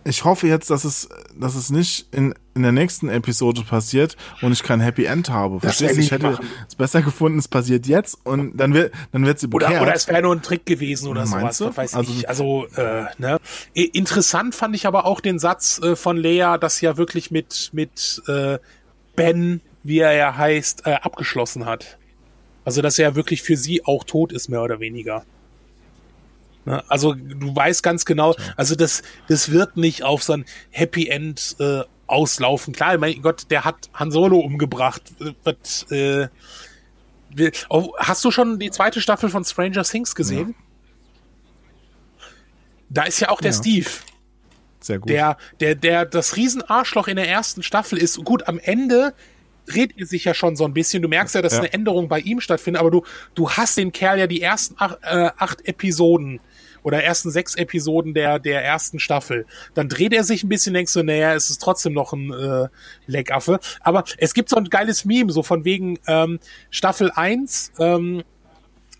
ich 0.08 0.24
hoffe 0.24 0.48
jetzt, 0.48 0.70
dass 0.70 0.86
es, 0.86 1.10
dass 1.36 1.56
es 1.56 1.72
nicht 1.72 2.08
in, 2.14 2.36
in 2.54 2.62
der 2.62 2.72
nächsten 2.72 3.10
Episode 3.10 3.64
passiert 3.64 4.16
und 4.44 4.52
ich 4.52 4.62
kein 4.62 4.80
Happy 4.80 5.06
End 5.06 5.30
habe. 5.32 5.56
Das 5.56 5.78
Verstehst 5.78 5.98
du? 5.98 6.02
Ich 6.02 6.12
hätte 6.12 6.32
machen. 6.32 6.46
es 6.68 6.76
besser 6.76 7.02
gefunden, 7.02 7.40
es 7.40 7.48
passiert 7.48 7.88
jetzt 7.88 8.20
und 8.24 8.56
dann 8.56 8.76
wird, 8.76 8.94
dann 9.12 9.26
wird 9.26 9.40
sie 9.40 9.48
bekehrt. 9.48 9.72
Oder, 9.72 9.82
oder 9.82 9.96
es 9.96 10.08
wäre 10.08 10.22
nur 10.22 10.36
ein 10.36 10.44
Trick 10.44 10.66
gewesen 10.68 11.08
oder 11.10 11.26
Meinst 11.26 11.58
sowas, 11.58 11.74
du? 11.76 11.78
weiß 11.82 11.94
Also- 11.96 12.12
ich. 12.12 12.30
Also, 12.30 12.68
äh, 12.76 13.06
ne? 13.18 13.40
Interessant 13.74 14.54
fand 14.54 14.76
ich 14.76 14.86
aber 14.86 15.06
auch 15.06 15.22
den 15.22 15.40
Satz 15.40 15.80
äh, 15.82 15.96
von 15.96 16.18
Lea, 16.18 16.58
dass 16.62 16.78
sie 16.78 16.86
ja 16.86 16.98
wirklich 16.98 17.32
mit, 17.32 17.72
mit 17.74 18.22
äh, 18.28 18.60
Ben, 19.16 19.62
wie 19.84 20.00
er 20.00 20.14
ja 20.14 20.38
heißt, 20.38 20.86
äh, 20.86 20.94
abgeschlossen 21.02 21.66
hat. 21.66 21.98
Also, 22.64 22.82
dass 22.84 23.00
er 23.00 23.16
wirklich 23.16 23.42
für 23.42 23.58
sie 23.58 23.86
auch 23.86 24.04
tot 24.04 24.32
ist, 24.32 24.50
mehr 24.50 24.62
oder 24.62 24.80
weniger. 24.80 25.24
Ne? 26.66 26.84
Also, 26.90 27.14
du 27.14 27.56
weißt 27.56 27.84
ganz 27.84 28.06
genau, 28.06 28.36
also 28.58 28.76
das, 28.76 29.04
das 29.28 29.52
wird 29.52 29.78
nicht 29.78 30.04
auf 30.04 30.24
so 30.24 30.34
ein 30.34 30.46
Happy 30.72 31.08
End 31.08 31.56
äh, 31.60 31.82
auslaufen. 32.08 32.74
Klar, 32.74 32.98
mein 32.98 33.22
Gott, 33.22 33.46
der 33.52 33.66
hat 33.66 33.90
Han 33.94 34.12
Solo 34.12 34.40
umgebracht. 34.40 35.02
Äh, 35.20 35.34
Was, 35.44 35.84
äh, 35.92 36.28
wir- 37.30 37.52
oh, 37.70 37.94
hast 37.98 38.24
du 38.26 38.32
schon 38.32 38.60
die 38.60 38.72
zweite 38.72 39.02
Staffel 39.02 39.30
von 39.30 39.44
Stranger 39.46 39.84
Things 39.84 40.16
gesehen? 40.16 40.56
Da 42.90 43.04
ist 43.04 43.20
ja 43.20 43.30
auch 43.30 43.42
der 43.42 43.52
Ja. 43.52 43.58
Steve, 43.58 43.90
Sehr 44.80 45.00
gut. 45.00 45.10
der, 45.10 45.38
der, 45.60 45.76
der 45.76 46.06
das 46.06 46.36
Riesenarschloch 46.36 47.08
in 47.08 47.16
der 47.16 47.28
ersten 47.28 47.64
Staffel 47.64 47.98
ist. 47.98 48.24
Gut, 48.24 48.48
am 48.48 48.60
Ende 48.60 49.14
dreht 49.66 49.98
er 49.98 50.06
sich 50.06 50.24
ja 50.26 50.34
schon 50.36 50.56
so 50.56 50.64
ein 50.66 50.74
bisschen. 50.74 51.02
Du 51.02 51.10
merkst 51.10 51.34
ja, 51.34 51.42
dass 51.42 51.54
Ja. 51.54 51.60
eine 51.60 51.74
Änderung 51.74 52.08
bei 52.08 52.20
ihm 52.20 52.40
stattfindet, 52.40 52.80
aber 52.80 52.92
du, 52.92 53.04
du 53.34 53.50
hast 53.50 53.78
den 53.78 53.92
Kerl 53.92 54.20
ja 54.20 54.28
die 54.28 54.42
ersten 54.42 54.76
acht, 54.78 55.00
äh, 55.02 55.32
acht 55.38 55.68
Episoden 55.68 56.40
oder 56.86 57.04
ersten 57.04 57.32
sechs 57.32 57.56
Episoden 57.56 58.14
der, 58.14 58.38
der 58.38 58.64
ersten 58.64 59.00
Staffel. 59.00 59.48
Dann 59.74 59.90
dreht 59.90 60.14
er 60.14 60.24
sich 60.24 60.44
ein 60.44 60.50
bisschen, 60.50 60.76
denkst 60.76 60.94
du, 60.94 61.02
naja, 61.02 61.34
es 61.34 61.50
ist 61.50 61.60
trotzdem 61.60 61.94
noch 61.94 62.14
ein 62.14 62.32
äh, 62.32 62.68
Leckaffe. 63.08 63.60
Aber 63.82 64.04
es 64.20 64.36
gibt 64.36 64.50
so 64.50 64.56
ein 64.56 64.66
geiles 64.70 65.04
Meme, 65.04 65.32
so 65.32 65.42
von 65.42 65.66
wegen 65.66 65.98
ähm, 66.06 66.40
Staffel 66.70 67.10
1, 67.10 67.72
ähm, 67.80 68.24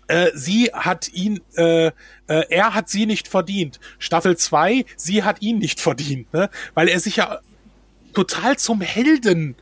äh, 0.08 0.30
sie 0.34 0.64
hat 0.72 1.08
ihn, 1.12 1.40
äh, 1.56 1.86
äh, 1.86 1.92
er 2.26 2.74
hat 2.74 2.88
sie 2.88 3.06
nicht 3.06 3.28
verdient. 3.28 3.78
Staffel 4.00 4.36
2, 4.36 4.84
sie 4.96 5.22
hat 5.22 5.40
ihn 5.40 5.58
nicht 5.58 5.80
verdient, 5.80 6.32
ne? 6.34 6.50
Weil 6.74 6.88
er 6.88 6.98
sich 6.98 7.16
ja 7.16 7.38
total 8.14 8.56
zum 8.56 8.80
Helden. 8.80 9.54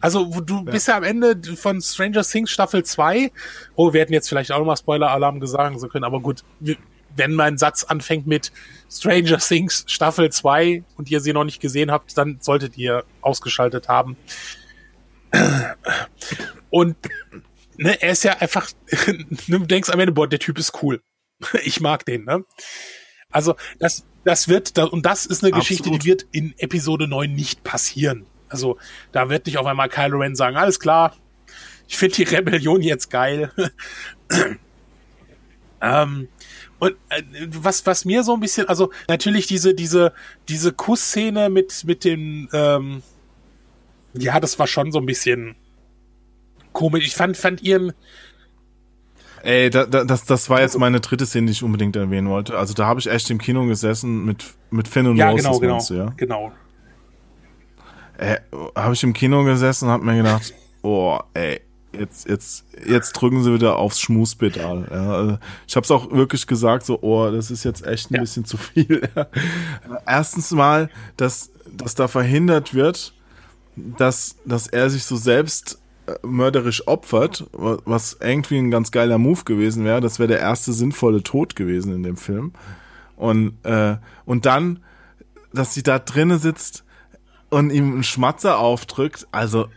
Also 0.00 0.34
wo 0.34 0.40
du 0.40 0.64
bist 0.64 0.88
ja 0.88 0.96
am 0.96 1.02
Ende 1.02 1.36
von 1.56 1.82
Stranger 1.82 2.22
Things 2.22 2.50
Staffel 2.50 2.84
2. 2.84 3.32
Oh, 3.74 3.92
wir 3.92 4.00
hätten 4.00 4.14
jetzt 4.14 4.28
vielleicht 4.30 4.50
auch 4.52 4.60
nochmal 4.60 4.76
Spoiler-Alarm 4.78 5.40
gesagt 5.40 5.78
so 5.78 5.88
können, 5.88 6.04
aber 6.04 6.20
gut, 6.20 6.42
wir- 6.60 6.76
wenn 7.16 7.34
mein 7.34 7.58
Satz 7.58 7.84
anfängt 7.84 8.26
mit 8.26 8.52
Stranger 8.90 9.38
Things 9.38 9.84
Staffel 9.86 10.30
2 10.30 10.84
und 10.96 11.10
ihr 11.10 11.20
sie 11.20 11.32
noch 11.32 11.44
nicht 11.44 11.60
gesehen 11.60 11.90
habt, 11.90 12.16
dann 12.16 12.38
solltet 12.40 12.78
ihr 12.78 13.04
ausgeschaltet 13.20 13.88
haben. 13.88 14.16
Und 16.70 16.96
ne, 17.76 18.00
er 18.00 18.12
ist 18.12 18.24
ja 18.24 18.38
einfach, 18.38 18.70
du 19.48 19.58
denkst 19.60 19.90
am 19.90 20.00
Ende, 20.00 20.12
boah, 20.12 20.28
der 20.28 20.38
Typ 20.38 20.58
ist 20.58 20.82
cool. 20.82 21.02
Ich 21.64 21.80
mag 21.80 22.04
den, 22.06 22.24
ne? 22.24 22.44
Also, 23.30 23.56
das, 23.78 24.06
das 24.24 24.48
wird, 24.48 24.78
und 24.78 25.04
das 25.04 25.26
ist 25.26 25.42
eine 25.42 25.52
Geschichte, 25.52 25.84
Absolut. 25.84 26.02
die 26.02 26.08
wird 26.08 26.26
in 26.32 26.54
Episode 26.58 27.06
9 27.06 27.34
nicht 27.34 27.62
passieren. 27.64 28.24
Also, 28.48 28.78
da 29.12 29.28
wird 29.28 29.44
nicht 29.44 29.58
auf 29.58 29.66
einmal 29.66 29.88
Kylo 29.88 30.18
Ren 30.18 30.34
sagen, 30.34 30.56
alles 30.56 30.80
klar, 30.80 31.14
ich 31.88 31.98
finde 31.98 32.16
die 32.16 32.22
Rebellion 32.22 32.80
jetzt 32.80 33.10
geil. 33.10 33.52
ähm, 35.80 36.28
und 36.78 36.92
äh, 37.08 37.22
was, 37.48 37.86
was 37.86 38.04
mir 38.04 38.22
so 38.22 38.34
ein 38.34 38.40
bisschen, 38.40 38.68
also 38.68 38.90
natürlich 39.08 39.46
diese, 39.46 39.74
diese, 39.74 40.12
diese 40.48 40.72
Kussszene 40.72 41.48
mit, 41.48 41.84
mit 41.84 42.04
den, 42.04 42.48
ähm, 42.52 43.02
ja, 44.14 44.40
das 44.40 44.58
war 44.58 44.66
schon 44.66 44.92
so 44.92 44.98
ein 44.98 45.06
bisschen 45.06 45.56
komisch. 46.72 47.06
Ich 47.06 47.14
fand, 47.14 47.36
fand 47.36 47.62
ihren, 47.62 47.92
Ey, 49.42 49.70
da, 49.70 49.86
da, 49.86 50.02
das, 50.02 50.24
das 50.24 50.50
war 50.50 50.60
jetzt 50.60 50.76
meine 50.76 51.00
dritte 51.00 51.24
Szene, 51.24 51.46
die 51.46 51.52
ich 51.52 51.62
unbedingt 51.62 51.94
erwähnen 51.94 52.28
wollte. 52.28 52.58
Also 52.58 52.74
da 52.74 52.86
habe 52.86 52.98
ich 52.98 53.08
echt 53.08 53.30
im 53.30 53.38
Kino 53.38 53.64
gesessen 53.66 54.24
mit, 54.24 54.44
mit 54.70 54.88
Finn 54.88 55.06
und 55.06 55.16
ja, 55.16 55.30
Rose, 55.30 55.42
genau, 55.44 55.58
genau, 55.60 55.72
meinst 55.74 55.90
ja? 55.90 56.12
genau. 56.16 56.52
Äh, 58.18 58.38
habe 58.74 58.94
ich 58.94 59.02
im 59.04 59.12
Kino 59.12 59.44
gesessen 59.44 59.84
und 59.84 59.92
habe 59.92 60.04
mir 60.04 60.16
gedacht, 60.16 60.52
oh, 60.82 61.20
ey, 61.34 61.60
jetzt, 61.98 62.28
jetzt, 62.28 62.64
jetzt 62.86 63.12
drücken 63.12 63.42
sie 63.42 63.52
wieder 63.52 63.76
aufs 63.76 64.00
Schmuspedal. 64.00 64.86
Ja, 64.90 65.12
also 65.12 65.38
ich 65.66 65.76
habe 65.76 65.84
es 65.84 65.90
auch 65.90 66.10
wirklich 66.12 66.46
gesagt, 66.46 66.86
so, 66.86 66.98
oh, 67.02 67.30
das 67.30 67.50
ist 67.50 67.64
jetzt 67.64 67.86
echt 67.86 68.10
ein 68.10 68.14
Ja. 68.16 68.20
bisschen 68.20 68.44
zu 68.44 68.56
viel. 68.56 69.08
Erstens 70.06 70.50
mal, 70.52 70.90
dass, 71.16 71.50
dass 71.70 71.94
da 71.94 72.08
verhindert 72.08 72.74
wird, 72.74 73.12
dass, 73.76 74.36
dass 74.44 74.66
er 74.66 74.90
sich 74.90 75.04
so 75.04 75.16
selbst 75.16 75.78
äh, 76.06 76.14
mörderisch 76.26 76.86
opfert, 76.88 77.46
wa- 77.52 77.78
was 77.84 78.16
irgendwie 78.20 78.58
ein 78.58 78.70
ganz 78.70 78.90
geiler 78.90 79.18
Move 79.18 79.44
gewesen 79.44 79.84
wäre. 79.84 80.00
Das 80.00 80.18
wäre 80.18 80.28
der 80.28 80.40
erste 80.40 80.72
sinnvolle 80.72 81.22
Tod 81.22 81.56
gewesen 81.56 81.94
in 81.94 82.02
dem 82.02 82.16
Film. 82.16 82.52
Und, 83.16 83.54
äh, 83.64 83.96
und 84.24 84.46
dann, 84.46 84.80
dass 85.52 85.74
sie 85.74 85.82
da 85.82 85.98
drinnen 85.98 86.38
sitzt 86.38 86.84
und 87.48 87.70
ihm 87.70 87.92
einen 87.94 88.02
Schmatzer 88.02 88.58
aufdrückt. 88.58 89.26
Also, 89.32 89.68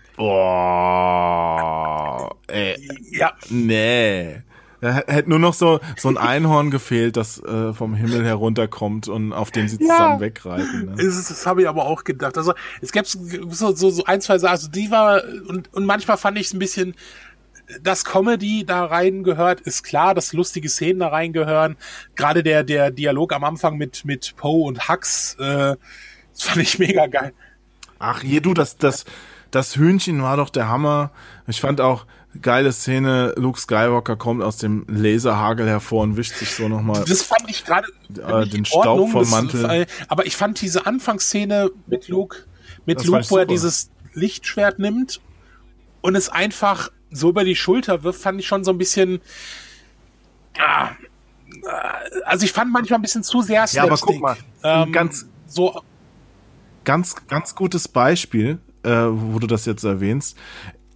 boah, 1.09 2.35
ey, 2.47 2.75
Ja, 3.11 3.33
nee. 3.49 4.41
Da 4.81 4.93
hä- 4.95 5.03
hätte 5.07 5.29
nur 5.29 5.39
noch 5.39 5.53
so, 5.53 5.81
so 5.97 6.07
ein 6.07 6.17
Einhorn 6.17 6.71
gefehlt, 6.71 7.17
das 7.17 7.43
äh, 7.43 7.73
vom 7.73 7.95
Himmel 7.95 8.23
herunterkommt 8.25 9.09
und 9.09 9.33
auf 9.33 9.51
dem 9.51 9.67
sie 9.67 9.77
zusammen 9.77 10.21
wegreiten. 10.21 10.85
Ne? 10.85 10.95
Das, 10.95 11.27
das 11.27 11.45
habe 11.45 11.63
ich 11.63 11.67
aber 11.67 11.85
auch 11.85 12.05
gedacht. 12.05 12.37
Also 12.37 12.53
es 12.81 12.93
gab 12.93 13.05
so, 13.05 13.19
so, 13.73 13.89
so 13.89 14.05
ein, 14.05 14.21
zwei 14.21 14.37
Sachen, 14.37 14.51
also 14.51 14.69
die 14.69 14.89
war, 14.89 15.21
und, 15.49 15.73
und 15.73 15.85
manchmal 15.85 16.15
fand 16.15 16.37
ich 16.37 16.47
es 16.47 16.53
ein 16.53 16.59
bisschen, 16.59 16.95
dass 17.81 18.05
Comedy 18.05 18.63
da 18.65 18.85
rein 18.85 19.23
gehört, 19.23 19.59
ist 19.61 19.83
klar, 19.83 20.15
dass 20.15 20.31
lustige 20.31 20.69
Szenen 20.69 20.99
da 20.99 21.09
rein 21.09 21.33
gehören. 21.33 21.75
Gerade 22.15 22.41
der, 22.41 22.63
der 22.63 22.89
Dialog 22.89 23.33
am 23.33 23.43
Anfang 23.43 23.75
mit, 23.75 24.05
mit 24.05 24.35
Poe 24.37 24.65
und 24.65 24.87
Hux, 24.87 25.35
äh, 25.41 25.75
das 26.33 26.43
fand 26.43 26.61
ich 26.61 26.79
mega 26.79 27.07
geil. 27.07 27.33
Ach, 27.99 28.21
hier, 28.21 28.39
du, 28.39 28.53
das, 28.53 28.77
das, 28.77 29.03
das 29.51 29.75
Hühnchen 29.75 30.21
war 30.21 30.37
doch 30.37 30.49
der 30.49 30.67
Hammer. 30.69 31.11
Ich 31.47 31.61
fand 31.61 31.81
auch 31.81 32.05
geile 32.41 32.71
Szene, 32.71 33.33
Luke 33.37 33.59
Skywalker 33.59 34.15
kommt 34.15 34.43
aus 34.43 34.57
dem 34.57 34.85
Laserhagel 34.87 35.67
hervor 35.67 36.03
und 36.03 36.15
wischt 36.17 36.35
sich 36.35 36.53
so 36.53 36.67
nochmal. 36.67 37.03
Das 37.05 37.23
fand 37.23 37.49
ich 37.49 37.65
gerade 37.65 37.87
Äh, 38.25 38.45
den 38.47 38.65
Staub 38.65 38.85
Ordnung, 38.85 39.09
vom 39.11 39.21
das- 39.21 39.31
Mantel. 39.31 39.65
äh, 39.69 39.85
Aber 40.07 40.25
ich 40.27 40.35
fand 40.35 40.61
diese 40.61 40.85
Anfangsszene 40.85 41.71
mit 41.87 42.07
Luke, 42.07 42.45
mit 42.85 42.99
Das 42.99 43.05
Luke, 43.07 43.25
wo 43.29 43.37
er 43.37 43.45
dieses 43.45 43.89
Lichtschwert 44.13 44.77
nimmt 44.79 45.21
und 46.01 46.15
es 46.15 46.29
einfach 46.29 46.89
so 47.11 47.29
über 47.29 47.43
die 47.43 47.55
Schulter 47.55 48.03
wirft, 48.03 48.21
fand 48.21 48.39
ich 48.39 48.47
schon 48.47 48.63
so 48.63 48.71
ein 48.71 48.77
bisschen. 48.77 49.21
Ah, 50.59 50.89
also 52.25 52.45
ich 52.45 52.51
fand 52.51 52.71
manchmal 52.71 52.99
ein 52.99 53.01
bisschen 53.01 53.23
zu 53.23 53.41
sehr 53.41 53.65
Ja, 53.71 53.83
aber 53.83 53.97
Slapstick. 53.97 54.15
guck 54.15 54.21
mal, 54.21 54.37
Ähm, 54.63 54.91
ganz, 54.91 55.25
so 55.47 55.81
ganz, 56.83 57.15
ganz 57.27 57.55
gutes 57.55 57.87
Beispiel, 57.87 58.59
äh, 58.83 58.89
wo 59.09 59.39
du 59.39 59.47
das 59.47 59.65
jetzt 59.65 59.83
erwähnst. 59.83 60.37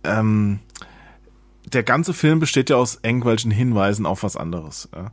Ähm, 0.04 0.60
der 1.66 1.84
ganze 1.84 2.14
Film 2.14 2.40
besteht 2.40 2.70
ja 2.70 2.76
aus 2.76 3.00
irgendwelchen 3.02 3.52
Hinweisen 3.52 4.06
auf 4.06 4.24
was 4.24 4.36
anderes. 4.38 4.90
Ja. 4.94 5.12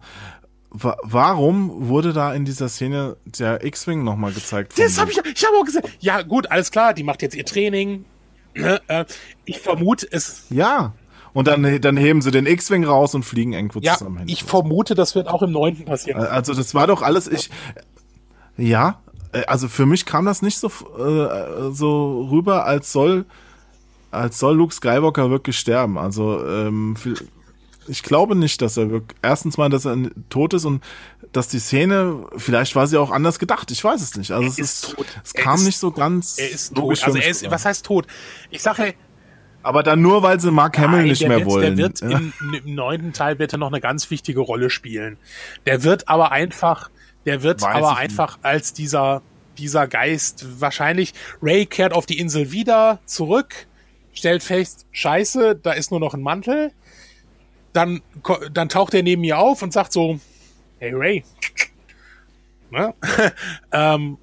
Wa 0.73 0.97
warum 1.03 1.89
wurde 1.89 2.13
da 2.13 2.33
in 2.33 2.45
dieser 2.45 2.69
Szene 2.69 3.17
der 3.25 3.65
X-Wing 3.65 4.05
nochmal 4.05 4.33
gezeigt? 4.33 4.79
Das 4.79 4.99
habe 4.99 5.11
ich, 5.11 5.19
ich 5.19 5.45
habe 5.45 5.57
auch 5.57 5.65
gesagt, 5.65 5.91
ja 6.01 6.23
gut, 6.23 6.51
alles 6.51 6.71
klar, 6.71 6.95
die 6.95 7.03
macht 7.03 7.23
jetzt 7.23 7.35
ihr 7.35 7.45
Training. 7.45 8.05
Ne, 8.55 8.81
äh, 8.89 9.05
Ich 9.45 9.61
vermute 9.61 10.07
es, 10.11 10.47
Ja. 10.51 10.95
Und 11.33 11.47
dann, 11.47 11.81
dann 11.81 11.97
heben 11.97 12.23
sie 12.23 12.33
den 12.33 12.47
X-Wing 12.47 12.85
raus 12.85 13.15
und 13.15 13.25
fliegen 13.25 13.53
irgendwo 13.53 13.79
ja, 13.79 13.97
zusammen 13.97 14.19
hin. 14.19 14.29
ich 14.29 14.43
vermute, 14.43 14.97
das 14.97 15.15
wird 15.15 15.29
auch 15.29 15.43
im 15.43 15.53
neunten 15.53 15.85
passieren. 15.85 16.21
Also 16.21 16.55
das 16.55 16.75
war 16.75 16.89
doch 16.89 17.03
alles, 17.03 17.29
ich, 17.29 17.51
ja, 18.57 19.01
also 19.47 19.69
für 19.69 19.87
mich 19.87 20.07
kam 20.07 20.25
das 20.25 20.43
nicht 20.43 20.59
so, 20.59 20.69
äh, 20.69 21.73
so 21.73 22.29
rüber, 22.31 22.65
als 22.67 22.93
soll, 22.93 23.25
als 24.11 24.39
soll 24.39 24.57
Luke 24.57 24.75
Skywalker 24.75 25.31
wirklich 25.31 25.59
sterben. 25.59 25.99
Also 25.99 26.45
ähm, 26.47 26.97
ich 27.87 28.03
glaube 28.03 28.35
nicht, 28.37 28.61
dass 28.63 28.77
er 28.77 28.91
wirklich, 28.91 29.19
erstens 29.23 29.57
mal, 29.57 29.69
dass 29.71 29.85
er 29.85 29.97
tot 30.29 30.55
ist 30.55 30.65
und 30.65 30.83
dass 31.33 31.49
die 31.49 31.59
Szene, 31.61 32.27
vielleicht 32.37 32.75
war 32.75 32.87
sie 32.87 32.99
auch 32.99 33.11
anders 33.11 33.39
gedacht, 33.39 33.71
ich 33.71 33.83
weiß 33.83 34.01
es 34.03 34.17
nicht. 34.17 34.33
Also 34.33 34.47
es 34.49 34.59
ist 34.59 34.85
ist, 34.85 34.97
tot. 34.97 35.07
es 35.25 35.33
Er 35.33 35.43
kam 35.43 35.55
ist- 35.57 35.65
nicht 35.65 35.79
so 35.79 35.91
ganz 35.93 36.39
Er 36.39 36.51
ist 36.51 36.77
logisch 36.77 37.01
tot. 37.01 37.09
Also 37.09 37.19
er 37.19 37.29
ist, 37.31 37.51
was 37.51 37.65
heißt 37.65 37.87
tot? 37.87 38.07
Ich 38.51 38.63
sage, 38.63 38.95
Aber 39.63 39.83
dann 39.83 40.01
nur, 40.03 40.23
weil 40.23 40.41
sie 40.41 40.51
Mark 40.51 40.79
Hamill 40.79 41.01
Nein, 41.01 41.09
nicht 41.09 41.27
mehr 41.29 41.39
wird, 41.39 41.49
wollen. 41.49 41.77
Der 41.77 41.85
wird 41.85 42.01
ja. 42.01 42.19
im, 42.19 42.33
im 42.65 42.75
neunten 42.75 43.13
Teil 43.13 43.39
wird 43.39 43.53
er 43.53 43.59
noch 43.59 43.69
eine 43.69 43.81
ganz 43.81 44.11
wichtige 44.11 44.41
Rolle 44.41 44.71
spielen. 44.71 45.19
Der 45.67 45.85
wird 45.85 46.09
aber 46.09 46.33
einfach, 46.33 46.91
der 47.25 47.43
wird 47.43 47.63
Weiß 47.63 47.75
aber 47.75 47.97
einfach 47.97 48.39
als 48.43 48.73
dieser, 48.73 49.23
dieser 49.59 49.87
Geist 49.87 50.61
wahrscheinlich, 50.61 51.13
Ray 51.43 51.67
kehrt 51.67 51.93
auf 51.93 52.07
die 52.07 52.19
Insel 52.19 52.53
wieder 52.53 53.01
zurück, 53.05 53.67
stellt 54.13 54.43
fest, 54.43 54.87
scheiße, 54.93 55.57
da 55.57 55.73
ist 55.73 55.91
nur 55.91 56.01
noch 56.01 56.15
ein 56.15 56.23
Mantel. 56.23 56.73
Dann, 57.73 58.03
dann 58.53 58.69
taucht 58.69 58.95
er 58.95 59.03
neben 59.03 59.21
mir 59.21 59.39
auf 59.39 59.63
und 59.63 59.73
sagt 59.73 59.93
so, 59.93 60.19
hey 60.79 60.93
Ray. 60.95 61.25
Ne? 62.73 62.95
ähm, 63.73 64.17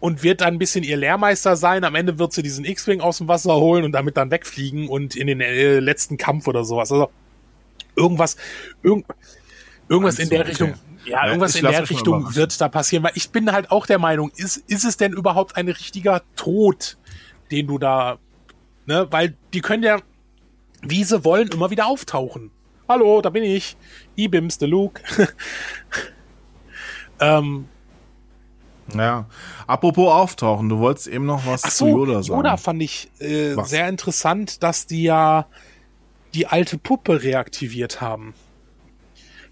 und 0.00 0.22
wird 0.24 0.40
dann 0.40 0.54
ein 0.54 0.58
bisschen 0.58 0.84
ihr 0.84 0.96
Lehrmeister 0.96 1.56
sein. 1.56 1.84
Am 1.84 1.94
Ende 1.94 2.18
wird 2.18 2.32
sie 2.32 2.42
diesen 2.42 2.64
X-Wing 2.64 3.00
aus 3.00 3.18
dem 3.18 3.28
Wasser 3.28 3.54
holen 3.54 3.84
und 3.84 3.92
damit 3.92 4.16
dann 4.16 4.30
wegfliegen 4.30 4.88
und 4.88 5.14
in 5.14 5.28
den 5.28 5.40
äh, 5.40 5.78
letzten 5.78 6.16
Kampf 6.16 6.48
oder 6.48 6.64
sowas. 6.64 6.90
Also 6.90 7.10
irgendwas, 7.94 8.36
irgend, 8.82 9.06
irgendwas 9.88 10.18
in 10.18 10.28
der 10.28 10.40
okay. 10.40 10.74
Ja, 11.06 11.26
irgendwas 11.26 11.54
in 11.54 11.64
der 11.64 11.88
Richtung 11.88 12.34
wird 12.34 12.60
da 12.60 12.68
passieren, 12.68 13.04
weil 13.04 13.12
ich 13.14 13.30
bin 13.30 13.52
halt 13.52 13.70
auch 13.70 13.86
der 13.86 13.98
Meinung, 13.98 14.30
ist, 14.36 14.56
ist 14.56 14.84
es 14.84 14.96
denn 14.96 15.12
überhaupt 15.12 15.56
ein 15.56 15.68
richtiger 15.68 16.22
Tod, 16.34 16.98
den 17.50 17.66
du 17.66 17.78
da, 17.78 18.18
ne, 18.86 19.06
weil 19.10 19.36
die 19.54 19.60
können 19.60 19.82
ja, 19.82 19.98
wie 20.82 21.04
sie 21.04 21.24
wollen, 21.24 21.48
immer 21.48 21.70
wieder 21.70 21.86
auftauchen. 21.86 22.50
Hallo, 22.88 23.20
da 23.20 23.30
bin 23.30 23.42
ich. 23.42 23.76
Ibims, 24.16 24.58
der 24.58 24.68
Luke. 24.68 25.02
ähm, 27.20 27.66
ja, 28.94 29.26
apropos 29.66 30.12
auftauchen, 30.12 30.68
du 30.68 30.78
wolltest 30.78 31.08
eben 31.08 31.26
noch 31.26 31.46
was 31.46 31.62
so, 31.62 31.68
zu 31.68 31.88
Yoda 31.88 32.22
sagen. 32.22 32.38
Yoda 32.38 32.56
fand 32.56 32.82
ich 32.82 33.10
äh, 33.18 33.54
sehr 33.64 33.88
interessant, 33.88 34.62
dass 34.62 34.86
die 34.86 35.02
ja 35.02 35.46
die 36.34 36.46
alte 36.46 36.78
Puppe 36.78 37.22
reaktiviert 37.22 38.00
haben. 38.00 38.34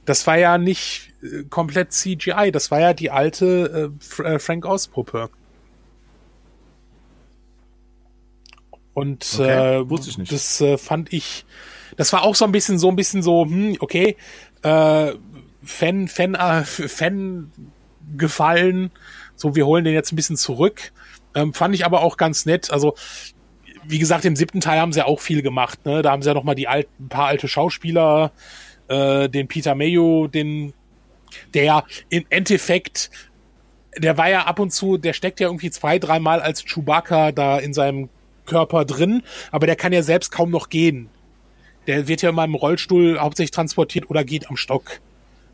Das 0.04 0.26
war 0.26 0.36
ja 0.36 0.58
nicht 0.58 1.12
äh, 1.22 1.44
komplett 1.44 1.92
CGI, 1.92 2.50
das 2.52 2.70
war 2.70 2.80
ja 2.80 2.94
die 2.94 3.10
alte 3.10 3.92
äh, 4.18 4.22
äh, 4.22 4.38
Frank 4.38 4.66
Oz 4.66 4.88
Puppe. 4.88 5.30
Und 8.92 9.28
okay, 9.34 9.78
äh, 9.78 9.90
wusste 9.90 10.10
ich 10.10 10.18
nicht. 10.18 10.32
das 10.32 10.60
äh, 10.60 10.78
fand 10.78 11.12
ich, 11.12 11.44
das 11.96 12.12
war 12.12 12.22
auch 12.22 12.36
so 12.36 12.44
ein 12.44 12.52
bisschen 12.52 12.78
so 12.78 12.88
ein 12.88 12.96
bisschen 12.96 13.22
so, 13.22 13.44
hm, 13.44 13.76
okay, 13.80 14.16
äh, 14.62 15.12
Fan, 15.64 16.08
Fan, 16.08 16.34
äh, 16.34 16.64
Fan 16.64 17.50
gefallen. 18.16 18.90
So, 19.36 19.56
wir 19.56 19.66
holen 19.66 19.84
den 19.84 19.94
jetzt 19.94 20.12
ein 20.12 20.16
bisschen 20.16 20.36
zurück. 20.36 20.92
Ähm, 21.34 21.52
fand 21.52 21.74
ich 21.74 21.84
aber 21.84 22.02
auch 22.02 22.16
ganz 22.16 22.46
nett. 22.46 22.70
Also, 22.70 22.94
wie 23.84 23.98
gesagt, 23.98 24.24
im 24.24 24.36
siebten 24.36 24.60
Teil 24.60 24.80
haben 24.80 24.92
sie 24.92 25.00
ja 25.00 25.06
auch 25.06 25.20
viel 25.20 25.42
gemacht. 25.42 25.84
Ne? 25.84 26.02
Da 26.02 26.12
haben 26.12 26.22
sie 26.22 26.28
ja 26.28 26.34
noch 26.34 26.44
mal 26.44 26.54
die 26.54 26.68
alten, 26.68 27.04
ein 27.04 27.08
paar 27.08 27.26
alte 27.26 27.48
Schauspieler, 27.48 28.32
äh, 28.88 29.28
den 29.28 29.48
Peter 29.48 29.74
Mayo, 29.74 30.26
den, 30.26 30.72
der 31.52 31.84
im 32.08 32.24
Endeffekt, 32.30 33.10
der 33.96 34.18
war 34.18 34.28
ja 34.28 34.44
ab 34.44 34.58
und 34.58 34.72
zu, 34.72 34.96
der 34.96 35.12
steckt 35.12 35.40
ja 35.40 35.48
irgendwie 35.48 35.70
zwei, 35.70 35.98
dreimal 35.98 36.40
als 36.40 36.64
Chewbacca 36.64 37.32
da 37.32 37.58
in 37.58 37.72
seinem 37.72 38.08
Körper 38.46 38.84
drin, 38.84 39.22
aber 39.50 39.66
der 39.66 39.76
kann 39.76 39.92
ja 39.92 40.02
selbst 40.02 40.30
kaum 40.30 40.50
noch 40.50 40.68
gehen. 40.68 41.08
Der 41.86 42.08
wird 42.08 42.22
ja 42.22 42.30
in 42.30 42.34
meinem 42.34 42.54
Rollstuhl 42.54 43.18
hauptsächlich 43.18 43.50
transportiert 43.52 44.10
oder 44.10 44.24
geht 44.24 44.48
am 44.48 44.56
Stock. 44.56 45.00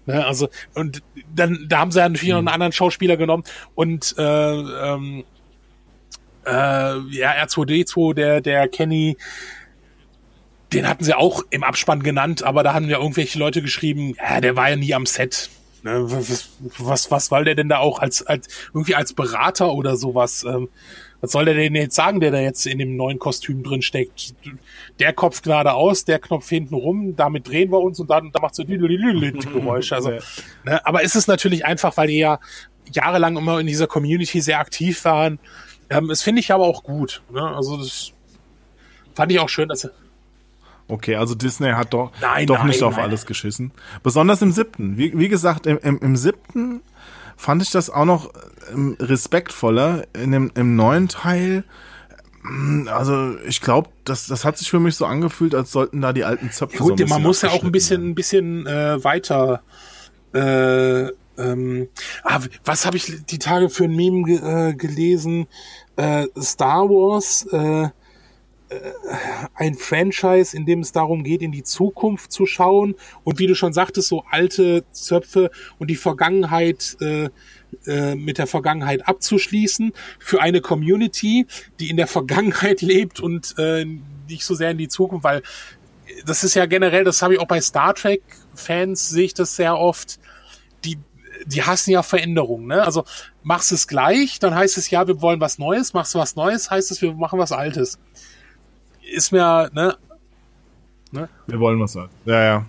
Ne, 0.06 0.24
also, 0.24 0.48
und 0.74 1.02
dann, 1.34 1.66
da 1.68 1.78
haben 1.78 1.92
sie 1.92 1.98
ja 1.98 2.08
natürlich 2.08 2.30
mhm. 2.30 2.34
noch 2.34 2.38
einen 2.38 2.48
anderen 2.48 2.72
Schauspieler 2.72 3.16
genommen 3.16 3.44
und 3.74 4.14
äh, 4.18 4.22
ähm, 4.22 5.24
äh, 6.46 6.50
ja, 6.50 7.44
R2D2, 7.44 8.14
der, 8.14 8.40
der 8.40 8.68
Kenny, 8.68 9.16
den 10.72 10.88
hatten 10.88 11.04
sie 11.04 11.16
auch 11.16 11.44
im 11.50 11.64
Abspann 11.64 12.02
genannt, 12.02 12.42
aber 12.42 12.62
da 12.62 12.74
haben 12.74 12.88
ja 12.88 12.98
irgendwelche 12.98 13.38
Leute 13.38 13.62
geschrieben, 13.62 14.14
ja, 14.16 14.40
der 14.40 14.56
war 14.56 14.70
ja 14.70 14.76
nie 14.76 14.94
am 14.94 15.06
Set. 15.06 15.50
Ne, 15.82 16.02
was, 16.04 16.50
was, 16.78 17.10
was 17.10 17.30
war 17.30 17.42
der 17.42 17.54
denn 17.54 17.70
da 17.70 17.78
auch 17.78 18.00
als, 18.00 18.22
als 18.26 18.48
irgendwie 18.74 18.94
als 18.94 19.14
Berater 19.14 19.72
oder 19.72 19.96
sowas? 19.96 20.44
Ähm, 20.44 20.68
was 21.22 21.32
soll 21.32 21.46
der 21.46 21.54
denn 21.54 21.74
jetzt 21.74 21.94
sagen, 21.94 22.20
der 22.20 22.30
da 22.30 22.40
jetzt 22.40 22.66
in 22.66 22.78
dem 22.78 22.96
neuen 22.96 23.18
Kostüm 23.18 23.62
drin 23.62 23.82
steckt? 23.82 24.34
Der 24.98 25.12
Kopf 25.12 25.42
geradeaus, 25.42 26.04
der 26.04 26.18
Knopf 26.18 26.48
hinten 26.48 26.74
rum, 26.74 27.16
damit 27.16 27.48
drehen 27.48 27.70
wir 27.72 27.80
uns 27.80 27.98
und 27.98 28.10
dann 28.10 28.30
da 28.32 28.40
macht 28.40 28.54
so 28.54 28.62
die 28.62 28.78
Geräusche. 28.78 29.94
Also, 29.94 30.10
ne, 30.64 30.84
aber 30.86 31.02
ist 31.02 31.16
es 31.16 31.26
natürlich 31.26 31.64
einfach, 31.64 31.96
weil 31.96 32.08
die 32.08 32.18
ja 32.18 32.40
jahrelang 32.92 33.36
immer 33.36 33.60
in 33.60 33.66
dieser 33.66 33.86
Community 33.86 34.40
sehr 34.40 34.58
aktiv 34.58 35.04
waren. 35.04 35.38
Ähm, 35.88 36.08
das 36.08 36.22
finde 36.22 36.40
ich 36.40 36.52
aber 36.52 36.64
auch 36.64 36.82
gut. 36.82 37.22
Ne? 37.30 37.42
Also 37.42 37.76
das 37.76 38.12
fand 39.14 39.32
ich 39.32 39.38
auch 39.38 39.48
schön, 39.48 39.68
dass 39.68 39.88
Okay, 40.90 41.16
also 41.16 41.34
Disney 41.34 41.70
hat 41.70 41.92
doch, 41.94 42.12
nein, 42.20 42.46
doch 42.46 42.58
nein, 42.58 42.68
nicht 42.68 42.80
nein. 42.80 42.88
auf 42.88 42.98
alles 42.98 43.26
geschissen. 43.26 43.72
Besonders 44.02 44.42
im 44.42 44.52
siebten. 44.52 44.98
Wie, 44.98 45.16
wie 45.16 45.28
gesagt, 45.28 45.66
im, 45.66 45.78
im, 45.78 45.98
im 45.98 46.16
siebten 46.16 46.80
fand 47.36 47.62
ich 47.62 47.70
das 47.70 47.90
auch 47.90 48.04
noch 48.04 48.30
ähm, 48.72 48.96
respektvoller. 48.98 50.04
In 50.14 50.32
dem, 50.32 50.50
Im 50.54 50.76
neuen 50.76 51.08
Teil, 51.08 51.64
mm, 52.42 52.88
also 52.88 53.36
ich 53.46 53.60
glaube, 53.60 53.90
das, 54.04 54.26
das 54.26 54.44
hat 54.44 54.58
sich 54.58 54.68
für 54.68 54.80
mich 54.80 54.96
so 54.96 55.06
angefühlt, 55.06 55.54
als 55.54 55.72
sollten 55.72 56.00
da 56.00 56.12
die 56.12 56.24
alten 56.24 56.50
Zöpfe 56.50 56.78
ja, 56.78 56.82
gut, 56.82 56.98
so 56.98 57.06
Man 57.06 57.22
muss 57.22 57.42
ja 57.42 57.50
auch 57.50 57.62
ein 57.62 57.72
bisschen, 57.72 58.10
ein 58.10 58.14
bisschen 58.14 58.66
äh, 58.66 59.02
weiter 59.02 59.62
äh, 60.34 61.08
ähm, 61.38 61.88
ah, 62.24 62.40
was 62.64 62.86
habe 62.86 62.96
ich 62.96 63.24
die 63.26 63.38
Tage 63.38 63.70
für 63.70 63.84
ein 63.84 63.96
Meme 63.96 64.22
ge 64.24 64.36
äh, 64.36 64.74
gelesen? 64.74 65.46
Äh, 65.96 66.26
Star 66.38 66.88
Wars, 66.88 67.46
äh, 67.52 67.88
ein 69.54 69.74
Franchise, 69.74 70.56
in 70.56 70.64
dem 70.64 70.80
es 70.80 70.92
darum 70.92 71.24
geht, 71.24 71.42
in 71.42 71.52
die 71.52 71.64
Zukunft 71.64 72.32
zu 72.32 72.46
schauen 72.46 72.94
und 73.24 73.38
wie 73.38 73.46
du 73.46 73.54
schon 73.54 73.72
sagtest, 73.72 74.08
so 74.08 74.24
alte 74.30 74.84
Zöpfe 74.92 75.50
und 75.78 75.90
die 75.90 75.96
Vergangenheit 75.96 76.96
äh, 77.00 77.30
äh, 77.86 78.14
mit 78.14 78.38
der 78.38 78.46
Vergangenheit 78.46 79.06
abzuschließen 79.08 79.92
für 80.18 80.40
eine 80.40 80.60
Community, 80.60 81.46
die 81.80 81.90
in 81.90 81.96
der 81.96 82.06
Vergangenheit 82.06 82.80
lebt 82.82 83.20
und 83.20 83.54
äh, 83.58 83.84
nicht 84.28 84.44
so 84.44 84.54
sehr 84.54 84.70
in 84.70 84.78
die 84.78 84.88
Zukunft, 84.88 85.24
weil 85.24 85.42
das 86.24 86.44
ist 86.44 86.54
ja 86.54 86.66
generell, 86.66 87.04
das 87.04 87.22
habe 87.22 87.34
ich 87.34 87.40
auch 87.40 87.46
bei 87.46 87.60
Star 87.60 87.94
Trek 87.94 88.22
Fans 88.54 89.08
sehe 89.08 89.24
ich 89.24 89.34
das 89.34 89.56
sehr 89.56 89.78
oft, 89.78 90.18
die 90.84 90.98
die 91.46 91.62
hassen 91.62 91.90
ja 91.90 92.02
Veränderungen, 92.02 92.66
ne? 92.66 92.84
Also 92.84 93.04
machst 93.42 93.72
es 93.72 93.88
gleich, 93.88 94.38
dann 94.40 94.54
heißt 94.54 94.76
es 94.76 94.90
ja, 94.90 95.08
wir 95.08 95.22
wollen 95.22 95.40
was 95.40 95.58
Neues, 95.58 95.94
machst 95.94 96.14
du 96.14 96.18
was 96.18 96.36
Neues, 96.36 96.70
heißt 96.70 96.90
es, 96.90 97.00
wir 97.00 97.14
machen 97.14 97.38
was 97.38 97.50
Altes 97.50 97.98
ist 99.10 99.32
mir, 99.32 99.70
ne? 99.72 99.96
ne? 101.12 101.28
Wir 101.46 101.60
wollen 101.60 101.80
was 101.80 101.92
sagen. 101.92 102.10
Ja, 102.24 102.42
ja. 102.42 102.66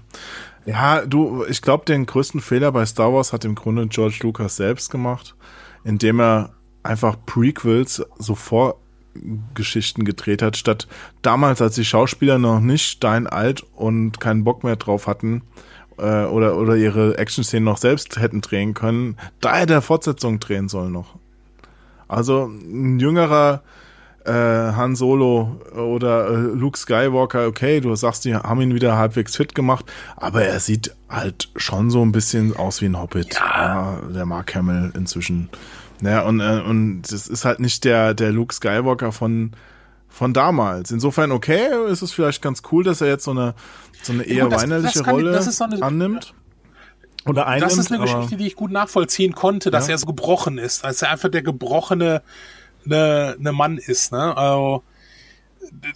Ja, 0.65 1.05
du, 1.05 1.43
ich 1.45 1.61
glaube, 1.61 1.85
den 1.85 2.05
größten 2.05 2.39
Fehler 2.39 2.71
bei 2.71 2.85
Star 2.85 3.13
Wars 3.13 3.33
hat 3.33 3.45
im 3.45 3.55
Grunde 3.55 3.87
George 3.87 4.19
Lucas 4.21 4.57
selbst 4.57 4.91
gemacht, 4.91 5.35
indem 5.83 6.19
er 6.19 6.51
einfach 6.83 7.17
Prequels 7.25 8.05
so 8.19 8.35
Vorgeschichten 8.35 10.05
gedreht 10.05 10.43
hat, 10.43 10.57
statt 10.57 10.87
damals, 11.23 11.61
als 11.61 11.75
die 11.75 11.85
Schauspieler 11.85 12.37
noch 12.37 12.59
nicht 12.59 12.85
steinalt 12.85 13.65
und 13.75 14.19
keinen 14.19 14.43
Bock 14.43 14.63
mehr 14.63 14.75
drauf 14.75 15.07
hatten, 15.07 15.41
äh, 15.97 16.25
oder, 16.25 16.57
oder 16.57 16.75
ihre 16.75 17.17
Action-Szenen 17.17 17.65
noch 17.65 17.77
selbst 17.77 18.19
hätten 18.19 18.41
drehen 18.41 18.73
können, 18.73 19.17
da 19.39 19.55
hätte 19.55 19.73
er 19.73 19.81
Fortsetzung 19.81 20.39
drehen 20.39 20.69
sollen 20.69 20.91
noch. 20.91 21.15
Also 22.07 22.45
ein 22.45 22.99
jüngerer 22.99 23.61
äh, 24.25 24.31
Han 24.31 24.95
Solo 24.95 25.59
oder 25.75 26.27
äh, 26.27 26.35
Luke 26.35 26.77
Skywalker, 26.77 27.47
okay, 27.47 27.81
du 27.81 27.95
sagst, 27.95 28.25
die 28.25 28.35
haben 28.35 28.61
ihn 28.61 28.75
wieder 28.75 28.97
halbwegs 28.97 29.35
fit 29.35 29.55
gemacht, 29.55 29.85
aber 30.15 30.43
er 30.43 30.59
sieht 30.59 30.95
halt 31.09 31.49
schon 31.55 31.89
so 31.89 32.01
ein 32.03 32.11
bisschen 32.11 32.55
aus 32.55 32.81
wie 32.81 32.85
ein 32.85 32.99
Hobbit. 32.99 33.33
Ja. 33.33 33.95
ja 33.95 33.99
der 34.13 34.25
Mark 34.25 34.55
Hamill 34.55 34.91
inzwischen. 34.95 35.49
Ja, 36.01 36.21
und, 36.21 36.39
äh, 36.39 36.61
und 36.65 37.03
das 37.03 37.27
ist 37.27 37.45
halt 37.45 37.59
nicht 37.59 37.83
der, 37.83 38.13
der 38.13 38.31
Luke 38.31 38.53
Skywalker 38.53 39.11
von, 39.11 39.51
von 40.07 40.33
damals. 40.33 40.91
Insofern, 40.91 41.31
okay, 41.31 41.67
ist 41.89 42.01
es 42.01 42.11
vielleicht 42.11 42.41
ganz 42.41 42.63
cool, 42.71 42.83
dass 42.83 43.01
er 43.01 43.07
jetzt 43.07 43.23
so 43.23 43.31
eine, 43.31 43.53
so 44.01 44.13
eine 44.13 44.23
eher 44.23 44.43
ja, 44.43 44.49
das, 44.49 44.63
weinerliche 44.63 44.99
das 44.99 45.07
Rolle 45.07 45.39
ich, 45.39 45.45
so 45.45 45.63
eine, 45.63 45.81
annimmt. 45.81 46.33
Oder 47.25 47.45
einnimmt, 47.45 47.71
das 47.71 47.77
ist 47.77 47.91
eine 47.91 48.01
Geschichte, 48.01 48.35
die 48.35 48.47
ich 48.47 48.55
gut 48.55 48.71
nachvollziehen 48.71 49.33
konnte, 49.33 49.69
dass 49.69 49.87
ja. 49.87 49.93
er 49.93 49.97
so 49.99 50.07
gebrochen 50.07 50.57
ist, 50.57 50.83
als 50.83 51.03
er 51.03 51.11
einfach 51.11 51.29
der 51.29 51.43
gebrochene 51.43 52.23
eine, 52.85 53.35
eine 53.39 53.51
Mann 53.51 53.77
ist. 53.77 54.11
Ne? 54.11 54.35
Also, 54.35 54.83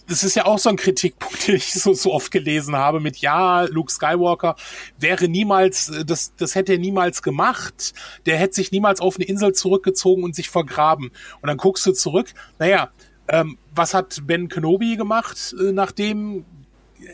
das 0.08 0.24
ist 0.24 0.36
ja 0.36 0.46
auch 0.46 0.58
so 0.58 0.68
ein 0.68 0.76
Kritikpunkt, 0.76 1.46
den 1.48 1.56
ich 1.56 1.72
so, 1.72 1.92
so 1.92 2.12
oft 2.12 2.30
gelesen 2.30 2.76
habe 2.76 3.00
mit, 3.00 3.18
ja, 3.18 3.62
Luke 3.62 3.92
Skywalker 3.92 4.56
wäre 4.98 5.28
niemals, 5.28 5.92
das, 6.06 6.34
das 6.36 6.54
hätte 6.54 6.72
er 6.72 6.78
niemals 6.78 7.22
gemacht. 7.22 7.92
Der 8.26 8.36
hätte 8.36 8.54
sich 8.54 8.72
niemals 8.72 9.00
auf 9.00 9.16
eine 9.16 9.26
Insel 9.26 9.52
zurückgezogen 9.52 10.24
und 10.24 10.34
sich 10.34 10.50
vergraben. 10.50 11.10
Und 11.40 11.46
dann 11.46 11.56
guckst 11.56 11.86
du 11.86 11.92
zurück, 11.92 12.32
naja, 12.58 12.90
ähm, 13.28 13.58
was 13.74 13.94
hat 13.94 14.22
Ben 14.26 14.48
Kenobi 14.48 14.96
gemacht, 14.96 15.54
äh, 15.58 15.72
nachdem 15.72 16.44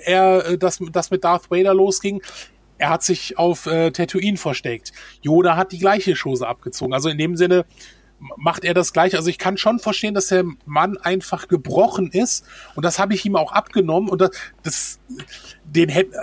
er 0.04 0.46
äh, 0.46 0.58
das, 0.58 0.78
das 0.92 1.10
mit 1.10 1.24
Darth 1.24 1.50
Vader 1.50 1.74
losging? 1.74 2.22
Er 2.78 2.90
hat 2.90 3.02
sich 3.02 3.38
auf 3.38 3.66
äh, 3.66 3.92
Tatooine 3.92 4.36
versteckt. 4.36 4.92
Yoda 5.20 5.56
hat 5.56 5.72
die 5.72 5.78
gleiche 5.78 6.14
Chose 6.14 6.46
abgezogen. 6.46 6.92
Also 6.92 7.08
in 7.08 7.18
dem 7.18 7.36
Sinne, 7.36 7.64
macht 8.36 8.64
er 8.64 8.74
das 8.74 8.92
gleich. 8.92 9.16
Also 9.16 9.28
ich 9.28 9.38
kann 9.38 9.56
schon 9.56 9.78
verstehen, 9.78 10.14
dass 10.14 10.28
der 10.28 10.44
Mann 10.64 10.96
einfach 10.98 11.48
gebrochen 11.48 12.10
ist 12.10 12.44
und 12.74 12.84
das 12.84 12.98
habe 12.98 13.14
ich 13.14 13.24
ihm 13.24 13.36
auch 13.36 13.52
abgenommen 13.52 14.08
und 14.08 14.20
das, 14.20 14.30
das 14.62 15.00
den 15.64 15.88
hätte 15.88 16.16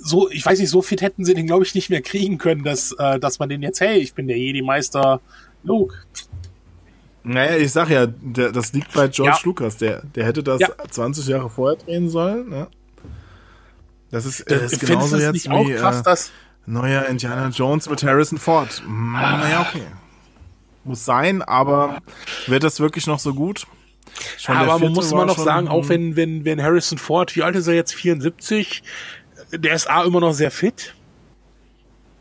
so, 0.00 0.30
ich 0.30 0.44
weiß 0.44 0.58
nicht, 0.58 0.70
so 0.70 0.82
fit 0.82 1.02
hätten 1.02 1.24
sie 1.24 1.34
den 1.34 1.46
glaube 1.46 1.64
ich 1.64 1.74
nicht 1.74 1.90
mehr 1.90 2.02
kriegen 2.02 2.38
können, 2.38 2.64
dass 2.64 2.92
äh, 2.92 3.18
dass 3.18 3.38
man 3.38 3.48
den 3.48 3.62
jetzt, 3.62 3.80
hey, 3.80 3.98
ich 3.98 4.14
bin 4.14 4.28
der 4.28 4.38
Jedi 4.38 4.62
Meister 4.62 5.20
Luke. 5.62 5.94
Naja, 7.24 7.56
ich 7.56 7.72
sag 7.72 7.90
ja, 7.90 8.06
der, 8.06 8.52
das 8.52 8.72
liegt 8.72 8.92
bei 8.94 9.08
George 9.08 9.36
ja. 9.38 9.44
Lucas. 9.44 9.76
Der, 9.76 10.02
der 10.14 10.24
hätte 10.24 10.42
das 10.42 10.60
ja. 10.60 10.68
20 10.90 11.26
Jahre 11.26 11.50
vorher 11.50 11.76
drehen 11.76 12.08
sollen. 12.08 12.48
Ne? 12.48 12.68
Das 14.10 14.24
ist, 14.24 14.40
äh, 14.50 14.64
ist 14.64 14.80
genauso 14.80 15.18
jetzt 15.18 15.44
wie 15.50 15.74
krass, 15.74 16.28
äh, 16.66 16.70
neuer 16.70 17.04
Indiana 17.06 17.48
Jones 17.48 17.88
mit 17.90 18.02
Harrison 18.02 18.38
Ford. 18.38 18.82
Ah. 18.86 19.36
Naja, 19.38 19.66
okay. 19.68 19.82
Muss 20.84 21.04
sein, 21.04 21.42
aber 21.42 21.98
wird 22.46 22.62
das 22.62 22.80
wirklich 22.80 23.06
noch 23.06 23.18
so 23.18 23.34
gut? 23.34 23.66
Schon 24.36 24.56
aber 24.56 24.78
man 24.78 24.92
muss 24.92 25.12
immer 25.12 25.26
noch 25.26 25.38
sagen, 25.38 25.68
auch 25.68 25.88
wenn, 25.88 26.16
wenn, 26.16 26.44
wenn 26.44 26.62
Harrison 26.62 26.98
Ford, 26.98 27.36
wie 27.36 27.42
alt 27.42 27.56
ist 27.56 27.66
er 27.66 27.74
jetzt? 27.74 27.94
74, 27.94 28.82
der 29.52 29.74
ist 29.74 29.88
A 29.88 30.04
immer 30.04 30.20
noch 30.20 30.32
sehr 30.32 30.50
fit. 30.50 30.94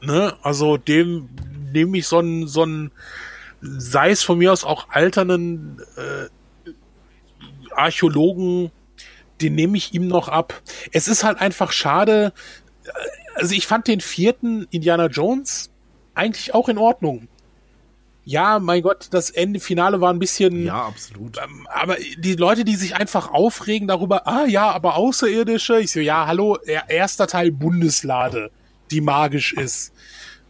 Ne? 0.01 0.35
Also 0.43 0.77
dem 0.77 1.29
nehme 1.71 1.97
ich 1.97 2.07
so 2.07 2.19
einen, 2.19 2.47
so 2.47 2.63
einen, 2.63 2.91
sei 3.61 4.11
es 4.11 4.23
von 4.23 4.37
mir 4.37 4.51
aus 4.51 4.63
auch 4.63 4.89
alternden 4.89 5.81
äh, 5.95 6.71
Archäologen, 7.73 8.71
den 9.41 9.55
nehme 9.55 9.77
ich 9.77 9.93
ihm 9.93 10.07
noch 10.07 10.29
ab. 10.29 10.61
Es 10.91 11.07
ist 11.07 11.23
halt 11.23 11.39
einfach 11.39 11.71
schade. 11.71 12.33
Also 13.35 13.53
ich 13.53 13.67
fand 13.67 13.87
den 13.87 14.01
vierten 14.01 14.67
Indiana 14.71 15.07
Jones 15.07 15.71
eigentlich 16.15 16.53
auch 16.53 16.69
in 16.69 16.77
Ordnung 16.77 17.27
ja, 18.27 18.59
mein 18.59 18.81
Gott, 18.81 19.07
das 19.11 19.29
Ende 19.29 19.61
Finale 19.61 20.01
war 20.01 20.11
ein 20.11 20.19
bisschen. 20.19 20.65
Ja, 20.65 20.85
absolut. 20.85 21.37
Ähm, 21.37 21.65
aber 21.73 21.95
die 22.17 22.35
Leute, 22.35 22.65
die 22.65 22.75
sich 22.75 22.93
einfach 22.93 23.31
aufregen 23.31 23.87
darüber, 23.87 24.27
ah 24.27 24.45
ja, 24.45 24.69
aber 24.69 24.97
Außerirdische, 24.97 25.79
ich 25.79 25.93
so, 25.93 26.01
ja, 26.01 26.27
hallo, 26.27 26.57
erster 26.89 27.27
Teil 27.27 27.53
Bundeslade, 27.53 28.51
die 28.91 28.99
magisch 28.99 29.53
ist. 29.53 29.93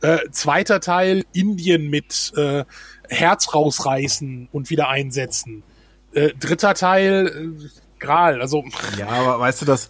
Äh, 0.01 0.17
zweiter 0.31 0.79
Teil 0.79 1.23
Indien 1.33 1.87
mit 1.91 2.33
äh, 2.35 2.65
Herz 3.09 3.53
rausreißen 3.53 4.49
und 4.51 4.71
wieder 4.71 4.89
einsetzen. 4.89 5.61
Äh, 6.13 6.33
dritter 6.33 6.73
Teil 6.73 7.27
äh, 7.61 7.67
Gral, 7.99 8.41
also. 8.41 8.63
Ja, 8.97 9.07
aber 9.07 9.39
weißt 9.39 9.61
du, 9.61 9.65
das, 9.65 9.89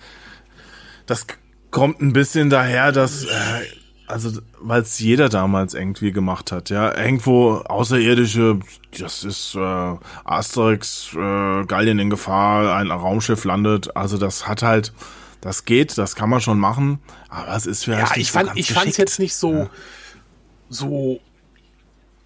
das 1.06 1.26
kommt 1.72 2.02
ein 2.02 2.12
bisschen 2.12 2.50
daher, 2.50 2.92
dass. 2.92 3.24
Äh, 3.24 3.62
also 4.08 4.42
weil 4.60 4.82
es 4.82 5.00
jeder 5.00 5.30
damals 5.30 5.74
irgendwie 5.74 6.12
gemacht 6.12 6.52
hat, 6.52 6.70
ja. 6.70 6.98
Irgendwo 6.98 7.56
Außerirdische, 7.56 8.60
das 8.98 9.24
ist 9.24 9.56
äh, 9.56 9.96
Asterix, 10.24 11.14
äh, 11.14 11.66
Gallien 11.66 12.00
in 12.00 12.10
Gefahr, 12.10 12.76
ein 12.78 12.90
Raumschiff 12.90 13.44
landet. 13.44 13.96
Also 13.96 14.18
das 14.18 14.48
hat 14.48 14.64
halt, 14.64 14.94
das 15.42 15.66
geht, 15.66 15.98
das 15.98 16.16
kann 16.16 16.30
man 16.30 16.40
schon 16.40 16.58
machen, 16.58 17.00
aber 17.30 17.56
es 17.56 17.66
ist 17.66 17.84
vielleicht. 17.84 18.16
Ja, 18.16 18.18
ich 18.18 18.32
fand, 18.32 18.50
so 18.50 18.56
ich 18.56 18.72
fand 18.72 18.88
es 18.88 18.98
jetzt 18.98 19.20
nicht 19.20 19.36
so, 19.36 19.54
ja. 19.54 19.70
so 20.70 21.20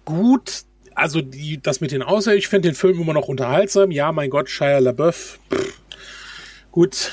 gut. 0.04 0.64
Also 0.94 1.20
die, 1.20 1.60
das 1.60 1.80
mit 1.80 1.90
den 1.90 2.02
Außerirdischen, 2.02 2.38
ich 2.38 2.48
finde 2.48 2.68
den 2.68 2.74
Film 2.76 3.00
immer 3.00 3.14
noch 3.14 3.26
unterhaltsam. 3.26 3.90
Ja, 3.90 4.12
mein 4.12 4.30
Gott, 4.30 4.48
Shia 4.48 4.78
LaBeouf. 4.78 5.40
Gut, 6.70 7.12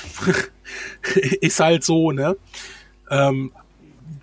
ist 1.40 1.60
halt 1.60 1.82
so, 1.82 2.12
ne? 2.12 2.36
Ähm, 3.10 3.52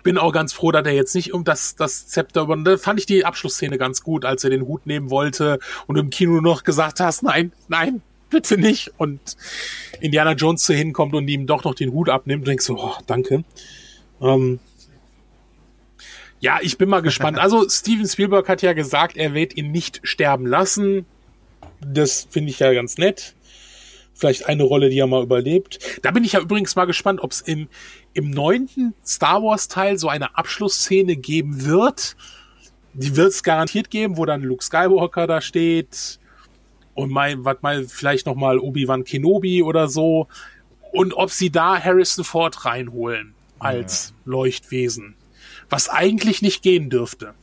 bin 0.02 0.18
auch 0.18 0.32
ganz 0.32 0.52
froh, 0.52 0.70
dass 0.72 0.86
er 0.86 0.92
jetzt 0.92 1.14
nicht 1.14 1.32
um 1.32 1.44
das, 1.44 1.76
das 1.76 2.06
Zepter 2.08 2.42
über. 2.42 2.56
Da 2.56 2.76
fand 2.76 3.00
ich 3.00 3.06
die 3.06 3.24
Abschlussszene 3.24 3.78
ganz 3.78 4.02
gut, 4.02 4.24
als 4.24 4.44
er 4.44 4.50
den 4.50 4.66
Hut 4.66 4.86
nehmen 4.86 5.10
wollte 5.10 5.58
und 5.86 5.96
im 5.96 6.10
Kino 6.10 6.40
noch 6.40 6.64
gesagt 6.64 7.00
hast, 7.00 7.22
nein, 7.22 7.52
nein, 7.68 8.02
bitte 8.30 8.58
nicht. 8.58 8.92
Und 8.98 9.36
Indiana 10.00 10.32
Jones 10.32 10.62
zu 10.62 10.74
hinkommt 10.74 11.14
und 11.14 11.28
ihm 11.28 11.46
doch 11.46 11.64
noch 11.64 11.74
den 11.74 11.92
Hut 11.92 12.08
abnimmt, 12.08 12.46
denkst 12.46 12.66
du, 12.66 12.76
oh, 12.76 12.94
danke. 13.06 13.44
Ähm, 14.20 14.60
ja, 16.40 16.58
ich 16.62 16.78
bin 16.78 16.88
mal 16.88 17.02
gespannt. 17.02 17.38
Also 17.38 17.68
Steven 17.68 18.06
Spielberg 18.06 18.48
hat 18.48 18.62
ja 18.62 18.72
gesagt, 18.72 19.16
er 19.16 19.34
wird 19.34 19.56
ihn 19.56 19.70
nicht 19.70 20.00
sterben 20.02 20.46
lassen. 20.46 21.06
Das 21.80 22.26
finde 22.30 22.50
ich 22.50 22.58
ja 22.58 22.72
ganz 22.72 22.98
nett. 22.98 23.34
Vielleicht 24.14 24.46
eine 24.46 24.64
Rolle, 24.64 24.90
die 24.90 24.98
er 24.98 25.06
mal 25.06 25.22
überlebt. 25.22 25.78
Da 26.02 26.10
bin 26.10 26.24
ich 26.24 26.32
ja 26.32 26.40
übrigens 26.40 26.74
mal 26.74 26.86
gespannt, 26.86 27.20
ob 27.20 27.30
es 27.30 27.40
im, 27.40 27.68
im 28.18 28.30
neunten 28.30 28.94
Star 29.06 29.44
Wars 29.44 29.68
Teil 29.68 29.96
so 29.96 30.08
eine 30.08 30.36
Abschlussszene 30.36 31.14
geben 31.14 31.64
wird. 31.64 32.16
Die 32.92 33.14
wird 33.14 33.28
es 33.28 33.44
garantiert 33.44 33.90
geben, 33.90 34.16
wo 34.16 34.24
dann 34.24 34.42
Luke 34.42 34.64
Skywalker 34.64 35.28
da 35.28 35.40
steht 35.40 36.18
und 36.94 37.12
mal, 37.12 37.44
was 37.44 37.62
mal 37.62 37.84
vielleicht 37.84 38.26
noch 38.26 38.34
mal 38.34 38.58
Obi-Wan 38.58 39.04
Kenobi 39.04 39.62
oder 39.62 39.86
so. 39.86 40.26
Und 40.92 41.14
ob 41.14 41.30
sie 41.30 41.50
da 41.50 41.80
Harrison 41.80 42.24
Ford 42.24 42.64
reinholen 42.64 43.34
als 43.60 44.08
ja. 44.08 44.32
Leuchtwesen. 44.32 45.14
Was 45.70 45.88
eigentlich 45.88 46.42
nicht 46.42 46.62
gehen 46.62 46.90
dürfte. 46.90 47.34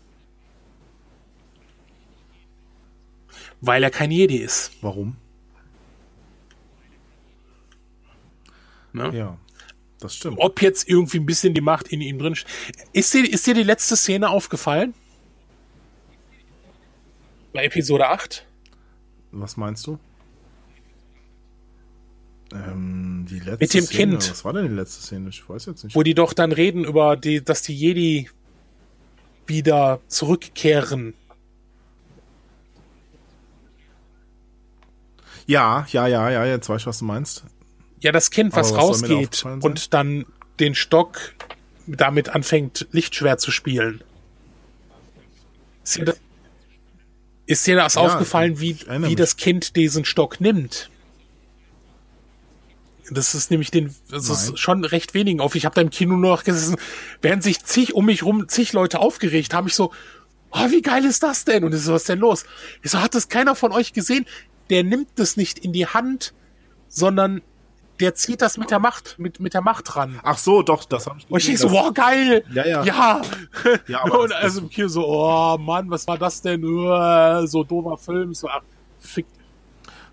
Weil 3.61 3.81
er 3.81 3.91
kein 3.91 4.11
Jedi 4.11 4.39
ist. 4.39 4.73
Warum? 4.81 5.15
Ne? 8.91 9.15
Ja, 9.15 9.37
das 10.05 10.15
stimmt. 10.15 10.37
Ob 10.39 10.61
jetzt 10.61 10.87
irgendwie 10.87 11.17
ein 11.17 11.25
bisschen 11.25 11.53
die 11.53 11.61
Macht 11.61 11.89
in 11.89 12.01
ihm 12.01 12.19
drin 12.19 12.35
ist. 12.93 13.13
Dir, 13.13 13.31
ist 13.31 13.45
dir 13.45 13.53
die 13.53 13.63
letzte 13.63 13.95
Szene 13.95 14.29
aufgefallen? 14.29 14.93
Bei 17.53 17.65
Episode 17.65 18.09
8? 18.09 18.45
Was 19.31 19.57
meinst 19.57 19.87
du? 19.87 19.99
Ähm, 22.53 23.25
die 23.29 23.39
letzte 23.39 23.57
Mit 23.59 23.73
dem 23.73 23.85
Szene. 23.85 24.11
Kind. 24.11 24.31
Was 24.31 24.45
war 24.45 24.53
denn 24.53 24.67
die 24.69 24.75
letzte 24.75 25.01
Szene? 25.01 25.29
Ich 25.29 25.47
weiß 25.47 25.65
jetzt 25.65 25.83
nicht. 25.83 25.95
Wo 25.95 26.03
die 26.03 26.13
doch 26.13 26.33
dann 26.33 26.51
reden 26.51 26.85
über 26.85 27.17
die, 27.17 27.43
dass 27.43 27.61
die 27.61 27.75
Jedi 27.75 28.29
wieder 29.47 29.99
zurückkehren. 30.07 31.13
Ja, 35.47 35.85
ja, 35.91 36.07
ja, 36.07 36.29
ja, 36.29 36.45
jetzt 36.45 36.69
weiß 36.69 36.81
ich, 36.81 36.87
was 36.87 36.99
du 36.99 37.05
meinst. 37.05 37.43
Ja, 38.05 38.11
das 38.11 38.29
Kind, 38.29 38.55
was, 38.55 38.71
was 38.71 38.77
rausgeht 38.77 39.43
und 39.61 39.95
dann 39.95 40.27
den 40.59 40.75
Stock 40.75 41.33
damit 41.87 42.29
anfängt, 42.29 42.87
Lichtschwert 42.91 43.41
zu 43.41 43.49
spielen. 43.49 44.03
Ist 45.83 45.97
dir 45.97 46.05
das, 46.05 46.19
ist 47.47 47.65
dir 47.65 47.75
das 47.77 47.95
ja, 47.95 48.01
aufgefallen, 48.01 48.59
wie, 48.59 48.77
wie 48.87 49.15
das 49.15 49.37
Kind 49.37 49.75
diesen 49.75 50.05
Stock 50.05 50.39
nimmt? 50.39 50.91
Das 53.09 53.33
ist 53.33 53.49
nämlich 53.49 53.71
den, 53.71 53.95
das 54.11 54.27
Nein. 54.27 54.37
ist 54.53 54.59
schon 54.59 54.85
recht 54.85 55.15
wenigen 55.15 55.41
auf. 55.41 55.55
Ich 55.55 55.65
habe 55.65 55.73
da 55.73 55.81
im 55.81 55.89
Kino 55.89 56.15
nur 56.15 56.29
noch 56.29 56.43
gesessen, 56.43 56.75
während 57.23 57.41
sich 57.41 57.63
zig 57.63 57.95
um 57.95 58.05
mich 58.05 58.21
rum 58.21 58.47
zig 58.47 58.71
Leute 58.71 58.99
aufgeregt 58.99 59.55
haben, 59.55 59.65
ich 59.65 59.73
so, 59.73 59.91
oh, 60.51 60.69
wie 60.69 60.83
geil 60.83 61.05
ist 61.05 61.23
das 61.23 61.43
denn? 61.43 61.63
Und 61.63 61.73
ich 61.73 61.81
so, 61.81 61.91
was 61.91 62.03
ist 62.03 62.09
denn 62.09 62.19
los? 62.19 62.45
Ich 62.83 62.91
so, 62.91 63.01
hat 63.01 63.15
das 63.15 63.29
keiner 63.29 63.55
von 63.55 63.71
euch 63.71 63.93
gesehen? 63.93 64.27
Der 64.69 64.83
nimmt 64.83 65.09
das 65.15 65.37
nicht 65.37 65.57
in 65.57 65.73
die 65.73 65.87
Hand, 65.87 66.35
sondern 66.87 67.41
der 67.99 68.15
zieht 68.15 68.41
das 68.41 68.57
mit 68.57 68.71
der 68.71 68.79
Macht, 68.79 69.17
mit, 69.17 69.39
mit 69.39 69.53
der 69.53 69.61
Macht 69.61 69.95
ran. 69.95 70.19
Ach 70.23 70.37
so, 70.37 70.61
doch, 70.61 70.85
das 70.85 71.07
habe 71.07 71.17
ich 71.19 71.29
Und 71.29 71.47
ich 71.47 71.59
so, 71.59 71.71
wow, 71.71 71.93
geil! 71.93 72.43
Ja, 72.53 72.65
ja. 72.65 72.83
Ja! 72.83 73.21
ja 73.87 74.03
aber 74.03 74.21
und 74.21 74.33
also 74.33 74.61
im 74.61 74.69
Kino 74.69 74.87
so, 74.87 75.05
oh 75.07 75.57
Mann, 75.57 75.89
was 75.89 76.07
war 76.07 76.17
das 76.17 76.41
denn? 76.41 76.63
Uh, 76.63 77.45
so 77.45 77.63
doofer 77.63 77.97
Film. 77.97 78.33
So, 78.33 78.49
ach, 78.49 78.61
fick. 78.99 79.25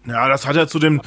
Ja, 0.06 0.28
das 0.28 0.46
hat 0.46 0.56
ja 0.56 0.66
zu 0.66 0.78
dem 0.78 1.00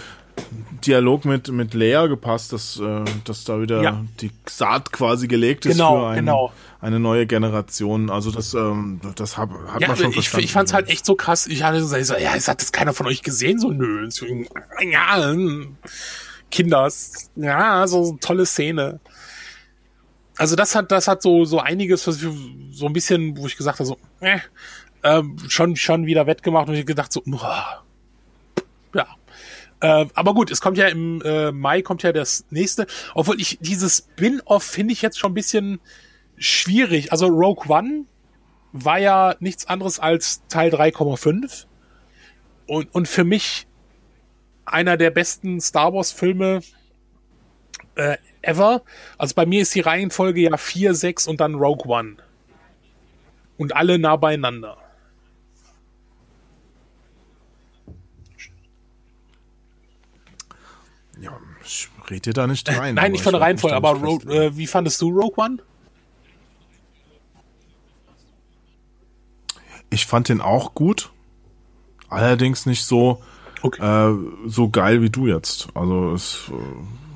Dialog 0.85 1.25
mit, 1.25 1.47
mit 1.49 1.73
Lea 1.73 2.07
gepasst, 2.07 2.53
dass, 2.53 2.79
äh, 2.79 3.03
dass 3.23 3.43
da 3.43 3.59
wieder 3.61 3.81
ja. 3.81 4.05
die 4.21 4.31
Saat 4.47 4.91
quasi 4.91 5.27
gelegt 5.27 5.65
ist 5.65 5.73
genau, 5.73 5.99
für 5.99 6.07
ein, 6.07 6.17
genau. 6.17 6.51
eine 6.81 6.99
neue 6.99 7.25
Generation. 7.25 8.09
Also 8.09 8.31
das, 8.31 8.53
ähm, 8.53 8.99
das 9.15 9.37
hat, 9.37 9.49
hat 9.67 9.81
ja, 9.81 9.87
man 9.87 9.97
schon 9.97 10.09
ich, 10.09 10.15
verstanden. 10.15 10.45
Ich 10.45 10.51
fand's 10.53 10.73
halt 10.73 10.89
echt 10.89 11.05
so 11.05 11.15
krass. 11.15 11.47
Ich 11.47 11.63
hatte 11.63 11.83
so, 11.83 11.95
ja, 11.95 12.31
hat 12.33 12.61
das 12.61 12.71
keiner 12.71 12.93
von 12.93 13.07
euch 13.07 13.23
gesehen? 13.23 13.59
So, 13.59 13.71
nö. 13.71 14.07
Ja, 14.91 15.33
Kinders. 16.51 17.31
Ja, 17.35 17.87
so 17.87 18.09
eine 18.09 18.19
tolle 18.19 18.45
Szene. 18.45 18.99
Also 20.37 20.55
das 20.55 20.75
hat, 20.75 20.91
das 20.91 21.07
hat 21.07 21.21
so, 21.21 21.45
so 21.45 21.59
einiges, 21.59 22.05
was 22.07 22.21
ich, 22.21 22.29
so 22.71 22.85
ein 22.87 22.93
bisschen, 22.93 23.37
wo 23.37 23.47
ich 23.47 23.55
gesagt 23.55 23.79
habe, 23.79 23.87
so, 23.87 23.97
äh, 24.19 24.39
äh, 25.03 25.23
schon, 25.47 25.75
schon 25.75 26.05
wieder 26.05 26.27
wettgemacht 26.27 26.67
und 26.67 26.75
ich 26.75 26.85
gedacht 26.85 27.13
so, 27.13 27.21
oh, 27.31 27.39
ja. 28.93 29.07
Äh, 29.79 30.07
aber 30.13 30.33
gut, 30.33 30.51
es 30.51 30.61
kommt 30.61 30.77
ja 30.77 30.87
im 30.87 31.21
äh, 31.21 31.51
Mai 31.51 31.81
kommt 31.81 32.03
ja 32.03 32.11
das 32.11 32.45
nächste. 32.49 32.87
Obwohl 33.13 33.39
ich 33.39 33.57
dieses 33.61 33.97
Spin-off 33.97 34.63
finde 34.63 34.93
ich 34.93 35.01
jetzt 35.01 35.19
schon 35.19 35.31
ein 35.31 35.35
bisschen 35.35 35.79
schwierig. 36.37 37.11
Also 37.11 37.27
Rogue 37.27 37.69
One 37.69 38.05
war 38.71 38.99
ja 38.99 39.35
nichts 39.39 39.67
anderes 39.67 39.99
als 39.99 40.45
Teil 40.47 40.73
3,5. 40.73 41.65
Und, 42.67 42.93
und 42.93 43.07
für 43.07 43.23
mich 43.23 43.67
einer 44.65 44.97
der 44.97 45.11
besten 45.11 45.61
Star 45.61 45.93
Wars 45.93 46.11
Filme 46.11 46.61
äh, 47.95 48.17
ever. 48.41 48.83
Also 49.17 49.35
bei 49.35 49.45
mir 49.45 49.61
ist 49.61 49.73
die 49.75 49.81
Reihenfolge 49.81 50.41
ja 50.41 50.57
4, 50.57 50.93
6 50.93 51.27
und 51.27 51.39
dann 51.39 51.55
Rogue 51.55 51.87
One. 51.87 52.17
Und 53.57 53.75
alle 53.75 53.97
nah 53.97 54.15
beieinander. 54.15 54.77
Ja, 61.21 61.39
ich 61.63 61.89
rede 62.09 62.33
da 62.33 62.47
nicht 62.47 62.67
rein. 62.67 62.97
Äh, 62.97 63.01
nein, 63.01 63.11
nicht 63.13 63.23
von 63.23 63.33
der 63.33 63.41
Reihenfolge, 63.41 63.75
aber 63.75 63.93
Rogue, 63.93 64.29
äh, 64.33 64.57
wie 64.57 64.67
fandest 64.67 65.01
du 65.01 65.09
Rogue 65.09 65.43
One? 65.43 65.57
Ich 69.89 70.05
fand 70.05 70.27
den 70.27 70.41
auch 70.41 70.73
gut. 70.73 71.11
Allerdings 72.09 72.65
nicht 72.65 72.83
so, 72.83 73.23
Okay. 73.65 73.81
Äh, 73.81 74.15
so 74.47 74.69
geil 74.69 75.01
wie 75.01 75.09
du 75.09 75.25
jetzt. 75.25 75.69
Also 75.73 76.13
es 76.13 76.51
äh, 76.51 76.53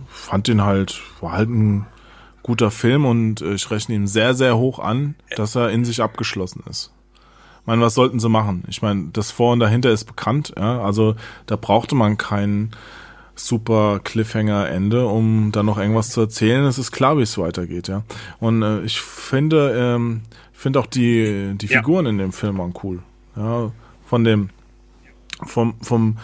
fand 0.08 0.48
den 0.48 0.64
halt, 0.64 1.00
war 1.22 1.34
halt 1.34 1.50
ein 1.50 1.86
guter 2.42 2.72
Film 2.72 3.06
und 3.06 3.42
äh, 3.42 3.54
ich 3.54 3.70
rechne 3.70 3.94
ihm 3.94 4.08
sehr, 4.08 4.34
sehr 4.34 4.58
hoch 4.58 4.80
an, 4.80 5.14
dass 5.36 5.56
er 5.56 5.70
in 5.70 5.86
sich 5.86 6.02
abgeschlossen 6.02 6.64
ist. 6.68 6.92
meine, 7.66 7.84
was 7.84 7.94
sollten 7.94 8.20
sie 8.20 8.30
machen? 8.30 8.64
Ich 8.68 8.82
meine, 8.82 9.10
das 9.14 9.30
Vor 9.30 9.54
und 9.54 9.60
dahinter 9.60 9.92
ist 9.92 10.06
bekannt, 10.06 10.54
ja. 10.58 10.82
Also 10.82 11.16
da 11.46 11.56
brauchte 11.56 11.94
man 11.94 12.18
kein 12.18 12.72
super 13.36 14.00
Cliffhanger-Ende, 14.04 15.06
um 15.06 15.52
dann 15.52 15.68
noch 15.68 15.78
irgendwas 15.78 16.10
zu 16.10 16.22
erzählen. 16.22 16.66
Es 16.66 16.80
ist 16.80 16.92
klar, 16.92 17.20
wie 17.20 17.22
es 17.22 17.38
weitergeht, 17.38 17.88
ja. 17.88 18.02
Und 18.40 18.64
äh, 18.64 18.82
ich 18.82 19.00
finde, 19.00 19.76
ähm, 19.78 20.22
finde 20.52 20.80
auch 20.80 20.88
die, 20.88 21.54
die 21.56 21.68
Figuren 21.68 22.06
ja. 22.06 22.10
in 22.10 22.18
dem 22.18 22.32
Film 22.32 22.58
waren 22.58 22.74
cool. 22.84 23.04
Ja, 23.36 23.72
von 24.08 24.24
dem, 24.24 24.50
vom, 25.46 25.76
vom 25.82 26.18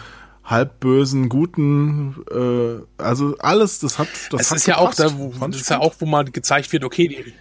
halbbösen, 0.46 1.28
guten, 1.28 2.24
äh, 2.30 3.02
also 3.02 3.36
alles, 3.38 3.80
das 3.80 3.98
hat, 3.98 4.08
das 4.30 4.40
es 4.40 4.50
hat 4.50 4.56
ist 4.58 4.66
ja 4.66 4.78
auch 4.78 4.94
da, 4.94 5.18
wo, 5.18 5.32
das 5.48 5.60
ist 5.60 5.70
ja 5.70 5.80
auch, 5.80 5.94
wo 5.98 6.06
mal 6.06 6.24
gezeigt 6.24 6.72
wird, 6.72 6.84
okay, 6.84 7.08
die, 7.08 7.34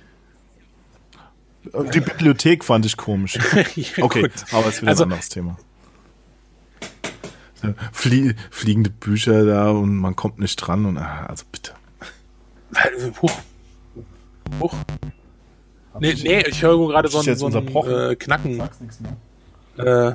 die 1.94 2.00
Bibliothek 2.00 2.64
fand 2.64 2.86
ich 2.86 2.98
komisch. 2.98 3.36
ja, 3.76 4.04
okay, 4.04 4.24
gut. 4.24 4.32
aber 4.52 4.68
es 4.68 4.76
ist 4.76 4.82
wieder 4.82 4.92
also, 4.92 5.04
ein 5.04 5.12
anderes 5.12 5.30
Thema. 5.30 5.58
Flie 7.92 8.36
fliegende 8.52 8.90
Bücher 8.90 9.46
da 9.46 9.70
und 9.70 9.96
man 9.96 10.16
kommt 10.16 10.40
nicht 10.40 10.56
dran 10.58 10.86
und 10.86 10.98
ah, 10.98 11.26
also 11.28 11.46
bitte. 11.52 11.74
Huch. 13.22 13.32
Huch. 14.60 14.76
Nee, 16.00 16.14
nee, 16.14 16.44
ich 16.48 16.62
höre 16.62 16.88
gerade 16.88 17.08
so, 17.08 17.20
ein, 17.20 17.36
so 17.36 17.48
ein 17.48 17.68
äh, 17.68 18.16
Knacken. 18.16 18.62
Äh, 19.78 20.14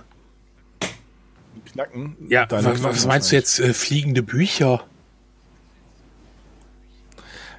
Knacken? 1.72 2.16
Ja, 2.28 2.46
was, 2.50 2.82
was 2.82 3.06
meinst 3.06 3.30
du 3.30 3.36
jetzt, 3.36 3.60
äh, 3.60 3.72
fliegende 3.72 4.22
Bücher? 4.22 4.84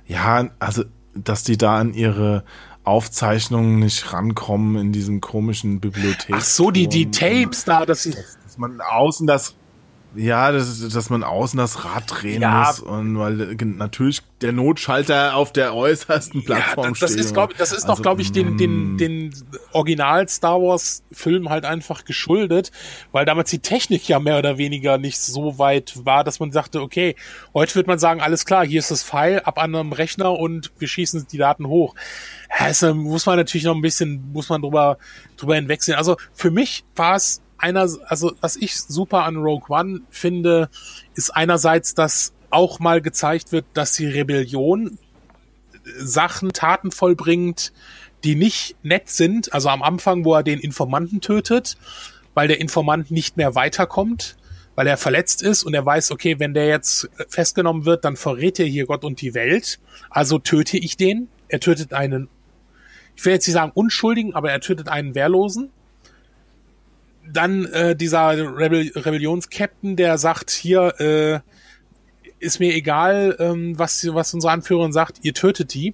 Ja, 0.07 0.49
also, 0.59 0.83
dass 1.13 1.43
die 1.43 1.57
da 1.57 1.77
an 1.77 1.93
ihre 1.93 2.43
Aufzeichnungen 2.83 3.79
nicht 3.79 4.11
rankommen 4.11 4.75
in 4.75 4.91
diesem 4.91 5.21
komischen 5.21 5.79
Bibliothek. 5.79 6.35
Ach 6.35 6.41
so, 6.41 6.71
die, 6.71 6.87
die 6.87 7.11
Tapes 7.11 7.63
da, 7.63 7.85
dass 7.85 8.03
sie. 8.03 8.11
Dass 8.11 8.57
man 8.57 8.81
außen 8.81 9.27
das 9.27 9.55
ja, 10.15 10.51
das, 10.51 10.87
dass 10.89 11.09
man 11.09 11.23
außen 11.23 11.57
das 11.57 11.85
Rad 11.85 12.03
drehen 12.07 12.41
ja. 12.41 12.65
muss 12.67 12.79
und 12.79 13.17
weil 13.17 13.55
natürlich 13.55 14.21
der 14.41 14.51
Notschalter 14.51 15.35
auf 15.35 15.53
der 15.53 15.73
äußersten 15.73 16.43
Plattform 16.43 16.85
ja, 16.85 16.89
das, 16.91 16.99
das 16.99 17.11
steht. 17.11 17.25
Ist, 17.25 17.33
glaub, 17.33 17.57
das 17.57 17.71
ist 17.71 17.83
also, 17.83 17.95
doch, 17.95 18.01
glaube 18.01 18.21
ich, 18.21 18.31
den, 18.31 18.57
den, 18.57 18.93
mm. 18.93 18.97
den 18.97 19.33
Original 19.71 20.27
Star 20.27 20.61
Wars 20.61 21.03
Film 21.11 21.49
halt 21.49 21.63
einfach 21.63 22.03
geschuldet, 22.03 22.71
weil 23.11 23.25
damals 23.25 23.49
die 23.51 23.59
Technik 23.59 24.07
ja 24.07 24.19
mehr 24.19 24.37
oder 24.37 24.57
weniger 24.57 24.97
nicht 24.97 25.19
so 25.19 25.57
weit 25.57 25.93
war, 26.03 26.23
dass 26.23 26.39
man 26.39 26.51
sagte, 26.51 26.81
okay, 26.81 27.15
heute 27.53 27.75
wird 27.75 27.87
man 27.87 27.99
sagen, 27.99 28.19
alles 28.21 28.45
klar, 28.45 28.65
hier 28.65 28.79
ist 28.79 28.91
das 28.91 29.03
Pfeil 29.03 29.39
ab 29.41 29.57
an 29.59 29.75
einem 29.75 29.93
Rechner 29.93 30.37
und 30.37 30.71
wir 30.77 30.87
schießen 30.87 31.27
die 31.31 31.37
Daten 31.37 31.67
hoch. 31.67 31.95
Also 32.49 32.93
muss 32.93 33.25
man 33.25 33.37
natürlich 33.37 33.63
noch 33.63 33.75
ein 33.75 33.81
bisschen, 33.81 34.31
muss 34.33 34.49
man 34.49 34.61
drüber, 34.61 34.97
drüber 35.37 35.55
hinwegsehen. 35.55 35.97
Also 35.97 36.17
für 36.33 36.51
mich 36.51 36.83
war 36.95 37.15
es 37.15 37.41
einer, 37.61 37.87
also 38.07 38.33
was 38.41 38.55
ich 38.55 38.79
super 38.79 39.23
an 39.23 39.37
Rogue 39.37 39.69
One 39.69 40.01
finde, 40.09 40.69
ist 41.15 41.35
einerseits, 41.35 41.93
dass 41.93 42.33
auch 42.49 42.79
mal 42.79 43.01
gezeigt 43.01 43.51
wird, 43.51 43.65
dass 43.73 43.93
die 43.93 44.07
Rebellion 44.07 44.97
Sachen, 45.97 46.53
Taten 46.53 46.91
vollbringt, 46.91 47.73
die 48.23 48.35
nicht 48.35 48.75
nett 48.83 49.09
sind. 49.09 49.53
Also 49.53 49.69
am 49.69 49.81
Anfang, 49.81 50.25
wo 50.25 50.35
er 50.35 50.43
den 50.43 50.59
Informanten 50.59 51.21
tötet, 51.21 51.77
weil 52.33 52.47
der 52.47 52.59
Informant 52.59 53.11
nicht 53.11 53.37
mehr 53.37 53.55
weiterkommt, 53.55 54.37
weil 54.75 54.87
er 54.87 54.97
verletzt 54.97 55.41
ist 55.41 55.63
und 55.63 55.73
er 55.73 55.85
weiß, 55.85 56.11
okay, 56.11 56.39
wenn 56.39 56.53
der 56.53 56.67
jetzt 56.67 57.09
festgenommen 57.27 57.85
wird, 57.85 58.05
dann 58.05 58.15
verrät 58.15 58.59
er 58.59 58.65
hier 58.65 58.85
Gott 58.85 59.03
und 59.03 59.21
die 59.21 59.33
Welt. 59.33 59.79
Also 60.09 60.39
töte 60.39 60.77
ich 60.77 60.97
den. 60.97 61.29
Er 61.47 61.59
tötet 61.59 61.93
einen, 61.93 62.29
ich 63.15 63.25
will 63.25 63.33
jetzt 63.33 63.47
nicht 63.47 63.55
sagen 63.55 63.71
Unschuldigen, 63.73 64.33
aber 64.35 64.51
er 64.51 64.61
tötet 64.61 64.87
einen 64.87 65.15
Wehrlosen 65.15 65.71
dann 67.31 67.65
äh, 67.65 67.95
dieser 67.95 68.29
Rebel 68.57 68.91
Rebellions-Captain, 68.95 69.95
der 69.95 70.17
sagt, 70.17 70.51
hier, 70.51 70.99
äh, 70.99 71.39
ist 72.41 72.59
mir 72.59 72.73
egal, 72.73 73.35
ähm, 73.39 73.77
was, 73.77 74.05
was 74.13 74.33
unsere 74.33 74.51
Anführerin 74.51 74.91
sagt, 74.91 75.19
ihr 75.21 75.33
tötet 75.33 75.73
die. 75.73 75.93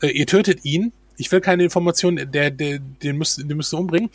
Äh, 0.00 0.08
ihr 0.08 0.26
tötet 0.26 0.64
ihn. 0.64 0.92
Ich 1.16 1.32
will 1.32 1.40
keine 1.40 1.64
Informationen, 1.64 2.30
der, 2.30 2.50
der, 2.50 2.78
den 2.78 3.16
müsst, 3.16 3.38
den 3.38 3.56
müsst 3.56 3.72
ihr 3.72 3.78
umbringen. 3.78 4.10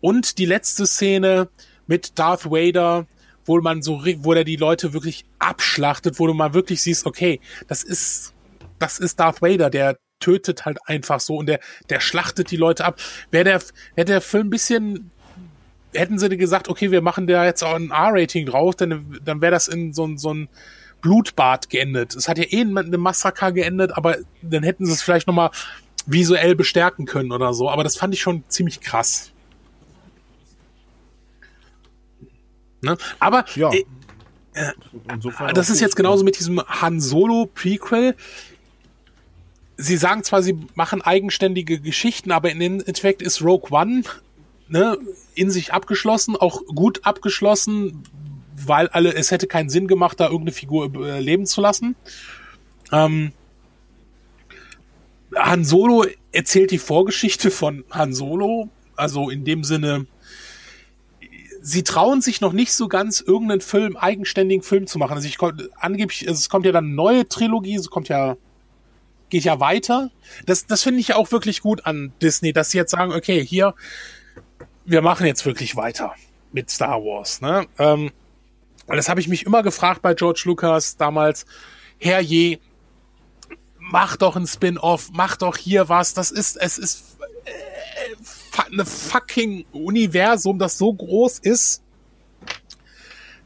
Und 0.00 0.38
die 0.38 0.46
letzte 0.46 0.86
Szene 0.86 1.48
mit 1.86 2.18
Darth 2.18 2.46
Vader, 2.46 3.06
wo 3.44 3.60
man 3.60 3.82
so, 3.82 4.02
wo 4.18 4.34
der 4.34 4.44
die 4.44 4.56
Leute 4.56 4.92
wirklich 4.92 5.24
abschlachtet, 5.38 6.18
wo 6.18 6.26
du 6.26 6.34
mal 6.34 6.54
wirklich 6.54 6.82
siehst, 6.82 7.04
okay, 7.04 7.40
das 7.66 7.82
ist, 7.82 8.32
das 8.78 8.98
ist 8.98 9.18
Darth 9.18 9.42
Vader, 9.42 9.70
der 9.70 9.98
tötet 10.20 10.66
halt 10.66 10.78
einfach 10.86 11.18
so 11.18 11.36
und 11.36 11.46
der, 11.46 11.60
der 11.88 12.00
schlachtet 12.00 12.50
die 12.50 12.56
Leute 12.56 12.84
ab. 12.84 13.00
Wäre 13.30 13.44
der, 13.44 13.62
wäre 13.94 14.04
der 14.04 14.20
Film 14.20 14.48
ein 14.48 14.50
bisschen 14.50 15.10
hätten 15.94 16.18
sie 16.18 16.36
gesagt, 16.36 16.68
okay, 16.68 16.90
wir 16.90 17.02
machen 17.02 17.26
da 17.26 17.44
jetzt 17.44 17.62
auch 17.62 17.74
ein 17.74 17.90
R-Rating 17.90 18.46
drauf, 18.46 18.76
dann, 18.76 19.18
dann 19.24 19.40
wäre 19.40 19.52
das 19.52 19.68
in 19.68 19.92
so, 19.92 20.08
so 20.16 20.32
ein 20.32 20.48
Blutbad 21.00 21.70
geendet. 21.70 22.14
Es 22.14 22.28
hat 22.28 22.38
ja 22.38 22.44
eh 22.44 22.60
in 22.60 22.76
einem 22.76 23.00
Massaker 23.00 23.52
geendet, 23.52 23.92
aber 23.96 24.18
dann 24.42 24.62
hätten 24.62 24.86
sie 24.86 24.92
es 24.92 25.02
vielleicht 25.02 25.26
nochmal 25.26 25.50
visuell 26.06 26.54
bestärken 26.54 27.06
können 27.06 27.32
oder 27.32 27.54
so. 27.54 27.70
Aber 27.70 27.84
das 27.84 27.96
fand 27.96 28.14
ich 28.14 28.20
schon 28.20 28.44
ziemlich 28.48 28.80
krass. 28.80 29.32
Ne? 32.82 32.96
Aber 33.18 33.44
ja. 33.54 33.70
äh, 33.72 33.84
äh, 34.54 35.52
das 35.54 35.70
ist 35.70 35.80
jetzt 35.80 35.96
genauso 35.96 36.24
mit 36.24 36.38
diesem 36.38 36.60
Han 36.66 37.00
Solo 37.00 37.46
Prequel. 37.52 38.16
Sie 39.76 39.96
sagen 39.96 40.24
zwar, 40.24 40.42
sie 40.42 40.58
machen 40.74 41.00
eigenständige 41.00 41.80
Geschichten, 41.80 42.32
aber 42.32 42.50
in 42.50 42.60
Endeffekt 42.60 43.22
ist 43.22 43.42
Rogue 43.42 43.70
One 43.70 44.02
ne, 44.70 44.96
in 45.34 45.50
sich 45.50 45.72
abgeschlossen, 45.72 46.36
auch 46.36 46.64
gut 46.66 47.00
abgeschlossen, 47.04 48.04
weil 48.56 48.88
alle, 48.88 49.14
es 49.14 49.30
hätte 49.30 49.46
keinen 49.46 49.68
Sinn 49.68 49.88
gemacht, 49.88 50.20
da 50.20 50.26
irgendeine 50.26 50.52
Figur 50.52 50.94
äh, 51.04 51.20
leben 51.20 51.46
zu 51.46 51.60
lassen. 51.60 51.96
Ähm, 52.92 53.32
Han 55.34 55.64
Solo 55.64 56.06
erzählt 56.32 56.70
die 56.70 56.78
Vorgeschichte 56.78 57.50
von 57.50 57.84
Han 57.90 58.12
Solo, 58.12 58.68
also 58.96 59.30
in 59.30 59.44
dem 59.44 59.64
Sinne, 59.64 60.06
sie 61.62 61.82
trauen 61.82 62.20
sich 62.20 62.40
noch 62.40 62.52
nicht 62.52 62.72
so 62.72 62.88
ganz, 62.88 63.20
irgendeinen 63.20 63.60
Film, 63.60 63.96
eigenständigen 63.96 64.62
Film 64.62 64.86
zu 64.86 64.98
machen. 64.98 65.14
Also 65.14 65.26
ich 65.28 65.38
angeblich, 65.76 66.28
also 66.28 66.38
es 66.38 66.48
kommt 66.48 66.66
ja 66.66 66.72
dann 66.72 66.86
eine 66.86 66.94
neue 66.94 67.28
Trilogie, 67.28 67.76
es 67.76 67.90
kommt 67.90 68.08
ja, 68.08 68.36
geht 69.30 69.44
ja 69.44 69.60
weiter. 69.60 70.10
Das, 70.46 70.66
das 70.66 70.82
finde 70.82 71.00
ich 71.00 71.08
ja 71.08 71.16
auch 71.16 71.30
wirklich 71.32 71.60
gut 71.60 71.86
an 71.86 72.12
Disney, 72.22 72.52
dass 72.52 72.70
sie 72.70 72.78
jetzt 72.78 72.90
sagen, 72.90 73.12
okay, 73.12 73.44
hier, 73.44 73.74
wir 74.90 75.02
machen 75.02 75.26
jetzt 75.26 75.46
wirklich 75.46 75.76
weiter 75.76 76.14
mit 76.52 76.70
Star 76.70 77.02
Wars. 77.02 77.40
Ne? 77.40 77.66
Ähm, 77.78 78.10
das 78.86 79.08
habe 79.08 79.20
ich 79.20 79.28
mich 79.28 79.46
immer 79.46 79.62
gefragt 79.62 80.02
bei 80.02 80.14
George 80.14 80.42
Lucas 80.46 80.96
damals. 80.96 81.46
Herrje, 81.98 82.58
mach 83.78 84.16
doch 84.16 84.36
ein 84.36 84.46
Spin-off, 84.46 85.10
mach 85.12 85.36
doch 85.36 85.56
hier 85.56 85.88
was. 85.88 86.14
Das 86.14 86.30
ist, 86.30 86.56
es 86.56 86.78
ist 86.78 87.18
äh, 87.44 88.70
eine 88.72 88.84
fucking 88.84 89.64
Universum, 89.72 90.58
das 90.58 90.76
so 90.76 90.92
groß 90.92 91.38
ist. 91.38 91.82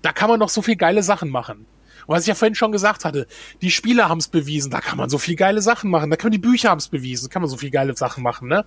Da 0.01 0.13
kann 0.13 0.29
man 0.29 0.41
doch 0.41 0.49
so 0.49 0.63
viel 0.63 0.77
geile 0.77 1.03
Sachen 1.03 1.31
machen. 1.31 1.67
Und 2.07 2.15
was 2.15 2.23
ich 2.23 2.29
ja 2.29 2.35
vorhin 2.35 2.55
schon 2.55 2.73
gesagt 2.73 3.05
hatte, 3.05 3.27
die 3.63 3.71
Spiele 3.71 4.09
haben 4.09 4.19
es 4.19 4.29
bewiesen, 4.29 4.71
da 4.71 4.81
kann 4.81 4.99
man 4.99 5.09
so 5.09 5.19
viel 5.19 5.37
geile 5.37 5.63
Sachen 5.63 5.91
machen. 5.91 6.11
Da 6.11 6.17
kann 6.17 6.27
man 6.27 6.33
die 6.33 6.39
Bücher 6.39 6.71
haben 6.71 6.79
es 6.79 6.89
bewiesen, 6.89 7.31
kann 7.31 7.43
man 7.43 7.51
so 7.51 7.57
viel 7.57 7.71
geile 7.71 7.97
Sachen 7.97 8.23
machen, 8.23 8.49
ne? 8.49 8.65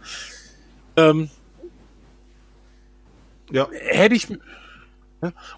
Ähm, 0.96 1.30
ja. 3.52 3.68
Hätte 3.72 4.16
ich. 4.16 4.28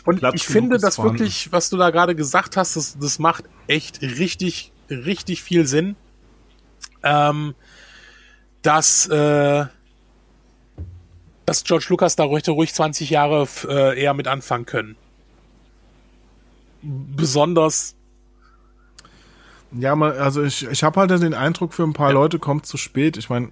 Und 0.05 0.19
Platz 0.19 0.35
ich 0.35 0.45
finde, 0.45 0.77
dass 0.77 0.95
vorhanden. 0.95 1.19
wirklich, 1.19 1.51
was 1.51 1.69
du 1.69 1.77
da 1.77 1.89
gerade 1.89 2.15
gesagt 2.15 2.55
hast, 2.55 2.75
das, 2.75 2.97
das 2.97 3.19
macht 3.19 3.43
echt 3.67 4.01
richtig, 4.01 4.71
richtig 4.89 5.43
viel 5.43 5.67
Sinn. 5.67 5.95
Ähm, 7.03 7.55
dass, 8.61 9.07
äh, 9.07 9.65
dass 11.45 11.63
George 11.63 11.87
Lucas 11.89 12.15
da 12.15 12.23
ruhig, 12.23 12.47
ruhig 12.47 12.73
20 12.73 13.09
Jahre 13.09 13.47
äh, 13.67 14.01
eher 14.01 14.13
mit 14.13 14.27
anfangen 14.27 14.65
können. 14.65 14.95
Besonders. 16.81 17.95
Ja, 19.71 19.95
mal, 19.95 20.17
also 20.17 20.43
ich, 20.43 20.65
ich 20.67 20.83
habe 20.83 20.99
halt 20.99 21.11
den 21.11 21.33
Eindruck, 21.33 21.73
für 21.73 21.83
ein 21.83 21.93
paar 21.93 22.09
ja. 22.09 22.13
Leute 22.13 22.39
kommt 22.39 22.65
zu 22.65 22.77
spät. 22.77 23.17
Ich 23.17 23.29
meine, 23.29 23.49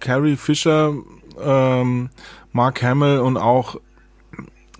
Carrie 0.00 0.36
Fisher 0.36 0.94
ähm, 1.40 2.10
Mark 2.52 2.82
Hamill 2.82 3.18
und 3.18 3.36
auch 3.36 3.76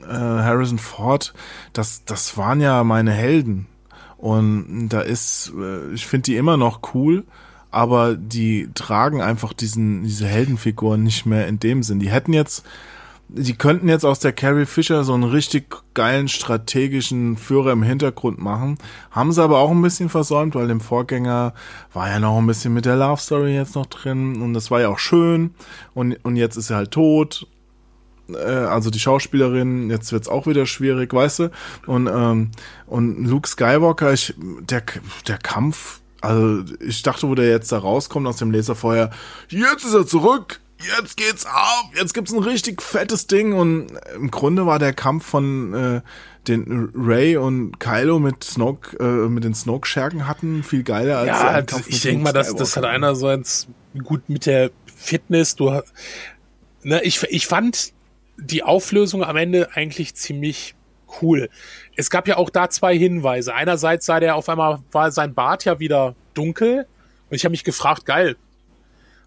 äh, 0.03 0.13
Harrison 0.13 0.79
Ford, 0.79 1.35
das, 1.73 2.05
das 2.05 2.37
waren 2.37 2.61
ja 2.61 2.83
meine 2.85 3.13
Helden. 3.13 3.67
Und 4.17 4.89
da 4.89 5.01
ist, 5.01 5.53
äh, 5.57 5.93
ich 5.93 6.07
finde 6.07 6.25
die 6.25 6.37
immer 6.37 6.57
noch 6.57 6.95
cool, 6.95 7.25
aber 7.71 8.17
die 8.17 8.71
tragen 8.75 9.21
einfach 9.21 9.53
diesen, 9.53 10.03
diese 10.03 10.27
Heldenfiguren 10.27 11.03
nicht 11.03 11.27
mehr 11.27 11.47
in 11.47 11.61
dem 11.61 11.83
Sinn. 11.83 12.01
Die 12.01 12.11
hätten 12.11 12.33
jetzt 12.33 12.65
die 13.31 13.55
könnten 13.55 13.89
jetzt 13.91 14.07
aus 14.07 14.21
der 14.21 14.33
Carrie 14.33 14.65
Fisher 14.65 15.05
so 15.05 15.13
einen 15.13 15.25
richtig 15.25 15.77
geilen 15.93 16.29
strategischen 16.29 17.37
Führer 17.37 17.73
im 17.73 17.83
Hintergrund 17.83 18.39
machen. 18.39 18.79
Haben 19.11 19.33
sie 19.33 19.43
aber 19.43 19.59
auch 19.59 19.71
ein 19.71 19.83
bisschen 19.83 20.09
versäumt, 20.09 20.55
weil 20.55 20.69
dem 20.69 20.81
Vorgänger 20.81 21.53
war 21.93 22.09
ja 22.09 22.21
noch 22.21 22.39
ein 22.39 22.47
bisschen 22.47 22.73
mit 22.73 22.87
der 22.87 22.97
Love 22.97 23.21
Story 23.21 23.55
jetzt 23.55 23.75
noch 23.75 23.87
drin 23.87 24.41
und 24.41 24.55
das 24.55 24.71
war 24.71 24.81
ja 24.81 24.89
auch 24.89 24.99
schön 24.99 25.55
und, 25.93 26.17
und 26.25 26.37
jetzt 26.37 26.57
ist 26.57 26.71
er 26.71 26.77
halt 26.77 26.91
tot 26.91 27.47
äh, 28.33 28.37
also 28.37 28.91
die 28.91 28.99
Schauspielerin, 28.99 29.91
jetzt 29.91 30.13
wird's 30.13 30.29
auch 30.29 30.47
wieder 30.47 30.67
schwierig, 30.67 31.13
weißt 31.13 31.39
du? 31.41 31.51
Und, 31.87 32.07
ähm, 32.07 32.51
und 32.87 33.25
Luke 33.27 33.49
Skywalker, 33.49 34.13
ich, 34.13 34.35
der, 34.39 34.83
der 35.27 35.39
Kampf, 35.39 36.01
also 36.21 36.65
ich 36.81 37.03
dachte, 37.03 37.29
wo 37.29 37.35
der 37.35 37.49
jetzt 37.49 37.71
da 37.73 37.79
rauskommt 37.79 38.27
aus 38.27 38.37
dem 38.37 38.51
Laserfeuer, 38.51 39.11
jetzt 39.49 39.85
ist 39.85 39.95
er 39.95 40.07
zurück, 40.07 40.61
jetzt 40.97 41.17
geht's 41.17 41.47
ab, 41.47 41.91
jetzt 41.95 42.15
gibt's 42.15 42.33
ein 42.33 42.43
richtig 42.43 42.83
fettes 42.83 43.27
Ding. 43.27 43.53
Und 43.53 43.93
im 44.15 44.31
Grunde 44.31 44.67
war 44.67 44.79
der 44.79 44.93
Kampf 44.93 45.27
von 45.27 45.75
äh, 45.75 46.01
den 46.47 46.91
Ray 46.95 47.37
und 47.37 47.79
Kylo 47.79 48.19
mit 48.19 48.45
Snoke, 48.45 48.97
äh, 48.99 49.29
mit 49.29 49.45
den 49.45 49.55
Snoke-Schergen 49.55 50.27
hatten, 50.27 50.63
viel 50.63 50.83
geiler 50.83 51.19
als 51.19 51.29
ja, 51.29 51.81
ich 51.87 52.03
denke 52.03 52.25
mal, 52.25 52.33
das, 52.33 52.55
das 52.55 52.77
hat 52.77 52.85
einer 52.85 53.15
so 53.15 53.29
als 53.29 53.69
gut 54.03 54.29
mit 54.29 54.47
der 54.47 54.71
Fitness, 54.97 55.57
du 55.57 55.81
ne, 56.83 57.03
ich, 57.03 57.23
ich 57.25 57.47
fand 57.47 57.93
die 58.39 58.63
Auflösung 58.63 59.23
am 59.25 59.37
Ende 59.37 59.71
eigentlich 59.75 60.15
ziemlich 60.15 60.75
cool. 61.21 61.49
Es 61.97 62.11
gab 62.11 62.29
ja 62.29 62.37
auch 62.37 62.51
da 62.51 62.71
zwei 62.71 62.97
Hinweise. 62.97 63.55
Einerseits 63.55 64.07
sah 64.07 64.21
der 64.21 64.37
auf 64.37 64.49
einmal, 64.49 64.81
war 64.93 65.11
sein 65.11 65.35
Bart 65.35 65.65
ja 65.65 65.79
wieder 65.79 66.15
dunkel. 66.35 66.87
Und 67.31 67.37
ich 67.37 67.45
habe 67.45 67.51
mich 67.51 67.65
gefragt, 67.65 68.07
geil, 68.07 68.37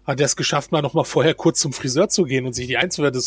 hat 0.06 0.20
er 0.20 0.26
es 0.26 0.36
geschafft, 0.36 0.72
mal 0.72 0.82
noch 0.82 0.94
mal 0.94 1.04
vorher 1.04 1.34
kurz 1.34 1.60
zum 1.60 1.72
Friseur 1.72 2.08
zu 2.08 2.24
gehen 2.24 2.46
und 2.46 2.54
sich 2.54 2.66
die 2.66 2.76
einzuwerten. 2.76 3.22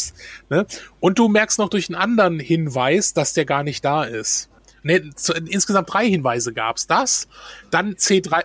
Ne? 0.49 0.65
Und 0.99 1.19
du 1.19 1.27
merkst 1.27 1.59
noch 1.59 1.69
durch 1.69 1.89
einen 1.89 1.95
anderen 1.95 2.39
Hinweis, 2.39 3.13
dass 3.13 3.33
der 3.33 3.45
gar 3.45 3.63
nicht 3.63 3.85
da 3.85 4.03
ist. 4.03 4.49
Ne, 4.83 5.09
zu, 5.15 5.33
insgesamt 5.33 5.91
drei 5.91 6.07
Hinweise 6.07 6.53
gab's. 6.53 6.85
Das, 6.85 7.27
dann 7.71 7.95
C3. 7.95 8.43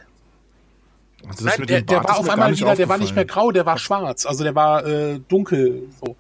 Also 1.28 1.44
Nein, 1.44 1.66
der, 1.66 1.82
der 1.82 2.02
war 2.02 2.18
auf 2.18 2.30
einmal 2.30 2.56
wieder, 2.56 2.76
der 2.76 2.88
war 2.88 2.96
nicht 2.96 3.14
mehr 3.14 3.26
grau, 3.26 3.50
der 3.50 3.66
war 3.66 3.76
schwarz. 3.76 4.24
Also 4.24 4.42
der 4.42 4.54
war 4.54 4.86
äh, 4.86 5.20
dunkel. 5.28 5.88
So. 6.00 6.16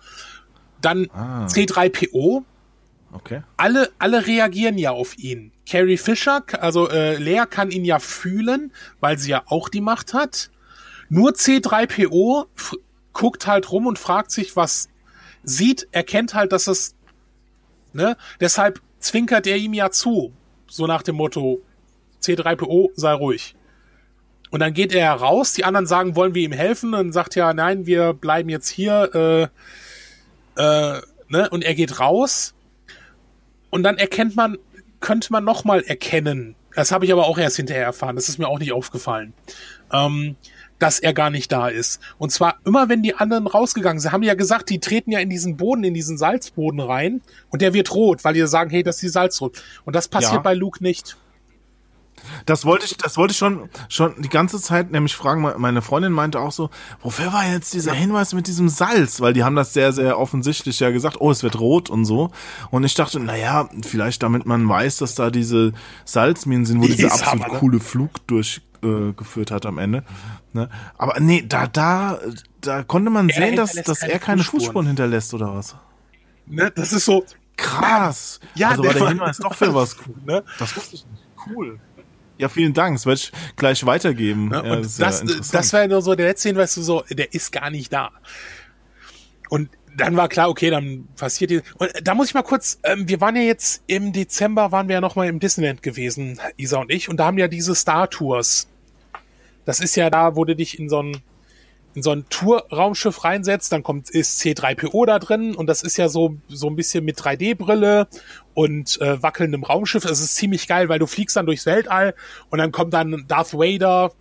Dann 0.80 1.08
ah. 1.12 1.46
C3PO. 1.46 2.44
Okay. 3.12 3.42
Alle, 3.56 3.90
alle 3.98 4.26
reagieren 4.26 4.78
ja 4.78 4.92
auf 4.92 5.18
ihn. 5.18 5.52
Carrie 5.68 5.96
Fisher, 5.96 6.42
also 6.60 6.88
äh, 6.88 7.16
Lea 7.16 7.44
kann 7.48 7.70
ihn 7.70 7.84
ja 7.84 7.98
fühlen, 7.98 8.72
weil 9.00 9.18
sie 9.18 9.30
ja 9.30 9.42
auch 9.46 9.68
die 9.68 9.80
Macht 9.80 10.14
hat. 10.14 10.50
Nur 11.08 11.32
C3PO 11.32 12.46
guckt 13.12 13.46
halt 13.46 13.70
rum 13.72 13.86
und 13.86 13.98
fragt 13.98 14.30
sich, 14.30 14.54
was 14.54 14.88
sieht, 15.42 15.88
erkennt 15.90 16.34
halt, 16.34 16.52
dass 16.52 16.66
es, 16.66 16.94
ne, 17.92 18.16
deshalb 18.40 18.80
zwinkert 19.00 19.46
er 19.46 19.56
ihm 19.56 19.74
ja 19.74 19.90
zu. 19.90 20.32
So 20.68 20.86
nach 20.86 21.02
dem 21.02 21.16
Motto, 21.16 21.62
C3PO, 22.22 22.90
sei 22.94 23.12
ruhig. 23.12 23.56
Und 24.50 24.60
dann 24.60 24.74
geht 24.74 24.92
er 24.92 25.12
raus, 25.12 25.52
die 25.52 25.64
anderen 25.64 25.86
sagen, 25.86 26.16
wollen 26.16 26.34
wir 26.34 26.42
ihm 26.42 26.52
helfen? 26.52 26.94
Und 26.94 27.12
sagt 27.12 27.34
ja, 27.36 27.54
nein, 27.54 27.86
wir 27.86 28.12
bleiben 28.12 28.48
jetzt 28.48 28.68
hier, 28.68 29.14
äh, 29.14 29.48
äh, 30.56 31.00
ne? 31.28 31.48
Und 31.50 31.64
er 31.64 31.74
geht 31.74 32.00
raus. 32.00 32.54
Und 33.70 33.82
dann 33.82 33.98
erkennt 33.98 34.36
man, 34.36 34.58
könnte 35.00 35.32
man 35.32 35.44
nochmal 35.44 35.82
erkennen. 35.82 36.56
Das 36.74 36.92
habe 36.92 37.04
ich 37.04 37.12
aber 37.12 37.26
auch 37.26 37.38
erst 37.38 37.56
hinterher 37.56 37.84
erfahren. 37.84 38.16
Das 38.16 38.28
ist 38.28 38.38
mir 38.38 38.48
auch 38.48 38.58
nicht 38.58 38.72
aufgefallen. 38.72 39.32
Ähm, 39.92 40.36
dass 40.80 40.98
er 40.98 41.12
gar 41.12 41.30
nicht 41.30 41.52
da 41.52 41.68
ist. 41.68 42.00
Und 42.18 42.30
zwar 42.32 42.56
immer, 42.64 42.88
wenn 42.88 43.02
die 43.02 43.14
anderen 43.14 43.46
rausgegangen 43.46 44.00
sind, 44.00 44.12
haben 44.12 44.22
die 44.22 44.28
ja 44.28 44.34
gesagt, 44.34 44.70
die 44.70 44.80
treten 44.80 45.12
ja 45.12 45.20
in 45.20 45.28
diesen 45.28 45.56
Boden, 45.56 45.84
in 45.84 45.94
diesen 45.94 46.18
Salzboden 46.18 46.80
rein 46.80 47.20
und 47.50 47.62
der 47.62 47.74
wird 47.74 47.94
rot, 47.94 48.24
weil 48.24 48.34
die 48.34 48.46
sagen, 48.46 48.70
hey, 48.70 48.82
das 48.82 48.96
ist 48.96 49.02
die 49.02 49.08
Salzrot. 49.08 49.62
Und 49.84 49.94
das 49.94 50.08
passiert 50.08 50.36
ja. 50.36 50.40
bei 50.40 50.54
Luke 50.54 50.82
nicht. 50.82 51.16
Das 52.46 52.64
wollte 52.64 52.84
ich, 52.84 52.96
das 52.96 53.16
wollte 53.16 53.32
ich 53.32 53.38
schon, 53.38 53.68
schon 53.88 54.20
die 54.20 54.28
ganze 54.28 54.60
Zeit 54.60 54.90
nämlich 54.90 55.16
fragen. 55.16 55.42
Meine 55.58 55.82
Freundin 55.82 56.12
meinte 56.12 56.40
auch 56.40 56.52
so, 56.52 56.70
wofür 57.02 57.32
war 57.32 57.46
jetzt 57.46 57.74
dieser 57.74 57.92
Hinweis 57.92 58.32
mit 58.32 58.46
diesem 58.46 58.68
Salz? 58.68 59.20
Weil 59.20 59.32
die 59.32 59.44
haben 59.44 59.56
das 59.56 59.72
sehr, 59.72 59.92
sehr 59.92 60.18
offensichtlich 60.18 60.80
ja 60.80 60.90
gesagt, 60.90 61.16
oh, 61.20 61.30
es 61.30 61.42
wird 61.42 61.58
rot 61.58 61.90
und 61.90 62.04
so. 62.04 62.30
Und 62.70 62.84
ich 62.84 62.94
dachte, 62.94 63.20
naja, 63.20 63.68
vielleicht 63.82 64.22
damit 64.22 64.46
man 64.46 64.68
weiß, 64.68 64.98
dass 64.98 65.14
da 65.14 65.30
diese 65.30 65.72
Salzminen 66.04 66.66
sind, 66.66 66.80
wo 66.80 66.86
die 66.86 66.96
dieser 66.96 67.12
absolut 67.12 67.44
aber, 67.44 67.52
ne? 67.54 67.58
coole 67.58 67.80
Flug 67.80 68.26
durchgeführt 68.26 69.50
äh, 69.50 69.54
hat 69.54 69.66
am 69.66 69.78
Ende. 69.78 70.04
Ne? 70.52 70.68
Aber 70.98 71.20
nee, 71.20 71.44
da, 71.46 71.66
da, 71.66 72.18
da 72.60 72.82
konnte 72.82 73.10
man 73.10 73.28
er 73.28 73.34
sehen, 73.34 73.56
dass, 73.56 73.74
dass 73.74 74.02
er 74.02 74.18
keine 74.18 74.38
Fußspuren. 74.38 74.60
Fußspuren 74.60 74.86
hinterlässt 74.86 75.34
oder 75.34 75.54
was. 75.54 75.76
Ne, 76.46 76.70
das 76.74 76.92
ist 76.92 77.04
so 77.04 77.24
krass. 77.56 78.40
Ja, 78.54 78.70
also 78.70 78.82
der 78.82 78.94
war 78.94 79.00
der 79.00 79.08
Hinweis 79.10 79.38
doch 79.38 79.54
für 79.54 79.74
was. 79.74 79.96
Ne? 80.26 80.42
Das 80.58 80.76
wusste 80.76 80.96
ich 80.96 81.06
nicht. 81.06 81.22
Cool. 81.46 81.78
Ja, 82.40 82.48
vielen 82.48 82.72
Dank. 82.72 82.96
Das 82.96 83.06
werde 83.06 83.20
ich 83.20 83.32
gleich 83.56 83.84
weitergeben. 83.86 84.50
Ja, 84.52 84.64
ja, 84.64 84.76
das 84.76 84.96
das, 84.96 85.50
das 85.50 85.72
war 85.72 85.86
nur 85.86 86.02
so 86.02 86.14
der 86.14 86.26
letzte 86.26 86.48
Hinweis, 86.48 86.74
so, 86.74 87.04
der 87.10 87.32
ist 87.34 87.52
gar 87.52 87.70
nicht 87.70 87.92
da. 87.92 88.10
Und 89.48 89.70
dann 89.96 90.16
war 90.16 90.28
klar, 90.28 90.48
okay, 90.48 90.70
dann 90.70 91.08
passiert 91.16 91.50
die. 91.50 91.62
Und 91.76 91.90
da 92.02 92.14
muss 92.14 92.28
ich 92.28 92.34
mal 92.34 92.42
kurz, 92.42 92.78
ähm, 92.84 93.08
wir 93.08 93.20
waren 93.20 93.36
ja 93.36 93.42
jetzt 93.42 93.82
im 93.86 94.12
Dezember, 94.12 94.72
waren 94.72 94.88
wir 94.88 94.94
ja 94.94 95.00
nochmal 95.00 95.28
im 95.28 95.40
Disneyland 95.40 95.82
gewesen, 95.82 96.40
Isa 96.56 96.78
und 96.78 96.90
ich, 96.90 97.08
und 97.08 97.18
da 97.18 97.26
haben 97.26 97.38
ja 97.38 97.48
diese 97.48 97.74
Star 97.74 98.08
Tours 98.08 98.68
das 99.64 99.80
ist 99.80 99.94
ja 99.96 100.10
da, 100.10 100.36
wo 100.36 100.44
du 100.44 100.56
dich 100.56 100.78
in 100.78 100.88
so 100.88 101.00
ein 101.00 101.16
in 101.94 102.02
so 102.02 102.12
ein 102.12 102.24
Tour-Raumschiff 102.28 103.24
reinsetzt, 103.24 103.72
dann 103.72 103.82
kommt 103.82 104.10
ist 104.10 104.40
C3PO 104.40 105.06
da 105.06 105.18
drin 105.18 105.54
und 105.54 105.66
das 105.66 105.82
ist 105.82 105.96
ja 105.96 106.08
so 106.08 106.36
so 106.48 106.68
ein 106.68 106.76
bisschen 106.76 107.04
mit 107.04 107.18
3D-Brille 107.18 108.06
und 108.54 109.00
äh, 109.00 109.22
wackelndem 109.22 109.64
Raumschiff. 109.64 110.04
Es 110.04 110.20
ist 110.20 110.36
ziemlich 110.36 110.68
geil, 110.68 110.88
weil 110.88 110.98
du 110.98 111.06
fliegst 111.06 111.36
dann 111.36 111.46
durchs 111.46 111.66
Weltall 111.66 112.14
und 112.50 112.58
dann 112.58 112.72
kommt 112.72 112.94
dann 112.94 113.24
Darth 113.26 113.54
Vader 113.54 114.12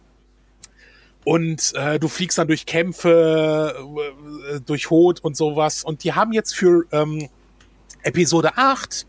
und 1.25 1.73
äh, 1.75 1.99
du 1.99 2.07
fliegst 2.07 2.37
dann 2.37 2.47
durch 2.47 2.65
Kämpfe, 2.65 3.75
äh, 4.51 4.59
durch 4.61 4.89
Hot 4.89 5.19
und 5.19 5.37
sowas. 5.37 5.83
Und 5.83 6.03
die 6.03 6.13
haben 6.13 6.33
jetzt 6.33 6.55
für 6.55 6.85
ähm, 6.91 7.29
Episode 8.03 8.57
8 8.57 9.05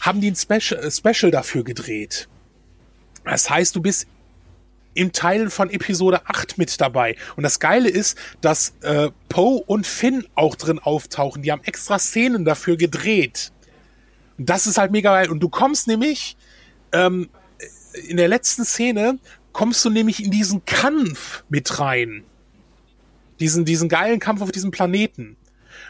haben 0.00 0.20
die 0.20 0.30
ein 0.30 0.36
Special, 0.36 0.90
Special 0.90 1.30
dafür 1.30 1.64
gedreht. 1.64 2.28
Das 3.24 3.50
heißt, 3.50 3.74
du 3.74 3.80
bist 3.80 4.06
im 4.96 5.12
Teilen 5.12 5.50
von 5.50 5.70
Episode 5.70 6.22
8 6.26 6.58
mit 6.58 6.80
dabei. 6.80 7.16
Und 7.36 7.42
das 7.42 7.60
Geile 7.60 7.88
ist, 7.88 8.16
dass 8.40 8.74
äh, 8.82 9.10
Poe 9.28 9.62
und 9.66 9.86
Finn 9.86 10.26
auch 10.34 10.56
drin 10.56 10.78
auftauchen. 10.78 11.42
Die 11.42 11.52
haben 11.52 11.62
extra 11.64 11.98
Szenen 11.98 12.44
dafür 12.44 12.76
gedreht. 12.76 13.52
Und 14.38 14.48
das 14.48 14.66
ist 14.66 14.78
halt 14.78 14.92
mega 14.92 15.12
geil. 15.12 15.30
Und 15.30 15.40
du 15.40 15.48
kommst 15.48 15.86
nämlich 15.86 16.36
ähm, 16.92 17.28
in 18.08 18.16
der 18.16 18.28
letzten 18.28 18.64
Szene 18.64 19.18
kommst 19.52 19.84
du 19.84 19.90
nämlich 19.90 20.22
in 20.22 20.30
diesen 20.30 20.64
Kampf 20.64 21.44
mit 21.48 21.78
rein. 21.80 22.24
Diesen, 23.40 23.64
diesen 23.64 23.88
geilen 23.88 24.20
Kampf 24.20 24.42
auf 24.42 24.52
diesem 24.52 24.70
Planeten. 24.70 25.36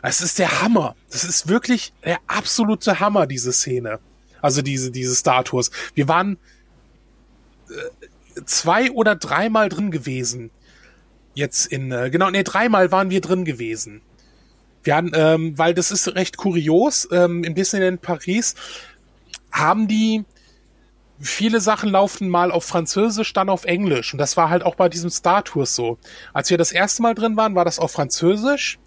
Das 0.02 0.20
ist 0.20 0.38
der 0.38 0.62
Hammer. 0.62 0.94
Das 1.10 1.24
ist 1.24 1.48
wirklich 1.48 1.92
der 2.04 2.18
absolute 2.26 3.00
Hammer, 3.00 3.26
diese 3.26 3.52
Szene. 3.52 3.98
Also 4.40 4.62
diese, 4.62 4.90
diese 4.90 5.14
Star 5.14 5.44
Tours. 5.44 5.70
Wir 5.94 6.08
waren, 6.08 6.38
äh, 7.68 8.06
zwei 8.44 8.90
oder 8.90 9.16
dreimal 9.16 9.68
drin 9.68 9.90
gewesen. 9.90 10.50
Jetzt 11.34 11.66
in, 11.66 11.92
äh, 11.92 12.10
genau, 12.10 12.30
nee, 12.30 12.42
dreimal 12.42 12.92
waren 12.92 13.10
wir 13.10 13.20
drin 13.20 13.44
gewesen. 13.44 14.02
Wir 14.82 14.96
hatten, 14.96 15.12
ähm, 15.14 15.58
weil 15.58 15.74
das 15.74 15.90
ist 15.90 16.14
recht 16.14 16.36
kurios, 16.36 17.08
ähm, 17.10 17.44
im 17.44 17.54
Disneyland 17.54 18.02
Paris 18.02 18.54
haben 19.50 19.88
die 19.88 20.24
viele 21.20 21.60
Sachen 21.60 21.90
laufen 21.90 22.28
mal 22.28 22.50
auf 22.50 22.64
Französisch, 22.64 23.32
dann 23.32 23.48
auf 23.48 23.64
Englisch. 23.64 24.12
Und 24.12 24.18
das 24.18 24.36
war 24.36 24.50
halt 24.50 24.62
auch 24.62 24.74
bei 24.74 24.88
diesem 24.88 25.10
Star 25.10 25.44
Tours 25.44 25.74
so. 25.74 25.98
Als 26.32 26.50
wir 26.50 26.58
das 26.58 26.72
erste 26.72 27.02
Mal 27.02 27.14
drin 27.14 27.36
waren, 27.36 27.54
war 27.54 27.64
das 27.64 27.78
auf 27.78 27.92
Französisch. 27.92 28.78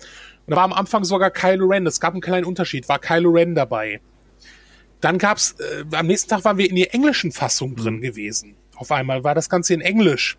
Und 0.46 0.52
da 0.52 0.58
war 0.58 0.64
am 0.64 0.74
Anfang 0.74 1.04
sogar 1.04 1.32
Kylo 1.32 1.68
Ren. 1.68 1.86
Es 1.88 2.00
gab 2.00 2.14
einen 2.14 2.22
kleinen 2.22 2.46
Unterschied, 2.46 2.88
war 2.90 3.00
Kylo 3.00 3.32
Ren 3.32 3.56
dabei. 3.56 4.02
Dann 5.02 5.18
gab's, 5.18 5.56
äh, 5.60 5.96
am 5.96 6.08
nächsten 6.08 6.30
Tag 6.30 6.44
waren 6.44 6.58
wir 6.58 6.70
in 6.70 6.76
der 6.76 6.94
englischen 6.94 7.32
Fassung 7.32 7.76
drin 7.76 7.96
mhm. 7.96 8.02
gewesen. 8.02 8.56
Auf 8.80 8.92
einmal 8.92 9.24
war 9.26 9.36
das 9.36 9.50
Ganze 9.50 9.74
in 9.74 9.82
Englisch. 9.82 10.38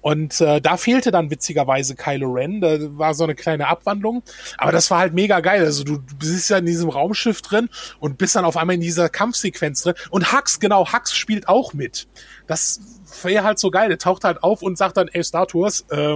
Und 0.00 0.40
äh, 0.40 0.60
da 0.60 0.76
fehlte 0.76 1.10
dann 1.10 1.30
witzigerweise 1.30 1.94
Kylo 1.94 2.32
Ren. 2.32 2.60
Da 2.60 2.78
war 2.96 3.12
so 3.12 3.24
eine 3.24 3.34
kleine 3.34 3.66
Abwandlung. 3.66 4.22
Aber 4.56 4.72
das 4.72 4.90
war 4.90 5.00
halt 5.00 5.14
mega 5.14 5.40
geil. 5.40 5.64
Also 5.64 5.84
du, 5.84 6.00
bist 6.18 6.48
ja 6.48 6.58
in 6.58 6.66
diesem 6.66 6.88
Raumschiff 6.88 7.42
drin 7.42 7.68
und 7.98 8.16
bist 8.16 8.36
dann 8.36 8.44
auf 8.44 8.56
einmal 8.56 8.76
in 8.76 8.80
dieser 8.80 9.08
Kampfsequenz 9.08 9.82
drin. 9.82 9.94
Und 10.10 10.32
Hux, 10.32 10.60
genau, 10.60 10.92
Hux 10.92 11.14
spielt 11.14 11.48
auch 11.48 11.74
mit. 11.74 12.06
Das 12.46 12.80
wäre 13.24 13.44
halt 13.44 13.58
so 13.58 13.70
geil. 13.70 13.88
Der 13.88 13.98
taucht 13.98 14.24
halt 14.24 14.42
auf 14.42 14.62
und 14.62 14.78
sagt 14.78 14.96
dann, 14.96 15.08
ey, 15.08 15.24
Star 15.24 15.48
Tours, 15.48 15.84
äh, 15.90 16.14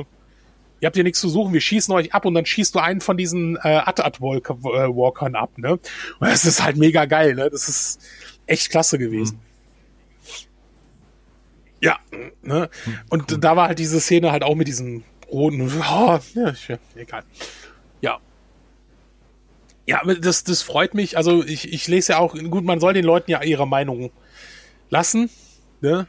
ihr 0.80 0.86
habt 0.86 0.94
hier 0.94 1.04
nichts 1.04 1.20
zu 1.20 1.28
suchen, 1.28 1.52
wir 1.52 1.60
schießen 1.60 1.92
euch 1.92 2.14
ab 2.14 2.24
und 2.24 2.34
dann 2.34 2.46
schießt 2.46 2.74
du 2.74 2.78
einen 2.78 3.00
von 3.00 3.16
diesen 3.16 3.56
äh, 3.56 3.82
At-At-Walkern 3.84 5.34
ab, 5.34 5.58
ne? 5.58 5.72
Und 5.72 5.80
das 6.20 6.44
ist 6.44 6.62
halt 6.62 6.76
mega 6.76 7.04
geil, 7.04 7.34
ne? 7.34 7.50
Das 7.50 7.68
ist 7.68 8.00
echt 8.46 8.70
klasse 8.70 8.98
gewesen. 8.98 9.36
Mhm. 9.36 9.49
Ja, 11.80 11.98
ne? 12.42 12.68
Und 13.08 13.32
cool. 13.32 13.38
da 13.38 13.56
war 13.56 13.68
halt 13.68 13.78
diese 13.78 14.00
Szene 14.00 14.32
halt 14.32 14.42
auch 14.42 14.54
mit 14.54 14.68
diesem 14.68 15.02
roten, 15.30 15.62
oh, 15.62 16.18
ja, 16.34 16.52
egal. 16.94 17.22
Ja. 18.00 18.18
Ja, 19.86 20.02
das, 20.04 20.44
das 20.44 20.62
freut 20.62 20.94
mich. 20.94 21.16
Also 21.16 21.44
ich, 21.44 21.72
ich 21.72 21.88
lese 21.88 22.12
ja 22.12 22.18
auch, 22.18 22.34
gut, 22.34 22.64
man 22.64 22.80
soll 22.80 22.92
den 22.92 23.04
Leuten 23.04 23.30
ja 23.30 23.42
ihre 23.42 23.66
Meinung 23.66 24.10
lassen, 24.90 25.30
ne? 25.80 26.06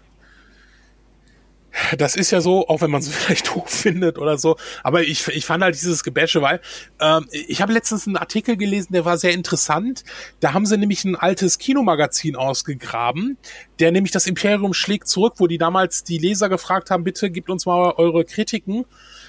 Das 1.97 2.15
ist 2.15 2.31
ja 2.31 2.41
so, 2.41 2.67
auch 2.67 2.81
wenn 2.81 2.91
man 2.91 3.01
es 3.01 3.09
vielleicht 3.15 3.47
doof 3.47 3.69
findet 3.69 4.17
oder 4.17 4.37
so. 4.37 4.57
Aber 4.83 5.03
ich, 5.03 5.27
ich 5.27 5.45
fand 5.45 5.63
halt 5.63 5.75
dieses 5.75 6.03
Gebäsche, 6.03 6.41
weil 6.41 6.61
ähm, 6.99 7.27
ich 7.31 7.61
habe 7.61 7.73
letztens 7.73 8.07
einen 8.07 8.17
Artikel 8.17 8.57
gelesen, 8.57 8.93
der 8.93 9.05
war 9.05 9.17
sehr 9.17 9.31
interessant. 9.31 10.03
Da 10.39 10.53
haben 10.53 10.65
sie 10.65 10.77
nämlich 10.77 11.05
ein 11.05 11.15
altes 11.15 11.57
Kinomagazin 11.57 12.35
ausgegraben, 12.35 13.37
der 13.79 13.91
nämlich 13.91 14.11
das 14.11 14.27
Imperium 14.27 14.73
schlägt 14.73 15.07
zurück, 15.07 15.35
wo 15.37 15.47
die 15.47 15.57
damals 15.57 16.03
die 16.03 16.17
Leser 16.17 16.49
gefragt 16.49 16.91
haben, 16.91 17.03
bitte 17.03 17.31
gebt 17.31 17.49
uns 17.49 17.65
mal 17.65 17.93
eure 17.97 18.25
Kritiken. 18.25 18.85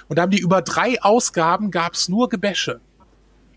Und 0.08 0.18
da 0.18 0.22
haben 0.22 0.30
die 0.30 0.40
über 0.40 0.62
drei 0.62 1.00
Ausgaben 1.02 1.70
gab's 1.70 2.08
nur 2.08 2.28
Gebäsche 2.28 2.80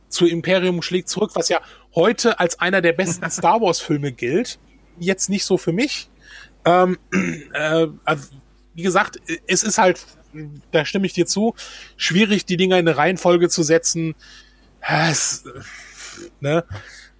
zu 0.07 0.25
Imperium 0.25 0.81
schlägt 0.81 1.09
zurück, 1.09 1.31
was 1.33 1.49
ja 1.49 1.59
heute 1.93 2.39
als 2.39 2.59
einer 2.59 2.81
der 2.81 2.93
besten 2.93 3.29
Star 3.29 3.61
Wars 3.61 3.79
Filme 3.79 4.11
gilt. 4.11 4.59
Jetzt 4.97 5.29
nicht 5.29 5.43
so 5.43 5.57
für 5.57 5.73
mich. 5.73 6.09
Ähm, 6.63 6.97
äh, 7.53 7.87
also, 8.05 8.29
wie 8.75 8.83
gesagt, 8.83 9.19
es 9.47 9.63
ist 9.63 9.77
halt, 9.77 10.05
da 10.71 10.85
stimme 10.85 11.05
ich 11.05 11.13
dir 11.13 11.25
zu, 11.25 11.55
schwierig, 11.97 12.45
die 12.45 12.57
Dinger 12.57 12.77
in 12.77 12.87
eine 12.87 12.97
Reihenfolge 12.97 13.49
zu 13.49 13.63
setzen. 13.63 14.15
Es, 14.81 15.45
ne? 16.39 16.63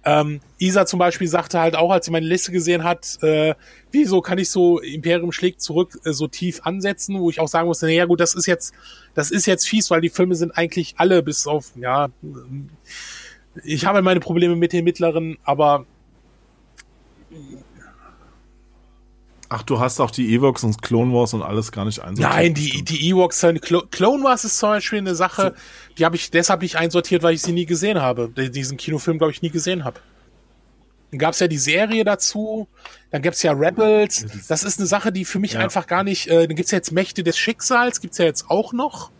Ähm, 0.04 0.40
Isa 0.58 0.86
zum 0.86 1.00
Beispiel 1.00 1.26
sagte 1.26 1.58
halt 1.58 1.74
auch, 1.74 1.90
als 1.90 2.04
sie 2.04 2.12
meine 2.12 2.26
Liste 2.26 2.52
gesehen 2.52 2.84
hat, 2.84 3.20
äh, 3.24 3.56
wieso 3.90 4.20
kann 4.20 4.38
ich 4.38 4.50
so 4.50 4.78
Imperium 4.78 5.32
schlägt 5.32 5.60
zurück 5.60 5.98
äh, 6.04 6.12
so 6.12 6.28
tief 6.28 6.60
ansetzen, 6.62 7.18
wo 7.18 7.28
ich 7.28 7.40
auch 7.40 7.48
sagen 7.48 7.66
musste, 7.66 7.86
naja 7.86 8.04
gut, 8.04 8.20
das 8.20 8.34
ist 8.34 8.46
jetzt, 8.46 8.72
das 9.14 9.32
ist 9.32 9.46
jetzt 9.46 9.66
fies, 9.66 9.90
weil 9.90 10.00
die 10.00 10.08
Filme 10.08 10.36
sind 10.36 10.56
eigentlich 10.56 10.94
alle 10.98 11.24
bis 11.24 11.48
auf, 11.48 11.72
ja, 11.74 12.10
ich 13.64 13.84
habe 13.84 14.00
meine 14.00 14.20
Probleme 14.20 14.54
mit 14.54 14.72
den 14.72 14.84
mittleren, 14.84 15.38
aber 15.42 15.86
Ach, 19.48 19.62
du 19.62 19.78
hast 19.78 20.00
auch 20.00 20.10
die 20.10 20.34
Evox 20.34 20.64
und 20.64 20.82
Clone 20.82 21.12
Wars 21.12 21.32
und 21.34 21.42
alles 21.42 21.70
gar 21.70 21.84
nicht 21.84 22.00
einsortiert. 22.00 22.36
Nein, 22.36 22.54
die, 22.54 22.82
die 22.82 23.10
Evox, 23.10 23.46
Clone 23.90 24.24
Wars 24.24 24.44
ist 24.44 24.58
zum 24.58 24.70
Beispiel 24.70 24.98
eine 24.98 25.14
Sache, 25.14 25.54
die 25.98 26.04
habe 26.04 26.16
ich 26.16 26.30
deshalb 26.30 26.62
nicht 26.62 26.76
einsortiert, 26.76 27.22
weil 27.22 27.34
ich 27.34 27.42
sie 27.42 27.52
nie 27.52 27.66
gesehen 27.66 28.00
habe. 28.00 28.28
Diesen 28.28 28.76
Kinofilm, 28.76 29.18
glaube 29.18 29.32
ich, 29.32 29.42
nie 29.42 29.50
gesehen 29.50 29.84
habe. 29.84 30.00
Dann 31.12 31.20
gab 31.20 31.34
es 31.34 31.40
ja 31.40 31.46
die 31.46 31.58
Serie 31.58 32.04
dazu, 32.04 32.66
dann 33.10 33.22
gibt's 33.22 33.42
ja 33.42 33.52
Rebels. 33.52 34.26
Das 34.48 34.64
ist 34.64 34.80
eine 34.80 34.86
Sache, 34.86 35.12
die 35.12 35.24
für 35.24 35.38
mich 35.38 35.52
ja. 35.52 35.60
einfach 35.60 35.86
gar 35.86 36.02
nicht. 36.02 36.26
Äh, 36.26 36.48
dann 36.48 36.56
gibt's 36.56 36.72
ja 36.72 36.78
jetzt 36.78 36.90
Mächte 36.90 37.22
des 37.22 37.38
Schicksals, 37.38 38.00
gibt's 38.00 38.18
ja 38.18 38.24
jetzt 38.24 38.50
auch 38.50 38.72
noch. 38.72 39.12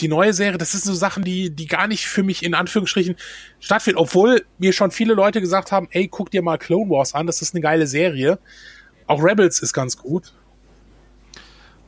Die 0.00 0.08
neue 0.08 0.32
Serie, 0.32 0.58
das 0.58 0.72
sind 0.72 0.82
so 0.82 0.94
Sachen, 0.94 1.22
die, 1.22 1.50
die 1.50 1.66
gar 1.66 1.86
nicht 1.86 2.06
für 2.06 2.22
mich 2.22 2.42
in 2.42 2.54
Anführungsstrichen 2.54 3.16
stattfinden, 3.60 3.98
obwohl 3.98 4.44
mir 4.58 4.72
schon 4.72 4.90
viele 4.90 5.14
Leute 5.14 5.40
gesagt 5.40 5.70
haben, 5.70 5.88
ey, 5.90 6.08
guck 6.08 6.30
dir 6.30 6.42
mal 6.42 6.58
Clone 6.58 6.90
Wars 6.90 7.14
an, 7.14 7.26
das 7.26 7.42
ist 7.42 7.54
eine 7.54 7.60
geile 7.60 7.86
Serie. 7.86 8.38
Auch 9.06 9.22
Rebels 9.22 9.60
ist 9.60 9.72
ganz 9.72 9.96
gut. 9.96 10.32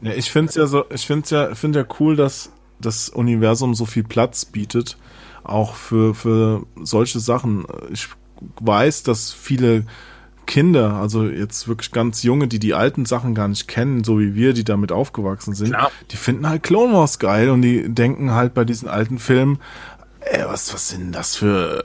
Ja, 0.00 0.12
ich 0.12 0.30
finde 0.30 0.50
es 0.50 0.54
ja 0.56 0.66
so, 0.66 0.84
ich 0.90 1.06
finde 1.06 1.28
ja, 1.30 1.54
finde 1.54 1.80
ja 1.80 1.86
cool, 1.98 2.14
dass 2.14 2.52
das 2.80 3.08
Universum 3.08 3.74
so 3.74 3.86
viel 3.86 4.04
Platz 4.04 4.44
bietet, 4.44 4.98
auch 5.42 5.74
für, 5.74 6.14
für 6.14 6.66
solche 6.82 7.20
Sachen. 7.20 7.64
Ich 7.90 8.08
weiß, 8.60 9.02
dass 9.04 9.32
viele 9.32 9.86
Kinder, 10.46 10.94
also 10.94 11.24
jetzt 11.26 11.68
wirklich 11.68 11.90
ganz 11.92 12.22
junge, 12.22 12.48
die 12.48 12.58
die 12.58 12.74
alten 12.74 13.04
Sachen 13.06 13.34
gar 13.34 13.48
nicht 13.48 13.68
kennen, 13.68 14.04
so 14.04 14.18
wie 14.20 14.34
wir, 14.34 14.52
die 14.52 14.64
damit 14.64 14.92
aufgewachsen 14.92 15.54
sind, 15.54 15.70
Klar. 15.70 15.90
die 16.10 16.16
finden 16.16 16.48
halt 16.48 16.62
Clone 16.62 16.92
Wars 16.92 17.18
geil 17.18 17.50
und 17.50 17.62
die 17.62 17.88
denken 17.88 18.32
halt 18.32 18.54
bei 18.54 18.64
diesen 18.64 18.88
alten 18.88 19.18
Filmen, 19.18 19.58
ey, 20.20 20.44
was, 20.46 20.72
was 20.72 20.88
sind 20.88 21.12
das 21.12 21.36
für 21.36 21.82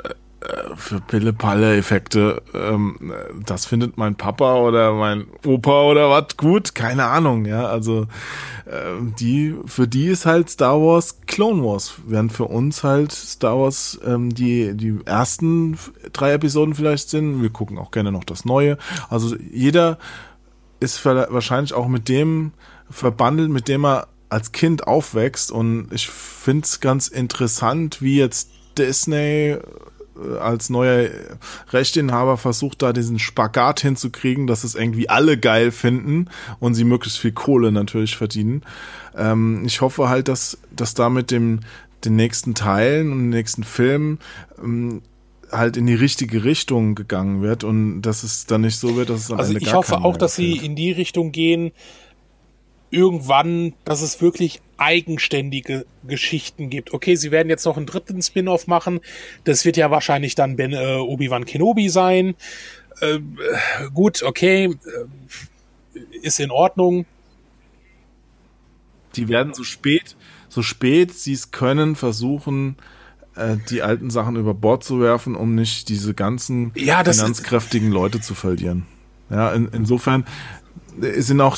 für 0.75 1.01
Pille-Palle-Effekte, 1.01 2.41
ähm, 2.53 3.13
das 3.45 3.65
findet 3.65 3.97
mein 3.97 4.15
Papa 4.15 4.55
oder 4.55 4.93
mein 4.93 5.27
Opa 5.45 5.83
oder 5.83 6.09
was 6.09 6.37
gut, 6.37 6.75
keine 6.75 7.05
Ahnung, 7.05 7.45
ja, 7.45 7.65
also 7.65 8.03
äh, 8.65 9.01
die, 9.19 9.55
für 9.65 9.87
die 9.87 10.07
ist 10.07 10.25
halt 10.25 10.49
Star 10.49 10.79
Wars 10.79 11.19
Clone 11.27 11.63
Wars, 11.63 11.95
während 12.07 12.31
für 12.31 12.45
uns 12.45 12.83
halt 12.83 13.11
Star 13.11 13.59
Wars 13.59 13.99
ähm, 14.05 14.33
die, 14.33 14.75
die 14.75 14.99
ersten 15.05 15.77
drei 16.13 16.33
Episoden 16.33 16.73
vielleicht 16.73 17.09
sind, 17.09 17.41
wir 17.41 17.49
gucken 17.49 17.77
auch 17.77 17.91
gerne 17.91 18.11
noch 18.11 18.23
das 18.23 18.45
Neue, 18.45 18.77
also 19.09 19.35
jeder 19.51 19.97
ist 20.79 21.03
wahrscheinlich 21.05 21.73
auch 21.73 21.87
mit 21.87 22.07
dem 22.07 22.53
verbandelt, 22.89 23.49
mit 23.49 23.67
dem 23.67 23.85
er 23.85 24.07
als 24.29 24.51
Kind 24.51 24.87
aufwächst. 24.87 25.51
Und 25.51 25.89
ich 25.91 26.07
finde 26.07 26.65
es 26.65 26.79
ganz 26.79 27.07
interessant, 27.07 28.01
wie 28.01 28.17
jetzt 28.17 28.51
Disney 28.77 29.51
äh, 29.51 29.61
als 30.39 30.69
neuer 30.69 31.09
Rechteinhaber 31.71 32.37
versucht 32.37 32.81
da 32.81 32.93
diesen 32.93 33.19
Spagat 33.19 33.81
hinzukriegen, 33.81 34.47
dass 34.47 34.63
es 34.63 34.75
irgendwie 34.75 35.09
alle 35.09 35.37
geil 35.37 35.71
finden 35.71 36.27
und 36.59 36.73
sie 36.73 36.83
möglichst 36.83 37.19
viel 37.19 37.31
Kohle 37.31 37.71
natürlich 37.71 38.15
verdienen. 38.15 38.63
Ähm, 39.15 39.63
ich 39.65 39.81
hoffe 39.81 40.09
halt, 40.09 40.27
dass, 40.27 40.57
dass 40.71 40.93
da 40.93 41.09
mit 41.09 41.31
dem, 41.31 41.61
den 42.05 42.15
nächsten 42.15 42.55
Teilen 42.55 43.11
und 43.11 43.19
den 43.19 43.29
nächsten 43.29 43.63
Filmen 43.63 44.19
ähm, 44.63 45.01
halt 45.51 45.77
in 45.77 45.87
die 45.87 45.95
richtige 45.95 46.43
Richtung 46.43 46.95
gegangen 46.95 47.41
wird 47.41 47.63
und 47.63 48.01
dass 48.01 48.23
es 48.23 48.45
dann 48.45 48.61
nicht 48.61 48.77
so 48.77 48.95
wird, 48.95 49.09
dass 49.09 49.21
es 49.21 49.31
am 49.31 49.39
also 49.39 49.51
Ende 49.51 49.63
ich 49.63 49.73
hoffe 49.73 49.97
auch, 50.01 50.17
dass 50.17 50.35
sie 50.35 50.57
in 50.57 50.75
die 50.75 50.91
Richtung 50.91 51.31
gehen, 51.31 51.71
irgendwann, 52.91 53.73
dass 53.85 54.01
es 54.01 54.21
wirklich 54.21 54.61
eigenständige 54.77 55.85
Geschichten 56.07 56.69
gibt. 56.69 56.93
Okay, 56.93 57.15
sie 57.15 57.31
werden 57.31 57.49
jetzt 57.49 57.65
noch 57.65 57.77
einen 57.77 57.85
dritten 57.85 58.21
Spin-off 58.21 58.67
machen. 58.67 59.01
Das 59.43 59.65
wird 59.65 59.77
ja 59.77 59.91
wahrscheinlich 59.91 60.35
dann 60.35 60.55
ben, 60.55 60.73
äh, 60.73 60.95
Obi-Wan 60.95 61.45
Kenobi 61.45 61.89
sein. 61.89 62.35
Äh, 63.01 63.19
gut, 63.93 64.23
okay, 64.23 64.65
äh, 64.65 65.99
ist 66.21 66.39
in 66.39 66.51
Ordnung. 66.51 67.05
Die 69.15 69.27
werden 69.27 69.53
so 69.53 69.63
spät, 69.63 70.15
so 70.49 70.61
spät 70.61 71.13
sie 71.13 71.33
es 71.33 71.51
können, 71.51 71.95
versuchen, 71.95 72.77
äh, 73.35 73.57
die 73.69 73.81
alten 73.81 74.09
Sachen 74.09 74.35
über 74.35 74.53
Bord 74.53 74.83
zu 74.83 75.01
werfen, 75.01 75.35
um 75.35 75.55
nicht 75.55 75.89
diese 75.89 76.13
ganzen 76.13 76.71
ja, 76.75 77.03
finanzkräftigen 77.03 77.91
Leute 77.91 78.21
zu 78.21 78.35
verlieren. 78.35 78.85
Ja, 79.29 79.51
in, 79.51 79.67
insofern 79.67 80.25
sind 80.99 81.39
auch 81.41 81.57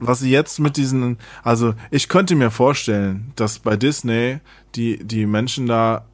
was 0.00 0.20
sie 0.20 0.30
jetzt 0.30 0.58
mit 0.58 0.76
diesen, 0.76 1.18
also 1.42 1.74
ich 1.90 2.08
könnte 2.08 2.34
mir 2.34 2.50
vorstellen, 2.50 3.32
dass 3.36 3.58
bei 3.58 3.76
Disney 3.76 4.38
die, 4.74 4.98
die 4.98 5.26
Menschen 5.26 5.66
da, 5.66 6.04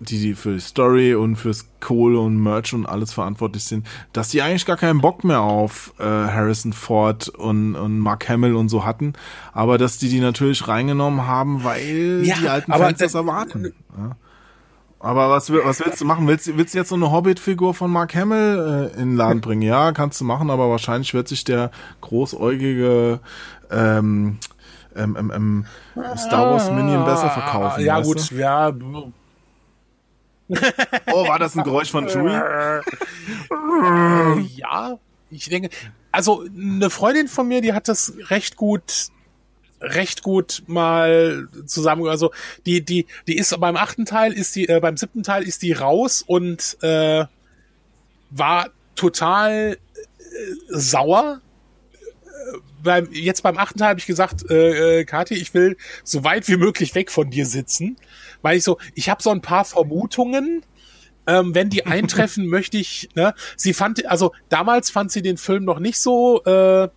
die, 0.00 0.18
die 0.20 0.34
für 0.34 0.54
die 0.54 0.60
Story 0.60 1.14
und 1.14 1.36
fürs 1.36 1.66
Kohle 1.80 2.18
und 2.20 2.42
Merch 2.42 2.72
und 2.72 2.86
alles 2.86 3.12
verantwortlich 3.12 3.64
sind, 3.64 3.86
dass 4.12 4.28
die 4.28 4.42
eigentlich 4.42 4.66
gar 4.66 4.76
keinen 4.76 5.00
Bock 5.00 5.24
mehr 5.24 5.40
auf 5.40 5.94
äh, 5.98 6.04
Harrison 6.04 6.72
Ford 6.72 7.28
und, 7.28 7.74
und 7.74 7.98
Mark 7.98 8.28
Hamill 8.28 8.54
und 8.54 8.68
so 8.68 8.84
hatten, 8.84 9.14
aber 9.52 9.78
dass 9.78 9.98
die 9.98 10.08
die 10.08 10.20
natürlich 10.20 10.68
reingenommen 10.68 11.26
haben, 11.26 11.64
weil 11.64 12.22
ja, 12.24 12.36
die 12.36 12.48
alten 12.48 12.72
Fans 12.72 12.98
das 12.98 13.14
erwarten. 13.14 13.72
Ja. 13.96 14.16
Aber 15.02 15.30
was, 15.30 15.50
was 15.50 15.80
willst 15.80 16.02
du 16.02 16.04
machen? 16.04 16.28
Willst, 16.28 16.54
willst 16.58 16.74
du 16.74 16.78
jetzt 16.78 16.90
so 16.90 16.94
eine 16.94 17.10
Hobbit-Figur 17.10 17.72
von 17.72 17.90
Mark 17.90 18.14
Hamill 18.14 18.90
äh, 18.94 19.00
in 19.00 19.10
den 19.10 19.16
Laden 19.16 19.40
bringen? 19.42 19.62
Ja, 19.62 19.92
kannst 19.92 20.20
du 20.20 20.26
machen, 20.26 20.50
aber 20.50 20.68
wahrscheinlich 20.68 21.14
wird 21.14 21.26
sich 21.26 21.42
der 21.42 21.70
großäugige 22.02 23.18
ähm, 23.70 24.38
ähm, 24.94 25.16
ähm, 25.18 25.32
ähm 25.34 25.64
Star 26.16 26.50
Wars 26.50 26.70
Minion 26.70 27.06
besser 27.06 27.30
verkaufen. 27.30 27.82
Ja, 27.82 28.00
gut, 28.00 28.30
du? 28.30 28.34
ja. 28.34 28.68
oh, 31.12 31.28
war 31.28 31.38
das 31.38 31.56
ein 31.56 31.64
Geräusch 31.64 31.90
von 31.90 32.06
Chewie? 32.06 32.38
ja, 34.56 34.98
ich 35.30 35.48
denke, 35.48 35.70
also 36.12 36.44
eine 36.54 36.90
Freundin 36.90 37.28
von 37.28 37.48
mir, 37.48 37.62
die 37.62 37.72
hat 37.72 37.88
das 37.88 38.12
recht 38.28 38.56
gut 38.56 39.08
recht 39.80 40.22
gut 40.22 40.62
mal 40.66 41.48
zusammen, 41.66 42.06
also 42.06 42.32
die, 42.66 42.84
die, 42.84 43.06
die 43.26 43.36
ist 43.36 43.58
beim 43.60 43.76
achten 43.76 44.04
Teil, 44.04 44.32
ist 44.32 44.54
die, 44.56 44.68
äh, 44.68 44.80
beim 44.80 44.96
siebten 44.96 45.22
Teil 45.22 45.42
ist 45.42 45.62
die 45.62 45.72
raus 45.72 46.22
und 46.26 46.76
äh, 46.82 47.24
war 48.30 48.70
total 48.94 49.76
äh, 49.76 49.76
sauer. 50.68 51.40
Äh, 52.22 52.58
beim, 52.82 53.08
jetzt 53.12 53.42
beim 53.42 53.58
achten 53.58 53.78
Teil 53.78 53.90
habe 53.90 54.00
ich 54.00 54.06
gesagt, 54.06 54.50
äh, 54.50 55.00
äh, 55.00 55.04
Kathi, 55.04 55.34
ich 55.34 55.54
will 55.54 55.76
so 56.04 56.24
weit 56.24 56.48
wie 56.48 56.56
möglich 56.56 56.94
weg 56.94 57.10
von 57.10 57.30
dir 57.30 57.46
sitzen, 57.46 57.96
weil 58.42 58.56
ich 58.58 58.64
so, 58.64 58.78
ich 58.94 59.08
habe 59.08 59.22
so 59.22 59.30
ein 59.30 59.42
paar 59.42 59.64
Vermutungen, 59.64 60.62
ähm, 61.26 61.54
wenn 61.54 61.70
die 61.70 61.86
eintreffen, 61.86 62.46
möchte 62.48 62.76
ich, 62.78 63.08
ne, 63.14 63.34
sie 63.56 63.72
fand, 63.72 64.04
also 64.06 64.32
damals 64.48 64.90
fand 64.90 65.10
sie 65.10 65.22
den 65.22 65.36
Film 65.36 65.64
noch 65.64 65.78
nicht 65.78 66.00
so, 66.00 66.42
äh, 66.44 66.88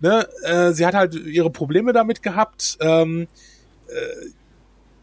ne, 0.00 0.28
äh, 0.42 0.72
sie 0.72 0.86
hat 0.86 0.94
halt 0.94 1.14
ihre 1.14 1.50
Probleme 1.50 1.92
damit 1.92 2.22
gehabt. 2.22 2.78
Ähm, 2.80 3.28
äh, 3.88 4.28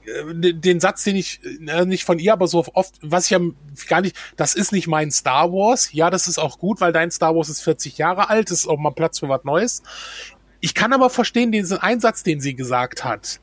den 0.08 0.80
Satz, 0.80 1.04
den 1.04 1.16
ich 1.16 1.40
äh, 1.44 1.86
nicht 1.86 2.06
von 2.06 2.20
ihr, 2.20 2.34
aber 2.34 2.48
so 2.48 2.64
oft, 2.74 2.96
was 3.02 3.26
ich 3.26 3.32
ja 3.32 3.40
gar 3.88 4.02
nicht, 4.02 4.16
das 4.36 4.54
ist 4.54 4.72
nicht 4.72 4.88
mein 4.88 5.10
Star 5.12 5.52
Wars. 5.52 5.92
Ja, 5.94 6.10
das 6.10 6.28
ist 6.28 6.38
auch 6.38 6.60
gut, 6.60 6.80
weil 6.80 6.92
dein 6.92 7.10
Star 7.10 7.36
Wars 7.36 7.50
ist 7.50 7.62
40 7.62 7.98
Jahre 7.98 8.30
alt, 8.30 8.52
ist 8.52 8.68
auch 8.68 8.78
mal 8.78 8.92
Platz 8.92 9.20
für 9.20 9.30
was 9.30 9.44
Neues. 9.44 9.82
Ich 10.60 10.76
kann 10.76 10.94
aber 10.94 11.10
verstehen 11.10 11.52
diesen 11.52 11.78
Einsatz, 11.78 12.24
den 12.24 12.40
sie 12.40 12.56
gesagt 12.56 13.04
hat. 13.04 13.40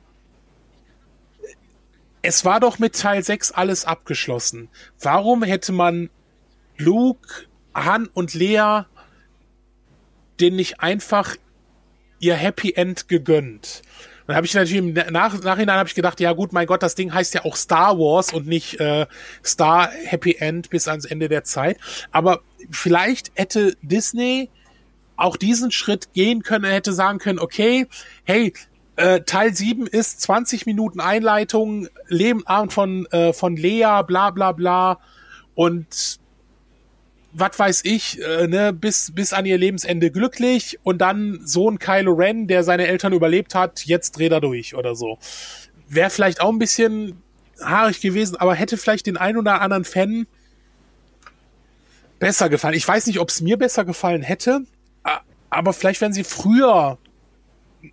Es 2.23 2.45
war 2.45 2.61
doch 2.61 2.79
mit 2.79 2.95
Teil 2.95 3.25
6 3.25 3.51
alles 3.53 3.85
abgeschlossen. 3.85 4.69
Warum 5.01 5.43
hätte 5.43 5.73
man 5.73 6.11
Luke, 6.79 7.47
Han 7.75 8.09
und 8.13 8.35
Lea 8.35 8.83
den 10.43 10.57
nicht 10.57 10.81
einfach 10.81 11.37
ihr 12.19 12.35
Happy 12.35 12.73
End 12.75 13.09
gegönnt. 13.09 13.83
Und 14.27 14.37
habe 14.37 14.47
ich 14.47 14.55
natürlich 14.55 14.77
im 14.77 14.93
Nach 15.13 15.41
Nachhinein 15.43 15.79
habe 15.79 15.89
ich 15.89 15.95
gedacht, 15.95 16.21
ja 16.21 16.33
gut, 16.33 16.53
mein 16.53 16.67
Gott, 16.67 16.83
das 16.83 16.95
Ding 16.95 17.13
heißt 17.13 17.35
ja 17.35 17.45
auch 17.45 17.57
Star 17.57 17.99
Wars 17.99 18.33
und 18.33 18.47
nicht 18.47 18.79
äh, 18.79 19.07
Star 19.45 19.91
Happy 19.91 20.37
End 20.39 20.71
bis 20.71 20.87
ans 20.89 21.05
Ende 21.05 21.29
der 21.29 21.45
Zeit. 21.45 21.79
Aber 22.13 22.41
vielleicht 22.71 23.33
hätte 23.35 23.77
Disney 23.83 24.49
auch 25.17 25.37
diesen 25.37 25.71
Schritt 25.71 26.13
gehen 26.15 26.43
können, 26.43 26.65
er 26.65 26.75
hätte 26.75 26.93
sagen 26.93 27.19
können, 27.19 27.39
okay, 27.39 27.87
hey, 28.25 28.53
äh, 28.97 29.21
Teil 29.23 29.55
7 29.55 29.87
ist 29.87 30.21
20 30.23 30.67
Minuten 30.67 31.01
Einleitung, 31.01 31.89
Lebenabend 32.09 32.73
von, 32.73 33.07
äh, 33.07 33.33
von 33.33 33.57
Lea, 33.57 34.03
bla 34.07 34.31
bla 34.31 34.53
bla. 34.53 34.99
Und 35.55 36.21
was 37.33 37.59
weiß 37.59 37.85
ich, 37.85 38.21
äh, 38.21 38.47
ne, 38.47 38.73
bis, 38.73 39.13
bis 39.15 39.33
an 39.33 39.47
ihr 39.47 39.59
Lebensende 39.59 40.11
glücklich 40.11 40.79
und 40.83 40.99
dann 40.99 41.41
Sohn 41.45 41.79
Kylo 41.79 42.13
Ren, 42.13 42.47
der 42.47 42.63
seine 42.63 42.87
Eltern 42.87 43.13
überlebt 43.13 43.55
hat, 43.55 43.85
jetzt 43.85 44.19
dreht 44.19 44.33
er 44.33 44.41
durch 44.41 44.75
oder 44.75 44.95
so. 44.95 45.19
Wäre 45.89 46.11
vielleicht 46.11 46.41
auch 46.41 46.51
ein 46.51 46.59
bisschen 46.59 47.23
haarig 47.61 48.01
gewesen, 48.01 48.37
aber 48.37 48.55
hätte 48.55 48.77
vielleicht 48.77 49.07
den 49.07 49.17
ein 49.17 49.37
oder 49.37 49.61
anderen 49.61 49.85
Fan 49.85 50.27
besser 52.19 52.49
gefallen. 52.49 52.75
Ich 52.75 52.87
weiß 52.87 53.07
nicht, 53.07 53.19
ob 53.19 53.31
es 53.31 53.41
mir 53.41 53.57
besser 53.57 53.85
gefallen 53.85 54.23
hätte, 54.23 54.65
aber 55.51 55.73
vielleicht 55.73 56.01
wären 56.01 56.13
sie 56.13 56.25
früher 56.25 56.99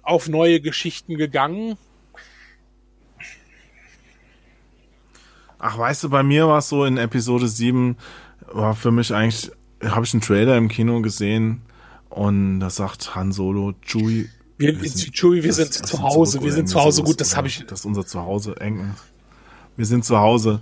auf 0.03 0.29
neue 0.29 0.61
Geschichten 0.61 1.17
gegangen. 1.17 1.77
Ach, 5.57 5.77
weißt 5.77 6.05
du, 6.05 6.09
bei 6.09 6.23
mir 6.23 6.47
war 6.47 6.59
es 6.59 6.69
so 6.69 6.85
in 6.85 6.97
Episode 6.97 7.47
7, 7.47 7.97
war 8.47 8.75
für 8.75 8.91
mich 8.91 9.13
eigentlich, 9.13 9.51
habe 9.83 10.05
ich 10.05 10.13
einen 10.13 10.21
Trailer 10.21 10.57
im 10.57 10.67
Kino 10.67 11.01
gesehen 11.01 11.61
und 12.09 12.59
da 12.59 12.69
sagt 12.69 13.15
Han 13.15 13.31
Solo, 13.31 13.73
Chewie, 13.85 14.29
wir, 14.57 14.81
wir 14.81 14.89
sind, 14.89 15.13
Chewie, 15.13 15.43
wir 15.43 15.53
sind 15.53 15.73
zu 15.73 16.01
Hause, 16.01 16.43
wir 16.43 16.51
sind 16.51 16.67
zu 16.67 16.79
Hause, 16.79 17.03
gut, 17.03 17.21
das 17.21 17.37
habe 17.37 17.47
ich. 17.47 17.65
Das 17.65 17.79
ist 17.79 17.85
unser 17.85 18.05
Zuhause, 18.05 18.59
eng. 18.59 18.93
Wir 19.77 19.85
sind 19.85 20.03
zu 20.03 20.17
Hause. 20.17 20.59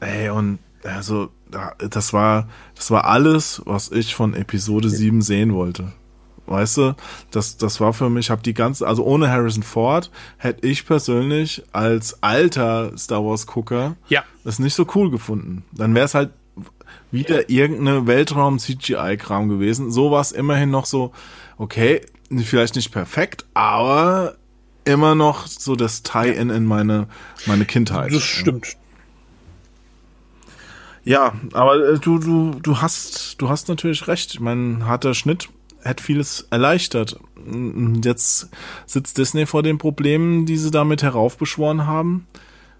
Ey, 0.00 0.28
und 0.30 0.58
also, 0.82 1.30
das 1.78 2.12
war, 2.12 2.48
das 2.74 2.90
war 2.90 3.04
alles, 3.04 3.62
was 3.64 3.92
ich 3.92 4.16
von 4.16 4.34
Episode 4.34 4.90
7 4.90 5.22
sehen 5.22 5.54
wollte. 5.54 5.92
Weißt 6.46 6.78
du, 6.78 6.96
das, 7.30 7.56
das 7.56 7.80
war 7.80 7.92
für 7.92 8.10
mich, 8.10 8.30
habe 8.30 8.42
die 8.42 8.54
ganze, 8.54 8.88
also 8.88 9.04
ohne 9.04 9.30
Harrison 9.30 9.62
Ford 9.62 10.10
hätte 10.38 10.66
ich 10.66 10.84
persönlich 10.84 11.62
als 11.72 12.20
alter 12.22 12.98
Star 12.98 13.24
Wars 13.24 13.46
Gucker 13.46 13.94
ja. 14.08 14.24
das 14.42 14.58
nicht 14.58 14.74
so 14.74 14.84
cool 14.96 15.12
gefunden. 15.12 15.64
Dann 15.70 15.94
wäre 15.94 16.06
es 16.06 16.14
halt 16.14 16.30
wieder 17.12 17.50
irgendeine 17.50 18.06
Weltraum-CGI-Kram 18.06 19.48
gewesen. 19.48 19.92
So 19.92 20.10
war 20.10 20.20
es 20.20 20.32
immerhin 20.32 20.70
noch 20.70 20.86
so, 20.86 21.12
okay, 21.58 22.00
vielleicht 22.36 22.74
nicht 22.74 22.90
perfekt, 22.90 23.44
aber 23.54 24.36
immer 24.84 25.14
noch 25.14 25.46
so 25.46 25.76
das 25.76 26.02
Tie-In 26.02 26.50
in 26.50 26.64
meine, 26.64 27.06
meine 27.46 27.66
Kindheit. 27.66 28.12
Das 28.12 28.22
stimmt. 28.22 28.76
Ja, 31.04 31.34
aber 31.52 31.76
äh, 31.76 31.98
du, 31.98 32.18
du, 32.18 32.52
du 32.62 32.80
hast, 32.80 33.40
du 33.40 33.48
hast 33.48 33.68
natürlich 33.68 34.06
recht. 34.08 34.34
Ich 34.34 34.40
meine, 34.40 34.86
harter 34.86 35.14
Schnitt 35.14 35.48
hätte 35.82 36.02
vieles 36.02 36.46
erleichtert. 36.50 37.18
Jetzt 38.04 38.48
sitzt 38.86 39.18
Disney 39.18 39.46
vor 39.46 39.62
den 39.62 39.78
Problemen, 39.78 40.46
die 40.46 40.56
sie 40.56 40.70
damit 40.70 41.02
heraufbeschworen 41.02 41.86
haben, 41.86 42.26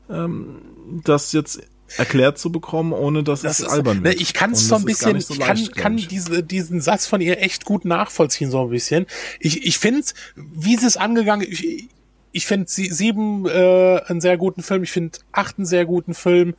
ähm, 0.09 0.56
das 1.02 1.32
jetzt 1.32 1.62
erklärt 1.97 2.39
zu 2.39 2.51
bekommen, 2.51 2.93
ohne 2.93 3.23
dass 3.23 3.43
das 3.43 3.60
es 3.60 3.66
ist, 3.66 3.73
albern 3.73 4.02
wird. 4.02 4.16
Ne, 4.16 4.23
ich 4.23 4.35
kann 4.35 4.52
es 4.52 4.69
so 4.69 4.77
ein 4.77 4.85
bisschen, 4.85 5.20
so 5.20 5.35
ich 5.35 5.40
kann, 5.40 5.56
leicht, 5.56 5.77
kann 5.77 5.98
ich. 5.98 6.09
Diese, 6.09 6.43
diesen 6.43 6.81
Satz 6.81 7.06
von 7.06 7.20
ihr 7.20 7.40
echt 7.40 7.64
gut 7.64 7.85
nachvollziehen, 7.85 8.51
so 8.51 8.62
ein 8.62 8.70
bisschen. 8.70 9.06
Ich, 9.40 9.64
ich 9.66 9.78
finde, 9.78 10.06
wie 10.36 10.77
sie 10.77 10.86
es 10.86 10.97
angegangen, 10.97 11.47
ich, 11.48 11.89
ich 12.32 12.47
finde 12.47 12.66
sieben 12.69 13.47
äh, 13.47 14.01
einen 14.06 14.20
sehr 14.20 14.39
guten 14.39 14.62
Film, 14.62 14.82
ich 14.82 14.93
finde 14.93 15.19
acht 15.32 15.59
einen 15.59 15.66
sehr 15.66 15.85
guten 15.85 16.14
Film. 16.14 16.55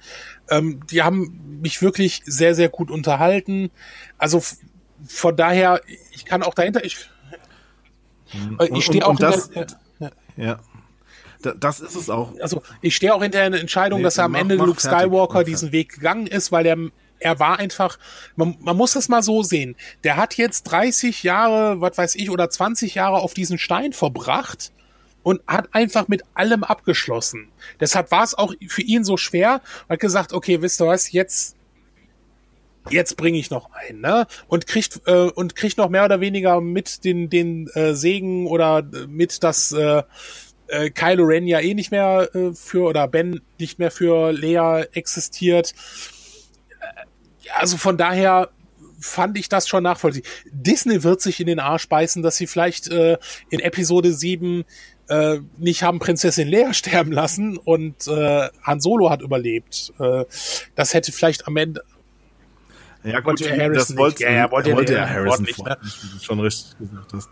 Ähm, 0.50 0.82
die 0.90 1.02
haben 1.02 1.60
mich 1.62 1.82
wirklich 1.82 2.22
sehr, 2.26 2.56
sehr 2.56 2.70
gut 2.70 2.92
unterhalten. 2.92 3.72
Also 4.18 4.42
von 5.08 5.36
daher, 5.36 5.82
ich 6.12 6.26
kann 6.26 6.44
auch 6.44 6.54
dahinter, 6.54 6.86
ich, 6.86 7.10
hm. 8.28 8.58
ich 8.76 8.86
stehe 8.86 9.06
auch 9.06 9.18
das, 9.18 9.50
hinter, 9.52 9.80
ja. 10.00 10.12
ja. 10.38 10.60
Das 11.60 11.80
ist 11.80 11.96
es 11.96 12.10
auch. 12.10 12.34
Also 12.40 12.62
ich 12.82 12.96
stehe 12.96 13.14
auch 13.14 13.22
hinter 13.22 13.42
einer 13.42 13.60
Entscheidung, 13.60 14.00
nee, 14.00 14.04
dass 14.04 14.18
er 14.18 14.26
am 14.26 14.32
mach, 14.34 14.40
Ende 14.40 14.58
mach 14.58 14.66
Luke 14.66 14.82
Skywalker 14.82 15.34
fertig. 15.34 15.54
diesen 15.54 15.72
Weg 15.72 15.94
gegangen 15.94 16.28
ist, 16.28 16.52
weil 16.52 16.66
er 16.66 16.78
er 17.20 17.40
war 17.40 17.58
einfach, 17.58 17.98
man, 18.36 18.58
man 18.60 18.76
muss 18.76 18.94
das 18.94 19.08
mal 19.08 19.24
so 19.24 19.44
sehen. 19.44 19.76
Der 20.04 20.18
hat 20.18 20.36
jetzt 20.36 20.64
30 20.64 21.24
Jahre, 21.24 21.80
was 21.80 21.98
weiß 21.98 22.16
ich, 22.16 22.30
oder 22.30 22.50
20 22.50 22.96
Jahre 22.96 23.18
auf 23.18 23.34
diesen 23.34 23.58
Stein 23.58 23.94
verbracht 23.94 24.74
und 25.24 25.42
hat 25.48 25.70
einfach 25.74 26.08
mit 26.08 26.24
allem 26.34 26.64
abgeschlossen. 26.64 27.50
Deshalb 27.80 28.12
war 28.12 28.24
es 28.24 28.34
auch 28.34 28.54
für 28.68 28.82
ihn 28.82 29.04
so 29.04 29.18
schwer, 29.18 29.62
hat 29.90 30.00
gesagt, 30.00 30.34
okay, 30.34 30.62
wisst 30.62 30.82
ihr 30.82 30.88
was, 30.88 31.12
jetzt 31.12 31.56
jetzt 32.90 33.16
bringe 33.16 33.38
ich 33.38 33.50
noch 33.50 33.72
einen, 33.72 34.02
ne? 34.02 34.28
Und 34.48 34.68
kriegt 34.68 35.02
äh, 35.06 35.30
und 35.30 35.56
kriegt 35.56 35.78
noch 35.78 35.88
mehr 35.88 36.04
oder 36.04 36.20
weniger 36.20 36.60
mit 36.60 37.06
den 37.06 37.30
den 37.30 37.68
äh, 37.70 37.94
Segen 37.96 38.46
oder 38.48 38.84
mit 39.08 39.42
das 39.42 39.72
äh, 39.72 40.04
äh, 40.74 40.90
Kylo 40.90 41.24
Ren 41.24 41.48
ja 41.48 41.60
eh 41.60 41.74
nicht 41.74 41.92
mehr 41.92 42.30
äh, 42.34 42.54
für 42.54 42.88
oder 42.88 43.08
Ben 43.08 43.42
nicht 43.60 43.80
mehr 43.80 43.92
für 43.92 44.32
Lea 44.32 44.86
existiert. 44.94 45.74
Äh, 46.80 46.86
also 47.56 47.78
von 47.78 47.98
daher 47.98 48.50
fand 49.00 49.38
ich 49.38 49.50
das 49.50 49.68
schon 49.68 49.84
nachvollziehbar. 49.84 50.30
Disney 50.52 51.04
wird 51.04 51.22
sich 51.22 51.40
in 51.40 51.48
den 51.48 51.60
Arsch 51.60 51.88
beißen, 51.90 52.24
dass 52.24 52.38
sie 52.38 52.48
vielleicht 52.48 52.88
äh, 52.88 53.18
in 53.50 53.60
Episode 53.60 54.14
7 54.14 54.64
äh, 55.10 55.40
nicht 55.58 55.84
haben 55.84 56.00
Prinzessin 56.00 56.48
Lea 56.48 56.70
sterben 56.74 57.12
lassen 57.12 57.58
und 57.58 58.08
äh, 58.08 58.50
Han 58.64 58.80
Solo 58.80 59.10
hat 59.10 59.22
überlebt. 59.22 59.94
Äh, 60.00 60.26
das 60.76 60.94
hätte 60.94 61.12
vielleicht 61.12 61.48
am 61.48 61.58
Ende 61.58 61.84
ja, 63.04 63.20
gut, 63.20 63.42
das 63.42 63.98
wollte, 63.98 64.24
ja, 64.24 64.32
ja, 64.32 64.52
wollte, 64.52 64.74
wollte 64.74 64.94
ja 64.94 65.10
Harrison 65.10 65.44
nicht, 65.44 65.62
ne? 65.62 65.78
schon 66.22 66.40
richtig 66.40 66.78
gesagt 66.78 67.12
hast. 67.12 67.30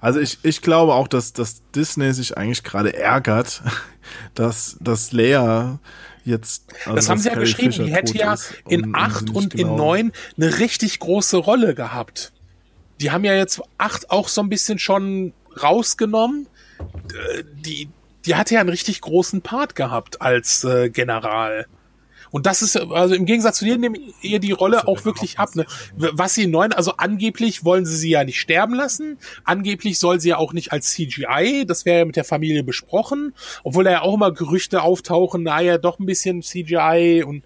Also 0.00 0.20
ich, 0.20 0.38
ich 0.42 0.62
glaube 0.62 0.94
auch, 0.94 1.08
dass, 1.08 1.32
dass 1.32 1.62
Disney 1.74 2.12
sich 2.12 2.36
eigentlich 2.36 2.62
gerade 2.62 2.94
ärgert, 2.94 3.62
dass, 4.34 4.76
dass 4.80 5.12
Lea 5.12 5.78
jetzt. 6.24 6.72
Also 6.84 6.96
das 6.96 7.08
haben 7.08 7.18
sie 7.18 7.28
ja 7.28 7.34
Carrie 7.34 7.46
geschrieben, 7.46 7.72
Fisher 7.72 7.84
die 7.84 7.92
hätte 7.92 8.16
ja 8.16 8.36
in 8.68 8.94
acht 8.94 9.30
und 9.30 9.54
in 9.54 9.74
neun 9.76 10.12
eine 10.36 10.58
richtig 10.58 10.98
große 11.00 11.36
Rolle 11.36 11.74
gehabt. 11.74 12.32
Die 13.00 13.10
haben 13.10 13.24
ja 13.24 13.34
jetzt 13.34 13.62
acht 13.78 14.10
auch 14.10 14.28
so 14.28 14.42
ein 14.42 14.48
bisschen 14.48 14.78
schon 14.78 15.32
rausgenommen. 15.62 16.48
Äh, 16.78 17.44
die, 17.52 17.88
die 18.24 18.34
hatte 18.34 18.54
ja 18.54 18.60
einen 18.60 18.68
richtig 18.68 19.00
großen 19.00 19.42
Part 19.42 19.74
gehabt 19.74 20.20
als 20.20 20.64
äh, 20.64 20.90
General. 20.90 21.66
Und 22.30 22.46
das 22.46 22.62
ist, 22.62 22.76
also 22.76 23.14
im 23.14 23.26
Gegensatz 23.26 23.58
zu 23.58 23.64
dir, 23.64 23.78
nehmen 23.78 23.96
ihr 24.22 24.38
die 24.38 24.52
Rolle 24.52 24.86
auch 24.86 25.04
wirklich 25.04 25.38
ab. 25.38 25.54
Ne? 25.54 25.66
Was 25.96 26.34
sie 26.34 26.46
neuen, 26.46 26.72
also 26.72 26.94
angeblich 26.96 27.64
wollen 27.64 27.84
sie 27.84 27.96
sie 27.96 28.10
ja 28.10 28.24
nicht 28.24 28.40
sterben 28.40 28.74
lassen. 28.74 29.18
Angeblich 29.44 29.98
soll 29.98 30.20
sie 30.20 30.30
ja 30.30 30.36
auch 30.36 30.52
nicht 30.52 30.72
als 30.72 30.92
CGI, 30.92 31.64
das 31.66 31.84
wäre 31.84 32.00
ja 32.00 32.04
mit 32.04 32.16
der 32.16 32.24
Familie 32.24 32.62
besprochen. 32.62 33.34
Obwohl 33.64 33.84
da 33.84 33.90
ja 33.90 34.02
auch 34.02 34.14
immer 34.14 34.32
Gerüchte 34.32 34.82
auftauchen, 34.82 35.42
naja, 35.42 35.78
doch 35.78 35.98
ein 35.98 36.06
bisschen 36.06 36.42
CGI 36.42 37.24
und 37.26 37.44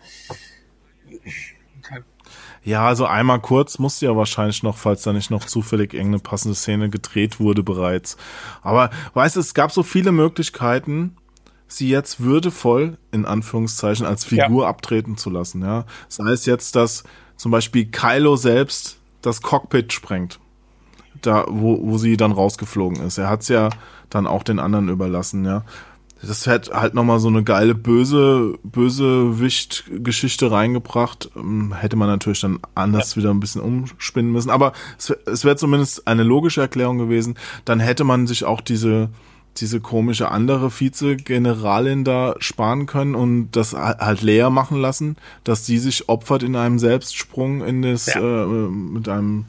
ja, 2.64 2.86
also 2.86 3.04
einmal 3.04 3.40
kurz 3.40 3.78
musste 3.78 4.06
ja 4.06 4.16
wahrscheinlich 4.16 4.62
noch, 4.62 4.78
falls 4.78 5.02
da 5.02 5.12
nicht 5.12 5.30
noch 5.30 5.44
zufällig 5.44 5.92
irgendeine 5.92 6.20
passende 6.20 6.54
Szene 6.54 6.88
gedreht 6.88 7.38
wurde 7.38 7.62
bereits. 7.62 8.16
Aber 8.62 8.88
weißt 9.12 9.36
du, 9.36 9.40
es 9.40 9.52
gab 9.52 9.70
so 9.70 9.82
viele 9.82 10.12
Möglichkeiten, 10.12 11.14
sie 11.66 11.88
jetzt 11.88 12.20
würdevoll, 12.20 12.98
in 13.10 13.24
Anführungszeichen, 13.24 14.06
als 14.06 14.24
Figur 14.24 14.62
ja. 14.64 14.68
abtreten 14.68 15.16
zu 15.16 15.30
lassen, 15.30 15.62
ja. 15.62 15.86
Sei 16.08 16.30
es 16.30 16.46
jetzt, 16.46 16.76
dass 16.76 17.04
zum 17.36 17.50
Beispiel 17.50 17.86
Kylo 17.86 18.36
selbst 18.36 18.98
das 19.22 19.42
Cockpit 19.42 19.92
sprengt. 19.92 20.38
Da, 21.22 21.46
wo, 21.48 21.78
wo 21.82 21.96
sie 21.96 22.16
dann 22.16 22.32
rausgeflogen 22.32 23.02
ist. 23.02 23.18
Er 23.18 23.30
hat's 23.30 23.48
ja 23.48 23.70
dann 24.10 24.26
auch 24.26 24.42
den 24.42 24.58
anderen 24.58 24.88
überlassen, 24.88 25.44
ja. 25.44 25.64
Das 26.26 26.46
hätte 26.46 26.72
halt 26.72 26.94
nochmal 26.94 27.18
so 27.18 27.28
eine 27.28 27.42
geile 27.42 27.74
böse, 27.74 28.58
böse 28.62 29.40
Wicht-Geschichte 29.40 30.50
reingebracht. 30.50 31.30
Ähm, 31.36 31.74
hätte 31.74 31.96
man 31.96 32.08
natürlich 32.08 32.40
dann 32.40 32.60
anders 32.74 33.14
ja. 33.14 33.22
wieder 33.22 33.30
ein 33.30 33.40
bisschen 33.40 33.60
umspinnen 33.60 34.32
müssen. 34.32 34.50
Aber 34.50 34.72
es, 34.98 35.10
es 35.26 35.44
wäre 35.44 35.56
zumindest 35.56 36.06
eine 36.06 36.22
logische 36.22 36.62
Erklärung 36.62 36.98
gewesen. 36.98 37.36
Dann 37.64 37.80
hätte 37.80 38.04
man 38.04 38.26
sich 38.26 38.44
auch 38.44 38.60
diese, 38.60 39.10
diese 39.56 39.80
komische 39.80 40.30
andere 40.30 40.70
Vize-Generalin 40.70 42.04
da 42.04 42.34
sparen 42.38 42.86
können 42.86 43.14
und 43.14 43.52
das 43.52 43.74
halt 43.74 44.22
leer 44.22 44.50
machen 44.50 44.80
lassen, 44.80 45.16
dass 45.44 45.66
sie 45.66 45.78
sich 45.78 46.08
opfert 46.08 46.42
in 46.42 46.56
einem 46.56 46.78
Selbstsprung 46.78 47.64
in 47.64 47.82
das 47.82 48.06
ja. 48.06 48.20
äh, 48.20 48.46
mit 48.46 49.08
einem 49.08 49.46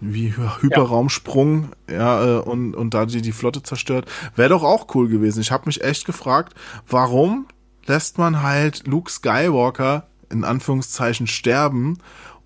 wie 0.00 0.34
Hyperraumsprung, 0.60 1.70
ja, 1.88 2.24
ja 2.24 2.38
äh, 2.38 2.40
und 2.40 2.74
und 2.74 2.94
da 2.94 3.04
die 3.06 3.20
die 3.22 3.32
Flotte 3.32 3.62
zerstört, 3.62 4.06
wäre 4.34 4.48
doch 4.48 4.62
auch 4.62 4.86
cool 4.94 5.08
gewesen. 5.08 5.40
Ich 5.40 5.50
habe 5.50 5.66
mich 5.66 5.84
echt 5.84 6.06
gefragt, 6.06 6.54
warum 6.88 7.46
lässt 7.86 8.18
man 8.18 8.42
halt 8.42 8.86
Luke 8.86 9.10
Skywalker 9.10 10.06
in 10.30 10.44
Anführungszeichen 10.44 11.26
sterben 11.26 11.98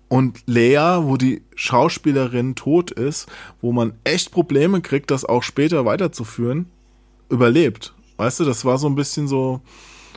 und 0.07 0.43
Lea, 0.45 0.99
wo 1.01 1.17
die 1.17 1.43
Schauspielerin 1.55 2.55
tot 2.55 2.91
ist, 2.91 3.27
wo 3.61 3.71
man 3.71 3.93
echt 4.03 4.31
Probleme 4.31 4.81
kriegt, 4.81 5.11
das 5.11 5.25
auch 5.25 5.43
später 5.43 5.85
weiterzuführen, 5.85 6.67
überlebt. 7.29 7.93
Weißt 8.17 8.39
du, 8.39 8.45
das 8.45 8.65
war 8.65 8.77
so 8.77 8.87
ein 8.87 8.95
bisschen 8.95 9.27
so, 9.27 9.61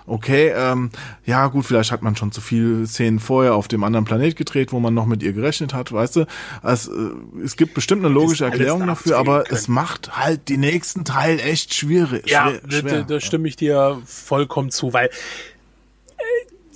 okay, 0.09 0.52
ähm, 0.55 0.90
ja 1.26 1.47
gut, 1.48 1.66
vielleicht 1.66 1.93
hat 1.93 2.02
man 2.02 2.16
schon 2.16 2.32
zu 2.32 2.40
viele 2.40 2.86
Szenen 2.86 3.18
vorher 3.18 3.55
auf 3.55 3.68
dem 3.68 3.85
anderen 3.85 4.05
Planet 4.05 4.36
gedreht, 4.36 4.72
wo 4.72 4.80
man 4.80 4.94
noch 4.94 5.06
mit 5.06 5.22
ihr 5.22 5.32
gerechnet 5.32 5.74
hat, 5.74 5.93
weißt 5.93 6.16
du. 6.16 6.26
Also, 6.62 6.93
äh, 6.93 7.10
es 7.44 7.56
gibt 7.56 7.74
bestimmt 7.74 8.05
eine 8.05 8.12
logische 8.12 8.44
Erklärung 8.44 8.86
dafür, 8.86 9.18
aber 9.18 9.44
können. 9.44 9.56
es 9.56 9.68
macht 9.68 10.16
halt 10.16 10.48
den 10.48 10.60
nächsten 10.60 11.05
Teil 11.05 11.39
echt 11.40 11.74
schwierig. 11.74 12.28
Ja, 12.28 12.52
schwer, 12.68 13.05
da 13.05 13.20
stimme 13.20 13.48
ich 13.48 13.56
dir 13.56 14.01
vollkommen 14.05 14.70
zu, 14.70 14.93
weil 14.93 15.06
äh, 15.06 16.22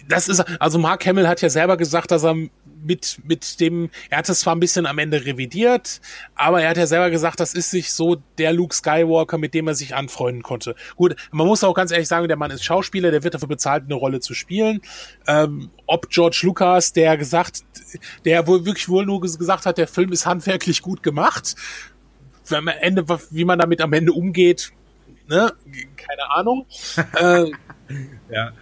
das 0.08 0.28
ist, 0.28 0.40
also 0.60 0.78
Mark 0.78 1.06
Hamill 1.06 1.28
hat 1.28 1.40
ja 1.40 1.50
selber 1.50 1.76
gesagt, 1.76 2.10
dass 2.10 2.24
er 2.24 2.34
mit, 2.84 3.18
mit 3.24 3.60
dem, 3.60 3.90
er 4.10 4.18
hat 4.18 4.28
es 4.28 4.40
zwar 4.40 4.54
ein 4.54 4.60
bisschen 4.60 4.86
am 4.86 4.98
Ende 4.98 5.24
revidiert, 5.24 6.00
aber 6.34 6.62
er 6.62 6.70
hat 6.70 6.76
ja 6.76 6.86
selber 6.86 7.10
gesagt, 7.10 7.40
das 7.40 7.54
ist 7.54 7.70
sich 7.70 7.92
so 7.92 8.16
der 8.38 8.52
Luke 8.52 8.74
Skywalker, 8.74 9.38
mit 9.38 9.54
dem 9.54 9.68
er 9.68 9.74
sich 9.74 9.94
anfreunden 9.94 10.42
konnte. 10.42 10.74
Gut, 10.96 11.16
man 11.30 11.46
muss 11.46 11.64
auch 11.64 11.74
ganz 11.74 11.90
ehrlich 11.90 12.08
sagen, 12.08 12.28
der 12.28 12.36
Mann 12.36 12.50
ist 12.50 12.64
Schauspieler, 12.64 13.10
der 13.10 13.24
wird 13.24 13.34
dafür 13.34 13.48
bezahlt, 13.48 13.84
eine 13.84 13.94
Rolle 13.94 14.20
zu 14.20 14.34
spielen. 14.34 14.80
Ähm, 15.26 15.70
ob 15.86 16.08
George 16.10 16.40
Lucas, 16.42 16.92
der 16.92 17.16
gesagt, 17.16 17.62
der 18.24 18.46
wohl 18.46 18.64
wirklich 18.64 18.88
wohl 18.88 19.06
nur 19.06 19.20
gesagt 19.20 19.66
hat, 19.66 19.78
der 19.78 19.88
Film 19.88 20.12
ist 20.12 20.26
handwerklich 20.26 20.82
gut 20.82 21.02
gemacht. 21.02 21.54
Am 22.50 22.68
Ende, 22.68 23.04
wie 23.30 23.44
man 23.44 23.58
damit 23.58 23.80
am 23.80 23.92
Ende 23.92 24.12
umgeht, 24.12 24.72
ne, 25.28 25.52
keine 25.96 26.30
Ahnung. 26.30 26.66
äh, 27.14 27.50
ja. 28.30 28.52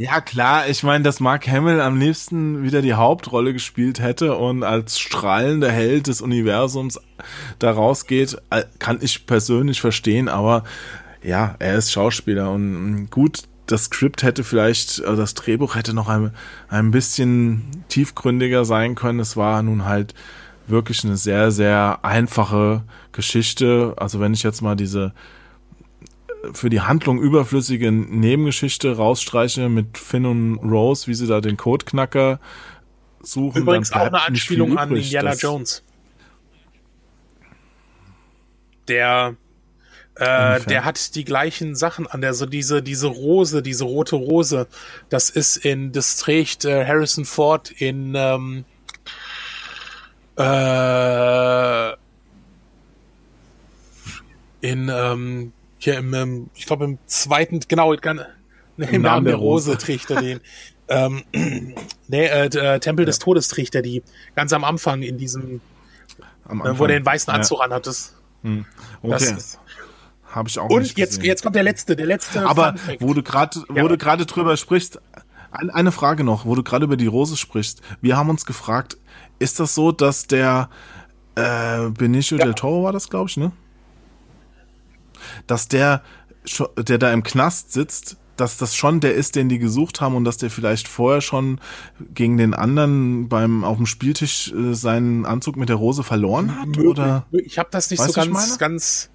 Ja, 0.00 0.22
klar, 0.22 0.66
ich 0.66 0.82
meine, 0.82 1.04
dass 1.04 1.20
Mark 1.20 1.46
Hamill 1.46 1.78
am 1.78 1.98
liebsten 1.98 2.62
wieder 2.62 2.80
die 2.80 2.94
Hauptrolle 2.94 3.52
gespielt 3.52 4.00
hätte 4.00 4.34
und 4.34 4.62
als 4.62 4.98
strahlender 4.98 5.70
Held 5.70 6.06
des 6.06 6.22
Universums 6.22 6.98
da 7.58 7.70
rausgeht, 7.70 8.38
äh, 8.48 8.64
kann 8.78 8.96
ich 9.02 9.26
persönlich 9.26 9.82
verstehen, 9.82 10.30
aber 10.30 10.64
ja, 11.22 11.54
er 11.58 11.76
ist 11.76 11.92
Schauspieler 11.92 12.50
und 12.50 13.10
gut, 13.10 13.42
das 13.66 13.84
Skript 13.84 14.22
hätte 14.22 14.42
vielleicht, 14.42 15.04
also 15.04 15.20
das 15.20 15.34
Drehbuch 15.34 15.74
hätte 15.74 15.92
noch 15.92 16.08
ein, 16.08 16.30
ein 16.70 16.92
bisschen 16.92 17.84
tiefgründiger 17.88 18.64
sein 18.64 18.94
können. 18.94 19.20
Es 19.20 19.36
war 19.36 19.62
nun 19.62 19.84
halt 19.84 20.14
wirklich 20.66 21.04
eine 21.04 21.18
sehr, 21.18 21.50
sehr 21.50 21.98
einfache 22.06 22.84
Geschichte. 23.12 23.92
Also 23.98 24.18
wenn 24.18 24.32
ich 24.32 24.44
jetzt 24.44 24.62
mal 24.62 24.76
diese 24.76 25.12
für 26.52 26.70
die 26.70 26.80
Handlung 26.80 27.20
überflüssige 27.20 27.92
Nebengeschichte 27.92 28.96
rausstreiche 28.96 29.68
mit 29.68 29.98
Finn 29.98 30.26
und 30.26 30.58
Rose, 30.58 31.06
wie 31.06 31.14
sie 31.14 31.26
da 31.26 31.40
den 31.40 31.56
Codeknacker 31.56 32.40
suchen. 33.20 33.62
Übrigens 33.62 33.92
auch 33.92 34.06
eine 34.06 34.22
Anspielung 34.22 34.78
an 34.78 34.94
Indiana 34.94 35.34
Jones. 35.34 35.82
Der 38.88 39.36
äh, 40.16 40.60
der 40.60 40.84
hat 40.84 41.14
die 41.14 41.24
gleichen 41.24 41.76
Sachen 41.76 42.06
an 42.06 42.20
der 42.20 42.34
so 42.34 42.46
diese 42.46 42.82
diese 42.82 43.06
Rose, 43.06 43.62
diese 43.62 43.84
rote 43.84 44.16
Rose. 44.16 44.66
Das 45.08 45.30
ist 45.30 45.58
in 45.58 45.92
das 45.92 46.16
trägt 46.16 46.64
äh, 46.64 46.84
Harrison 46.84 47.24
Ford 47.24 47.70
in 47.70 48.14
ähm, 48.16 48.64
äh, 50.36 51.92
in 54.62 54.90
ähm, 54.90 55.52
hier 55.80 55.98
im, 55.98 56.14
im 56.14 56.50
ich 56.54 56.66
glaube 56.66 56.84
im 56.84 56.98
zweiten, 57.06 57.60
genau, 57.66 57.92
im, 57.92 58.00
im 58.76 59.02
Namen 59.02 59.26
der 59.26 59.36
Rose, 59.36 59.70
Rose 59.72 59.78
trägt 59.78 60.10
er 60.10 60.20
den. 60.20 60.40
ähm, 60.88 61.24
nee, 62.08 62.26
äh, 62.26 62.48
Tempel 62.80 63.04
ja. 63.04 63.06
des 63.06 63.18
Todes 63.18 63.48
trägt 63.48 63.74
er 63.74 63.82
die. 63.82 64.02
Ganz 64.36 64.52
am 64.52 64.64
Anfang 64.64 65.02
in 65.02 65.18
diesem, 65.18 65.60
am 66.44 66.62
Anfang. 66.62 66.76
Äh, 66.76 66.78
wo 66.78 66.84
er 66.84 66.88
den 66.88 67.06
weißen 67.06 67.32
Anzug 67.32 67.58
ja. 67.58 67.64
anhat. 67.64 67.86
Das, 67.86 68.14
hm. 68.42 68.64
Okay. 69.02 69.36
Habe 70.30 70.48
ich 70.48 70.58
auch 70.58 70.70
Und 70.70 70.96
jetzt, 70.96 71.22
jetzt 71.22 71.42
kommt 71.42 71.56
der 71.56 71.64
letzte, 71.64 71.96
der 71.96 72.06
letzte. 72.06 72.46
Aber 72.46 72.74
wo 73.00 73.14
du 73.14 73.22
gerade, 73.22 73.64
wo 73.68 73.76
ja. 73.76 73.88
du 73.88 73.98
gerade 73.98 74.26
drüber 74.26 74.56
sprichst, 74.56 75.00
eine 75.50 75.90
Frage 75.90 76.22
noch, 76.22 76.46
wo 76.46 76.54
du 76.54 76.62
gerade 76.62 76.84
über 76.84 76.96
die 76.96 77.08
Rose 77.08 77.36
sprichst. 77.36 77.82
Wir 78.00 78.16
haben 78.16 78.30
uns 78.30 78.46
gefragt, 78.46 78.96
ist 79.40 79.58
das 79.58 79.74
so, 79.74 79.90
dass 79.90 80.28
der 80.28 80.70
äh, 81.34 81.88
Benicio 81.90 82.38
ja. 82.38 82.44
del 82.44 82.54
Toro 82.54 82.84
war 82.84 82.92
das, 82.92 83.08
glaube 83.08 83.28
ich, 83.28 83.36
ne? 83.36 83.50
Dass 85.46 85.68
der, 85.68 86.02
der 86.76 86.98
da 86.98 87.12
im 87.12 87.22
Knast 87.22 87.72
sitzt, 87.72 88.16
dass 88.40 88.56
das 88.56 88.74
schon 88.74 89.00
der 89.00 89.14
ist, 89.14 89.36
den 89.36 89.48
die 89.48 89.58
gesucht 89.58 90.00
haben 90.00 90.16
und 90.16 90.24
dass 90.24 90.38
der 90.38 90.50
vielleicht 90.50 90.88
vorher 90.88 91.20
schon 91.20 91.60
gegen 92.14 92.38
den 92.38 92.54
anderen 92.54 93.28
beim 93.28 93.64
auf 93.64 93.76
dem 93.76 93.86
Spieltisch 93.86 94.52
äh, 94.52 94.72
seinen 94.74 95.26
Anzug 95.26 95.56
mit 95.56 95.68
der 95.68 95.76
Rose 95.76 96.02
verloren 96.02 96.58
hat? 96.58 96.78
Oder? 96.78 97.26
Ich 97.32 97.58
habe 97.58 97.68
das 97.70 97.90
nicht 97.90 98.00
weißt 98.00 98.14
so 98.14 98.20
ganz, 98.20 98.58
ganz. 98.58 99.10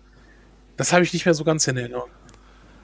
Das 0.77 0.93
habe 0.93 1.03
ich 1.03 1.13
nicht 1.13 1.25
mehr 1.25 1.33
so 1.33 1.43
ganz 1.43 1.67
in 1.67 1.77
Erinnerung. 1.77 2.09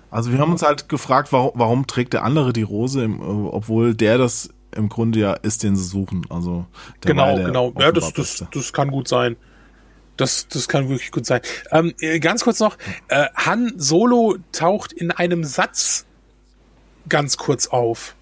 Also 0.09 0.31
wir 0.31 0.39
haben 0.39 0.51
uns 0.51 0.61
halt 0.61 0.89
gefragt, 0.89 1.31
warum, 1.31 1.51
warum 1.55 1.87
trägt 1.87 2.13
der 2.13 2.23
andere 2.23 2.53
die 2.53 2.63
Rose, 2.63 3.03
im, 3.03 3.21
obwohl 3.21 3.93
der 3.93 4.17
das 4.17 4.49
im 4.75 4.89
Grunde 4.89 5.19
ja 5.19 5.33
ist, 5.33 5.63
den 5.63 5.75
sie 5.75 5.83
suchen. 5.83 6.25
Also 6.29 6.65
genau, 7.01 7.35
genau. 7.35 7.73
Ja, 7.77 7.91
das, 7.91 8.13
das, 8.13 8.45
das 8.51 8.73
kann 8.73 8.89
gut 8.89 9.07
sein. 9.07 9.37
Das, 10.21 10.47
das 10.47 10.67
kann 10.67 10.87
wirklich 10.87 11.11
gut 11.11 11.25
sein. 11.25 11.41
Ähm, 11.71 11.95
äh, 11.99 12.19
ganz 12.19 12.43
kurz 12.43 12.59
noch, 12.59 12.77
äh, 13.07 13.25
Han 13.35 13.73
Solo 13.77 14.37
taucht 14.51 14.93
in 14.93 15.09
einem 15.09 15.43
Satz 15.43 16.05
ganz 17.09 17.37
kurz 17.37 17.65
auf 17.67 18.15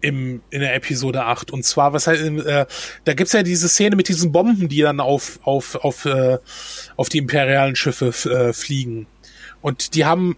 im, 0.00 0.42
in 0.50 0.60
der 0.60 0.76
Episode 0.76 1.24
8. 1.24 1.50
Und 1.50 1.64
zwar, 1.64 1.92
was 1.92 2.06
halt, 2.06 2.20
äh, 2.20 2.66
da 3.04 3.14
gibt's 3.14 3.32
ja 3.32 3.42
diese 3.42 3.68
Szene 3.68 3.96
mit 3.96 4.08
diesen 4.08 4.30
Bomben, 4.30 4.68
die 4.68 4.80
dann 4.80 5.00
auf, 5.00 5.40
auf, 5.42 5.74
auf, 5.76 6.04
äh, 6.04 6.38
auf 6.96 7.08
die 7.08 7.18
imperialen 7.18 7.74
Schiffe 7.74 8.08
äh, 8.30 8.52
fliegen. 8.52 9.06
Und 9.60 9.94
die 9.94 10.04
haben. 10.04 10.36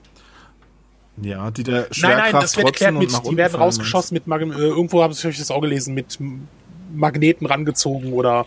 Ja, 1.20 1.50
die 1.50 1.62
der 1.62 1.88
Nein, 2.00 2.16
nein, 2.16 2.32
das 2.32 2.56
wird 2.56 2.68
erklärt 2.68 2.94
mit, 2.94 3.10
die 3.10 3.36
werden 3.36 3.60
rausgeschossen 3.60 4.14
mit, 4.14 4.26
Mag 4.26 4.40
äh, 4.40 4.44
irgendwo 4.46 5.02
habe 5.02 5.12
ich 5.12 5.20
das 5.20 5.50
auch 5.50 5.60
gelesen, 5.60 5.92
mit 5.92 6.18
Magneten 6.94 7.46
rangezogen 7.46 8.14
oder 8.14 8.46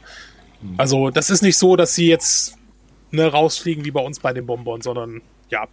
also 0.77 1.09
das 1.09 1.29
ist 1.29 1.41
nicht 1.41 1.57
so, 1.57 1.75
dass 1.75 1.95
sie 1.95 2.07
jetzt 2.07 2.57
ne, 3.11 3.25
rausfliegen 3.27 3.85
wie 3.85 3.91
bei 3.91 4.01
uns 4.01 4.19
bei 4.19 4.33
den 4.33 4.45
Bonbon, 4.45 4.81
sondern 4.81 5.21
ja. 5.49 5.67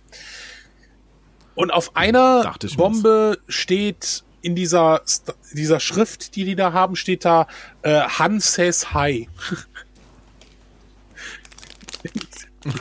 Und 1.55 1.71
auf 1.73 1.97
einer 1.97 2.55
Bombe 2.77 3.39
mir's. 3.39 3.55
steht 3.55 4.25
in 4.43 4.55
dieser, 4.55 5.03
dieser 5.53 5.81
Schrift, 5.81 6.37
die 6.37 6.45
die 6.45 6.57
da 6.57 6.73
haben, 6.73 6.97
steht 6.97 7.25
da 7.25 7.47
äh, 7.83 8.01
Han 8.01 8.41
says 8.41 8.95
hi. 8.95 9.29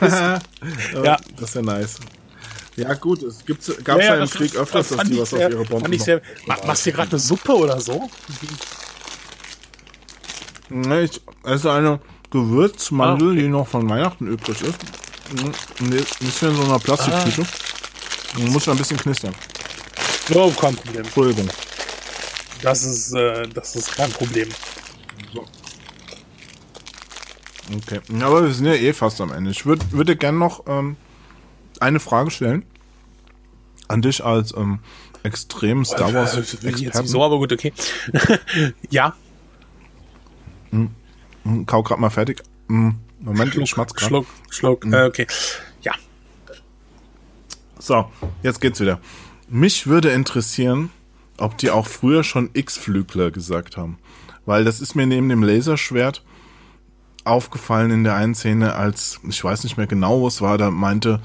ja, 0.00 0.38
das 1.36 1.48
ist 1.50 1.54
ja 1.54 1.62
nice. 1.62 2.00
Ja, 2.76 2.94
gut, 2.94 3.22
es 3.22 3.44
gibt, 3.44 3.84
gab 3.84 3.98
ja, 3.98 4.04
ja, 4.04 4.16
ja 4.16 4.22
im 4.22 4.30
Krieg 4.30 4.56
öfters, 4.56 4.88
dass 4.88 5.08
die 5.08 5.18
was 5.18 5.30
sehr, 5.30 5.48
auf 5.48 5.52
ihre 5.52 5.64
Bomben 5.64 5.98
sehr, 5.98 6.22
Machst 6.46 6.86
du 6.86 6.92
gerade 6.92 7.10
eine 7.10 7.18
Suppe 7.18 7.54
oder 7.54 7.80
so? 7.80 8.08
Ich 10.70 11.20
esse 11.44 11.72
eine 11.72 12.00
Gewürzmandel, 12.30 13.32
ah, 13.32 13.34
die 13.34 13.48
noch 13.48 13.66
von 13.66 13.88
Weihnachten 13.88 14.26
übrig 14.28 14.62
ist. 14.62 14.78
Nicht 15.80 16.42
in 16.42 16.54
so 16.54 16.62
einer 16.62 16.78
Plastiktüte. 16.78 17.42
Ah. 17.42 18.40
Muss 18.50 18.68
ein 18.68 18.76
bisschen 18.76 18.96
knistern. 18.96 19.34
Oh, 20.34 20.50
kein 20.50 20.76
Problem. 20.76 21.04
Entschuldigung. 21.04 21.48
Das 22.62 22.84
ist, 22.84 23.12
äh, 23.14 23.48
das 23.48 23.74
ist 23.74 23.96
kein 23.96 24.10
Problem. 24.10 24.48
So. 25.34 25.44
Okay. 27.76 28.00
Ja, 28.18 28.26
aber 28.26 28.44
wir 28.44 28.54
sind 28.54 28.66
ja 28.66 28.74
eh 28.74 28.92
fast 28.92 29.20
am 29.20 29.32
Ende. 29.32 29.50
Ich 29.50 29.66
würde 29.66 29.84
würd 29.90 30.18
gerne 30.20 30.38
noch 30.38 30.64
ähm, 30.66 30.96
eine 31.80 32.00
Frage 32.00 32.30
stellen. 32.30 32.64
An 33.88 34.02
dich 34.02 34.24
als 34.24 34.54
ähm, 34.56 34.80
extrem 35.24 35.84
Star 35.84 36.14
Wars. 36.14 36.36
Experten. 36.36 37.08
So, 37.08 37.24
aber 37.24 37.38
gut, 37.38 37.52
okay. 37.52 37.72
ja. 38.90 39.14
Hm. 40.70 40.90
hm. 41.44 41.66
Kau 41.66 41.82
grad 41.82 41.98
mal 41.98 42.10
fertig. 42.10 42.42
Hm. 42.68 42.96
Moment, 43.20 43.52
Schluck, 43.52 43.68
schmatz 43.68 43.94
grad. 43.94 44.08
Schluck, 44.08 44.26
Schluck, 44.48 44.86
äh, 44.86 45.04
okay. 45.04 45.26
Ja. 45.82 45.92
So, 47.78 48.10
jetzt 48.42 48.60
geht's 48.60 48.80
wieder. 48.80 49.00
Mich 49.48 49.86
würde 49.86 50.10
interessieren, 50.10 50.90
ob 51.36 51.58
die 51.58 51.70
auch 51.70 51.86
früher 51.86 52.24
schon 52.24 52.50
X-Flügler 52.52 53.30
gesagt 53.30 53.76
haben. 53.76 53.98
Weil 54.46 54.64
das 54.64 54.80
ist 54.80 54.94
mir 54.94 55.06
neben 55.06 55.28
dem 55.28 55.42
Laserschwert 55.42 56.22
aufgefallen 57.24 57.90
in 57.90 58.04
der 58.04 58.14
einen 58.14 58.34
Szene, 58.34 58.74
als, 58.74 59.20
ich 59.28 59.42
weiß 59.42 59.64
nicht 59.64 59.76
mehr 59.76 59.86
genau, 59.86 60.20
wo 60.20 60.28
es 60.28 60.40
war, 60.40 60.56
da 60.56 60.70
meinte, 60.70 61.20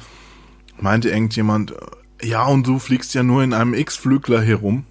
meinte 0.78 1.10
irgendjemand, 1.10 1.74
ja, 2.22 2.46
und 2.46 2.68
du 2.68 2.80
fliegst 2.80 3.14
ja 3.14 3.24
nur 3.24 3.44
in 3.44 3.54
einem 3.54 3.74
X-Flügler 3.74 4.42
herum. 4.42 4.86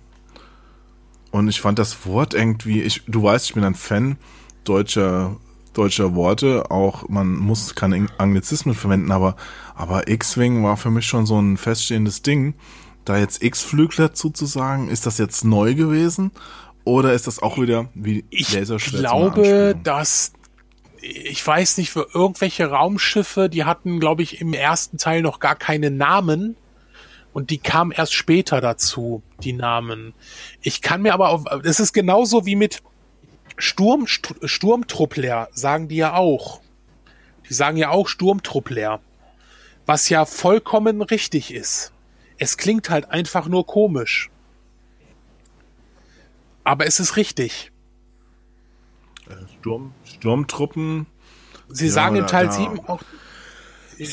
Und 1.31 1.49
ich 1.49 1.61
fand 1.61 1.79
das 1.79 2.07
Wort 2.07 2.33
irgendwie, 2.33 2.83
ich, 2.83 3.03
du 3.07 3.23
weißt, 3.23 3.47
ich 3.47 3.55
bin 3.55 3.65
ein 3.65 3.75
Fan 3.75 4.17
deutscher, 4.65 5.37
deutscher 5.73 6.15
Worte, 6.15 6.71
auch 6.71 7.09
man 7.09 7.37
muss 7.37 7.75
keine 7.75 8.07
Anglizismen 8.19 8.75
verwenden, 8.75 9.13
aber, 9.13 9.37
aber 9.75 10.09
X-Wing 10.09 10.63
war 10.65 10.77
für 10.77 10.91
mich 10.91 11.07
schon 11.07 11.27
so 11.27 11.41
ein 11.41 11.57
feststehendes 11.57 12.23
Ding. 12.23 12.55
Da 13.05 13.19
jetzt 13.19 13.43
X-Flügler 13.43 14.15
zuzusagen, 14.15 14.89
ist 14.89 15.05
das 15.05 15.19
jetzt 15.19 15.45
neu 15.45 15.75
gewesen? 15.75 16.31
Oder 16.85 17.13
ist 17.13 17.27
das 17.27 17.43
auch 17.43 17.59
wieder 17.59 17.89
wie 17.95 18.25
Ich 18.31 18.49
glaube, 18.49 19.79
dass 19.83 20.33
ich 21.05 21.47
weiß 21.47 21.79
nicht, 21.79 21.91
für 21.91 22.09
irgendwelche 22.15 22.67
Raumschiffe, 22.67 23.51
die 23.51 23.65
hatten, 23.65 24.01
glaube 24.01 24.23
ich, 24.23 24.41
im 24.41 24.55
ersten 24.55 24.97
Teil 24.97 25.21
noch 25.21 25.39
gar 25.39 25.55
keine 25.55 25.91
Namen. 25.91 26.57
Und 27.33 27.51
die 27.51 27.59
kamen 27.59 27.91
erst 27.91 28.15
später 28.15 28.61
dazu, 28.61 29.23
die 29.43 29.53
Namen. 29.53 30.15
Ich 30.63 30.81
kann 30.83 31.03
mir 31.03 31.13
aber 31.13 31.31
auf, 31.31 31.45
das 31.63 31.81
ist 31.81 31.93
genauso 31.93 32.47
wie 32.47 32.57
mit 32.57 32.83
Sturm, 33.57 34.05
St- 34.05 34.47
Sturmtruppler, 34.47 35.49
sagen 35.53 35.89
die 35.89 35.97
ja 35.97 36.15
auch. 36.15 36.61
Die 37.49 37.55
sagen 37.55 37.77
ja 37.77 37.91
auch 37.91 38.09
Sturmtruppler. 38.09 39.01
Was 39.87 40.09
ja 40.09 40.25
vollkommen 40.25 41.03
richtig 41.03 41.53
ist. 41.53 41.93
Es 42.39 42.57
klingt 42.57 42.91
halt 42.91 43.11
einfach 43.11 43.47
nur 43.49 43.67
komisch. 43.67 44.31
Aber 46.65 46.87
es 46.87 47.01
ist 47.01 47.17
richtig. 47.17 47.71
Sturm, 49.61 49.93
Sturmtruppen. 50.05 51.07
Sie 51.69 51.87
Ja, 51.87 51.93
sagen 51.93 52.17
da- 52.17 52.23
Teil 52.27 52.47
da- 52.47 52.53
7 52.53 52.81
auch. 52.81 53.03
Sie 53.97 54.05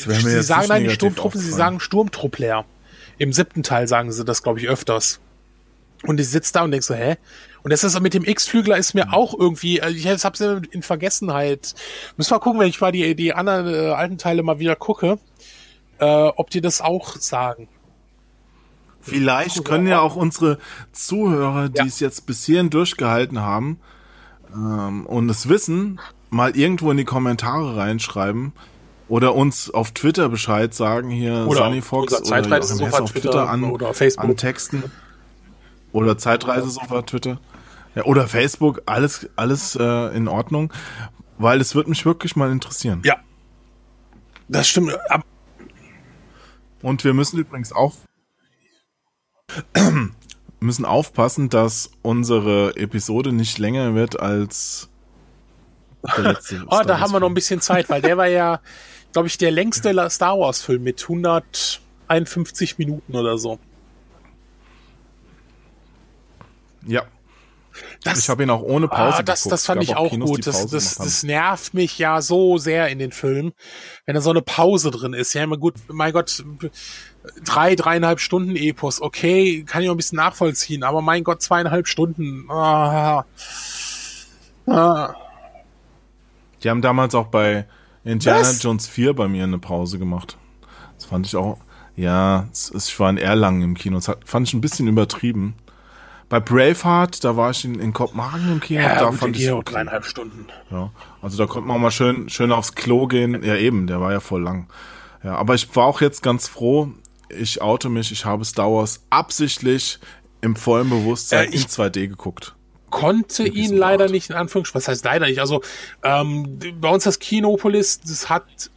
sagen 0.42 0.68
nein, 0.68 0.84
die 0.84 0.90
Sturmtruppen, 0.90 1.40
sie 1.40 1.50
sagen 1.50 1.80
Sturmtruppler. 1.80 2.64
Im 3.18 3.32
siebten 3.32 3.62
Teil 3.62 3.88
sagen 3.88 4.12
sie 4.12 4.24
das, 4.24 4.42
glaube 4.42 4.60
ich, 4.60 4.68
öfters. 4.68 5.20
Und 6.04 6.20
ich 6.20 6.28
sitzt 6.28 6.54
da 6.56 6.62
und 6.62 6.70
denkst 6.70 6.86
so, 6.86 6.94
hä? 6.94 7.16
Und 7.62 7.70
das 7.72 7.84
ist 7.84 7.98
mit 8.00 8.14
dem 8.14 8.24
X-Flügler 8.24 8.76
ist 8.76 8.94
mir 8.94 9.12
auch 9.12 9.38
irgendwie, 9.38 9.80
also 9.80 9.96
ich 9.96 10.06
hab's 10.24 10.40
in 10.40 10.82
Vergessenheit. 10.82 11.74
Müssen 12.16 12.30
wir 12.32 12.40
gucken, 12.40 12.60
wenn 12.60 12.68
ich 12.68 12.80
mal 12.80 12.90
die, 12.92 13.14
die 13.14 13.34
anderen 13.34 13.72
äh, 13.72 13.90
alten 13.90 14.18
Teile 14.18 14.42
mal 14.42 14.58
wieder 14.58 14.74
gucke, 14.74 15.18
äh, 15.98 16.04
ob 16.04 16.50
die 16.50 16.60
das 16.60 16.80
auch 16.80 17.16
sagen. 17.16 17.68
Vielleicht 19.00 19.64
können 19.64 19.86
ja 19.88 20.00
auch 20.00 20.14
unsere 20.16 20.58
Zuhörer, 20.92 21.68
die 21.68 21.78
Ja. 21.78 21.84
es 21.86 21.98
jetzt 22.00 22.26
bis 22.26 22.44
hierhin 22.44 22.70
durchgehalten 22.70 23.40
haben 23.40 23.80
ähm, 24.54 25.06
und 25.06 25.28
es 25.28 25.48
wissen, 25.48 26.00
mal 26.30 26.56
irgendwo 26.56 26.90
in 26.92 26.96
die 26.96 27.04
Kommentare 27.04 27.76
reinschreiben 27.76 28.52
oder 29.08 29.34
uns 29.34 29.70
auf 29.70 29.90
Twitter 29.90 30.28
Bescheid 30.28 30.72
sagen, 30.72 31.10
hier 31.10 31.46
Oder 31.48 31.64
Sunny 31.64 31.82
Fox 31.82 32.12
oder 32.14 32.22
Zeitreisesofa 32.22 32.90
Hess 32.92 33.00
auf 33.00 33.12
Twitter 33.12 33.30
Twitter 33.30 33.50
an, 33.50 33.64
oder 33.64 33.92
Facebook. 33.92 34.24
an 34.24 34.36
Texten 34.36 34.84
oder 35.92 36.16
Zeitreisesofa 36.16 37.02
Twitter 37.02 37.40
ja, 37.94 38.04
oder 38.04 38.26
Facebook, 38.28 38.82
alles, 38.86 39.28
alles 39.36 39.76
äh, 39.76 40.16
in 40.16 40.28
Ordnung, 40.28 40.72
weil 41.38 41.60
es 41.60 41.74
wird 41.74 41.88
mich 41.88 42.04
wirklich 42.06 42.36
mal 42.36 42.50
interessieren. 42.50 43.02
Ja. 43.04 43.16
Das 44.48 44.68
stimmt. 44.68 44.94
Ab- 45.10 45.24
Und 46.82 47.04
wir 47.04 47.14
müssen 47.14 47.38
übrigens 47.38 47.72
auch 47.72 47.94
müssen 50.60 50.84
aufpassen, 50.84 51.48
dass 51.48 51.90
unsere 52.02 52.76
Episode 52.76 53.32
nicht 53.32 53.58
länger 53.58 53.94
wird 53.94 54.18
als 54.20 54.88
der 56.16 56.24
letzte. 56.32 56.64
Oh, 56.68 56.80
da 56.86 57.00
haben 57.00 57.12
wir 57.12 57.20
noch 57.20 57.28
ein 57.28 57.34
bisschen 57.34 57.60
Zeit, 57.60 57.88
weil 57.90 58.00
der 58.02 58.16
war 58.16 58.26
ja, 58.28 58.60
glaube 59.12 59.28
ich, 59.28 59.38
der 59.38 59.50
längste 59.50 60.08
Star 60.10 60.38
Wars-Film 60.38 60.82
mit 60.82 61.02
151 61.02 62.78
Minuten 62.78 63.14
oder 63.16 63.36
so. 63.38 63.58
Ja, 66.86 67.04
Das, 68.04 68.18
ich 68.18 68.28
habe 68.28 68.42
ihn 68.42 68.50
auch 68.50 68.62
ohne 68.62 68.88
Pause 68.88 69.18
ah, 69.18 69.22
das, 69.22 69.40
geguckt. 69.42 69.52
das 69.52 69.66
fand 69.66 69.82
ich 69.82 69.90
gab 69.90 69.98
auch 69.98 70.10
Kinos, 70.10 70.30
gut. 70.30 70.46
Das, 70.46 70.66
das, 70.66 70.96
das 70.96 71.22
nervt 71.22 71.74
mich 71.74 71.98
ja 71.98 72.20
so 72.20 72.58
sehr 72.58 72.88
in 72.88 72.98
den 72.98 73.12
Filmen, 73.12 73.52
wenn 74.06 74.14
da 74.14 74.20
so 74.20 74.30
eine 74.30 74.42
Pause 74.42 74.90
drin 74.90 75.14
ist. 75.14 75.32
Ja, 75.34 75.44
immer 75.44 75.56
gut, 75.56 75.74
mein 75.88 76.12
Gott, 76.12 76.44
drei, 77.44 77.74
dreieinhalb 77.74 78.20
Stunden 78.20 78.56
Epos, 78.56 79.00
okay, 79.00 79.64
kann 79.64 79.82
ich 79.82 79.88
auch 79.88 79.94
ein 79.94 79.96
bisschen 79.96 80.16
nachvollziehen, 80.16 80.82
aber 80.82 81.02
mein 81.02 81.24
Gott, 81.24 81.42
zweieinhalb 81.42 81.86
Stunden. 81.86 82.50
Ah, 82.50 83.24
ah. 84.66 85.14
Die 86.62 86.70
haben 86.70 86.82
damals 86.82 87.14
auch 87.14 87.26
bei 87.26 87.66
Indiana 88.04 88.40
Was? 88.40 88.62
Jones 88.62 88.86
4 88.88 89.14
bei 89.14 89.28
mir 89.28 89.44
eine 89.44 89.58
Pause 89.58 89.98
gemacht. 89.98 90.36
Das 90.96 91.06
fand 91.06 91.26
ich 91.26 91.36
auch, 91.36 91.58
ja, 91.96 92.48
es, 92.52 92.70
es, 92.70 92.88
ich 92.88 92.98
war 93.00 93.10
in 93.10 93.18
Erlangen 93.18 93.62
im 93.62 93.74
Kino. 93.74 93.96
Das 93.96 94.16
fand 94.24 94.48
ich 94.48 94.54
ein 94.54 94.60
bisschen 94.60 94.88
übertrieben. 94.88 95.54
Bei 96.32 96.40
Braveheart, 96.40 97.24
da 97.24 97.36
war 97.36 97.50
ich 97.50 97.62
in, 97.66 97.78
in 97.78 97.92
Kopenhagen 97.92 98.52
im 98.52 98.60
Kino. 98.60 98.80
Ja, 98.80 98.98
da 98.98 99.12
fand 99.12 99.36
ich 99.36 99.50
auch 99.50 99.62
dreieinhalb 99.62 100.06
Stunden. 100.06 100.46
Ja, 100.70 100.90
also 101.20 101.36
da 101.36 101.44
konnte 101.44 101.68
man 101.68 101.76
auch 101.76 101.80
mal 101.82 101.90
schön, 101.90 102.30
schön 102.30 102.52
aufs 102.52 102.74
Klo 102.74 103.06
gehen. 103.06 103.44
Ja, 103.44 103.54
eben, 103.56 103.86
der 103.86 104.00
war 104.00 104.12
ja 104.12 104.20
voll 104.20 104.40
lang. 104.42 104.66
Ja, 105.22 105.34
aber 105.34 105.54
ich 105.54 105.76
war 105.76 105.84
auch 105.84 106.00
jetzt 106.00 106.22
ganz 106.22 106.48
froh. 106.48 106.88
Ich 107.28 107.60
oute 107.60 107.90
mich, 107.90 108.12
ich 108.12 108.24
habe 108.24 108.46
Star 108.46 108.72
Wars 108.72 109.04
absichtlich 109.10 109.98
im 110.40 110.56
vollen 110.56 110.88
Bewusstsein 110.88 111.52
Äh, 111.52 111.54
in 111.54 111.64
2D 111.64 112.08
geguckt. 112.08 112.54
konnte 112.88 113.46
ihn 113.46 113.76
leider 113.76 114.08
nicht 114.08 114.30
in 114.30 114.36
Anführungsstrichen, 114.36 114.80
was 114.80 114.88
heißt 114.88 115.04
leider 115.04 115.26
nicht, 115.26 115.38
also 115.38 115.60
ähm, 116.02 116.58
bei 116.80 116.88
uns 116.88 117.04
das 117.04 117.18
Kinopolis, 117.18 118.00
das 118.00 118.30
hat 118.30 118.70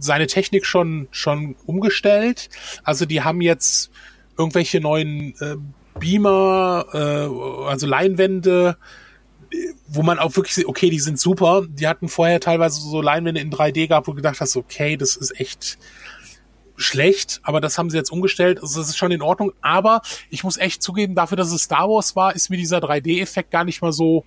seine 0.00 0.26
Technik 0.26 0.66
schon 0.66 1.06
schon 1.12 1.54
umgestellt. 1.66 2.48
Also 2.82 3.06
die 3.06 3.22
haben 3.22 3.42
jetzt 3.42 3.92
irgendwelche 4.36 4.80
neuen 4.80 5.34
äh, 5.40 5.54
Beamer, 5.98 6.86
äh, 6.92 7.68
also 7.68 7.86
Leinwände, 7.86 8.76
wo 9.86 10.02
man 10.02 10.18
auch 10.18 10.36
wirklich 10.36 10.54
sieht, 10.54 10.66
okay, 10.66 10.90
die 10.90 11.00
sind 11.00 11.18
super. 11.18 11.64
Die 11.68 11.86
hatten 11.86 12.08
vorher 12.08 12.40
teilweise 12.40 12.80
so 12.80 13.00
Leinwände 13.00 13.40
in 13.40 13.50
3D 13.50 13.88
gehabt, 13.88 14.06
wo 14.06 14.12
du 14.12 14.16
gedacht 14.16 14.40
hast, 14.40 14.56
okay, 14.56 14.96
das 14.96 15.16
ist 15.16 15.38
echt 15.40 15.78
schlecht, 16.76 17.40
aber 17.42 17.60
das 17.60 17.76
haben 17.76 17.90
sie 17.90 17.96
jetzt 17.96 18.10
umgestellt. 18.10 18.62
Also 18.62 18.80
das 18.80 18.90
ist 18.90 18.96
schon 18.96 19.10
in 19.10 19.22
Ordnung. 19.22 19.52
Aber 19.60 20.02
ich 20.30 20.44
muss 20.44 20.56
echt 20.56 20.82
zugeben, 20.82 21.14
dafür, 21.14 21.36
dass 21.36 21.50
es 21.50 21.62
Star 21.62 21.88
Wars 21.88 22.14
war, 22.16 22.34
ist 22.34 22.50
mir 22.50 22.56
dieser 22.56 22.78
3D-Effekt 22.78 23.50
gar 23.50 23.64
nicht 23.64 23.82
mal 23.82 23.92
so 23.92 24.24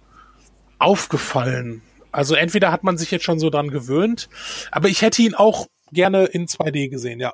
aufgefallen. 0.80 1.82
Also 2.12 2.36
entweder 2.36 2.72
hat 2.72 2.84
man 2.84 2.98
sich 2.98 3.10
jetzt 3.12 3.24
schon 3.24 3.40
so 3.40 3.50
dran 3.50 3.70
gewöhnt, 3.70 4.28
aber 4.72 4.90
ich 4.90 5.02
hätte 5.02 5.22
ihn 5.22 5.34
auch 5.34 5.68
gerne 5.94 6.26
in 6.26 6.48
2D 6.48 6.90
gesehen, 6.90 7.20
ja. 7.20 7.34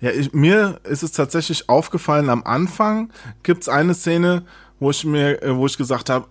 Ja, 0.00 0.10
ich, 0.10 0.32
mir 0.32 0.80
ist 0.84 1.02
es 1.02 1.12
tatsächlich 1.12 1.68
aufgefallen, 1.68 2.28
am 2.28 2.42
Anfang 2.44 3.12
gibt's 3.42 3.68
eine 3.68 3.94
Szene, 3.94 4.44
wo 4.80 4.90
ich 4.90 5.04
mir, 5.04 5.42
äh, 5.42 5.56
wo 5.56 5.66
ich 5.66 5.76
gesagt 5.76 6.10
habe, 6.10 6.26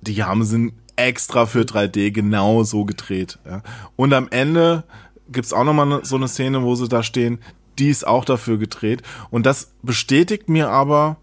die 0.00 0.22
haben 0.22 0.44
sind 0.44 0.74
extra 0.96 1.46
für 1.46 1.62
3D 1.62 2.12
genau 2.12 2.62
so 2.62 2.84
gedreht. 2.84 3.38
Ja. 3.44 3.62
Und 3.96 4.12
am 4.12 4.28
Ende 4.30 4.84
gibt's 5.28 5.52
auch 5.52 5.64
nochmal 5.64 5.86
ne, 5.86 6.00
so 6.02 6.16
eine 6.16 6.28
Szene, 6.28 6.62
wo 6.62 6.74
sie 6.74 6.88
da 6.88 7.02
stehen, 7.02 7.38
die 7.78 7.88
ist 7.88 8.06
auch 8.06 8.24
dafür 8.24 8.58
gedreht. 8.58 9.02
Und 9.30 9.46
das 9.46 9.72
bestätigt 9.82 10.48
mir 10.48 10.70
aber 10.70 11.16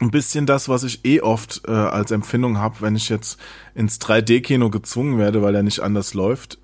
ein 0.00 0.10
bisschen 0.10 0.46
das, 0.46 0.68
was 0.68 0.82
ich 0.82 1.04
eh 1.04 1.20
oft 1.20 1.62
äh, 1.68 1.70
als 1.70 2.10
Empfindung 2.10 2.58
habe, 2.58 2.76
wenn 2.80 2.96
ich 2.96 3.08
jetzt 3.08 3.38
ins 3.74 4.00
3D-Kino 4.00 4.70
gezwungen 4.70 5.18
werde, 5.18 5.42
weil 5.42 5.54
er 5.54 5.62
nicht 5.62 5.80
anders 5.80 6.14
läuft 6.14 6.58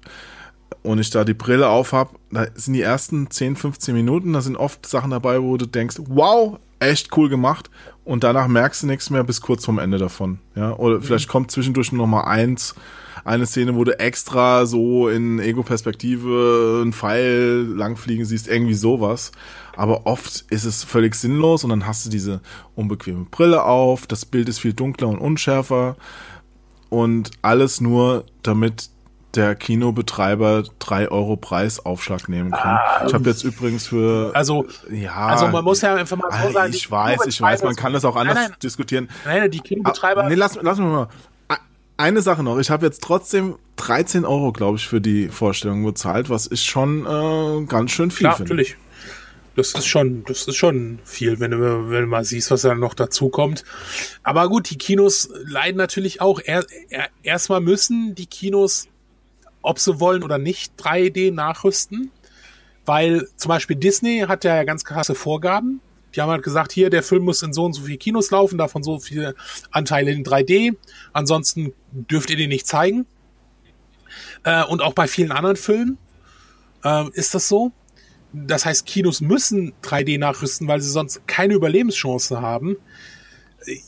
und 0.82 0.98
ich 0.98 1.10
da 1.10 1.24
die 1.24 1.34
Brille 1.34 1.68
auf 1.68 1.92
hab, 1.92 2.14
da 2.30 2.46
sind 2.54 2.74
die 2.74 2.82
ersten 2.82 3.30
10, 3.30 3.56
15 3.56 3.94
Minuten, 3.94 4.32
da 4.32 4.40
sind 4.40 4.56
oft 4.56 4.86
Sachen 4.86 5.10
dabei, 5.10 5.42
wo 5.42 5.56
du 5.56 5.66
denkst, 5.66 5.96
wow, 6.08 6.58
echt 6.78 7.16
cool 7.16 7.28
gemacht. 7.28 7.70
Und 8.04 8.24
danach 8.24 8.48
merkst 8.48 8.82
du 8.82 8.86
nichts 8.86 9.10
mehr 9.10 9.24
bis 9.24 9.40
kurz 9.40 9.64
vorm 9.64 9.78
Ende 9.78 9.98
davon, 9.98 10.38
ja, 10.54 10.74
oder 10.74 11.02
vielleicht 11.02 11.28
kommt 11.28 11.50
zwischendurch 11.50 11.92
noch 11.92 12.06
mal 12.06 12.22
eins, 12.22 12.74
eine 13.24 13.46
Szene, 13.46 13.76
wo 13.76 13.84
du 13.84 13.98
extra 13.98 14.64
so 14.64 15.08
in 15.08 15.38
Ego-Perspektive 15.38 16.80
einen 16.82 16.92
Pfeil 16.92 17.66
langfliegen 17.76 18.24
siehst, 18.24 18.48
irgendwie 18.48 18.74
sowas. 18.74 19.32
Aber 19.76 20.06
oft 20.06 20.46
ist 20.50 20.64
es 20.64 20.82
völlig 20.84 21.14
sinnlos 21.14 21.62
und 21.62 21.70
dann 21.70 21.86
hast 21.86 22.06
du 22.06 22.10
diese 22.10 22.40
unbequeme 22.74 23.26
Brille 23.30 23.64
auf, 23.64 24.06
das 24.06 24.24
Bild 24.24 24.48
ist 24.48 24.60
viel 24.60 24.72
dunkler 24.72 25.08
und 25.08 25.18
unschärfer. 25.18 25.96
Und 26.88 27.32
alles 27.42 27.82
nur, 27.82 28.24
damit 28.42 28.88
der 29.34 29.54
Kinobetreiber 29.54 30.64
drei 30.78 31.08
Euro 31.10 31.36
Preisaufschlag 31.36 32.28
nehmen 32.28 32.50
kann. 32.50 32.78
ich 33.06 33.12
habe 33.14 33.28
jetzt 33.28 33.44
übrigens 33.44 33.86
für 33.86 34.30
Also, 34.34 34.66
ja, 34.90 35.14
also 35.14 35.48
man 35.48 35.62
muss 35.64 35.80
ja 35.82 35.94
einfach 35.94 36.16
mal 36.16 36.30
so 36.30 36.48
Ah, 36.48 36.52
sagen, 36.52 36.72
ich 36.72 36.90
weiß, 36.90 37.26
ich 37.26 37.40
weiß, 37.40 37.62
man 37.62 37.76
kann 37.76 37.92
das 37.92 38.04
auch 38.04 38.16
anders 38.16 38.34
Nein, 38.36 38.48
nein, 38.50 38.58
diskutieren. 38.62 39.08
nein, 39.24 39.50
die 39.50 39.60
Kinobetreiber, 39.60 40.24
Ah, 40.24 40.28
nee, 40.28 40.34
lass, 40.34 40.58
lass 40.62 40.78
mal. 40.78 41.08
Eine 42.00 42.22
Sache 42.22 42.44
noch. 42.44 42.58
Ich 42.60 42.70
habe 42.70 42.86
jetzt 42.86 43.02
trotzdem 43.02 43.56
13 43.76 44.24
Euro, 44.24 44.52
glaube 44.52 44.76
ich, 44.78 44.86
für 44.86 45.00
die 45.00 45.28
Vorstellung 45.28 45.84
bezahlt, 45.84 46.30
was 46.30 46.48
ich 46.48 46.62
schon 46.62 47.04
äh, 47.04 47.64
ganz 47.66 47.90
schön 47.90 48.12
viel 48.12 48.28
finde. 48.30 48.42
natürlich. 48.54 48.76
Das 49.56 49.72
ist 49.74 49.86
schon, 49.88 50.22
das 50.28 50.46
ist 50.46 50.54
schon 50.54 51.00
viel, 51.02 51.40
wenn 51.40 51.50
du, 51.50 51.90
wenn 51.90 52.02
du 52.02 52.06
mal 52.06 52.24
siehst, 52.24 52.52
was 52.52 52.62
da 52.62 52.76
noch 52.76 52.94
dazu 52.94 53.28
kommt. 53.30 53.64
Aber 54.22 54.48
gut, 54.48 54.70
die 54.70 54.78
Kinos 54.78 55.28
leiden 55.44 55.76
natürlich 55.76 56.20
auch. 56.20 56.38
Er, 56.44 56.64
er, 56.90 57.08
erstmal 57.24 57.60
müssen 57.60 58.14
die 58.14 58.26
Kinos, 58.26 58.86
ob 59.62 59.78
sie 59.78 60.00
wollen 60.00 60.22
oder 60.22 60.38
nicht, 60.38 60.72
3D 60.80 61.32
nachrüsten. 61.32 62.10
Weil 62.84 63.28
zum 63.36 63.50
Beispiel 63.50 63.76
Disney 63.76 64.24
hat 64.26 64.44
ja 64.44 64.64
ganz 64.64 64.84
krasse 64.84 65.14
Vorgaben. 65.14 65.80
Die 66.14 66.22
haben 66.22 66.30
halt 66.30 66.42
gesagt, 66.42 66.72
hier, 66.72 66.88
der 66.88 67.02
Film 67.02 67.24
muss 67.24 67.42
in 67.42 67.52
so 67.52 67.64
und 67.64 67.74
so 67.74 67.82
viele 67.82 67.98
Kinos 67.98 68.30
laufen, 68.30 68.56
davon 68.56 68.82
so 68.82 68.98
viele 68.98 69.34
Anteile 69.70 70.10
in 70.10 70.24
3D. 70.24 70.76
Ansonsten 71.12 71.74
dürft 71.92 72.30
ihr 72.30 72.36
den 72.36 72.48
nicht 72.48 72.66
zeigen. 72.66 73.06
Äh, 74.44 74.64
und 74.64 74.82
auch 74.82 74.94
bei 74.94 75.06
vielen 75.06 75.32
anderen 75.32 75.56
Filmen 75.56 75.98
äh, 76.84 77.08
ist 77.12 77.34
das 77.34 77.48
so. 77.48 77.72
das 78.32 78.64
heißt, 78.66 78.86
Kinos 78.86 79.20
müssen 79.20 79.72
3D 79.82 80.18
nachrüsten, 80.18 80.68
weil 80.68 80.80
sie 80.80 80.90
sonst 80.90 81.26
keine 81.26 81.54
Überlebenschance 81.54 82.40
haben. 82.40 82.76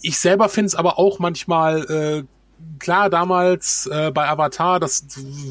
Ich 0.02 0.18
selber 0.18 0.48
finde 0.48 0.66
es 0.66 0.74
aber 0.74 0.98
auch 0.98 1.18
manchmal 1.18 1.84
äh, 1.90 2.24
klar, 2.78 3.10
damals 3.10 3.86
äh, 3.86 4.10
bei 4.10 4.28
Avatar, 4.28 4.80
das 4.80 5.04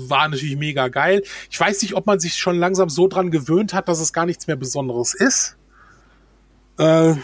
war 0.08 0.28
natürlich 0.28 0.58
mega 0.58 0.88
geil. 0.90 1.24
Ich 1.50 1.60
weiß 1.60 1.82
nicht, 1.82 1.96
ob 1.96 2.06
man 2.06 2.20
sich 2.20 2.36
schon 2.36 2.58
langsam 2.58 2.90
so 2.90 3.08
dran 3.08 3.32
gewöhnt 3.32 3.74
hat, 3.74 3.88
dass 3.88 4.00
es 4.00 4.14
gar 4.14 4.26
nichts 4.26 4.48
mehr 4.48 4.56
Besonderes 4.56 5.14
ist. 5.14 5.58
Äh, 6.78 7.16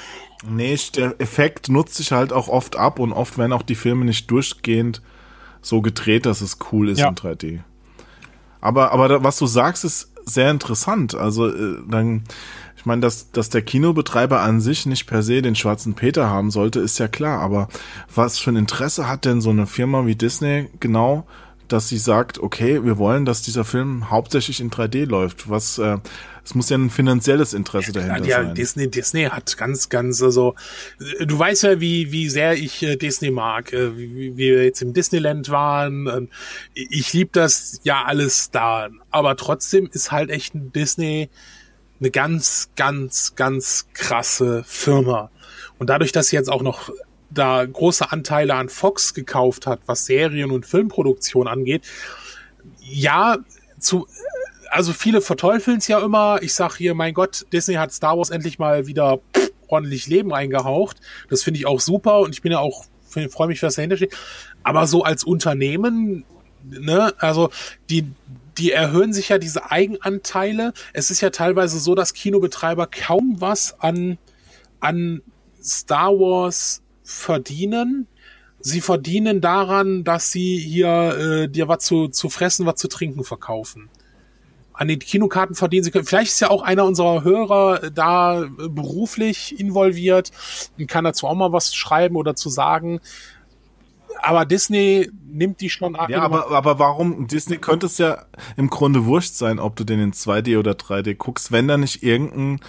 nee, 0.47 0.77
der 0.95 1.15
Effekt 1.19 1.69
nutzt 1.69 1.95
sich 1.95 2.11
halt 2.11 2.33
auch 2.33 2.47
oft 2.47 2.75
ab 2.75 2.99
und 2.99 3.13
oft 3.13 3.37
werden 3.37 3.53
auch 3.53 3.63
die 3.63 3.75
Filme 3.75 4.05
nicht 4.05 4.29
durchgehend 4.29 5.01
so 5.61 5.81
gedreht, 5.81 6.25
dass 6.25 6.41
es 6.41 6.57
cool 6.71 6.89
ist 6.89 6.99
ja. 6.99 7.09
in 7.09 7.15
3D. 7.15 7.59
Aber, 8.61 8.91
aber 8.91 9.23
was 9.23 9.37
du 9.37 9.45
sagst, 9.45 9.83
ist 9.83 10.11
sehr 10.25 10.51
interessant. 10.51 11.15
Also 11.15 11.49
äh, 11.49 11.79
dann, 11.87 12.23
ich 12.85 12.87
meine, 12.87 13.01
dass, 13.01 13.31
dass 13.31 13.49
der 13.49 13.63
Kinobetreiber 13.63 14.41
an 14.41 14.61
sich 14.61 14.85
nicht 14.85 15.07
per 15.07 15.23
se 15.23 15.41
den 15.41 15.55
schwarzen 15.55 15.95
Peter 15.95 16.29
haben 16.29 16.51
sollte, 16.51 16.81
ist 16.81 16.99
ja 16.99 17.07
klar. 17.07 17.39
Aber 17.39 17.67
was 18.13 18.37
für 18.37 18.51
ein 18.51 18.57
Interesse 18.57 19.09
hat 19.09 19.25
denn 19.25 19.41
so 19.41 19.49
eine 19.49 19.65
Firma 19.65 20.05
wie 20.05 20.15
Disney 20.15 20.69
genau, 20.79 21.25
dass 21.67 21.89
sie 21.89 21.97
sagt, 21.97 22.37
okay, 22.37 22.83
wir 22.83 22.99
wollen, 22.99 23.25
dass 23.25 23.41
dieser 23.41 23.65
Film 23.65 24.11
hauptsächlich 24.11 24.61
in 24.61 24.69
3D 24.69 25.07
läuft? 25.07 25.49
Was 25.49 25.79
äh, 25.79 25.97
es 26.43 26.53
muss 26.53 26.69
ja 26.69 26.77
ein 26.77 26.91
finanzielles 26.91 27.55
Interesse 27.55 27.91
dahinter 27.91 28.23
ja, 28.23 28.43
sein. 28.43 28.53
Disney, 28.53 28.87
Disney 28.87 29.23
hat 29.23 29.57
ganz, 29.57 29.89
ganz, 29.89 30.21
also, 30.21 30.53
du 31.19 31.39
weißt 31.39 31.63
ja, 31.63 31.81
wie, 31.81 32.11
wie 32.11 32.29
sehr 32.29 32.53
ich 32.53 32.83
äh, 32.83 32.97
Disney 32.97 33.31
mag, 33.31 33.73
äh, 33.73 33.97
wie, 33.97 34.13
wie 34.13 34.37
wir 34.37 34.63
jetzt 34.63 34.83
im 34.83 34.93
Disneyland 34.93 35.49
waren. 35.49 36.05
Ähm, 36.05 36.29
ich 36.75 37.11
liebe 37.13 37.31
das 37.33 37.79
ja 37.81 38.03
alles 38.03 38.51
da. 38.51 38.89
Aber 39.09 39.35
trotzdem 39.37 39.89
ist 39.91 40.11
halt 40.11 40.29
echt 40.29 40.53
ein 40.53 40.71
Disney 40.71 41.31
eine 42.05 42.11
ganz, 42.11 42.69
ganz, 42.75 43.33
ganz 43.35 43.87
krasse 43.93 44.63
Firma. 44.67 45.31
Und 45.79 45.89
dadurch, 45.89 46.11
dass 46.11 46.27
sie 46.27 46.35
jetzt 46.35 46.51
auch 46.51 46.61
noch 46.61 46.91
da 47.31 47.65
große 47.65 48.11
Anteile 48.11 48.53
an 48.53 48.69
Fox 48.69 49.15
gekauft 49.15 49.65
hat, 49.65 49.79
was 49.87 50.05
Serien 50.05 50.51
und 50.51 50.67
Filmproduktion 50.67 51.47
angeht, 51.47 51.83
ja, 52.79 53.37
zu, 53.79 54.07
also 54.69 54.93
viele 54.93 55.19
verteufeln 55.19 55.79
es 55.79 55.87
ja 55.87 55.99
immer. 55.99 56.37
Ich 56.43 56.53
sag 56.53 56.75
hier, 56.75 56.93
mein 56.93 57.15
Gott, 57.15 57.47
Disney 57.51 57.75
hat 57.75 57.91
Star 57.91 58.17
Wars 58.17 58.29
endlich 58.29 58.59
mal 58.59 58.85
wieder 58.85 59.19
ordentlich 59.67 60.05
Leben 60.05 60.31
eingehaucht. 60.31 60.97
Das 61.29 61.41
finde 61.41 61.59
ich 61.59 61.65
auch 61.65 61.79
super 61.79 62.19
und 62.19 62.35
ich 62.35 62.43
bin 62.43 62.51
ja 62.51 62.59
auch, 62.59 62.85
freue 63.31 63.47
mich, 63.47 63.63
was 63.63 63.75
dahinter 63.75 63.97
steht. 63.97 64.15
Aber 64.61 64.85
so 64.85 65.03
als 65.03 65.23
Unternehmen, 65.23 66.23
ne, 66.63 67.15
also 67.17 67.49
die, 67.89 68.07
die 68.57 68.71
erhöhen 68.71 69.13
sich 69.13 69.29
ja 69.29 69.37
diese 69.37 69.71
Eigenanteile. 69.71 70.73
Es 70.93 71.11
ist 71.11 71.21
ja 71.21 71.29
teilweise 71.29 71.79
so, 71.79 71.95
dass 71.95 72.13
Kinobetreiber 72.13 72.87
kaum 72.87 73.35
was 73.39 73.79
an, 73.79 74.17
an 74.79 75.21
Star 75.61 76.11
Wars 76.11 76.81
verdienen. 77.03 78.07
Sie 78.59 78.81
verdienen 78.81 79.41
daran, 79.41 80.03
dass 80.03 80.31
sie 80.31 80.57
hier 80.57 81.43
äh, 81.45 81.49
dir 81.49 81.67
was 81.67 81.83
zu, 81.83 82.07
zu 82.07 82.29
fressen, 82.29 82.65
was 82.65 82.75
zu 82.75 82.87
trinken 82.87 83.23
verkaufen 83.23 83.89
an 84.77 84.87
den 84.87 84.99
Kinokarten 84.99 85.55
verdienen 85.55 85.83
sie 85.83 85.91
können. 85.91 86.05
Vielleicht 86.05 86.31
ist 86.31 86.39
ja 86.41 86.49
auch 86.49 86.61
einer 86.61 86.85
unserer 86.85 87.23
Hörer 87.23 87.91
da 87.91 88.43
äh, 88.43 88.47
beruflich 88.69 89.59
involviert 89.59 90.31
und 90.77 90.87
kann 90.87 91.05
dazu 91.05 91.27
auch 91.27 91.35
mal 91.35 91.51
was 91.51 91.73
schreiben 91.73 92.15
oder 92.15 92.35
zu 92.35 92.49
sagen. 92.49 92.99
Aber 94.21 94.45
Disney 94.45 95.09
nimmt 95.35 95.61
die 95.61 95.69
schon 95.69 95.95
an. 95.95 96.09
Ja, 96.09 96.21
aber, 96.21 96.51
aber 96.51 96.79
warum? 96.79 97.27
Disney 97.27 97.57
könnte 97.57 97.85
es 97.85 97.97
ja 97.97 98.25
im 98.57 98.69
Grunde 98.69 99.05
wurscht 99.05 99.33
sein, 99.33 99.59
ob 99.59 99.75
du 99.75 99.83
den 99.83 99.99
in 99.99 100.13
2D 100.13 100.57
oder 100.57 100.71
3D 100.71 101.15
guckst, 101.15 101.51
wenn 101.51 101.67
da 101.67 101.77
nicht 101.77 102.03
irgendein 102.03 102.59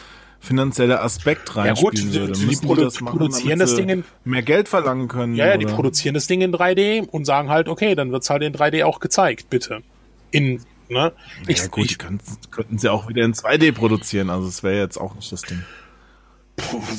finanzieller 0.40 1.02
Aspekt 1.02 1.56
reinspielen 1.56 2.12
ja, 2.12 2.20
gut, 2.20 2.28
würde. 2.28 2.32
Die, 2.32 2.56
produ 2.56 2.84
das 2.84 3.01
machen, 3.01 3.18
produzieren 3.18 3.59
das 3.59 3.74
Ding 3.74 3.88
in, 3.88 4.05
mehr 4.24 4.43
Geld 4.43 4.68
verlangen 4.68 5.09
können. 5.09 5.34
Ja, 5.34 5.47
ja, 5.47 5.56
die 5.56 5.66
produzieren 5.66 6.14
das 6.14 6.26
Ding 6.26 6.40
in 6.40 6.52
3D 6.52 7.09
und 7.09 7.24
sagen 7.24 7.48
halt, 7.48 7.68
okay, 7.68 7.94
dann 7.94 8.12
wird's 8.12 8.30
halt 8.30 8.43
in 8.43 8.52
3D 8.52 8.84
auch 8.84 9.01
gezeigt, 9.01 9.51
bitte. 9.51 9.82
In 10.30 10.60
Ne? 10.88 11.12
Ich, 11.48 11.59
ja, 11.59 11.66
gut, 11.66 11.86
ich, 11.86 11.98
kann, 11.98 12.20
könnten 12.52 12.78
sie 12.78 12.88
auch 12.93 13.09
wieder 13.09 13.24
in 13.24 13.34
2D 13.34 13.72
produzieren, 13.72 14.30
also 14.30 14.47
es 14.47 14.62
wäre 14.62 14.78
jetzt 14.78 14.98
auch 14.98 15.16
nicht 15.16 15.32
das 15.32 15.43
Ding. 15.43 15.64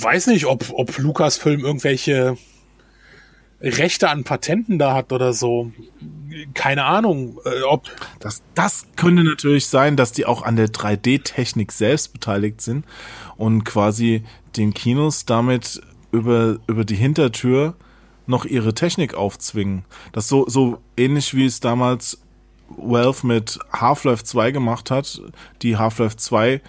Weiß 0.01 0.27
nicht, 0.27 0.45
ob, 0.45 0.65
ob 0.73 0.97
Lukas-Film 0.97 1.61
irgendwelche 1.61 2.37
Rechte 3.59 4.09
an 4.09 4.23
Patenten 4.23 4.77
da 4.77 4.93
hat 4.93 5.11
oder 5.11 5.33
so. 5.33 5.71
Keine 6.53 6.85
Ahnung, 6.85 7.39
äh, 7.45 7.63
ob. 7.63 7.89
Das, 8.19 8.43
das 8.53 8.87
könnte 8.95 9.23
natürlich 9.23 9.67
sein, 9.67 9.95
dass 9.95 10.11
die 10.11 10.25
auch 10.25 10.43
an 10.43 10.55
der 10.55 10.67
3D-Technik 10.67 11.71
selbst 11.71 12.13
beteiligt 12.13 12.61
sind 12.61 12.85
und 13.35 13.63
quasi 13.63 14.23
den 14.55 14.73
Kinos 14.73 15.25
damit 15.25 15.81
über, 16.11 16.59
über 16.67 16.85
die 16.85 16.95
Hintertür 16.95 17.75
noch 18.27 18.45
ihre 18.45 18.73
Technik 18.73 19.15
aufzwingen. 19.15 19.85
Das 20.11 20.27
so, 20.27 20.47
so 20.47 20.79
ähnlich 20.95 21.33
wie 21.33 21.45
es 21.45 21.59
damals 21.59 22.19
Valve 22.69 23.25
mit 23.25 23.59
Half-Life 23.71 24.23
2 24.23 24.51
gemacht 24.51 24.91
hat, 24.91 25.21
die 25.61 25.77
Half-Life 25.77 26.17
2 26.17 26.61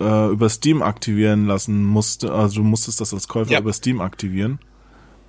äh, 0.00 0.28
über 0.28 0.48
Steam 0.48 0.82
aktivieren 0.82 1.46
lassen 1.46 1.84
musste. 1.84 2.32
Also 2.32 2.56
du 2.56 2.64
musstest 2.64 3.00
das 3.00 3.14
als 3.14 3.28
Käufer 3.28 3.52
ja. 3.52 3.60
über 3.60 3.72
Steam 3.72 4.00
aktivieren. 4.00 4.58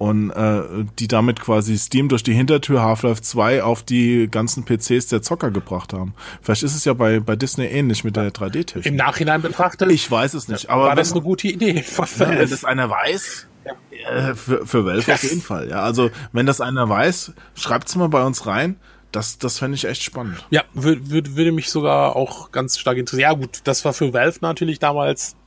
Und 0.03 0.31
äh, 0.31 0.83
die 0.99 1.07
damit 1.07 1.39
quasi 1.39 1.77
Steam 1.77 2.09
durch 2.09 2.23
die 2.23 2.33
Hintertür 2.33 2.81
Half-Life 2.81 3.21
2 3.21 3.63
auf 3.63 3.83
die 3.83 4.27
ganzen 4.29 4.65
PCs 4.65 5.07
der 5.07 5.21
Zocker 5.21 5.49
gebracht 5.49 5.93
haben. 5.93 6.13
Vielleicht 6.41 6.63
ist 6.63 6.75
es 6.75 6.83
ja 6.83 6.93
bei, 6.93 7.21
bei 7.21 7.37
Disney 7.37 7.67
ähnlich 7.67 8.03
mit 8.03 8.17
der 8.17 8.29
3D-Technik. 8.33 8.85
Im 8.85 8.97
Nachhinein 8.97 9.41
betrachtet? 9.41 9.89
Ich 9.93 10.11
weiß 10.11 10.33
es 10.33 10.49
nicht. 10.49 10.69
Aber 10.69 10.87
war 10.87 10.97
das 10.97 11.13
eine 11.13 11.21
gute 11.21 11.47
Idee? 11.47 11.85
wenn 12.17 12.49
das 12.49 12.65
einer 12.65 12.89
weiß, 12.89 13.47
ja. 13.65 14.09
äh, 14.09 14.35
für, 14.35 14.67
für 14.67 14.85
Valve 14.85 15.13
auf 15.13 15.23
jeden 15.23 15.41
Fall. 15.41 15.69
Ja, 15.69 15.83
also 15.83 16.11
wenn 16.33 16.47
das 16.47 16.59
einer 16.59 16.89
weiß, 16.89 17.31
schreibt's 17.55 17.95
mal 17.95 18.09
bei 18.09 18.25
uns 18.25 18.45
rein. 18.45 18.75
Das, 19.13 19.37
das 19.37 19.59
fände 19.59 19.75
ich 19.75 19.85
echt 19.85 20.03
spannend. 20.03 20.45
Ja, 20.49 20.63
würde, 20.73 21.11
würde, 21.11 21.37
würde 21.37 21.53
mich 21.53 21.69
sogar 21.69 22.17
auch 22.17 22.51
ganz 22.51 22.77
stark 22.77 22.97
interessieren. 22.97 23.31
Ja, 23.31 23.37
gut, 23.37 23.61
das 23.63 23.85
war 23.85 23.93
für 23.93 24.11
Valve 24.11 24.39
natürlich 24.41 24.79
damals, 24.79 25.37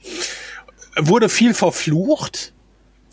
wurde 0.98 1.28
viel 1.28 1.52
verflucht. 1.52 2.54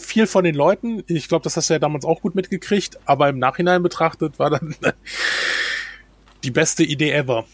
Viel 0.03 0.27
von 0.27 0.43
den 0.43 0.55
Leuten. 0.55 1.03
Ich 1.07 1.27
glaube, 1.27 1.43
das 1.43 1.57
hast 1.57 1.69
du 1.69 1.73
ja 1.73 1.79
damals 1.79 2.05
auch 2.05 2.21
gut 2.21 2.35
mitgekriegt. 2.35 2.99
Aber 3.05 3.29
im 3.29 3.39
Nachhinein 3.39 3.81
betrachtet 3.81 4.39
war 4.39 4.49
dann 4.49 4.75
die 6.43 6.51
beste 6.51 6.83
Idee 6.83 7.11
ever. 7.11 7.45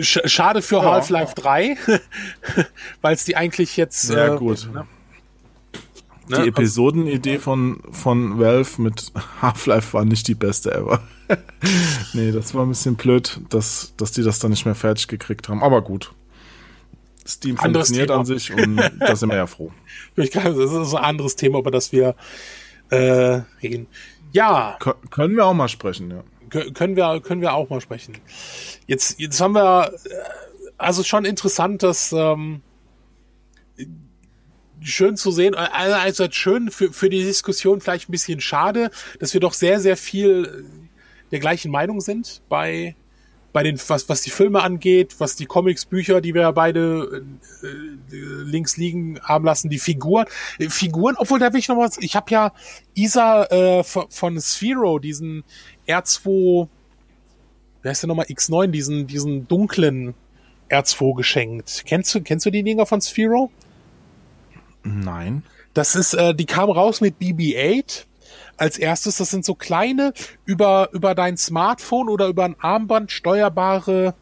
Schade 0.00 0.62
für 0.62 0.76
ja. 0.76 0.84
Half-Life 0.84 1.34
3, 1.36 1.76
weil 3.02 3.14
es 3.14 3.24
die 3.24 3.36
eigentlich 3.36 3.76
jetzt. 3.76 4.10
Ja, 4.10 4.34
äh, 4.34 4.36
gut. 4.36 4.68
Ne? 4.72 4.86
Die 6.28 6.32
ne? 6.32 6.46
Episodenidee 6.46 7.38
von, 7.38 7.80
von 7.92 8.40
Valve 8.40 8.82
mit 8.82 9.12
Half-Life 9.42 9.92
war 9.92 10.04
nicht 10.04 10.26
die 10.26 10.34
beste 10.34 10.72
ever. 10.74 11.02
nee, 12.14 12.32
das 12.32 12.54
war 12.54 12.64
ein 12.64 12.70
bisschen 12.70 12.96
blöd, 12.96 13.40
dass, 13.48 13.92
dass 13.96 14.12
die 14.12 14.22
das 14.22 14.38
dann 14.38 14.50
nicht 14.50 14.64
mehr 14.64 14.74
fertig 14.74 15.08
gekriegt 15.08 15.48
haben. 15.48 15.62
Aber 15.62 15.82
gut. 15.82 16.12
Steam 17.26 17.58
anderes 17.58 17.88
funktioniert 17.88 18.08
Thema. 18.08 18.20
an 18.20 18.26
sich 18.26 18.52
und 18.52 18.76
da 19.00 19.16
sind 19.16 19.30
wir 19.30 19.36
ja 19.36 19.46
froh. 19.46 19.72
Ich 20.16 20.30
glaube, 20.30 20.54
das 20.54 20.72
ist 20.72 20.94
ein 20.94 21.04
anderes 21.04 21.36
Thema, 21.36 21.58
über 21.58 21.70
das 21.70 21.92
wir 21.92 22.14
äh, 22.90 23.40
reden. 23.62 23.86
Ja. 24.32 24.76
Kön 24.80 24.94
können 25.10 25.36
wir 25.36 25.44
auch 25.46 25.54
mal 25.54 25.68
sprechen, 25.68 26.10
ja. 26.10 26.70
können 26.72 26.96
wir, 26.96 27.20
können 27.20 27.40
wir 27.40 27.54
auch 27.54 27.68
mal 27.68 27.80
sprechen. 27.80 28.18
Jetzt, 28.86 29.18
jetzt 29.18 29.40
haben 29.40 29.54
wir, 29.54 29.92
äh, 30.04 30.08
also 30.78 31.02
schon 31.02 31.24
interessant, 31.24 31.82
dass 31.82 32.12
ähm, 32.12 32.62
schön 34.80 35.16
zu 35.16 35.30
sehen, 35.30 35.54
also 35.54 36.26
schön 36.30 36.70
für, 36.70 36.92
für 36.92 37.08
die 37.08 37.22
Diskussion 37.24 37.80
vielleicht 37.80 38.08
ein 38.08 38.12
bisschen 38.12 38.40
schade, 38.40 38.90
dass 39.20 39.32
wir 39.34 39.40
doch 39.40 39.52
sehr, 39.52 39.80
sehr 39.80 39.96
viel 39.96 40.64
der 41.30 41.40
gleichen 41.40 41.70
Meinung 41.70 42.00
sind 42.00 42.42
bei, 42.48 42.94
bei 43.56 43.62
den, 43.62 43.80
was, 43.88 44.06
was 44.10 44.20
die 44.20 44.28
Filme 44.28 44.62
angeht, 44.62 45.14
was 45.16 45.34
die 45.34 45.46
Comics, 45.46 45.86
Bücher, 45.86 46.20
die 46.20 46.34
wir 46.34 46.52
beide 46.52 47.24
äh, 47.62 48.16
links 48.44 48.76
liegen 48.76 49.18
haben 49.22 49.46
lassen, 49.46 49.70
die 49.70 49.78
Figuren. 49.78 50.26
Äh, 50.58 50.68
Figuren, 50.68 51.16
obwohl 51.16 51.38
da 51.38 51.50
will 51.54 51.60
ich 51.60 51.68
noch 51.68 51.78
was, 51.78 51.96
ich 51.96 52.16
habe 52.16 52.30
ja 52.30 52.52
Isa 52.92 53.44
äh, 53.44 53.82
von, 53.82 54.10
von 54.10 54.38
Sphero, 54.42 54.98
diesen 54.98 55.42
R2, 55.88 56.68
wer 57.80 57.90
heißt 57.90 58.02
der 58.02 58.08
nochmal, 58.08 58.26
X9, 58.26 58.66
diesen, 58.66 59.06
diesen 59.06 59.48
dunklen 59.48 60.12
R2 60.68 61.16
geschenkt. 61.16 61.84
Kennst 61.86 62.14
du, 62.14 62.20
kennst 62.20 62.44
du 62.44 62.50
die 62.50 62.62
Dinger 62.62 62.84
von 62.84 63.00
Sphero? 63.00 63.50
Nein. 64.82 65.44
Das 65.72 65.96
ist, 65.96 66.12
äh, 66.12 66.34
die 66.34 66.44
kam 66.44 66.68
raus 66.68 67.00
mit 67.00 67.18
BB-8 67.18 68.04
als 68.56 68.78
erstes. 68.78 69.18
Das 69.18 69.30
sind 69.30 69.44
so 69.44 69.54
kleine 69.54 70.12
über 70.44 70.90
über 70.92 71.14
dein 71.14 71.36
Smartphone 71.36 72.08
oder 72.08 72.26
über 72.28 72.44
ein 72.44 72.56
Armband 72.58 73.10
steuerbare 73.10 74.14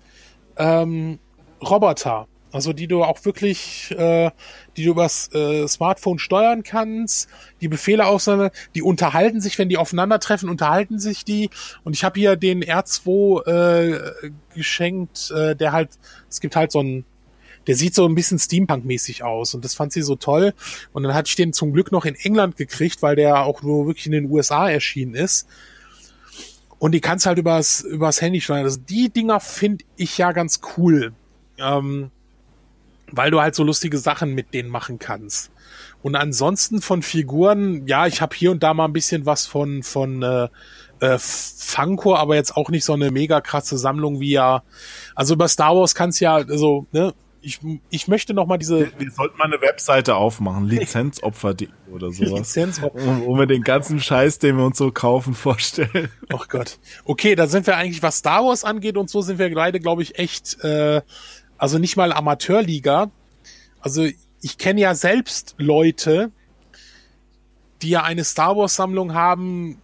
ähm, 0.57 1.19
Roboter. 1.63 2.27
Also 2.55 2.73
die 2.73 2.87
du 2.87 3.03
auch 3.03 3.25
wirklich, 3.25 3.91
äh, 3.99 4.31
die 4.77 4.85
du 4.85 4.93
übers 4.93 5.29
äh, 5.35 5.67
Smartphone 5.67 6.21
steuern 6.21 6.63
kannst, 6.63 7.29
die 7.61 7.67
Befehle 7.67 8.07
auseinander, 8.07 8.53
die 8.77 8.83
unterhalten 8.83 9.41
sich, 9.41 9.59
wenn 9.59 9.69
die 9.69 9.77
aufeinandertreffen, 9.77 10.49
unterhalten 10.49 11.01
sich 11.01 11.25
die. 11.25 11.51
Und 11.83 11.95
ich 11.95 12.05
habe 12.05 12.21
hier 12.21 12.37
den 12.37 12.63
R2 12.63 13.47
äh, 13.49 14.31
geschenkt, 14.55 15.33
äh, 15.33 15.57
der 15.57 15.73
halt, 15.73 15.99
es 16.31 16.41
gibt 16.41 16.55
halt 16.55 16.71
so 16.71 16.81
ein 16.81 17.05
der 17.67 17.77
sieht 17.77 17.95
so 17.95 18.07
ein 18.07 18.15
bisschen 18.15 18.39
Steampunk-mäßig 18.39 19.23
aus 19.23 19.55
und 19.55 19.65
das 19.65 19.75
fand 19.75 19.93
sie 19.93 20.03
so 20.03 20.17
toll. 20.17 20.55
Und 20.93 21.03
dann 21.03 21.15
hatte 21.15 21.29
ich 21.29 21.37
den 21.37 21.53
zum 21.53 21.73
Glück 21.73 21.93
noch 21.93 22.05
in 22.05 22.15
England 22.15 22.57
gekriegt, 22.57 23.03
weil 23.03 23.17
der 23.17 23.45
auch 23.45 23.63
nur 23.63 23.87
wirklich 23.87 24.07
in 24.07 24.13
den 24.13 24.31
USA 24.31 24.69
erschienen 24.69 25.15
ist. 25.15 25.47
Und 26.79 26.93
die 26.93 27.01
kannst 27.01 27.27
halt 27.27 27.39
übers, 27.39 27.81
übers 27.81 28.21
Handy 28.21 28.41
schneiden. 28.41 28.65
Also 28.65 28.81
die 28.81 29.09
Dinger 29.09 29.41
finde 29.41 29.85
ich 29.97 30.19
ja 30.19 30.33
ganz 30.33 30.61
cool. 30.77 31.13
Ähm, 31.59 32.11
weil 33.11 33.31
du 33.31 33.41
halt 33.41 33.55
so 33.55 33.63
lustige 33.63 33.99
Sachen 33.99 34.35
mit 34.35 34.55
denen 34.55 34.69
machen 34.69 34.99
kannst. 34.99 35.51
Und 36.03 36.17
ansonsten 36.17 36.81
von 36.81 37.03
Figuren, 37.03 37.87
ja, 37.87 38.07
ich 38.07 38.21
habe 38.21 38.35
hier 38.37 38.51
und 38.51 38.63
da 38.63 38.75
mal 38.75 38.87
ein 38.87 38.93
bisschen 38.93 39.25
was 39.27 39.47
von 39.47 39.83
von 39.83 40.23
äh, 40.23 40.49
äh, 41.01 41.19
Funko, 41.19 42.15
aber 42.15 42.35
jetzt 42.35 42.57
auch 42.57 42.71
nicht 42.71 42.85
so 42.85 42.93
eine 42.93 43.11
mega 43.11 43.41
krasse 43.41 43.79
Sammlung 43.79 44.21
wie 44.21 44.33
ja. 44.33 44.63
Also 45.15 45.35
über 45.35 45.49
Star 45.49 45.77
Wars 45.77 45.95
kannst 45.95 46.21
ja, 46.21 46.37
also 46.37 46.87
ne, 46.93 47.15
ich, 47.45 47.61
ich 47.91 48.09
möchte 48.09 48.35
noch 48.35 48.47
mal 48.47 48.59
diese. 48.59 48.81
Wir, 48.81 48.93
wir 48.99 49.11
sollten 49.11 49.37
mal 49.37 49.45
eine 49.45 49.61
Webseite 49.61 50.17
aufmachen, 50.17 50.67
Lizenzopfer.de 50.67 51.69
oder 51.93 52.11
sowas. 52.13 52.31
Lizenzopfer. 52.31 53.07
Um, 53.07 53.23
um 53.23 53.39
wir 53.39 53.47
den 53.47 53.63
ganzen 53.63 54.01
Scheiß, 54.01 54.39
den 54.39 54.57
wir 54.57 54.65
uns 54.65 54.79
so 54.79 54.91
kaufen, 54.91 55.35
vorstellen. 55.35 56.11
Ach 56.33 56.49
Gott. 56.49 56.79
Okay, 57.05 57.35
dann 57.35 57.49
sind 57.49 57.67
wir 57.67 57.77
eigentlich, 57.77 58.03
was 58.03 58.19
Star 58.19 58.45
Wars 58.45 58.65
angeht 58.65 58.97
und 58.97 59.11
so, 59.11 59.21
sind 59.21 59.39
wir 59.39 59.53
beide, 59.55 59.81
glaube 59.81 60.03
ich, 60.03 60.19
echt, 60.19 60.63
äh, 60.65 61.03
also 61.59 61.79
nicht 61.79 61.97
mal 61.97 62.13
Amateurliga. 62.13 63.11
Also 63.81 64.07
ich 64.41 64.59
kenne 64.59 64.81
ja 64.81 64.95
selbst 64.95 65.55
Leute, 65.59 66.33
die 67.83 67.91
ja 67.91 68.03
eine 68.03 68.25
Star 68.25 68.57
Wars 68.57 68.77
Sammlung 68.77 69.15
haben, 69.15 69.81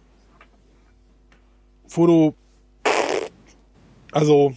wo 1.87 2.07
du, 2.07 2.35
also 4.11 4.55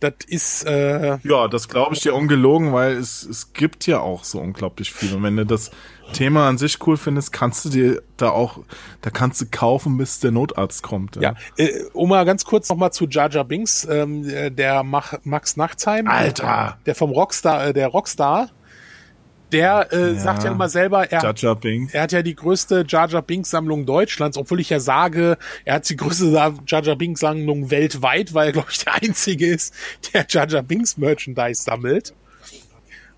das 0.00 0.14
ist. 0.26 0.64
Äh 0.64 1.18
ja, 1.22 1.48
das 1.48 1.68
glaube 1.68 1.94
ich 1.94 2.00
dir 2.00 2.14
ungelogen, 2.14 2.72
weil 2.72 2.96
es, 2.96 3.22
es 3.22 3.52
gibt 3.52 3.86
ja 3.86 4.00
auch 4.00 4.24
so 4.24 4.40
unglaublich 4.40 4.92
viel. 4.92 5.14
Und 5.14 5.22
wenn 5.22 5.36
du 5.36 5.46
das 5.46 5.70
Thema 6.12 6.48
an 6.48 6.58
sich 6.58 6.84
cool 6.86 6.96
findest, 6.96 7.32
kannst 7.32 7.64
du 7.64 7.68
dir 7.68 8.02
da 8.16 8.30
auch, 8.30 8.58
da 9.02 9.10
kannst 9.10 9.40
du 9.40 9.46
kaufen, 9.50 9.96
bis 9.96 10.20
der 10.20 10.32
Notarzt 10.32 10.82
kommt. 10.82 11.16
Ja, 11.16 11.34
ja 11.56 11.64
äh, 11.64 11.84
um 11.92 12.08
mal 12.08 12.24
ganz 12.24 12.44
kurz 12.44 12.68
nochmal 12.68 12.92
zu 12.92 13.06
Jar 13.06 13.44
Binks, 13.44 13.86
ähm, 13.88 14.24
der 14.56 14.82
Mach, 14.82 15.14
Max 15.22 15.56
Nachtsheim. 15.56 16.08
Alter! 16.08 16.78
Der 16.86 16.94
vom 16.94 17.10
Rockstar, 17.10 17.68
äh, 17.68 17.72
der 17.72 17.88
Rockstar 17.88 18.50
der 19.52 19.88
äh, 19.92 20.12
ja, 20.12 20.14
sagt 20.14 20.44
ja 20.44 20.52
immer 20.52 20.68
selber, 20.68 21.10
er, 21.10 21.34
Jar 21.36 21.56
Binks. 21.56 21.94
er 21.94 22.02
hat 22.02 22.12
ja 22.12 22.22
die 22.22 22.34
größte 22.34 22.84
Jar 22.86 23.08
Jar 23.08 23.22
Binks 23.22 23.50
Sammlung 23.50 23.86
Deutschlands, 23.86 24.36
obwohl 24.36 24.60
ich 24.60 24.70
ja 24.70 24.80
sage, 24.80 25.38
er 25.64 25.74
hat 25.74 25.88
die 25.88 25.96
größte 25.96 26.26
Jar 26.66 26.82
Jar 26.82 26.96
Binks 26.96 27.20
Sammlung 27.20 27.70
weltweit, 27.70 28.34
weil 28.34 28.48
er, 28.48 28.52
glaube 28.52 28.68
ich, 28.70 28.84
der 28.84 28.94
einzige 28.94 29.46
ist, 29.46 29.74
der 30.12 30.26
Jar 30.28 30.48
Jar 30.48 30.62
Binks 30.62 30.96
Merchandise 30.96 31.62
sammelt. 31.62 32.14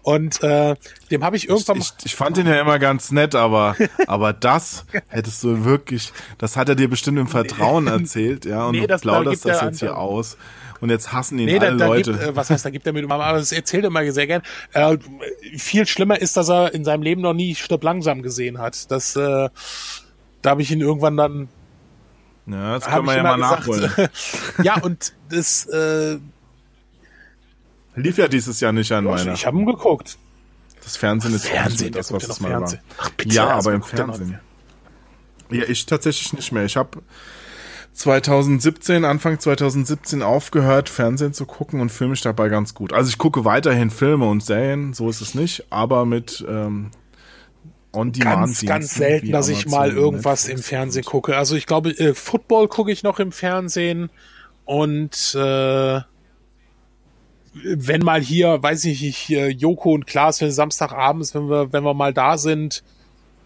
Und 0.02 0.42
äh, 0.42 0.74
dem 1.12 1.22
habe 1.22 1.36
ich 1.36 1.48
irgendwann. 1.48 1.78
Ich, 1.78 1.92
ich, 2.00 2.06
ich, 2.06 2.16
fand 2.16 2.36
ihn 2.36 2.46
ja 2.46 2.60
immer 2.60 2.80
ganz 2.80 3.12
nett, 3.12 3.36
aber 3.36 3.76
aber 4.08 4.32
das 4.32 4.84
hättest 5.08 5.44
du 5.44 5.64
wirklich, 5.64 6.12
das 6.38 6.56
hat 6.56 6.68
er 6.68 6.74
dir 6.74 6.88
bestimmt 6.88 7.18
im 7.18 7.28
Vertrauen 7.28 7.86
erzählt, 7.86 8.44
ja, 8.44 8.66
und 8.66 8.72
nee, 8.72 8.86
du 8.86 8.98
plauderst 8.98 9.44
da 9.44 9.50
das 9.50 9.62
jetzt 9.62 9.78
hier 9.78 9.96
aus 9.96 10.36
und 10.82 10.90
jetzt 10.90 11.12
hassen 11.12 11.38
ihn 11.38 11.46
nee, 11.46 11.60
alle 11.60 11.70
da, 11.70 11.76
da 11.76 11.86
Leute. 11.86 12.10
Gibt, 12.10 12.24
äh, 12.24 12.36
was 12.36 12.50
heißt, 12.50 12.64
da 12.64 12.70
gibt 12.70 12.84
er 12.88 12.92
mir 12.92 13.08
aber 13.08 13.38
das 13.38 13.52
erzählt 13.52 13.84
er 13.84 13.86
immer 13.86 14.10
sehr 14.10 14.26
gern. 14.26 14.42
Äh, 14.72 14.98
viel 15.56 15.86
schlimmer 15.86 16.20
ist, 16.20 16.36
dass 16.36 16.50
er 16.50 16.74
in 16.74 16.84
seinem 16.84 17.02
Leben 17.02 17.22
noch 17.22 17.34
nie 17.34 17.54
Stirb 17.54 17.84
langsam 17.84 18.20
gesehen 18.20 18.58
hat. 18.58 18.90
Das, 18.90 19.14
äh, 19.14 19.48
da 20.42 20.50
habe 20.50 20.60
ich 20.60 20.72
ihn 20.72 20.80
irgendwann 20.80 21.16
dann. 21.16 21.48
Ja, 22.46 22.74
das 22.74 22.84
kann 22.86 23.04
man 23.04 23.16
ja 23.16 23.22
mal 23.22 23.36
gesagt, 23.36 23.68
nachholen. 23.68 24.08
ja, 24.64 24.82
und 24.82 25.12
das 25.28 25.66
äh, 25.66 26.18
lief 27.94 28.18
ja 28.18 28.26
dieses 28.26 28.58
Jahr 28.58 28.72
nicht 28.72 28.90
an 28.90 29.04
meiner. 29.04 29.34
Ich 29.34 29.46
habe 29.46 29.56
ihn 29.58 29.66
geguckt. 29.66 30.18
Das 30.82 30.96
Fernsehen 30.96 31.32
ist 31.32 31.46
Fernsehen, 31.46 31.92
das, 31.92 32.12
was 32.12 32.26
das 32.26 32.40
mal 32.40 32.48
Fernsehen. 32.48 32.80
war. 32.96 33.06
Ach, 33.06 33.10
bitte, 33.10 33.36
ja, 33.36 33.46
aber 33.50 33.72
im 33.72 33.84
Fernsehen. 33.84 34.40
Ja, 35.48 35.62
ich 35.62 35.86
tatsächlich 35.86 36.32
nicht 36.32 36.50
mehr. 36.50 36.64
Ich 36.64 36.76
habe 36.76 37.02
2017, 37.92 39.04
Anfang 39.04 39.38
2017 39.38 40.22
aufgehört, 40.22 40.88
Fernsehen 40.88 41.34
zu 41.34 41.44
gucken 41.44 41.80
und 41.80 41.90
fühle 41.90 42.10
mich 42.10 42.22
dabei 42.22 42.48
ganz 42.48 42.74
gut. 42.74 42.92
Also 42.92 43.10
ich 43.10 43.18
gucke 43.18 43.44
weiterhin 43.44 43.90
Filme 43.90 44.28
und 44.28 44.42
Serien, 44.42 44.94
so 44.94 45.10
ist 45.10 45.20
es 45.20 45.34
nicht, 45.34 45.66
aber 45.70 46.06
mit 46.06 46.44
ähm, 46.48 46.90
On-Demand. 47.92 48.40
Ganz, 48.40 48.64
ganz 48.64 48.94
selten, 48.94 49.30
dass 49.30 49.48
ich 49.48 49.66
mal 49.66 49.90
irgendwas 49.90 50.44
Netflix 50.44 50.60
im 50.60 50.76
Fernsehen 50.76 51.04
gucke. 51.04 51.36
Also 51.36 51.54
ich 51.54 51.66
glaube, 51.66 51.90
äh, 51.90 52.14
Football 52.14 52.68
gucke 52.68 52.90
ich 52.90 53.02
noch 53.02 53.18
im 53.18 53.30
Fernsehen 53.30 54.10
und 54.64 55.34
äh, 55.34 56.00
wenn 57.54 58.00
mal 58.00 58.22
hier, 58.22 58.62
weiß 58.62 58.86
ich 58.86 59.02
nicht, 59.02 59.28
Joko 59.28 59.92
und 59.92 60.06
Klaas, 60.06 60.40
wenn 60.40 60.50
Samstagabends, 60.50 61.34
wenn 61.34 61.50
wir, 61.50 61.72
wenn 61.74 61.84
wir 61.84 61.92
mal 61.92 62.14
da 62.14 62.38
sind, 62.38 62.82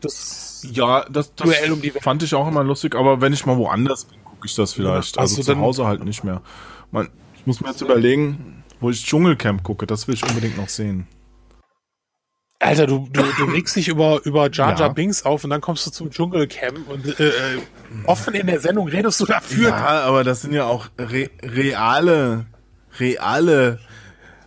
das 0.00 0.64
ja, 0.70 1.04
das, 1.10 1.34
das 1.34 1.46
Duell 1.46 1.72
um 1.72 1.82
die 1.82 1.90
fand 1.90 2.22
ich 2.22 2.34
auch 2.34 2.46
immer 2.46 2.62
lustig, 2.62 2.94
aber 2.94 3.20
wenn 3.20 3.32
ich 3.32 3.46
mal 3.46 3.56
woanders 3.56 4.04
bin, 4.04 4.18
ich 4.46 4.54
das 4.54 4.72
vielleicht. 4.72 5.18
Also, 5.18 5.40
also 5.40 5.54
zu 5.54 5.60
Hause 5.60 5.86
halt 5.86 6.04
nicht 6.04 6.24
mehr. 6.24 6.42
Man, 6.90 7.08
ich 7.36 7.46
muss 7.46 7.60
mir 7.60 7.68
jetzt 7.68 7.80
überlegen, 7.80 8.64
wo 8.80 8.90
ich 8.90 9.04
Dschungelcamp 9.04 9.62
gucke. 9.62 9.86
Das 9.86 10.08
will 10.08 10.14
ich 10.14 10.24
unbedingt 10.24 10.56
noch 10.56 10.68
sehen. 10.68 11.06
Alter, 12.58 12.86
du, 12.86 13.08
du, 13.12 13.22
du 13.22 13.44
regst 13.44 13.76
dich 13.76 13.88
über, 13.88 14.20
über 14.24 14.50
Jar 14.50 14.70
Jar 14.70 14.80
ja. 14.80 14.88
Binks 14.88 15.24
auf 15.24 15.44
und 15.44 15.50
dann 15.50 15.60
kommst 15.60 15.86
du 15.86 15.90
zum 15.90 16.10
Dschungelcamp 16.10 16.88
und 16.88 17.20
äh, 17.20 17.28
äh, 17.28 17.32
offen 18.06 18.34
in 18.34 18.46
der 18.46 18.60
Sendung 18.60 18.88
redest 18.88 19.20
du 19.20 19.26
dafür. 19.26 19.68
Ja, 19.68 20.00
aber 20.00 20.24
das 20.24 20.40
sind 20.40 20.54
ja 20.54 20.64
auch 20.64 20.88
re 20.98 21.28
reale, 21.42 22.46
reale 22.98 23.78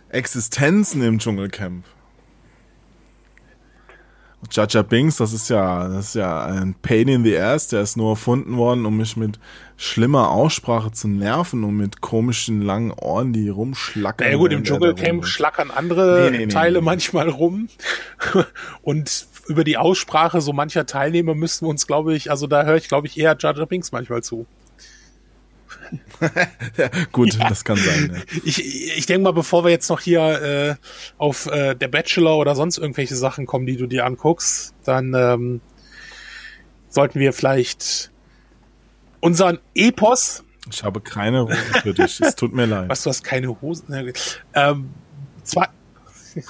Existenzen 0.08 1.02
im 1.02 1.20
Dschungelcamp. 1.20 1.84
Jaja 4.50 4.82
Binks, 4.82 5.16
das 5.16 5.32
ist 5.32 5.50
ja, 5.50 5.88
das 5.88 6.08
ist 6.08 6.14
ja 6.14 6.44
ein 6.44 6.74
Pain 6.80 7.08
in 7.08 7.24
the 7.24 7.36
Ass, 7.36 7.68
der 7.68 7.82
ist 7.82 7.96
nur 7.96 8.10
erfunden 8.10 8.56
worden, 8.56 8.86
um 8.86 8.96
mich 8.96 9.16
mit 9.16 9.38
schlimmer 9.76 10.30
Aussprache 10.30 10.92
zu 10.92 11.08
nerven 11.08 11.62
und 11.64 11.76
mit 11.76 12.00
komischen 12.00 12.62
langen 12.62 12.90
Ohren, 12.92 13.32
die 13.32 13.48
rumschlackern. 13.48 14.26
Na 14.26 14.32
ja 14.32 14.38
gut, 14.38 14.52
im 14.52 14.64
Dschungelcamp 14.64 15.26
schlackern 15.26 15.70
andere 15.70 16.30
nee, 16.30 16.38
nee, 16.38 16.46
nee, 16.46 16.52
Teile 16.52 16.80
manchmal 16.80 17.28
rum. 17.28 17.68
und 18.82 19.26
über 19.46 19.64
die 19.64 19.76
Aussprache 19.76 20.40
so 20.40 20.52
mancher 20.52 20.86
Teilnehmer 20.86 21.34
müssten 21.34 21.66
wir 21.66 21.70
uns, 21.70 21.86
glaube 21.86 22.14
ich, 22.14 22.30
also 22.30 22.46
da 22.46 22.64
höre 22.64 22.76
ich, 22.76 22.88
glaube 22.88 23.06
ich, 23.06 23.18
eher 23.18 23.36
Jaja 23.38 23.64
Binks 23.66 23.92
manchmal 23.92 24.22
zu. 24.22 24.46
Ja, 26.76 26.90
gut, 27.12 27.34
ja. 27.34 27.48
das 27.48 27.64
kann 27.64 27.76
sein. 27.76 28.12
Ja. 28.14 28.40
Ich, 28.44 28.96
ich 28.96 29.06
denke 29.06 29.22
mal, 29.22 29.32
bevor 29.32 29.64
wir 29.64 29.70
jetzt 29.70 29.88
noch 29.88 30.00
hier 30.00 30.20
äh, 30.20 30.74
auf 31.18 31.46
äh, 31.46 31.74
der 31.74 31.88
Bachelor 31.88 32.38
oder 32.38 32.54
sonst 32.54 32.78
irgendwelche 32.78 33.16
Sachen 33.16 33.46
kommen, 33.46 33.66
die 33.66 33.76
du 33.76 33.86
dir 33.86 34.04
anguckst, 34.04 34.74
dann 34.84 35.14
ähm, 35.14 35.60
sollten 36.88 37.20
wir 37.20 37.32
vielleicht 37.32 38.10
unseren 39.20 39.58
Epos. 39.74 40.44
Ich 40.70 40.84
habe 40.84 41.00
keine 41.00 41.44
Hose 41.44 41.80
für 41.82 41.94
dich. 41.94 42.20
es 42.20 42.36
tut 42.36 42.52
mir 42.54 42.66
leid. 42.66 42.88
Was, 42.88 43.02
du 43.02 43.10
hast 43.10 43.22
keine 43.22 43.60
Hose? 43.60 43.84
Ähm, 44.54 44.90
zwei, 45.42 45.68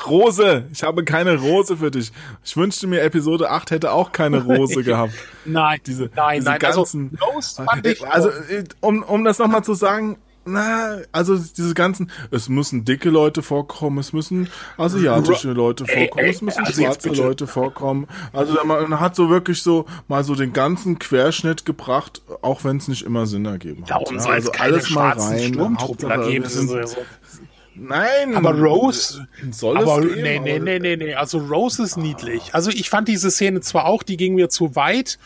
Rose, 0.09 0.65
ich 0.73 0.83
habe 0.83 1.05
keine 1.05 1.37
Rose 1.39 1.77
für 1.77 1.91
dich. 1.91 2.13
Ich 2.45 2.57
wünschte 2.57 2.87
mir, 2.87 3.03
Episode 3.03 3.51
8 3.51 3.71
hätte 3.71 3.93
auch 3.93 4.13
keine 4.13 4.43
Rose 4.43 4.83
gehabt. 4.85 5.13
nein, 5.45 5.81
diese, 5.87 6.11
nein, 6.15 6.39
diese 6.39 6.51
nein. 6.51 6.63
Also, 6.63 6.81
ganzen, 6.81 7.19
also, 7.35 7.63
fand 7.65 7.87
ich 7.87 8.07
also 8.07 8.31
um, 8.81 9.03
um 9.03 9.25
das 9.25 9.39
nochmal 9.39 9.65
zu 9.65 9.75
sagen, 9.75 10.19
na, 10.47 10.99
also 11.13 11.37
diese 11.37 11.75
ganzen, 11.75 12.11
es 12.31 12.49
müssen 12.49 12.85
dicke 12.85 13.11
Leute 13.11 13.43
vorkommen, 13.43 13.99
es 13.99 14.13
müssen 14.13 14.49
asiatische 14.79 15.53
Leute 15.53 15.87
vorkommen, 15.87 16.27
es 16.27 16.41
müssen 16.41 16.65
also 16.65 16.83
schwarze 16.83 17.09
Leute 17.11 17.47
vorkommen. 17.47 18.07
Also 18.33 18.57
man 18.65 18.99
hat 19.01 19.15
so 19.15 19.29
wirklich 19.29 19.63
so 19.63 19.85
mal 20.09 20.25
so 20.25 20.35
den 20.35 20.53
ganzen 20.53 20.99
Querschnitt 20.99 21.67
gebracht, 21.67 22.23
auch 22.41 22.65
wenn 22.65 22.79
es 22.79 22.89
nicht 22.89 23.03
immer 23.03 23.27
Sinn 23.27 23.45
ergeben 23.45 23.83
hat. 23.83 23.91
Darum 23.91 24.17
ja, 24.17 24.25
also 24.25 24.51
alles 24.53 24.91
mal 24.91 25.13
rein. 25.13 25.79
Hauptsache, 25.79 26.27
wir 26.27 26.49
sind, 26.49 26.97
Nein. 27.83 28.37
Aber 28.37 28.53
Rose 28.53 29.27
soll 29.51 29.79
aber, 29.79 29.99
es 30.01 30.15
geben, 30.15 30.23
nee, 30.23 30.39
nee, 30.39 30.59
nee, 30.59 30.79
nee, 30.79 30.97
nee. 30.97 31.15
Also 31.15 31.39
Rose 31.39 31.83
ist 31.83 31.97
niedlich. 31.97 32.55
Also 32.55 32.71
ich 32.71 32.91
fand 32.91 33.09
diese 33.09 33.31
Szene 33.31 33.63
zwar 33.63 33.87
auch, 33.87 34.03
die 34.03 34.19
ging 34.19 34.35
mir 34.35 34.51
zu 34.51 34.77
weit, 34.77 35.19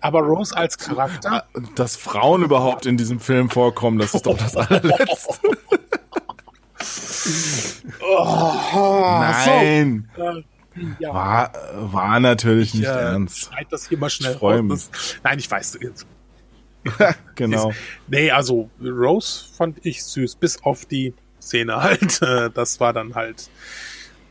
aber 0.00 0.20
Rose 0.20 0.56
als 0.56 0.78
Charakter. 0.78 1.44
Dass 1.74 1.96
Frauen 1.96 2.42
überhaupt 2.42 2.86
in 2.86 2.96
diesem 2.96 3.20
Film 3.20 3.50
vorkommen, 3.50 3.98
das 3.98 4.14
ist 4.14 4.24
doch 4.24 4.38
das 4.38 4.56
allerletzte. 4.56 5.48
oh, 8.00 9.18
Nein. 9.20 10.08
So. 10.16 10.22
Äh, 10.22 10.42
ja. 11.00 11.12
War, 11.12 11.52
war 11.74 12.20
natürlich 12.20 12.68
ich, 12.68 12.80
nicht 12.80 12.88
äh, 12.88 12.92
ernst. 12.92 13.50
das 13.68 13.88
hier 13.88 13.98
mal 13.98 14.08
schnell 14.08 14.34
ich 14.40 14.62
mich. 14.62 14.88
Nein, 15.22 15.38
ich 15.38 15.50
weiß 15.50 15.78
jetzt. 15.82 16.06
genau. 17.34 17.72
nee, 18.08 18.30
also 18.30 18.70
Rose 18.80 19.44
fand 19.54 19.84
ich 19.84 20.02
süß, 20.04 20.36
bis 20.36 20.62
auf 20.62 20.86
die 20.86 21.12
Szene 21.48 21.82
halt. 21.82 22.20
Äh, 22.28 22.50
das 22.52 22.80
war 22.80 22.92
dann 22.92 23.14
halt 23.14 23.48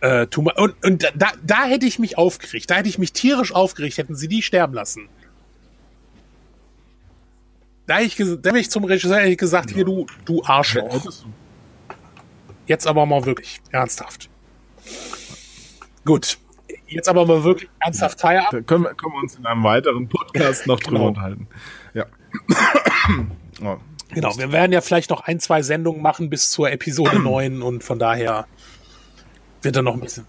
äh, 0.02 0.28
und, 0.36 0.76
und 0.86 1.12
da, 1.16 1.32
da 1.44 1.66
hätte 1.66 1.86
ich 1.86 2.00
mich 2.00 2.18
aufgeregt, 2.18 2.70
da 2.70 2.76
hätte 2.76 2.90
ich 2.90 2.98
mich 2.98 3.14
tierisch 3.14 3.54
aufgeregt, 3.54 3.98
hätten 3.98 4.16
sie 4.16 4.28
die 4.28 4.42
sterben 4.42 4.74
lassen. 4.74 5.10
Da 7.88 7.96
hätte 7.98 8.24
ich, 8.24 8.42
da 8.42 8.54
ich 8.56 8.70
zum 8.70 8.84
Regisseur 8.84 9.18
hätte 9.18 9.30
ich 9.30 9.38
gesagt, 9.38 9.72
hier 9.72 9.86
du, 9.86 10.06
du 10.26 10.44
Arschloch. 10.44 11.02
jetzt 12.68 12.86
aber 12.86 13.06
mal 13.06 13.26
wirklich 13.26 13.62
ernsthaft. 13.72 14.30
Gut, 16.06 16.38
jetzt 16.88 17.10
aber 17.10 17.26
mal 17.26 17.44
wirklich 17.44 17.70
ernsthaft 17.80 18.20
Feierabend. 18.20 18.54
Da 18.54 18.62
können 18.62 18.84
wir, 18.84 18.94
können 18.94 19.14
wir 19.14 19.22
uns 19.22 19.36
in 19.36 19.46
einem 19.46 19.64
weiteren 19.64 20.08
Podcast 20.10 20.68
noch 20.68 20.80
drüber 20.80 20.98
Genau. 20.98 21.08
unterhalten. 21.10 21.48
Ja. 21.94 22.06
oh. 23.64 23.78
Genau, 24.10 24.38
wir 24.38 24.52
werden 24.52 24.72
ja 24.72 24.82
vielleicht 24.82 25.10
noch 25.10 25.22
ein, 25.22 25.40
zwei 25.40 25.62
Sendungen 25.62 26.02
machen 26.02 26.30
bis 26.30 26.50
zur 26.50 26.72
Episode 26.72 27.20
9 27.24 27.62
und 27.62 27.84
von 27.84 28.00
daher 28.00 28.48
wird 29.62 29.76
dann 29.76 29.86
noch 29.86 29.96
ein 29.96 30.00
bisschen, 30.02 30.26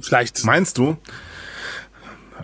vielleicht, 0.00 0.44
Meinst 0.44 0.78
du? 0.78 0.96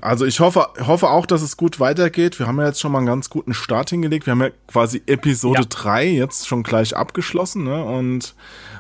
Also 0.01 0.27
ich 0.27 0.41
hoffe, 0.41 0.69
hoffe 0.87 1.09
auch, 1.11 1.27
dass 1.27 1.43
es 1.43 1.57
gut 1.57 1.81
weitergeht. 1.81 2.39
Wir 2.39 2.47
haben 2.47 2.61
ja 2.61 2.67
jetzt 2.67 2.81
schon 2.81 2.93
mal 2.93 2.99
einen 2.99 3.07
ganz 3.07 3.31
guten 3.31 3.55
Start 3.55 3.91
hingelegt. 3.91 4.27
Wir 4.27 4.33
haben 4.33 4.43
ja 4.43 4.51
quasi 4.69 5.03
Episode 5.07 5.63
Ja. 5.63 5.67
3 5.69 6.07
jetzt 6.07 6.47
schon 6.47 6.63
gleich 6.63 6.97
abgeschlossen. 6.97 7.65
Ne? 7.65 7.85
Und 7.85 8.35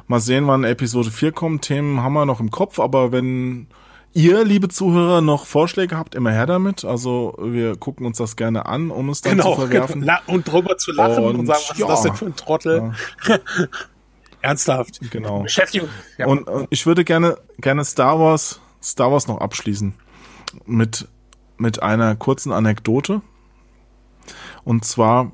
mal 0.06 0.20
sehen, 0.20 0.46
wann 0.46 0.64
Episode 0.64 1.10
4 1.10 1.32
kommt. 1.32 1.62
Themen 1.62 2.02
haben 2.02 2.12
wir 2.12 2.24
noch 2.24 2.40
im 2.40 2.50
Kopf. 2.50 2.78
Aber 2.78 3.10
wenn 3.10 3.66
ihr, 4.18 4.44
liebe 4.44 4.68
Zuhörer, 4.68 5.20
noch 5.20 5.46
Vorschläge 5.46 5.96
habt, 5.96 6.16
immer 6.16 6.32
her 6.32 6.46
damit. 6.46 6.84
Also 6.84 7.36
wir 7.40 7.76
gucken 7.76 8.04
uns 8.04 8.18
das 8.18 8.34
gerne 8.34 8.66
an, 8.66 8.90
um 8.90 9.08
es 9.10 9.22
dann 9.22 9.36
genau, 9.36 9.54
zu 9.54 9.60
verwerfen. 9.60 10.00
genau, 10.00 10.18
und 10.26 10.50
drüber 10.50 10.76
zu 10.76 10.90
lachen 10.92 11.24
und, 11.24 11.36
Und 11.36 11.46
sagen, 11.46 11.60
was 11.68 11.78
ja. 11.78 11.86
ist 11.86 11.90
das 11.90 12.02
denn 12.02 12.14
für 12.14 12.26
ein 12.26 12.36
Trottel? 12.36 12.92
Ernsthaft. 14.42 15.00
Genau. 15.10 15.42
Beschäftigung. 15.42 15.88
Ja. 16.16 16.26
Und, 16.26 16.48
und 16.48 16.66
ich 16.70 16.84
würde 16.84 17.04
gerne, 17.04 17.38
gerne 17.58 17.84
Star 17.84 18.18
Wars, 18.18 18.60
Star 18.82 19.12
Wars 19.12 19.28
noch 19.28 19.40
abschließen. 19.40 19.94
Mit, 20.66 21.06
mit 21.56 21.82
einer 21.82 22.16
kurzen 22.16 22.52
Anekdote. 22.52 23.22
Und 24.64 24.84
zwar 24.84 25.32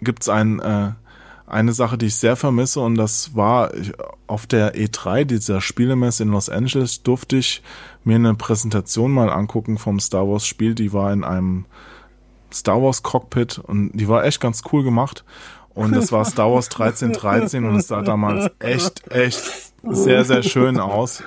gibt's 0.00 0.28
ein, 0.28 0.60
äh, 0.60 0.92
eine 1.50 1.72
Sache, 1.72 1.98
die 1.98 2.06
ich 2.06 2.16
sehr 2.16 2.36
vermisse, 2.36 2.80
und 2.80 2.94
das 2.94 3.34
war 3.34 3.70
auf 4.26 4.46
der 4.46 4.74
E3, 4.74 5.24
dieser 5.24 5.60
Spielemesse 5.60 6.22
in 6.22 6.30
Los 6.30 6.48
Angeles, 6.48 7.02
durfte 7.02 7.36
ich 7.36 7.62
mir 8.04 8.16
eine 8.16 8.34
Präsentation 8.34 9.12
mal 9.12 9.30
angucken 9.30 9.78
vom 9.78 10.00
Star 10.00 10.28
Wars 10.28 10.46
Spiel. 10.46 10.74
Die 10.74 10.92
war 10.92 11.12
in 11.12 11.24
einem 11.24 11.66
Star 12.52 12.82
Wars 12.82 13.02
Cockpit 13.02 13.58
und 13.58 13.92
die 13.92 14.08
war 14.08 14.24
echt 14.24 14.40
ganz 14.40 14.62
cool 14.72 14.82
gemacht. 14.82 15.24
Und 15.74 15.94
das 15.94 16.10
war 16.12 16.24
Star 16.24 16.52
Wars 16.52 16.66
1313 16.66 17.64
und 17.64 17.76
es 17.76 17.88
sah 17.88 18.02
damals 18.02 18.50
echt, 18.58 19.10
echt 19.10 19.72
sehr, 19.82 20.24
sehr 20.24 20.42
schön 20.42 20.78
aus. 20.78 21.22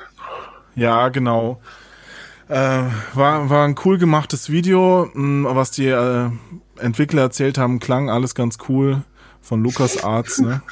Ja, 0.76 1.10
genau. 1.10 1.62
Äh, 2.50 2.84
war, 3.14 3.50
war 3.50 3.66
ein 3.66 3.76
cool 3.86 3.98
gemachtes 3.98 4.50
Video, 4.50 5.10
mh, 5.14 5.56
was 5.56 5.72
die 5.72 5.88
äh, 5.88 6.30
Entwickler 6.78 7.22
erzählt 7.22 7.58
haben, 7.58 7.80
klang 7.80 8.10
alles 8.10 8.36
ganz 8.36 8.58
cool 8.68 9.04
von 9.44 9.61
LucasArts, 9.61 10.40
ne? 10.40 10.64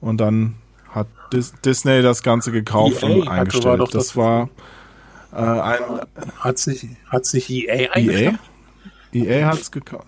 Und 0.00 0.18
dann 0.18 0.56
hat 0.90 1.06
Dis 1.32 1.52
Disney 1.64 2.02
das 2.02 2.22
Ganze 2.24 2.50
gekauft 2.50 3.02
EA 3.02 3.06
und 3.06 3.12
hatte- 3.20 3.26
war 3.26 3.32
eingestellt. 3.38 3.80
doch 3.80 3.90
das 3.90 4.06
das- 4.08 4.16
war 4.16 4.48
äh, 5.32 5.36
ein 5.36 5.78
Hat's 6.40 6.66
nicht, 6.66 6.86
hat's 7.10 7.32
nicht 7.34 7.48
EA 7.50 7.74
EA? 7.74 7.92
eingekauft? 7.92 8.40
EA 9.12 9.46
hat's 9.46 9.70
gekauft. 9.70 10.06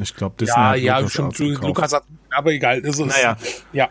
Ich 0.00 0.14
glaube, 0.16 0.34
Disney 0.40 0.54
Ja, 0.56 0.68
hat 0.70 0.78
ja, 0.78 0.98
LucasArts 0.98 1.34
stimmt. 1.34 1.50
gekauft. 1.50 1.68
Lukas 1.68 1.92
hat, 1.92 2.04
aber 2.30 2.50
egal. 2.52 2.78
Ist, 2.80 2.98
Naja. 2.98 3.36
Ja. 3.72 3.88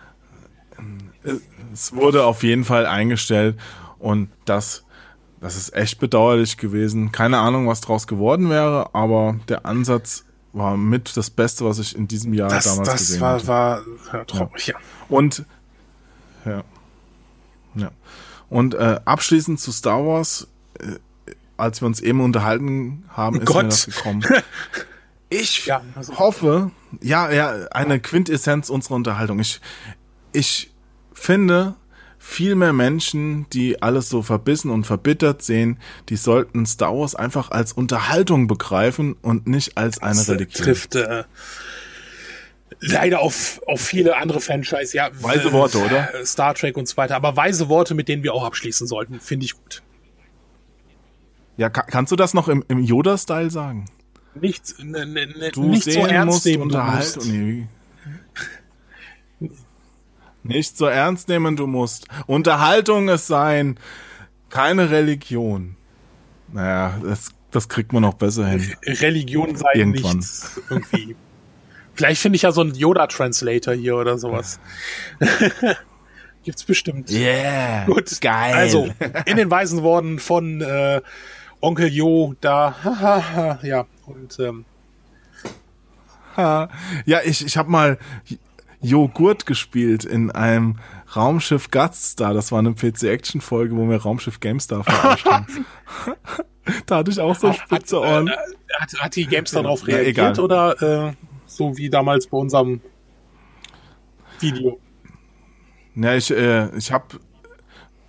es 1.73 1.93
wurde 1.95 2.25
auf 2.25 2.43
jeden 2.43 2.63
Fall 2.65 2.85
eingestellt 2.85 3.57
und 3.99 4.29
das, 4.45 4.83
das 5.39 5.55
ist 5.57 5.73
echt 5.75 5.99
bedauerlich 5.99 6.57
gewesen. 6.57 7.11
Keine 7.11 7.37
Ahnung, 7.39 7.67
was 7.67 7.81
draus 7.81 8.07
geworden 8.07 8.49
wäre, 8.49 8.93
aber 8.95 9.35
der 9.47 9.65
Ansatz 9.65 10.25
war 10.53 10.75
mit 10.77 11.15
das 11.15 11.29
Beste, 11.29 11.65
was 11.65 11.79
ich 11.79 11.95
in 11.95 12.07
diesem 12.07 12.33
Jahr 12.33 12.49
Das, 12.49 12.65
damals 12.65 12.89
das 12.89 12.99
gesehen 12.99 13.21
war, 13.21 13.33
hatte. 13.35 13.47
war 13.47 13.81
ja, 14.13 14.25
traurig, 14.25 14.67
ja. 14.67 14.75
Und 15.09 15.45
ja, 16.45 16.63
ja. 17.75 17.91
Und 18.49 18.73
äh, 18.73 18.99
abschließend 19.05 19.59
zu 19.59 19.71
Star 19.71 20.05
Wars, 20.05 20.47
äh, 20.79 20.95
als 21.57 21.81
wir 21.81 21.85
uns 21.85 21.99
eben 22.01 22.19
unterhalten 22.21 23.05
haben, 23.09 23.37
ist 23.41 23.45
Gott. 23.45 23.63
mir 23.63 23.69
das 23.69 23.85
gekommen. 23.85 24.23
Ich 25.33 25.65
Ja, 25.65 25.81
also- 25.95 26.19
hoffe, 26.19 26.71
ja, 27.01 27.31
ja, 27.31 27.67
eine 27.71 28.01
Quintessenz 28.01 28.69
unserer 28.69 28.95
Unterhaltung. 28.95 29.39
Ich, 29.39 29.61
ich 30.33 30.73
finde, 31.13 31.75
viel 32.23 32.53
mehr 32.55 32.71
Menschen, 32.71 33.47
die 33.49 33.81
alles 33.81 34.07
so 34.07 34.21
verbissen 34.21 34.69
und 34.69 34.85
verbittert 34.85 35.41
sehen, 35.41 35.79
die 36.09 36.15
sollten 36.15 36.65
Star 36.67 36.93
Wars 36.95 37.15
einfach 37.15 37.49
als 37.49 37.73
Unterhaltung 37.73 38.45
begreifen 38.47 39.15
und 39.21 39.47
nicht 39.47 39.75
als 39.77 39.99
eine 40.01 40.15
Das, 40.15 40.29
äh, 40.29 40.31
Religion. 40.33 40.63
trifft 40.63 40.95
äh, 40.95 41.23
leider 42.79 43.19
auf, 43.21 43.59
auf 43.65 43.81
viele 43.81 44.17
andere 44.17 44.39
Franchise, 44.39 44.95
ja. 44.95 45.09
Weise 45.19 45.49
äh, 45.49 45.51
Worte, 45.51 45.79
oder? 45.79 46.09
Star 46.23 46.53
Trek 46.53 46.77
und 46.77 46.87
so 46.87 46.95
weiter. 46.95 47.15
Aber 47.15 47.35
weise 47.35 47.69
Worte, 47.69 47.95
mit 47.95 48.07
denen 48.07 48.21
wir 48.23 48.33
auch 48.35 48.45
abschließen 48.45 48.85
sollten, 48.87 49.19
finde 49.19 49.45
ich 49.45 49.53
gut. 49.55 49.81
Ja, 51.57 51.69
ka 51.69 51.81
kannst 51.81 52.11
du 52.11 52.15
das 52.15 52.33
noch 52.33 52.47
im, 52.47 52.63
im 52.67 52.79
Yoda-Style 52.83 53.49
sagen? 53.49 53.85
Nicht, 54.35 54.75
ne, 54.79 55.05
ne, 55.05 55.25
ne, 55.27 55.51
Du 55.51 55.63
nicht 55.63 55.83
so 55.91 56.05
ernst 56.05 56.33
musst, 56.35 56.45
nehmen. 56.45 56.63
unterhalten. 56.63 57.67
Nicht 60.43 60.77
so 60.77 60.85
ernst 60.85 61.27
nehmen, 61.29 61.55
du 61.55 61.67
musst. 61.67 62.07
Unterhaltung 62.25 63.09
es 63.09 63.27
sein, 63.27 63.77
keine 64.49 64.89
Religion. 64.89 65.75
Naja, 66.51 66.97
das, 67.03 67.29
das 67.51 67.69
kriegt 67.69 67.93
man 67.93 68.01
noch 68.01 68.15
besser 68.15 68.47
hin. 68.47 68.73
Religion 68.85 69.55
sei 69.55 69.73
Irgendwann. 69.75 70.17
nichts. 70.17 70.59
Irgendwie. 70.69 71.15
Vielleicht 71.93 72.21
finde 72.21 72.37
ich 72.37 72.41
ja 72.41 72.51
so 72.51 72.61
einen 72.61 72.73
Yoda-Translator 72.73 73.73
hier 73.73 73.95
oder 73.95 74.17
sowas. 74.17 74.59
Gibt's 76.43 76.63
bestimmt. 76.63 77.11
Yeah, 77.11 77.85
Gut, 77.85 78.19
geil. 78.19 78.53
Also, 78.53 78.89
in 79.25 79.37
den 79.37 79.51
weisen 79.51 79.83
Worten 79.83 80.17
von 80.17 80.61
äh, 80.61 81.01
Onkel 81.59 81.87
Jo, 81.89 82.33
da, 82.41 83.59
ja, 83.61 83.85
und 84.07 84.39
ähm. 84.39 84.65
Ja, 86.35 86.69
ich, 87.25 87.45
ich 87.45 87.57
habe 87.57 87.69
mal 87.69 87.99
Joghurt 88.81 89.45
gespielt 89.45 90.05
in 90.05 90.31
einem 90.31 90.77
Raumschiff 91.15 91.69
Gutstar. 91.71 92.33
Das 92.33 92.51
war 92.51 92.59
eine 92.59 92.73
PC-Action-Folge, 92.73 93.75
wo 93.75 93.87
wir 93.89 93.97
Raumschiff 93.97 94.39
GameStar 94.39 94.83
verarscht 94.83 95.25
haben. 95.25 95.65
da 96.85 96.97
hatte 96.97 97.11
ich 97.11 97.19
auch 97.19 97.35
so 97.35 97.53
spitze 97.53 97.99
Ohren. 97.99 98.27
äh, 98.27 98.31
hat, 98.79 98.93
hat 98.99 99.15
die 99.15 99.25
GameStar 99.25 99.63
darauf 99.63 99.87
Ja, 99.87 99.97
reagiert 99.97 100.37
egal. 100.37 100.39
oder 100.39 101.09
äh, 101.09 101.13
so 101.45 101.77
wie 101.77 101.89
damals 101.89 102.27
bei 102.27 102.37
unserem 102.37 102.81
Video? 104.39 104.79
Ja, 105.95 106.15
ich, 106.15 106.31
äh, 106.31 106.75
ich 106.77 106.91
habe 106.91 107.19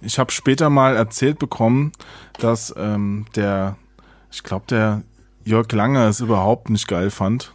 ich 0.00 0.18
hab 0.18 0.32
später 0.32 0.70
mal 0.70 0.96
erzählt 0.96 1.38
bekommen, 1.38 1.92
dass 2.38 2.74
ähm, 2.76 3.26
der, 3.36 3.76
ich 4.30 4.42
glaube, 4.42 4.66
der 4.68 5.02
Jörg 5.44 5.70
Langer 5.72 6.08
es 6.08 6.20
überhaupt 6.20 6.70
nicht 6.70 6.88
geil 6.88 7.10
fand. 7.10 7.52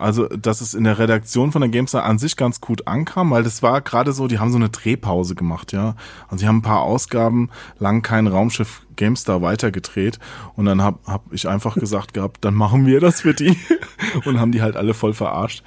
Also, 0.00 0.26
dass 0.28 0.60
es 0.60 0.74
in 0.74 0.84
der 0.84 0.98
Redaktion 0.98 1.52
von 1.52 1.60
der 1.60 1.70
GameStar 1.70 2.04
an 2.04 2.18
sich 2.18 2.36
ganz 2.36 2.60
gut 2.60 2.86
ankam, 2.86 3.30
weil 3.30 3.42
das 3.42 3.62
war 3.62 3.80
gerade 3.80 4.12
so, 4.12 4.26
die 4.26 4.38
haben 4.38 4.50
so 4.50 4.58
eine 4.58 4.70
Drehpause 4.70 5.34
gemacht, 5.34 5.72
ja. 5.72 5.94
Also, 6.28 6.40
sie 6.40 6.48
haben 6.48 6.58
ein 6.58 6.62
paar 6.62 6.82
Ausgaben 6.82 7.50
lang 7.78 8.02
kein 8.02 8.26
Raumschiff 8.26 8.82
GameStar 8.96 9.40
weitergedreht 9.42 10.18
und 10.56 10.66
dann 10.66 10.82
hab, 10.82 11.06
hab 11.06 11.32
ich 11.32 11.48
einfach 11.48 11.74
gesagt 11.74 12.14
gehabt, 12.14 12.44
dann 12.44 12.54
machen 12.54 12.86
wir 12.86 13.00
das 13.00 13.22
für 13.22 13.34
die 13.34 13.56
und 14.24 14.38
haben 14.38 14.52
die 14.52 14.62
halt 14.62 14.76
alle 14.76 14.94
voll 14.94 15.14
verarscht. 15.14 15.62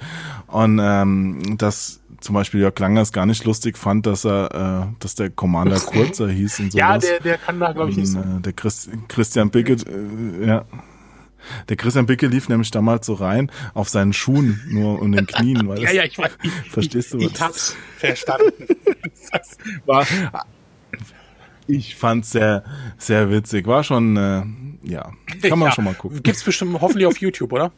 Und 0.46 0.78
ähm, 0.80 1.56
dass 1.58 2.00
zum 2.24 2.34
Beispiel 2.34 2.60
Jörg 2.60 2.78
Langer 2.78 3.02
es 3.02 3.12
gar 3.12 3.26
nicht 3.26 3.44
lustig 3.44 3.76
fand, 3.76 4.06
dass 4.06 4.24
er, 4.24 4.88
äh, 4.90 4.94
dass 4.98 5.14
der 5.14 5.30
Commander 5.30 5.78
Kurzer 5.80 6.28
hieß 6.28 6.60
und 6.60 6.72
sowas. 6.72 6.80
Ja, 6.80 6.98
der, 6.98 7.20
der 7.20 7.38
kann 7.38 7.60
da, 7.60 7.72
glaube 7.72 7.90
ich, 7.90 7.96
nicht 7.96 8.08
so. 8.08 8.18
Äh, 8.18 8.40
der 8.40 8.52
Chris, 8.52 8.88
Christian 9.08 9.50
Bicke, 9.50 9.74
äh, 9.74 10.46
ja. 10.46 10.64
Der 11.68 11.76
Christian 11.76 12.06
Bicke 12.06 12.26
lief 12.26 12.48
nämlich 12.48 12.70
damals 12.70 13.06
so 13.06 13.14
rein 13.14 13.50
auf 13.74 13.88
seinen 13.88 14.12
Schuhen 14.12 14.60
nur 14.68 15.00
und 15.00 15.12
den 15.12 15.26
Knien, 15.26 15.66
weil 15.68 15.80
Ja, 15.82 15.90
ja, 15.92 16.04
ich 16.04 16.18
weiß. 16.18 16.32
Ich, 16.42 16.70
Verstehst 16.70 17.12
du 17.14 17.18
ich, 17.18 17.24
was? 17.26 17.32
ich 17.34 17.40
hab's 17.40 17.76
verstanden. 17.98 18.52
Das- 19.32 19.56
war. 19.86 20.06
Ich 21.66 21.96
fand's 21.96 22.30
sehr, 22.30 22.62
sehr 22.98 23.30
witzig. 23.30 23.66
War 23.66 23.82
schon, 23.82 24.16
äh, 24.16 24.44
ja, 24.82 25.12
kann 25.42 25.58
man 25.58 25.68
ja, 25.68 25.72
schon 25.74 25.84
mal 25.84 25.94
gucken. 25.94 26.22
Gibt's 26.22 26.44
bestimmt 26.44 26.78
hoffentlich 26.80 27.06
auf 27.06 27.16
YouTube, 27.18 27.52
oder? 27.52 27.72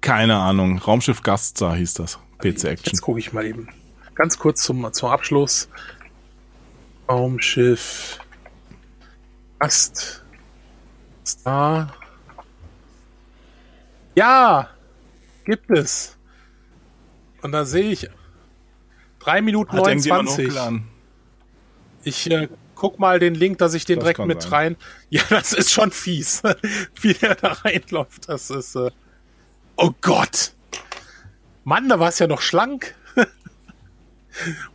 Keine 0.00 0.36
Ahnung. 0.36 0.78
Raumschiff 0.78 1.22
Gaststar 1.22 1.74
hieß 1.76 1.94
das. 1.94 2.18
PC 2.38 2.64
Action. 2.64 2.86
Jetzt 2.86 3.00
gucke 3.02 3.18
ich 3.18 3.32
mal 3.32 3.44
eben. 3.44 3.68
Ganz 4.14 4.38
kurz 4.38 4.62
zum, 4.62 4.90
zum 4.92 5.08
Abschluss. 5.10 5.68
Raumschiff. 7.08 8.20
Ast. 9.58 10.24
Star. 11.26 11.94
Ja! 14.14 14.70
Gibt 15.44 15.70
es. 15.70 16.16
Und 17.42 17.52
da 17.52 17.64
sehe 17.64 17.90
ich 17.90 18.08
3 19.20 19.42
Minuten 19.42 19.72
Hat 19.72 19.86
irgendjemand 19.86 20.28
29. 20.28 20.46
hochgeladen? 20.46 20.88
Ich 22.04 22.30
äh, 22.30 22.48
guck 22.74 22.98
mal 22.98 23.18
den 23.18 23.34
Link, 23.34 23.58
dass 23.58 23.74
ich 23.74 23.84
den 23.84 23.96
Das 23.96 24.04
direkt 24.04 24.26
mit 24.26 24.42
sein. 24.42 24.52
rein. 24.52 24.76
Ja, 25.10 25.22
das 25.30 25.52
ist 25.52 25.72
schon 25.72 25.90
fies, 25.90 26.42
wie 27.00 27.14
der 27.14 27.34
da 27.34 27.52
reinläuft. 27.52 28.28
Das 28.28 28.50
ist. 28.50 28.76
Äh 28.76 28.90
oh 29.76 29.92
Gott! 30.00 30.52
Mann, 31.64 31.88
da 31.88 31.98
war 31.98 32.08
es 32.08 32.18
ja 32.18 32.26
noch 32.26 32.40
schlank. 32.40 32.94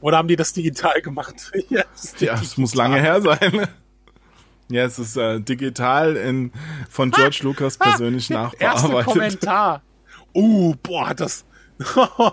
Oder 0.01 0.17
haben 0.17 0.27
die 0.27 0.35
das 0.35 0.53
digital 0.53 1.01
gemacht? 1.01 1.51
ja, 1.69 1.83
es 1.95 2.19
ja, 2.19 2.39
muss 2.57 2.75
lange 2.75 2.99
her 2.99 3.21
sein. 3.21 3.67
Ja, 4.69 4.85
es 4.85 4.97
ist 4.99 5.17
äh, 5.17 5.39
digital 5.39 6.15
in, 6.15 6.51
von 6.89 7.11
George 7.11 7.39
ah, 7.41 7.43
Lucas 7.43 7.77
persönlich 7.77 8.31
ah, 8.31 8.43
nachbearbeitet. 8.43 8.83
Erster 8.83 9.03
Kommentar. 9.03 9.83
Uh, 10.35 10.73
boah, 10.81 11.13
das, 11.13 11.45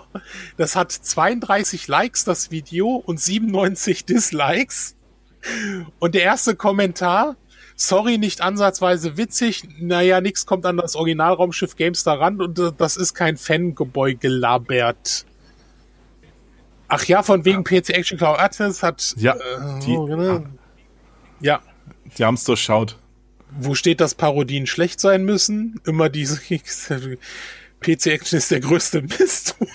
das 0.57 0.75
hat 0.75 0.91
32 0.91 1.87
Likes, 1.87 2.23
das 2.23 2.49
Video, 2.49 2.95
und 2.95 3.19
97 3.19 4.05
Dislikes. 4.05 4.95
Und 5.99 6.15
der 6.15 6.23
erste 6.23 6.55
Kommentar, 6.55 7.35
sorry, 7.75 8.17
nicht 8.17 8.41
ansatzweise 8.41 9.17
witzig, 9.17 9.67
naja, 9.79 10.19
nix 10.19 10.47
kommt 10.47 10.65
an 10.65 10.77
das 10.77 10.95
Originalraumschiff 10.95 11.75
Gamestar 11.75 12.19
ran 12.19 12.41
und 12.41 12.57
äh, 12.59 12.71
das 12.75 12.97
ist 12.97 13.13
kein 13.13 13.37
Fangebäude 13.37 14.17
gelabert. 14.17 15.25
Ach 16.87 17.05
ja, 17.05 17.23
von 17.23 17.45
wegen 17.45 17.63
PC 17.63 17.91
Action 17.91 18.17
Cloud 18.17 18.37
Atlas 18.37 18.83
hat. 18.83 19.13
Ja, 19.17 19.35
äh, 19.35 19.79
die, 19.85 19.93
genau. 19.93 20.43
ja. 21.39 21.61
Die 22.17 22.25
haben 22.25 22.35
es 22.35 22.43
durchschaut. 22.43 22.97
Wo 23.51 23.75
steht, 23.75 23.99
dass 23.99 24.15
Parodien 24.15 24.65
schlecht 24.65 24.99
sein 24.99 25.23
müssen? 25.23 25.79
Immer 25.85 26.09
diese 26.09 26.39
PC 27.81 28.07
Action 28.07 28.37
ist 28.37 28.51
der 28.51 28.61
größte 28.61 29.01
Mist. 29.01 29.55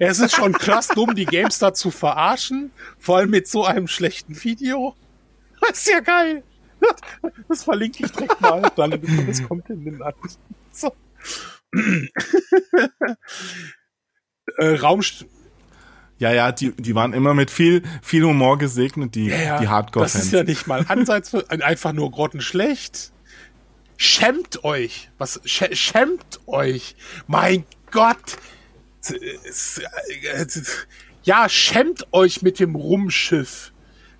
es 0.00 0.18
ist 0.18 0.34
schon 0.34 0.52
krass 0.52 0.88
dumm, 0.88 1.14
die 1.14 1.24
GameStar 1.24 1.74
zu 1.74 1.90
verarschen, 1.90 2.70
vor 2.98 3.18
allem 3.18 3.30
mit 3.30 3.48
so 3.48 3.64
einem 3.64 3.88
schlechten 3.88 4.42
Video. 4.42 4.94
Das 5.60 5.78
ist 5.78 5.88
ja 5.88 6.00
geil. 6.00 6.42
Das 7.48 7.64
verlinke 7.64 8.04
ich 8.04 8.12
direkt 8.12 8.40
mal, 8.40 8.70
dann 8.76 9.00
das 9.26 9.42
kommt 9.42 9.68
in 9.70 9.84
den 9.84 10.02
Artikel. 10.02 10.30
So. 10.70 10.94
äh, 14.58 14.74
Raumst 14.76 15.26
ja, 16.18 16.32
ja, 16.32 16.52
die, 16.52 16.72
die 16.72 16.94
waren 16.94 17.12
immer 17.12 17.32
mit 17.32 17.50
viel, 17.50 17.82
viel 18.02 18.24
Humor 18.24 18.58
gesegnet, 18.58 19.14
die, 19.14 19.26
ja, 19.26 19.60
die 19.60 19.68
Hardcore-Fans. 19.68 20.12
Das 20.12 20.24
ist 20.24 20.32
ja 20.32 20.42
nicht 20.42 20.66
mal 20.66 20.84
Ansatz, 20.88 21.34
einfach 21.48 21.92
nur 21.92 22.10
grottenschlecht. 22.10 23.12
Schämt 23.96 24.64
euch. 24.64 25.10
Was, 25.18 25.40
sch 25.44 25.64
schämt 25.72 26.40
euch. 26.46 26.96
Mein 27.26 27.64
Gott. 27.90 28.36
Ja, 31.22 31.48
schämt 31.48 32.06
euch 32.12 32.42
mit 32.42 32.58
dem 32.58 32.74
Rumschiff. 32.74 33.72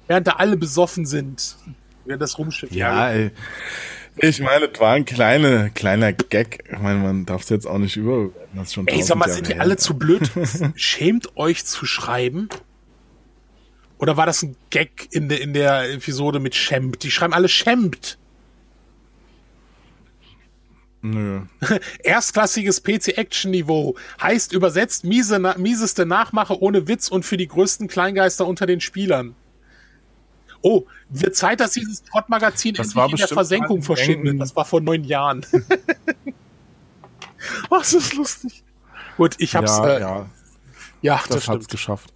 Während 0.07 0.27
da 0.27 0.33
alle 0.33 0.57
besoffen 0.57 1.05
sind. 1.05 1.57
Während 2.05 2.23
das 2.23 2.39
Rumschiff. 2.39 2.73
Ja, 2.73 3.11
ey. 3.11 3.31
Ich 4.21 4.41
meine, 4.41 4.69
das 4.69 4.81
war 4.81 4.95
ein 4.95 5.05
kleiner, 5.05 5.71
kleiner 5.71 6.13
Gag. 6.13 6.65
Ich 6.71 6.79
meine, 6.79 7.01
man 7.01 7.27
darf 7.27 7.43
es 7.43 7.49
jetzt 7.49 7.67
auch 7.67 7.79
nicht 7.79 7.97
über. 7.97 8.31
Das 8.55 8.73
schon 8.73 8.87
Ey, 8.89 9.03
sag 9.03 9.17
mal, 9.17 9.31
sind 9.31 9.49
die 9.49 9.57
alle 9.57 9.77
zu 9.77 9.99
blöd? 9.99 10.31
Schämt 10.75 11.37
euch 11.37 11.65
zu 11.65 11.87
schreiben? 11.87 12.49
Oder 13.99 14.17
war 14.17 14.27
das 14.27 14.43
ein 14.43 14.57
Gag 14.71 15.09
in 15.11 15.29
der, 15.29 15.41
in 15.41 15.53
der 15.53 15.93
Episode 15.93 16.41
mit 16.41 16.55
Schämt? 16.55 17.03
Die 17.03 17.11
schreiben 17.11 17.33
alle 17.33 17.49
Schämt. 17.49 18.19
Nö. 21.01 21.43
Erstklassiges 22.03 22.83
PC-Action-Niveau. 22.83 23.97
Heißt 24.21 24.53
übersetzt 24.53 25.05
miese, 25.05 25.39
mieseste 25.59 26.07
Nachmache 26.07 26.61
ohne 26.61 26.89
Witz 26.89 27.09
und 27.09 27.25
für 27.25 27.37
die 27.37 27.49
größten 27.49 27.89
Kleingeister 27.89 28.47
unter 28.47 28.67
den 28.67 28.81
Spielern. 28.81 29.35
Oh, 30.63 30.85
wird 31.09 31.37
Zeit, 31.37 31.61
dass 31.61 31.73
dieses 31.73 32.03
Trott-Magazin 32.03 32.75
endlich 32.75 32.97
in 32.97 33.17
der 33.17 33.29
Versenkung 33.29 33.83
verschwindet. 33.83 34.41
Das 34.41 34.55
war 34.57 34.65
vor 34.65 34.81
neun 34.81 35.05
Jahren. 35.05 35.45
Das 37.71 37.93
ist 37.93 38.15
lustig. 38.15 38.65
Gut, 39.17 39.37
ich 39.39 39.55
hab's. 39.55 39.79
Ja, 39.79 39.87
äh, 39.87 40.01
ja. 40.01 40.27
ja 41.03 41.17
das, 41.29 41.29
das 41.29 41.49
hat's 41.49 41.69
geschafft. 41.69 42.13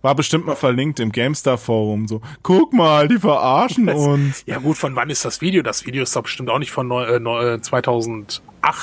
War 0.00 0.14
bestimmt 0.14 0.46
mal 0.46 0.54
verlinkt 0.54 1.00
im 1.00 1.10
GameStar 1.10 1.58
Forum 1.58 2.06
so. 2.06 2.20
Guck 2.42 2.72
mal, 2.72 3.08
die 3.08 3.18
verarschen 3.18 3.86
das, 3.86 3.96
uns. 4.06 4.42
Ja 4.46 4.58
gut, 4.58 4.76
von 4.76 4.94
wann 4.94 5.10
ist 5.10 5.24
das 5.24 5.40
Video? 5.40 5.62
Das 5.62 5.86
Video 5.86 6.02
ist 6.02 6.14
doch 6.14 6.22
bestimmt 6.22 6.50
auch 6.50 6.58
nicht 6.58 6.70
von 6.70 6.90
äh, 6.90 7.60
2008. 7.60 8.42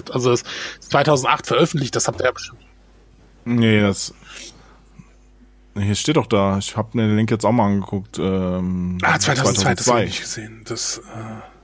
Äh, 0.10 0.14
also 0.14 0.32
es 0.32 0.42
ist 0.42 0.92
2008 0.92 1.48
veröffentlicht. 1.48 1.96
Das 1.96 2.08
habt 2.08 2.20
ihr 2.22 2.26
ja 2.26 2.32
bestimmt. 2.32 2.60
Nee, 3.46 3.80
das 3.82 4.14
hier 5.80 5.96
steht 5.96 6.18
doch 6.18 6.28
da. 6.28 6.58
Ich 6.58 6.76
habe 6.78 6.90
mir 6.94 7.08
den 7.08 7.16
Link 7.16 7.32
jetzt 7.32 7.46
auch 7.46 7.52
mal 7.52 7.66
angeguckt. 7.68 8.20
Ähm, 8.20 8.98
ah, 9.02 9.20
2002, 9.20 9.76
2002. 9.76 9.76
das 9.76 9.88
habe 9.88 10.04
ich 10.06 10.20
gesehen. 10.22 10.62
Das. 10.66 10.98
Äh 10.98 11.60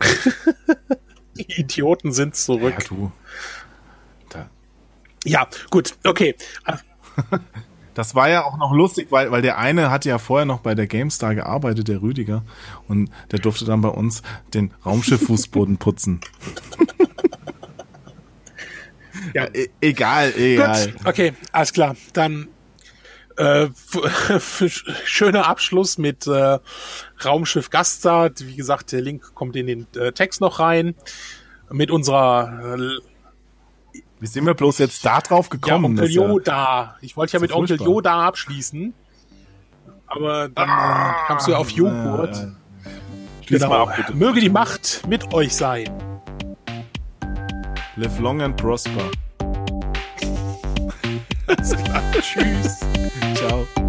Die 1.36 1.60
Idioten 1.60 2.12
sind 2.12 2.36
zurück. 2.36 2.74
Ja, 2.78 2.86
du. 2.88 3.12
Da. 4.28 4.50
ja 5.24 5.46
gut, 5.70 5.96
okay. 6.04 6.34
Das 7.94 8.14
war 8.14 8.28
ja 8.28 8.44
auch 8.44 8.56
noch 8.56 8.72
lustig, 8.72 9.08
weil, 9.10 9.30
weil 9.30 9.42
der 9.42 9.58
eine 9.58 9.90
hatte 9.90 10.08
ja 10.08 10.18
vorher 10.18 10.46
noch 10.46 10.60
bei 10.60 10.74
der 10.74 10.86
GameStar 10.86 11.34
gearbeitet, 11.34 11.88
der 11.88 12.02
Rüdiger, 12.02 12.44
und 12.88 13.10
der 13.30 13.40
durfte 13.40 13.64
dann 13.64 13.80
bei 13.80 13.88
uns 13.88 14.22
den 14.54 14.72
Raumschiff-Fußboden 14.84 15.76
putzen. 15.78 16.20
Ja, 19.34 19.46
e 19.52 19.68
egal, 19.80 20.32
egal. 20.36 20.92
Gut, 20.92 21.06
okay, 21.06 21.32
alles 21.52 21.72
klar. 21.72 21.96
Dann 22.12 22.48
äh, 23.36 23.68
schöner 25.04 25.46
Abschluss 25.46 25.98
mit 25.98 26.26
äh, 26.26 26.58
Raumschiff 27.24 27.70
Gaststar. 27.70 28.30
Wie 28.38 28.56
gesagt, 28.56 28.92
der 28.92 29.00
Link 29.00 29.34
kommt 29.34 29.56
in 29.56 29.66
den 29.66 29.86
äh, 29.96 30.12
Text 30.12 30.40
noch 30.40 30.58
rein. 30.58 30.94
Mit 31.70 31.90
unserer 31.90 32.76
äh, 32.76 33.00
wie 34.20 34.26
sind 34.26 34.44
wir 34.44 34.52
bloß 34.52 34.78
jetzt 34.78 35.04
da 35.04 35.20
drauf 35.20 35.48
gekommen? 35.48 35.96
Ja, 35.96 36.02
Onkel 36.02 36.10
Yoda. 36.10 36.96
Ich 37.00 37.16
wollte 37.16 37.32
ja 37.34 37.40
mit 37.40 37.52
Onkel 37.52 37.78
furchtbar. 37.78 37.86
Yoda 37.86 38.26
abschließen. 38.26 38.92
Aber 40.06 40.48
dann 40.48 40.68
ah, 40.68 41.10
äh, 41.10 41.26
kamst 41.26 41.46
du 41.46 41.52
ja 41.52 41.56
auf 41.56 41.70
Joghurt. 41.70 42.36
Äh, 42.36 43.46
genau. 43.46 43.86
Ab, 43.86 44.12
Möge 44.12 44.40
die 44.40 44.50
Macht 44.50 45.06
mit 45.08 45.32
euch 45.32 45.54
sein. 45.54 46.09
Live 48.00 48.18
long 48.18 48.40
and 48.40 48.56
prosper. 48.56 49.10
Alles 51.46 51.76
klar. 51.76 52.02
Tschüss. 52.22 52.80
Ciao. 53.34 53.79